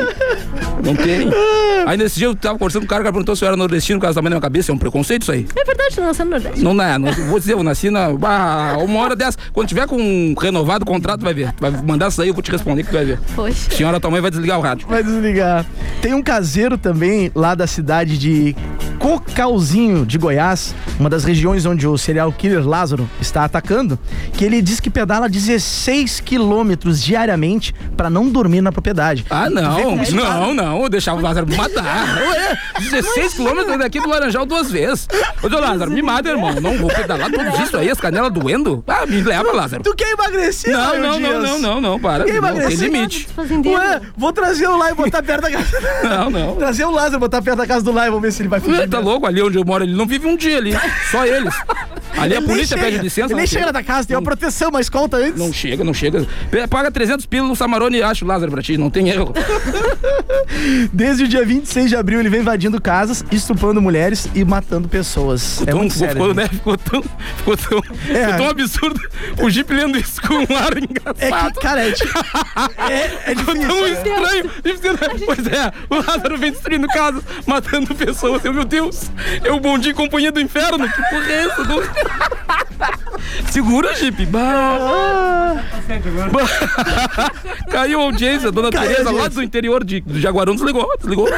Não 0.84 0.94
tem. 0.96 1.28
Aí 1.86 1.96
nesse 1.96 2.16
dia 2.18 2.26
eu 2.26 2.34
tava 2.34 2.58
conversando 2.58 2.82
com 2.82 2.86
um 2.86 2.88
cara 2.88 3.02
que 3.04 3.10
perguntou 3.10 3.36
se 3.36 3.44
eu 3.44 3.48
era 3.48 3.56
nordestino 3.56 3.98
por 4.00 4.02
causa 4.06 4.14
do 4.14 4.16
tamanho 4.16 4.30
da 4.30 4.36
minha 4.36 4.40
cabeça. 4.42 4.72
É 4.72 4.74
um 4.74 4.78
preconceito 4.78 5.22
isso 5.22 5.32
aí. 5.32 5.46
É 5.54 5.64
verdade, 5.64 5.94
tá 5.96 6.02
nascendo 6.02 6.30
no 6.30 6.36
Nordeste. 6.36 6.64
Não, 6.64 6.74
não 6.74 6.84
é, 6.84 6.98
não, 6.98 7.12
vou 7.28 7.38
dizer, 7.38 7.52
eu 7.52 7.62
nasci 7.62 7.90
na. 7.90 8.06
Ah, 8.22 8.76
uma 8.80 9.00
hora 9.00 9.14
dessa. 9.14 9.38
Quando 9.52 9.68
tiver 9.68 9.86
com 9.86 9.96
um 9.96 10.34
renovado 10.38 10.82
o 10.82 10.86
contrato, 10.86 11.20
vai 11.22 11.32
ver. 11.34 11.54
Vai 11.60 11.70
mandar 11.70 12.10
sair, 12.10 12.28
eu 12.28 12.34
vou 12.34 12.42
te 12.42 12.50
responder 12.50 12.82
que 12.82 12.90
tu 12.90 12.94
vai 12.94 13.04
ver. 13.04 13.20
Poxa. 13.36 13.70
Senhora, 13.70 14.00
tua 14.00 14.10
mãe 14.10 14.20
vai 14.20 14.30
desligar 14.30 14.58
o 14.58 14.62
rádio. 14.62 14.86
Vai 14.88 15.02
desligar. 15.04 15.64
Tem 16.00 16.14
um 16.14 16.22
caseiro 16.22 16.76
também 16.76 17.30
lá 17.34 17.54
da 17.54 17.66
cidade 17.66 18.18
de 18.18 18.56
Cocalzinho, 18.98 20.04
de 20.06 20.16
Goiás, 20.18 20.71
uma 20.98 21.08
das 21.10 21.24
regiões 21.24 21.64
onde 21.66 21.86
o 21.86 21.96
serial 21.98 22.32
killer 22.32 22.66
Lázaro 22.66 23.08
está 23.20 23.44
atacando, 23.44 23.98
que 24.34 24.44
ele 24.44 24.60
diz 24.62 24.80
que 24.80 24.90
pedala 24.90 25.28
16 25.28 26.20
quilômetros 26.20 27.02
diariamente 27.02 27.74
para 27.96 28.08
não 28.10 28.28
dormir 28.28 28.60
na 28.60 28.72
propriedade. 28.72 29.24
Ah, 29.30 29.48
não, 29.50 29.96
tá- 29.98 30.10
não, 30.12 30.54
não, 30.54 30.82
eu 30.82 30.88
deixava 30.88 31.18
o 31.18 31.22
Lázaro 31.22 31.46
me 31.46 31.56
matar. 31.56 32.18
Ué, 32.28 32.58
16 32.80 33.34
quilômetros 33.34 33.78
daqui 33.78 34.00
do 34.00 34.08
Laranjal 34.08 34.44
duas 34.46 34.70
vezes. 34.70 35.08
Ô, 35.42 35.48
seu 35.48 35.60
Lázaro, 35.60 35.90
me 35.90 36.02
mata, 36.02 36.28
irmão. 36.28 36.52
Não 36.60 36.76
vou 36.78 36.88
pedalar 36.88 37.30
tudo 37.30 37.62
isso 37.62 37.76
aí, 37.76 37.90
as 37.90 37.98
canelas 38.00 38.32
doendo. 38.32 38.82
Ah, 38.86 39.06
me 39.06 39.22
leva, 39.22 39.52
Lázaro. 39.52 39.82
Tu 39.82 39.94
quer 39.94 40.12
emagrecer, 40.12 40.72
Não, 40.72 40.98
não, 40.98 41.20
não, 41.20 41.42
não, 41.42 41.58
não, 41.58 41.80
não, 41.80 41.98
para. 42.00 42.24
Quer 42.24 42.34
Não, 42.40 42.42
tem 42.42 42.50
emagrecer? 42.50 42.88
limite. 42.90 43.28
Ué, 43.66 44.00
vou 44.16 44.32
trazer 44.32 44.66
o 44.68 44.76
lá 44.76 44.90
e 44.90 44.94
botar 44.94 45.22
perto 45.22 45.42
da 45.42 45.50
casa. 45.50 45.62
Não, 46.02 46.30
não. 46.30 46.56
Trazer 46.56 46.84
o 46.84 46.90
Lázaro, 46.90 47.18
botar 47.20 47.40
perto 47.42 47.58
da 47.58 47.66
casa 47.66 47.84
do 47.84 47.92
lá 47.92 48.06
e 48.06 48.08
vamos 48.10 48.22
ver 48.22 48.32
se 48.32 48.42
ele 48.42 48.48
vai 48.48 48.60
fugir. 48.60 48.88
Tá 48.88 48.98
louco? 48.98 49.26
Ali 49.26 49.40
onde 49.42 49.56
eu 49.56 49.64
moro, 49.64 49.84
ele 49.84 49.94
não 49.94 50.06
vive 50.06 50.26
um 50.26 50.36
dia 50.36 50.56
ali. 50.62 50.76
Só 51.10 51.26
eles. 51.26 51.54
Ali 52.16 52.34
a 52.34 52.36
Ele 52.36 52.38
nem 52.40 52.42
polícia 52.48 52.76
chega, 52.76 52.90
pede 52.90 53.02
licença. 53.02 53.26
Ele 53.28 53.34
nem 53.34 53.42
não 53.44 53.46
chega 53.46 53.66
na 53.66 53.72
tua 53.72 53.82
casa, 53.82 54.06
tem 54.08 54.16
uma 54.16 54.22
proteção, 54.22 54.70
mas 54.72 54.88
conta 54.88 55.16
antes. 55.16 55.38
Não 55.38 55.52
chega, 55.52 55.82
não 55.82 55.94
chega. 55.94 56.26
Paga 56.68 56.90
300 56.90 57.24
pila 57.26 57.46
no 57.48 57.56
Samarone 57.56 57.98
e 57.98 58.02
acha 58.02 58.24
o 58.24 58.28
Lázaro 58.28 58.50
pra 58.52 58.62
ti, 58.62 58.76
não 58.76 58.90
tem 58.90 59.08
erro. 59.08 59.32
Desde 60.92 61.24
o 61.24 61.28
dia 61.28 61.44
26 61.44 61.88
de 61.90 61.96
abril, 61.96 62.20
ele 62.20 62.28
vem 62.28 62.40
invadindo 62.40 62.80
casas, 62.80 63.24
estuprando 63.32 63.80
mulheres 63.80 64.28
e 64.34 64.44
matando 64.44 64.88
pessoas. 64.88 65.66
é 65.66 65.74
muito 65.74 65.92
ficou, 65.94 66.06
sério. 66.08 66.20
ficou, 66.22 66.34
né? 66.34 66.48
ficou 66.48 66.76
tão, 66.78 67.02
ficou 67.36 67.56
tão, 67.56 67.78
É. 68.14 68.20
ficou 68.24 68.36
tão 68.38 68.48
absurdo. 68.50 69.00
O 69.42 69.50
Jeep 69.50 69.72
lendo 69.72 69.98
isso 69.98 70.20
com 70.22 70.34
um 70.34 70.56
ar 70.56 70.76
É 70.76 70.80
engraçado. 70.80 71.54
que, 71.54 71.60
cara, 71.60 71.88
é, 71.88 71.92
tipo- 71.92 72.18
é, 72.88 73.32
é 73.32 73.34
Ficou 73.42 73.54
difícil. 73.54 73.68
tão 73.74 73.88
estranho. 73.88 74.50
Pois 75.24 75.46
é, 75.46 75.72
o 75.90 75.94
Lázaro 75.96 76.38
vem 76.38 76.50
destruindo 76.52 76.86
casas, 76.88 77.22
matando 77.46 77.94
pessoas. 77.94 78.44
Eu, 78.44 78.52
meu 78.52 78.64
Deus, 78.64 79.10
é 79.42 79.50
o 79.50 79.58
bom 79.60 79.78
dia 79.78 79.90
e 79.92 79.94
companhia 79.94 80.30
do 80.30 80.40
inferno. 80.40 80.51
Que 80.52 81.02
porra 81.10 81.32
é 81.32 81.44
essa? 81.44 81.64
Do... 81.64 81.82
Segura, 83.50 83.94
Jeep. 83.94 84.26
Bah. 84.26 85.56
Bah. 86.32 87.32
Caiu 87.70 88.00
a 88.00 88.02
audiência, 88.04 88.50
dona 88.50 88.70
Caiu 88.70 88.88
Tereza, 88.88 89.10
lá 89.10 89.28
do 89.28 89.42
interior 89.42 89.84
de, 89.84 90.00
do 90.00 90.18
Jaguarão, 90.20 90.54
desligou. 90.54 90.88
Desligou. 90.98 91.28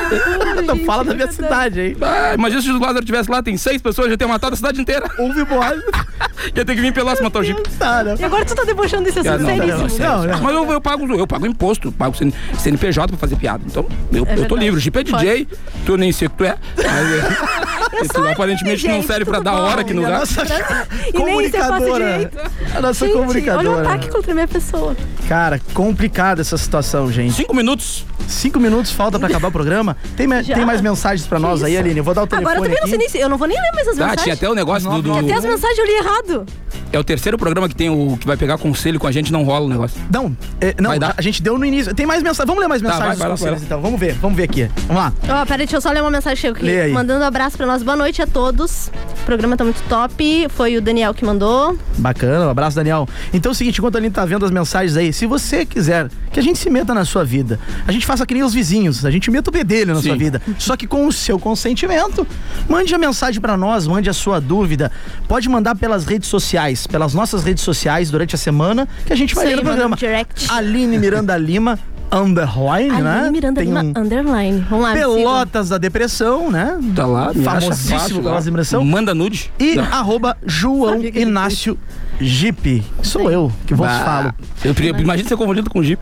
Não 0.67 0.79
fala 0.85 1.05
da 1.05 1.15
minha 1.15 1.31
cidade, 1.31 1.81
hein? 1.81 1.97
Ah, 2.01 2.35
imagina 2.35 2.63
se 2.63 2.71
o 2.71 2.79
Lázaro 2.79 3.01
estivesse 3.01 3.31
lá, 3.31 3.43
tem 3.43 3.57
seis 3.57 3.81
pessoas, 3.81 4.11
já 4.11 4.17
tem 4.17 4.27
matado 4.29 4.55
a 4.55 4.57
cidade 4.57 4.81
inteira. 4.81 5.09
Houve 5.19 5.45
boato. 5.45 5.83
Ia 6.55 6.65
ter 6.65 6.75
que 6.75 6.81
vir 6.81 6.93
pelas 6.93 7.21
matar 7.21 7.41
o 7.41 7.45
Jeep. 7.45 7.61
Não. 7.81 8.17
E 8.17 8.25
agora 8.25 8.45
tu 8.45 8.55
tá 8.55 8.65
debochando 8.65 9.05
desse 9.05 9.19
Ah, 9.27 9.35
assunto 9.35 9.47
seríssimo. 9.47 9.99
não. 9.99 10.43
Mas 10.43 10.55
eu, 10.55 10.73
eu 10.73 10.81
pago, 10.81 11.15
eu 11.15 11.27
pago 11.27 11.47
imposto, 11.47 11.91
pago 11.93 12.17
CN 12.17 12.33
CNPJ 12.59 13.09
pra 13.09 13.17
fazer 13.19 13.37
piada. 13.37 13.63
Então, 13.67 13.87
eu, 14.13 14.27
eu 14.27 14.47
tô 14.47 14.57
livre. 14.57 14.79
O 14.79 14.81
Jeep 14.81 14.97
é 14.99 15.03
DJ, 15.03 15.49
tu 15.87 15.97
nem 15.97 16.13
sei 16.13 16.27
o 16.27 16.31
que 16.31 16.37
tu 16.39 16.45
é. 16.45 16.57
Mas, 16.77 18.11
é, 18.11 18.13
tu 18.13 18.29
aparentemente 18.29 18.87
não 18.89 19.03
serve 19.03 19.25
pra 19.25 19.41
dar 19.41 19.53
bom. 19.53 19.59
hora 19.63 19.81
aqui 19.81 19.95
no 19.95 20.03
lugar. 20.03 20.19
nossa 20.21 20.43
E 20.43 21.13
nem 21.13 21.25
comunicadora 21.25 21.84
comunicadora. 21.85 22.31
A 22.75 22.81
nossa 22.81 23.07
Gente, 23.07 23.17
comunicadora. 23.17 23.69
Olha 23.71 23.77
o 23.79 23.81
ataque 23.81 24.09
contra 24.11 24.31
a 24.33 24.35
minha 24.35 24.49
pessoa. 24.49 24.97
Cara, 25.29 25.61
complicada 25.73 26.41
essa 26.41 26.57
situação, 26.57 27.11
gente. 27.11 27.35
Cinco 27.35 27.55
minutos. 27.55 28.05
Cinco 28.27 28.59
minutos 28.59 28.91
falta 28.91 29.19
pra 29.19 29.29
acabar 29.29 29.49
o 29.49 29.53
programa. 29.53 29.97
Tem, 30.17 30.27
Já? 30.43 30.55
tem 30.55 30.65
mais 30.65 30.81
mensagens 30.81 31.27
pra 31.27 31.39
nós 31.39 31.63
aí, 31.63 31.77
Aline? 31.77 31.99
Eu 31.99 32.05
vou 32.05 32.15
dar 32.15 32.23
o 32.23 32.27
telefone 32.27 32.55
Agora 32.55 32.59
eu 32.59 32.63
também 32.71 32.81
não 32.81 32.87
sei 32.89 32.95
aqui. 32.97 32.99
nem 32.99 33.09
se. 33.09 33.19
Eu 33.19 33.29
não 33.29 33.37
vou 33.37 33.47
nem 33.47 33.61
ler 33.61 33.71
mais 33.75 33.89
as 33.89 33.99
Ah, 33.99 34.01
mensagens. 34.01 34.23
tinha 34.23 34.35
até 34.35 34.49
o 34.49 34.55
negócio 34.55 34.91
do. 34.91 35.03
do- 35.03 35.13
até 35.19 35.35
as 35.35 35.45
mensagens 35.45 35.79
eu 35.79 35.85
li 35.87 35.93
errado. 35.97 36.47
É 36.91 36.99
o 36.99 37.05
terceiro 37.05 37.37
programa 37.37 37.69
que 37.69 37.75
tem 37.75 37.91
o 37.91 38.17
que 38.17 38.27
vai 38.27 38.37
pegar 38.37 38.57
conselho 38.57 38.99
com 39.01 39.07
a 39.07 39.13
gente, 39.13 39.33
não 39.33 39.43
rola 39.43 39.67
o 39.67 39.69
negócio. 39.69 40.01
Não, 40.13 40.35
é, 40.61 40.75
não 40.81 40.91
Vai 40.91 40.99
dar? 40.99 41.15
a 41.17 41.21
gente 41.23 41.43
deu 41.43 41.59
no 41.59 41.65
início. 41.67 41.93
Tem 41.95 42.07
mais 42.07 42.23
mensagens. 42.23 42.47
Vamos 42.47 42.63
ler 42.63 42.69
mais 42.69 42.81
Tá, 42.81 42.89
mensagens 42.89 43.09
vai, 43.09 43.17
vai 43.19 43.29
lá, 43.29 43.33
conselhos, 43.35 43.61
vai 43.61 43.61
lá. 43.61 43.67
então. 43.67 43.81
Vamos 43.83 44.01
ver, 44.01 44.15
vamos 44.15 44.37
ver 44.37 44.45
aqui. 44.45 44.71
Vamos 44.87 45.03
lá. 45.03 45.13
Ó, 45.29 45.43
peraí, 45.45 45.59
deixa 45.59 45.77
eu 45.77 45.81
só 45.81 45.91
ler 45.91 46.01
uma 46.01 46.11
mensagem 46.11 46.41
que 46.41 46.47
aqui. 46.59 46.65
Lê 46.65 46.81
aí. 46.83 46.93
Mandando 46.93 47.25
um 47.25 47.27
abraço 47.27 47.57
pra 47.57 47.67
nós. 47.67 47.83
Boa 47.83 47.97
noite 47.97 48.23
a 48.23 48.27
todos. 48.27 48.91
O 49.23 49.25
programa 49.27 49.57
tá 49.57 49.65
muito 49.65 49.83
top. 49.89 50.47
Foi 50.51 50.77
o 50.77 50.81
Daniel 50.81 51.13
que 51.13 51.25
mandou. 51.25 51.74
Bacana, 51.99 52.47
um 52.47 52.51
abraço, 52.51 52.77
Daniel. 52.77 53.09
Então 53.33 53.51
é 53.51 53.53
o 53.53 53.55
seguinte, 53.55 53.79
enquanto 53.79 53.97
a 53.97 53.99
Aline 53.99 54.13
tá 54.13 54.25
vendo 54.25 54.45
as 54.45 54.51
mensagens 54.51 54.97
aí, 54.97 55.13
se 55.13 55.27
você 55.27 55.65
quiser 55.65 56.09
que 56.33 56.41
a 56.41 56.43
gente 56.43 56.59
se 56.59 56.69
meta 56.69 56.93
na 56.95 57.05
sua 57.05 57.25
vida, 57.25 57.59
a 57.87 57.93
gente 57.93 58.05
faça 58.05 58.27
que 58.27 58.35
nem 58.35 58.43
os 58.43 58.53
vizinhos, 58.53 59.05
a 59.05 59.11
gente 59.11 59.31
meta 59.31 59.51
o 59.51 59.53
bedelho 59.53 59.95
na 59.95 60.01
Sim. 60.01 60.09
sua 60.09 60.17
vida, 60.17 60.43
só 60.59 60.77
que 60.77 60.87
com 60.87 61.07
o 61.07 61.13
seu 61.13 61.39
consentimento. 61.39 62.27
Mande 62.69 62.95
a 62.95 62.99
mensagem 62.99 63.41
pra 63.41 63.57
nós, 63.57 63.87
mande 63.87 64.11
a 64.11 64.13
sua 64.13 64.41
dúvida. 64.41 64.91
Pode 65.29 65.49
mandar 65.49 65.75
pelas 65.77 66.05
redes 66.05 66.29
sociais, 66.29 66.87
pelas 66.87 67.15
nossas 67.15 67.45
redes 67.45 67.63
sociais 67.63 68.11
durante 68.11 68.35
a 68.35 68.39
semana, 68.39 68.89
que 69.07 69.13
a 69.13 69.17
gente 69.17 69.35
vai 69.35 69.47
ler 69.47 69.57
no 69.57 69.63
programa. 69.63 69.97
direct. 69.97 70.47
Aline 70.51 70.99
Miranda 70.99 71.37
Lima, 71.37 71.79
underline, 72.15 73.03
né? 73.03 73.19
Aline 73.19 73.31
Miranda 73.33 73.61
Tem 73.61 73.69
Lima, 73.69 73.83
um 73.83 74.01
underline. 74.01 74.65
Vamos 74.71 74.85
lá. 74.85 74.93
Pelotas 74.93 75.69
da 75.69 75.79
Depressão, 75.79 76.51
né? 76.51 76.79
Tá 76.95 77.07
lá, 77.07 77.33
me 77.35 77.43
famosíssimo. 77.45 78.21
Pelotas 78.23 78.45
da 78.45 78.51
Depressão. 78.51 78.85
Manda 78.85 79.15
nude. 79.15 79.51
E 79.59 79.75
Não. 79.77 79.85
arroba 79.85 80.37
João 80.47 81.01
Inácio 81.03 81.79
Jeep. 82.21 82.83
Sou 83.03 83.31
eu 83.31 83.51
que 83.67 83.75
vos 83.75 83.87
Bah, 83.87 84.05
falo. 84.05 84.35
Eu, 84.65 84.75
pre- 84.75 84.89
imagina 84.91 85.29
ser 85.29 85.37
confundido 85.37 85.69
com 85.71 85.83
Jeep. 85.83 86.01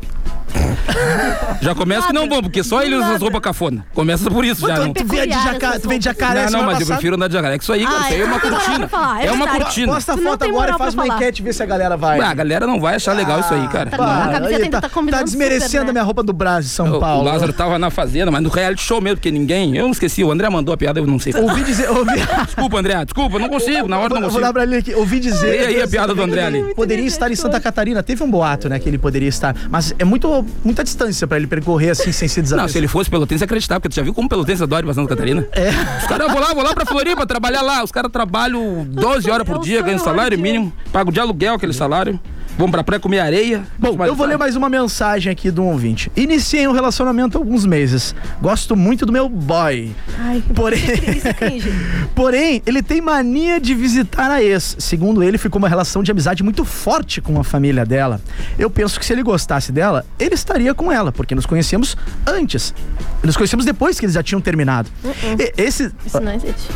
Já 1.60 1.74
começa 1.74 2.08
que 2.08 2.12
não 2.12 2.28
vou, 2.28 2.42
porque 2.42 2.62
só 2.62 2.82
ele 2.82 2.96
usa 2.96 3.14
as 3.14 3.20
roupas 3.22 3.40
cafona. 3.40 3.84
Começa 3.94 4.30
por 4.30 4.44
isso 4.44 4.66
já. 4.66 4.74
tu, 4.76 4.80
Não, 4.86 4.92
tu 4.92 5.04
veio 5.06 5.26
de 5.26 5.32
jacaré, 5.32 5.78
tu 5.78 5.88
veio 5.88 5.98
de 5.98 6.04
jacaré 6.04 6.44
não, 6.50 6.60
não, 6.60 6.66
mas 6.66 6.80
eu 6.80 6.86
prefiro 6.86 7.16
andar 7.16 7.28
de 7.28 7.34
jacaré. 7.34 7.56
que 7.58 7.62
Isso 7.64 7.72
aí, 7.72 7.84
cara, 7.84 7.96
Ah, 7.96 8.00
isso 8.00 8.12
aí 8.14 8.20
é 8.20 8.22
eu 8.22 8.26
uma 8.26 8.40
cortina. 8.40 8.90
é 9.20 9.26
É 9.26 9.32
uma 9.32 9.46
cortina. 9.48 9.92
Posta 9.92 10.14
a 10.14 10.16
foto 10.18 10.44
agora 10.44 10.74
e 10.74 10.78
faz 10.78 10.94
uma 10.94 11.06
enquete 11.06 11.40
e 11.42 11.44
vê 11.44 11.52
se 11.52 11.62
a 11.62 11.66
galera 11.66 11.96
vai. 11.96 12.20
Ah, 12.20 12.30
a 12.30 12.34
galera 12.34 12.66
não 12.66 12.80
vai 12.80 12.96
achar 12.96 13.12
legal 13.14 13.40
isso 13.40 13.52
aí, 13.54 13.66
cara. 13.68 13.90
Tá 13.90 13.96
bom, 13.96 14.02
a 14.04 14.28
camiseta 14.28 14.54
ele 14.54 14.64
ainda 14.64 14.80
tá, 14.80 14.88
tá 14.88 15.02
tá 15.10 15.22
desmerecendo 15.22 15.84
né? 15.84 15.90
a 15.90 15.92
minha 15.92 16.04
roupa 16.04 16.22
do 16.22 16.32
Brasil, 16.32 16.70
São 16.70 16.98
Paulo. 16.98 17.22
O 17.22 17.24
Lázaro 17.24 17.52
tava 17.52 17.78
na 17.78 17.90
fazenda, 17.90 18.30
mas 18.30 18.42
no 18.42 18.48
reality 18.48 18.82
show 18.82 19.00
mesmo, 19.00 19.16
porque 19.16 19.30
ninguém. 19.30 19.76
Eu 19.76 19.84
não 19.84 19.92
esqueci, 19.92 20.22
o 20.24 20.30
André 20.30 20.48
mandou 20.50 20.74
a 20.74 20.76
piada, 20.76 21.00
eu 21.00 21.06
não 21.06 21.18
sei. 21.18 21.34
Ouvi 21.34 21.62
dizer. 21.62 21.90
Ouvi, 21.90 22.12
Desculpa, 22.46 22.78
André, 22.78 23.04
desculpa, 23.04 23.38
não 23.38 23.48
consigo, 23.48 23.88
na 23.88 23.98
hora 23.98 24.08
vou, 24.08 24.20
não 24.20 24.28
vou 24.30 24.40
consigo. 24.40 24.40
dar 24.46 24.52
pra 24.52 24.62
ele 24.64 24.76
aqui. 24.76 24.94
Ouvi 24.94 25.20
dizer. 25.20 25.50
Lê 25.50 25.66
aí 25.66 25.82
a 25.82 25.88
piada 25.88 26.14
do 26.14 26.22
André 26.22 26.44
ali. 26.44 26.74
Poderia 26.74 27.06
estar 27.06 27.30
em 27.30 27.36
Santa 27.36 27.60
Catarina. 27.60 28.02
Teve 28.02 28.22
um 28.22 28.30
boato, 28.30 28.68
né? 28.68 28.78
Que 28.78 28.88
ele 28.88 28.98
poderia 28.98 29.28
estar. 29.28 29.54
Mas 29.70 29.94
é 29.98 30.04
muito, 30.04 30.41
muita 30.64 30.84
distância 30.84 31.26
pra 31.26 31.36
ele 31.36 31.46
percorrer 31.46 31.90
assim 31.90 32.12
sem 32.12 32.28
ser 32.28 32.44
Não, 32.56 32.68
se 32.68 32.78
ele 32.78 32.88
fosse 32.88 33.10
pelotense, 33.10 33.44
acreditar, 33.44 33.80
porque 33.80 33.88
tu 33.88 33.94
já 33.94 34.02
viu 34.02 34.14
como 34.14 34.28
pelotense 34.28 34.62
adora 34.62 34.82
ir 34.82 34.86
pra 34.86 34.94
Santa 34.94 35.08
Catarina? 35.08 35.46
É. 35.52 35.70
Os 35.98 36.06
caras, 36.06 36.30
vou 36.30 36.40
lá, 36.40 36.54
vou 36.54 36.62
lá 36.62 36.74
pra 36.74 36.84
Floripa 36.84 37.26
trabalhar 37.26 37.62
lá. 37.62 37.82
Os 37.82 37.92
caras 37.92 38.10
trabalham 38.10 38.84
12 38.88 39.30
horas 39.30 39.46
por 39.46 39.60
dia, 39.60 39.82
ganham 39.82 39.98
salário 39.98 40.38
mínimo, 40.38 40.72
pagam 40.92 41.12
de 41.12 41.20
aluguel 41.20 41.54
aquele 41.54 41.72
salário. 41.72 42.18
Vão 42.58 42.70
pra 42.70 42.84
praia 42.84 43.00
comer 43.00 43.18
areia. 43.18 43.62
Bom, 43.78 44.04
eu 44.04 44.14
vou 44.14 44.26
ler 44.26 44.36
mais 44.38 44.54
uma 44.56 44.68
mensagem 44.68 45.32
aqui 45.32 45.50
do 45.50 45.62
um 45.62 45.66
ouvinte. 45.72 46.12
Iniciei 46.14 46.66
um 46.68 46.72
relacionamento 46.72 47.36
há 47.36 47.40
alguns 47.40 47.64
meses. 47.64 48.14
Gosto 48.40 48.76
muito 48.76 49.06
do 49.06 49.12
meu 49.12 49.28
boy. 49.28 49.90
Ai, 50.18 50.42
Porém, 50.54 50.80
porém, 52.14 52.62
ele 52.66 52.82
tem 52.82 53.00
mania 53.00 53.58
de 53.60 53.74
visitar 53.74 54.30
a 54.30 54.42
ex. 54.42 54.76
Segundo 54.78 55.22
ele, 55.22 55.38
ficou 55.38 55.58
uma 55.58 55.68
relação 55.68 56.02
de 56.02 56.10
amizade 56.10 56.42
muito 56.42 56.64
forte 56.64 57.20
com 57.20 57.38
a 57.40 57.44
família 57.44 57.84
dela. 57.86 58.20
Eu 58.58 58.68
penso 58.70 58.98
que 59.00 59.06
se 59.06 59.12
ele 59.12 59.22
gostasse 59.22 59.72
dela, 59.72 60.04
ele 60.18 60.34
estaria 60.34 60.74
com 60.74 60.92
ela, 60.92 61.10
porque 61.10 61.34
nos 61.34 61.46
conhecemos 61.46 61.96
antes. 62.26 62.74
Nos 63.22 63.36
conhecemos 63.36 63.64
depois 63.64 63.98
que 63.98 64.04
eles 64.04 64.14
já 64.14 64.22
tinham 64.22 64.40
terminado. 64.40 64.90
E- 65.38 65.52
Esse, 65.62 65.90
Isso 66.04 66.20
não 66.20 66.32
existe. 66.34 66.68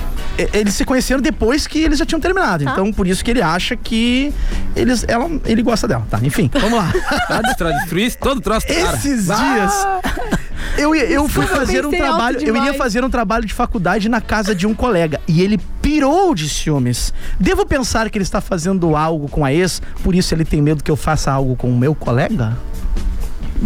eles 0.55 0.75
se 0.75 0.85
conheceram 0.85 1.21
depois 1.21 1.67
que 1.67 1.79
eles 1.81 1.99
já 1.99 2.07
tinham 2.07 2.21
terminado. 2.21 2.65
Tá. 2.65 2.73
Então, 2.73 2.93
por 2.93 3.07
isso 3.07 3.25
que 3.25 3.31
ele 3.31 3.43
acha 3.43 3.77
que 3.77 4.33
eles, 4.75 5.05
ela, 5.09 5.29
ele 5.45 5.63
gosta 5.67 5.87
dela. 5.87 6.07
Tá, 6.11 6.19
enfim, 6.23 6.51
vamos 6.53 6.79
lá. 6.79 6.93
Tá 7.29 7.43
todo 8.17 8.39
o 8.39 8.41
troço, 8.41 8.67
cara. 8.67 8.97
Esses 8.97 9.29
Ah! 9.31 9.37
dias. 9.37 9.87
Eu, 10.79 10.95
ia- 10.95 11.05
eu 11.07 11.29
fui 11.29 11.45
Eu 11.45 11.49
fazer 11.49 11.87
um 11.87 11.91
trabalho, 11.91 12.39
eu 12.41 12.57
iria 12.57 12.75
fazer 12.75 13.05
um 13.05 13.11
trabalho 13.11 13.45
de 13.47 13.53
faculdade 13.55 14.09
na 14.09 14.21
casa 14.21 14.55
de 14.55 14.67
um 14.67 14.75
colega 14.75 15.21
e 15.29 15.43
ele 15.43 15.59
pirou 15.81 16.35
de 16.35 16.49
ciúmes. 16.49 17.13
Devo 17.39 17.65
pensar 17.67 18.09
que 18.11 18.19
ele 18.19 18.25
está 18.25 18.41
fazendo 18.41 18.95
algo 18.97 19.29
com 19.29 19.45
a 19.45 19.53
ex, 19.53 19.81
por 20.03 20.15
isso 20.15 20.35
ele 20.35 20.45
tem 20.45 20.61
medo 20.61 20.83
que 20.85 20.91
eu 20.91 20.97
faça 20.97 21.31
algo 21.31 21.57
com 21.57 21.69
o 21.71 21.77
meu 21.77 21.95
colega? 21.95 22.57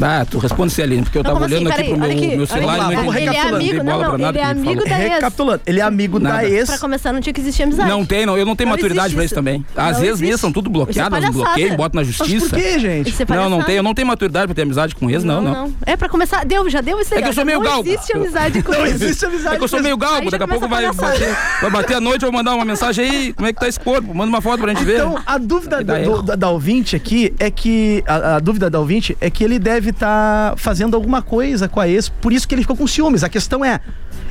Ah, 0.01 0.27
tu 0.29 0.39
responde 0.39 0.73
se 0.73 0.83
Aline, 0.83 1.03
porque 1.03 1.19
eu 1.19 1.23
Não, 1.23 1.33
tava 1.33 1.45
assim? 1.47 1.55
olhando 1.55 1.69
aqui 1.69 1.77
Peraí, 1.77 1.91
pro 1.91 2.01
meu, 2.01 2.11
aqui, 2.11 2.37
meu 2.37 2.47
celular 2.47 2.73
aqui. 2.75 2.81
e 2.81 2.97
não 2.97 3.05
Vamos 3.05 3.15
entendi. 3.17 3.21
Ele 3.21 3.37
é 3.37 3.41
recapitulando, 3.41 3.57
amigo, 3.57 3.83
não, 3.85 3.93
não, 4.01 4.09
pra 4.09 4.19
nada 4.19 4.39
ele 4.39 4.47
é 4.47 4.51
amigo 4.51 4.85
da 4.85 5.01
ex. 5.03 5.13
Recapitulando, 5.15 5.61
ele 5.67 5.81
é 5.81 5.83
amigo 5.83 6.21
da 6.21 6.29
Nada. 6.31 6.49
ex. 6.49 6.67
Pra 6.69 6.79
começar, 6.79 7.13
não 7.13 7.21
tinha 7.21 7.33
que 7.33 7.41
existir 7.41 7.63
amizade. 7.65 7.89
Não 7.89 8.05
tem, 8.05 8.27
não. 8.27 8.37
Eu 8.39 8.47
não 8.47 8.57
tenho 8.57 8.69
Não 8.69 8.77
maturidade 8.77 9.15
pra 9.15 9.25
isso 9.25 9.35
também. 9.35 9.65
Não 9.77 10.05
ex 10.05 10.21
minhas 10.21 10.41
são 10.41 10.53
tudo 10.53 10.69
é 10.69 10.73
bloqueadas, 10.73 11.11
palhaçada. 11.11 11.33
bloqueio, 11.45 11.77
boto 11.77 11.97
na 11.97 12.03
Mas 12.03 12.09
justiça. 12.15 12.49
por 12.51 12.59
que, 12.59 12.79
gente? 12.79 13.15
É 13.23 13.35
Não, 13.37 13.49
não 13.51 13.63
tenho, 13.63 13.79
eu 13.79 13.83
não 13.83 13.95
tenho 13.95 14.07
maturidade 14.09 14.47
pra 14.47 14.55
ter 14.55 14.63
amizade 14.63 14.95
com 14.95 15.11
ex, 15.11 15.25
não, 15.25 15.41
não. 15.43 15.73
É 15.87 15.97
pra 15.97 16.09
começar, 16.09 16.45
deu, 16.45 16.69
já 16.71 16.81
deu 16.81 17.01
isso 17.01 17.13
aí. 17.15 17.21
É 17.21 17.23
que 17.23 17.29
eu 17.29 17.33
sou 17.33 17.45
meio 17.45 17.59
não 17.59 17.65
galgo. 17.67 17.89
existe 17.89 18.17
amizade 18.17 18.63
com 18.63 18.73
Não 18.81 18.87
ex. 18.87 19.01
existe 19.03 19.27
amizade. 19.27 19.55
É 19.55 19.59
que 19.59 19.65
eu 19.65 19.69
sou 19.69 19.83
meio 19.83 19.97
galgo, 19.97 20.31
daqui 20.31 20.45
a 20.45 20.49
pouco 20.49 20.69
vai 20.69 20.87
bater, 20.93 21.37
vai 21.61 21.71
bater 21.71 21.97
a 21.97 22.01
noite, 22.01 22.25
eu 22.25 22.31
vou 22.31 22.39
mandar 22.39 22.55
uma 22.55 22.65
mensagem 22.65 23.05
aí, 23.09 23.33
como 23.33 23.49
é 23.49 23.53
que 23.53 23.61
tá 23.61 23.69
esse 23.69 23.81
corpo? 23.81 24.15
Manda 24.15 24.29
uma 24.29 24.41
foto 24.41 24.61
pra 24.61 24.73
gente 24.73 24.85
ver. 24.85 24.99
Então, 25.01 25.19
a 25.27 25.39
dúvida 25.39 25.83
da, 25.83 26.37
da 26.37 26.49
ouvinte 26.51 26.95
aqui 26.97 27.35
é 27.39 27.51
que. 27.51 28.03
A, 28.07 28.37
a 28.37 28.39
dúvida 28.39 28.71
da 28.71 28.79
ouvinte 28.79 29.17
é 29.21 29.29
que 29.31 29.43
ele 29.45 29.59
deve 29.59 29.80
estar 29.89 30.55
fazendo 30.59 30.95
alguma 30.95 31.23
coisa 31.23 31.69
com 31.69 31.81
a 31.81 31.89
ex, 31.89 32.09
por 32.09 32.33
isso 32.33 32.47
que 32.47 32.55
ele 32.55 32.63
ficou 32.63 32.77
com 32.77 32.87
ciúmes. 32.87 33.25
A 33.25 33.29
questão 33.29 33.65
é. 33.65 33.81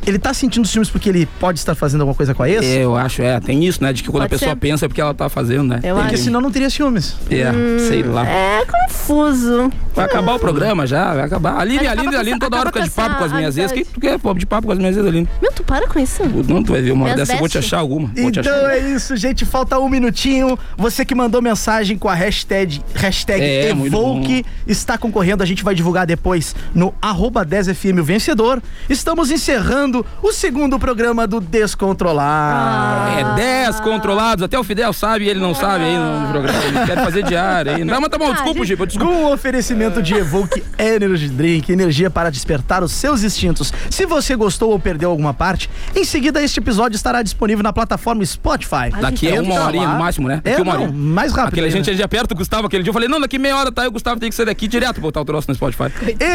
Ele 0.10 0.20
tá 0.20 0.34
sentindo 0.34 0.68
ciúmes 0.68 0.90
porque 0.90 1.08
ele 1.10 1.26
pode 1.40 1.60
estar 1.60 1.76
fazendo 1.76 2.02
alguma 2.02 2.16
coisa 2.16 2.34
com 2.34 2.44
a 2.44 2.50
ex? 2.50 2.66
É, 2.66 2.84
eu 2.84 2.96
acho, 2.96 3.22
é, 3.22 3.40
tem 3.40 3.64
isso, 3.66 3.82
né? 3.84 3.94
De 3.94 4.02
que 4.04 4.10
quando 4.10 4.24
Pode 4.24 4.34
a 4.36 4.38
pessoa 4.38 4.52
ser. 4.52 4.58
pensa 4.60 4.86
é 4.86 4.88
porque 4.88 5.00
ela 5.02 5.14
tá 5.14 5.30
fazendo, 5.30 5.64
né? 5.64 5.80
Eu 5.84 5.96
Porque 5.96 6.16
acho. 6.16 6.24
senão 6.24 6.42
não 6.42 6.52
teria 6.52 6.70
ciúmes. 6.70 7.16
É, 7.30 7.52
sei 7.88 8.04
lá. 8.04 8.28
É 8.28 8.64
confuso. 8.66 9.72
Vai 9.96 10.06
acabar 10.06 10.36
o 10.36 10.40
programa 10.40 10.86
já, 10.88 11.14
vai 11.14 11.24
acabar. 11.24 11.60
Aline, 11.60 11.88
Aline, 11.88 12.16
Aline 12.16 12.34
com 12.34 12.40
toda 12.40 12.58
hora 12.60 12.68
fica 12.72 12.84
de 12.84 12.90
papo 12.90 13.16
com 13.18 13.24
as 13.26 13.32
minhas 13.34 13.58
ex. 13.58 13.72
O 13.72 13.74
que 13.74 13.86
tu 13.86 14.00
quer, 14.00 14.18
pô, 14.20 14.34
de 14.34 14.46
papo 14.46 14.68
com 14.68 14.74
as 14.74 14.80
minhas 14.80 14.96
ex, 14.98 15.06
Aline? 15.06 15.28
Meu, 15.42 15.52
tu 15.52 15.64
para 15.64 15.88
com 15.88 16.00
isso. 16.00 16.24
Não, 16.48 16.64
tu 16.64 16.72
vai 16.72 16.82
ver 16.82 16.92
uma 16.92 17.06
hora 17.06 17.16
dessa, 17.16 17.34
eu 17.34 17.40
vou 17.40 17.50
te 17.50 17.58
achar 17.58 17.78
alguma. 17.80 18.08
Vou 18.16 18.32
te 18.32 18.40
Então 18.40 18.54
achar. 18.54 18.74
é 18.76 18.80
isso, 18.90 19.16
gente. 19.18 19.46
Falta 19.46 19.78
um 19.80 19.90
minutinho. 19.90 20.58
Você 20.78 21.04
que 21.06 21.14
mandou 21.14 21.42
mensagem 21.42 21.98
com 21.98 22.08
a 22.08 22.14
hashtag, 22.14 22.82
hashtag 22.96 23.42
É, 23.44 23.70
Evoque 23.72 24.46
está 24.68 24.98
concorrendo. 24.98 25.44
A 25.44 25.46
gente 25.46 25.64
vai 25.64 25.76
divulgar 25.76 26.06
depois 26.08 26.56
no 26.74 26.94
arroba 27.02 27.46
10FM 27.46 28.00
o 28.00 28.04
vencedor. 28.04 28.62
Estamos 28.90 29.32
encerrando 29.32 29.99
o 30.22 30.32
segundo 30.32 30.78
programa 30.80 31.26
do 31.28 31.40
Descontrolar. 31.40 33.18
É 33.20 33.36
10 33.36 33.80
controlados, 33.82 34.44
até 34.44 34.58
o 34.58 34.64
Fidel 34.64 34.94
sabe 34.94 35.26
e 35.26 35.30
ele 35.30 35.40
não 35.40 35.54
sabe 35.54 35.84
aí 35.86 35.98
no 35.98 36.30
programa. 36.30 36.60
Ele 36.66 36.86
quer 36.86 37.04
fazer 37.04 37.24
diário 37.24 37.76
aí. 37.76 37.84
Não, 37.84 38.00
mas 38.02 38.10
tá 38.10 38.18
bom, 38.18 38.32
desculpa, 38.34 38.66
Gipa, 38.66 38.88
desculpa. 38.88 39.12
Com 39.14 39.24
o 39.26 39.34
oferecimento 39.34 40.02
de 40.02 40.14
Evoque 40.16 40.64
Energy 40.78 41.30
Drink, 41.30 41.72
energia 41.72 42.10
para 42.10 42.30
despertar 42.30 42.84
os 42.84 42.92
seus 42.92 43.24
instintos. 43.24 43.74
Se 43.90 44.06
você 44.06 44.36
gostou 44.36 44.72
ou 44.72 44.80
perdeu 44.80 45.10
alguma 45.10 45.34
parte, 45.34 45.70
em 45.96 46.04
seguida 46.04 46.42
este 46.42 46.60
episódio 46.60 46.96
estará 46.96 47.22
disponível 47.22 47.64
na 47.64 47.74
plataforma 47.74 48.26
Spotify. 48.26 48.90
Daqui 49.00 49.28
a 49.28 49.36
Entra 49.36 49.44
uma 49.44 49.66
horinha 49.66 49.88
lá. 49.88 49.94
no 49.94 50.00
máximo, 50.00 50.28
né? 50.28 50.42
Daqui 50.44 50.60
É, 50.60 50.62
uma 50.62 50.74
não, 50.74 50.84
horinha. 50.84 50.98
mais 50.98 51.32
rápido. 51.34 51.50
Aquele 51.54 51.68
né? 51.68 51.72
gente 51.84 51.96
já 51.96 52.08
perto 52.08 52.30
do 52.30 52.36
Gustavo 52.36 52.68
aquele 52.68 52.84
dia. 52.84 52.90
Eu 52.90 52.94
falei, 52.94 53.08
não, 53.10 53.20
daqui 53.20 53.38
meia 53.38 53.56
hora 53.58 53.72
tá 53.72 53.84
aí, 53.84 53.88
o 53.88 53.92
Gustavo 53.92 54.20
tem 54.20 54.30
que 54.30 54.36
sair 54.36 54.46
daqui 54.46 54.68
direto 54.68 55.00
botar 55.02 55.22
o 55.22 55.26
troço 55.26 55.48
no 55.50 55.56
Spotify. 55.56 55.84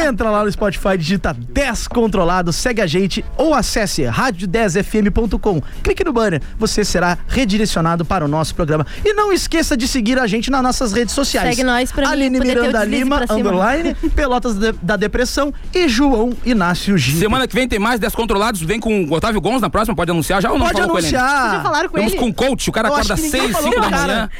Entra 0.08 0.30
lá 0.30 0.44
no 0.44 0.50
Spotify, 0.50 0.96
digita 0.96 1.34
10 1.34 1.88
controlado, 1.88 2.52
segue 2.52 2.80
a 2.80 2.86
gente 2.86 3.24
ou 3.36 3.43
acesse 3.52 4.02
rádio10fm.com. 4.04 5.60
Clique 5.82 6.04
no 6.04 6.12
banner, 6.12 6.40
você 6.58 6.84
será 6.84 7.18
redirecionado 7.28 8.04
para 8.04 8.24
o 8.24 8.28
nosso 8.28 8.54
programa. 8.54 8.86
E 9.04 9.12
não 9.12 9.32
esqueça 9.32 9.76
de 9.76 9.86
seguir 9.88 10.18
a 10.18 10.26
gente 10.26 10.50
nas 10.50 10.62
nossas 10.62 10.92
redes 10.92 11.14
sociais. 11.14 11.48
Segue 11.50 11.64
nós 11.64 11.90
pra 11.92 12.06
mim 12.06 12.12
Aline 12.12 12.38
poder 12.38 12.52
ter 12.54 12.58
o 12.60 12.62
Miranda 12.62 12.84
Lima, 12.84 13.24
underline, 13.28 13.94
Pelotas 14.14 14.54
de- 14.54 14.72
da 14.80 14.96
Depressão 14.96 15.52
e 15.74 15.88
João 15.88 16.32
Inácio 16.44 16.96
Gil. 16.96 17.18
Semana 17.18 17.46
que 17.46 17.54
vem 17.54 17.66
tem 17.68 17.78
mais 17.78 17.98
10 18.00 18.14
controlados. 18.14 18.60
Vem 18.62 18.78
com 18.80 19.04
o 19.04 19.12
Otávio 19.12 19.40
Gomes 19.40 19.60
na 19.60 19.68
próxima, 19.70 19.94
pode 19.96 20.10
anunciar 20.10 20.40
já 20.40 20.50
ou 20.50 20.58
não 20.58 20.66
Pode 20.66 20.78
falou 20.80 20.92
com 20.92 20.98
ele 20.98 21.06
ainda? 21.08 21.18
anunciar. 21.20 21.54
Já 21.56 21.62
falaram 21.62 21.88
com 21.88 21.96
Vamos 21.96 22.12
ele? 22.12 22.20
com 22.20 22.28
o 22.28 22.34
coach, 22.34 22.70
o 22.70 22.72
cara 22.72 22.88
Eu 22.88 22.94
acorda 22.94 23.16
6, 23.16 23.52
falou 23.52 23.72
5 23.72 23.80
da 23.80 23.90
manhã. 23.90 24.30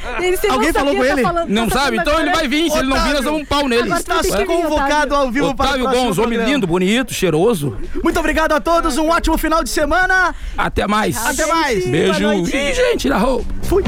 Alguém 0.51 0.73
não 0.73 0.73
falou 0.75 0.95
com 0.95 1.01
tá 1.03 1.09
ele? 1.13 1.23
falando- 1.23 1.49
Não 1.49 1.69
tá 1.69 1.81
sabe? 1.81 1.97
Então 1.99 2.21
ele 2.21 2.31
vai 2.33 2.47
vir. 2.49 2.71
Se 2.71 2.79
ele 2.79 2.89
não 2.89 3.01
vir, 3.03 3.15
nós 3.15 3.25
damos 3.25 3.41
um 3.41 3.45
pau 3.45 3.69
nele. 3.69 3.91
Está 3.93 4.45
convocado 4.47 5.15
Otávio. 5.15 5.15
ao 5.17 5.31
vivo 5.31 5.55
para 5.55 5.67
o 5.67 5.85
Otávio 5.85 5.91
Gomes, 5.91 6.19
homem 6.19 6.39
lindo, 6.45 6.67
bonito, 6.67 7.13
cheiroso. 7.13 7.77
Muito 8.03 8.19
obrigado 8.21 8.53
a 8.53 8.61
todos, 8.61 8.94
um 8.99 9.09
ótimo 9.09 9.37
final 9.39 9.63
de 9.63 9.71
semana. 9.71 10.35
Até 10.57 10.87
mais. 10.87 11.17
Até 11.27 11.47
mais. 11.47 11.87
Beijo. 11.87 12.33
Ih, 12.33 12.75
gente, 12.75 13.09
na 13.09 13.19
roupa. 13.19 13.45
Fui. 13.63 13.85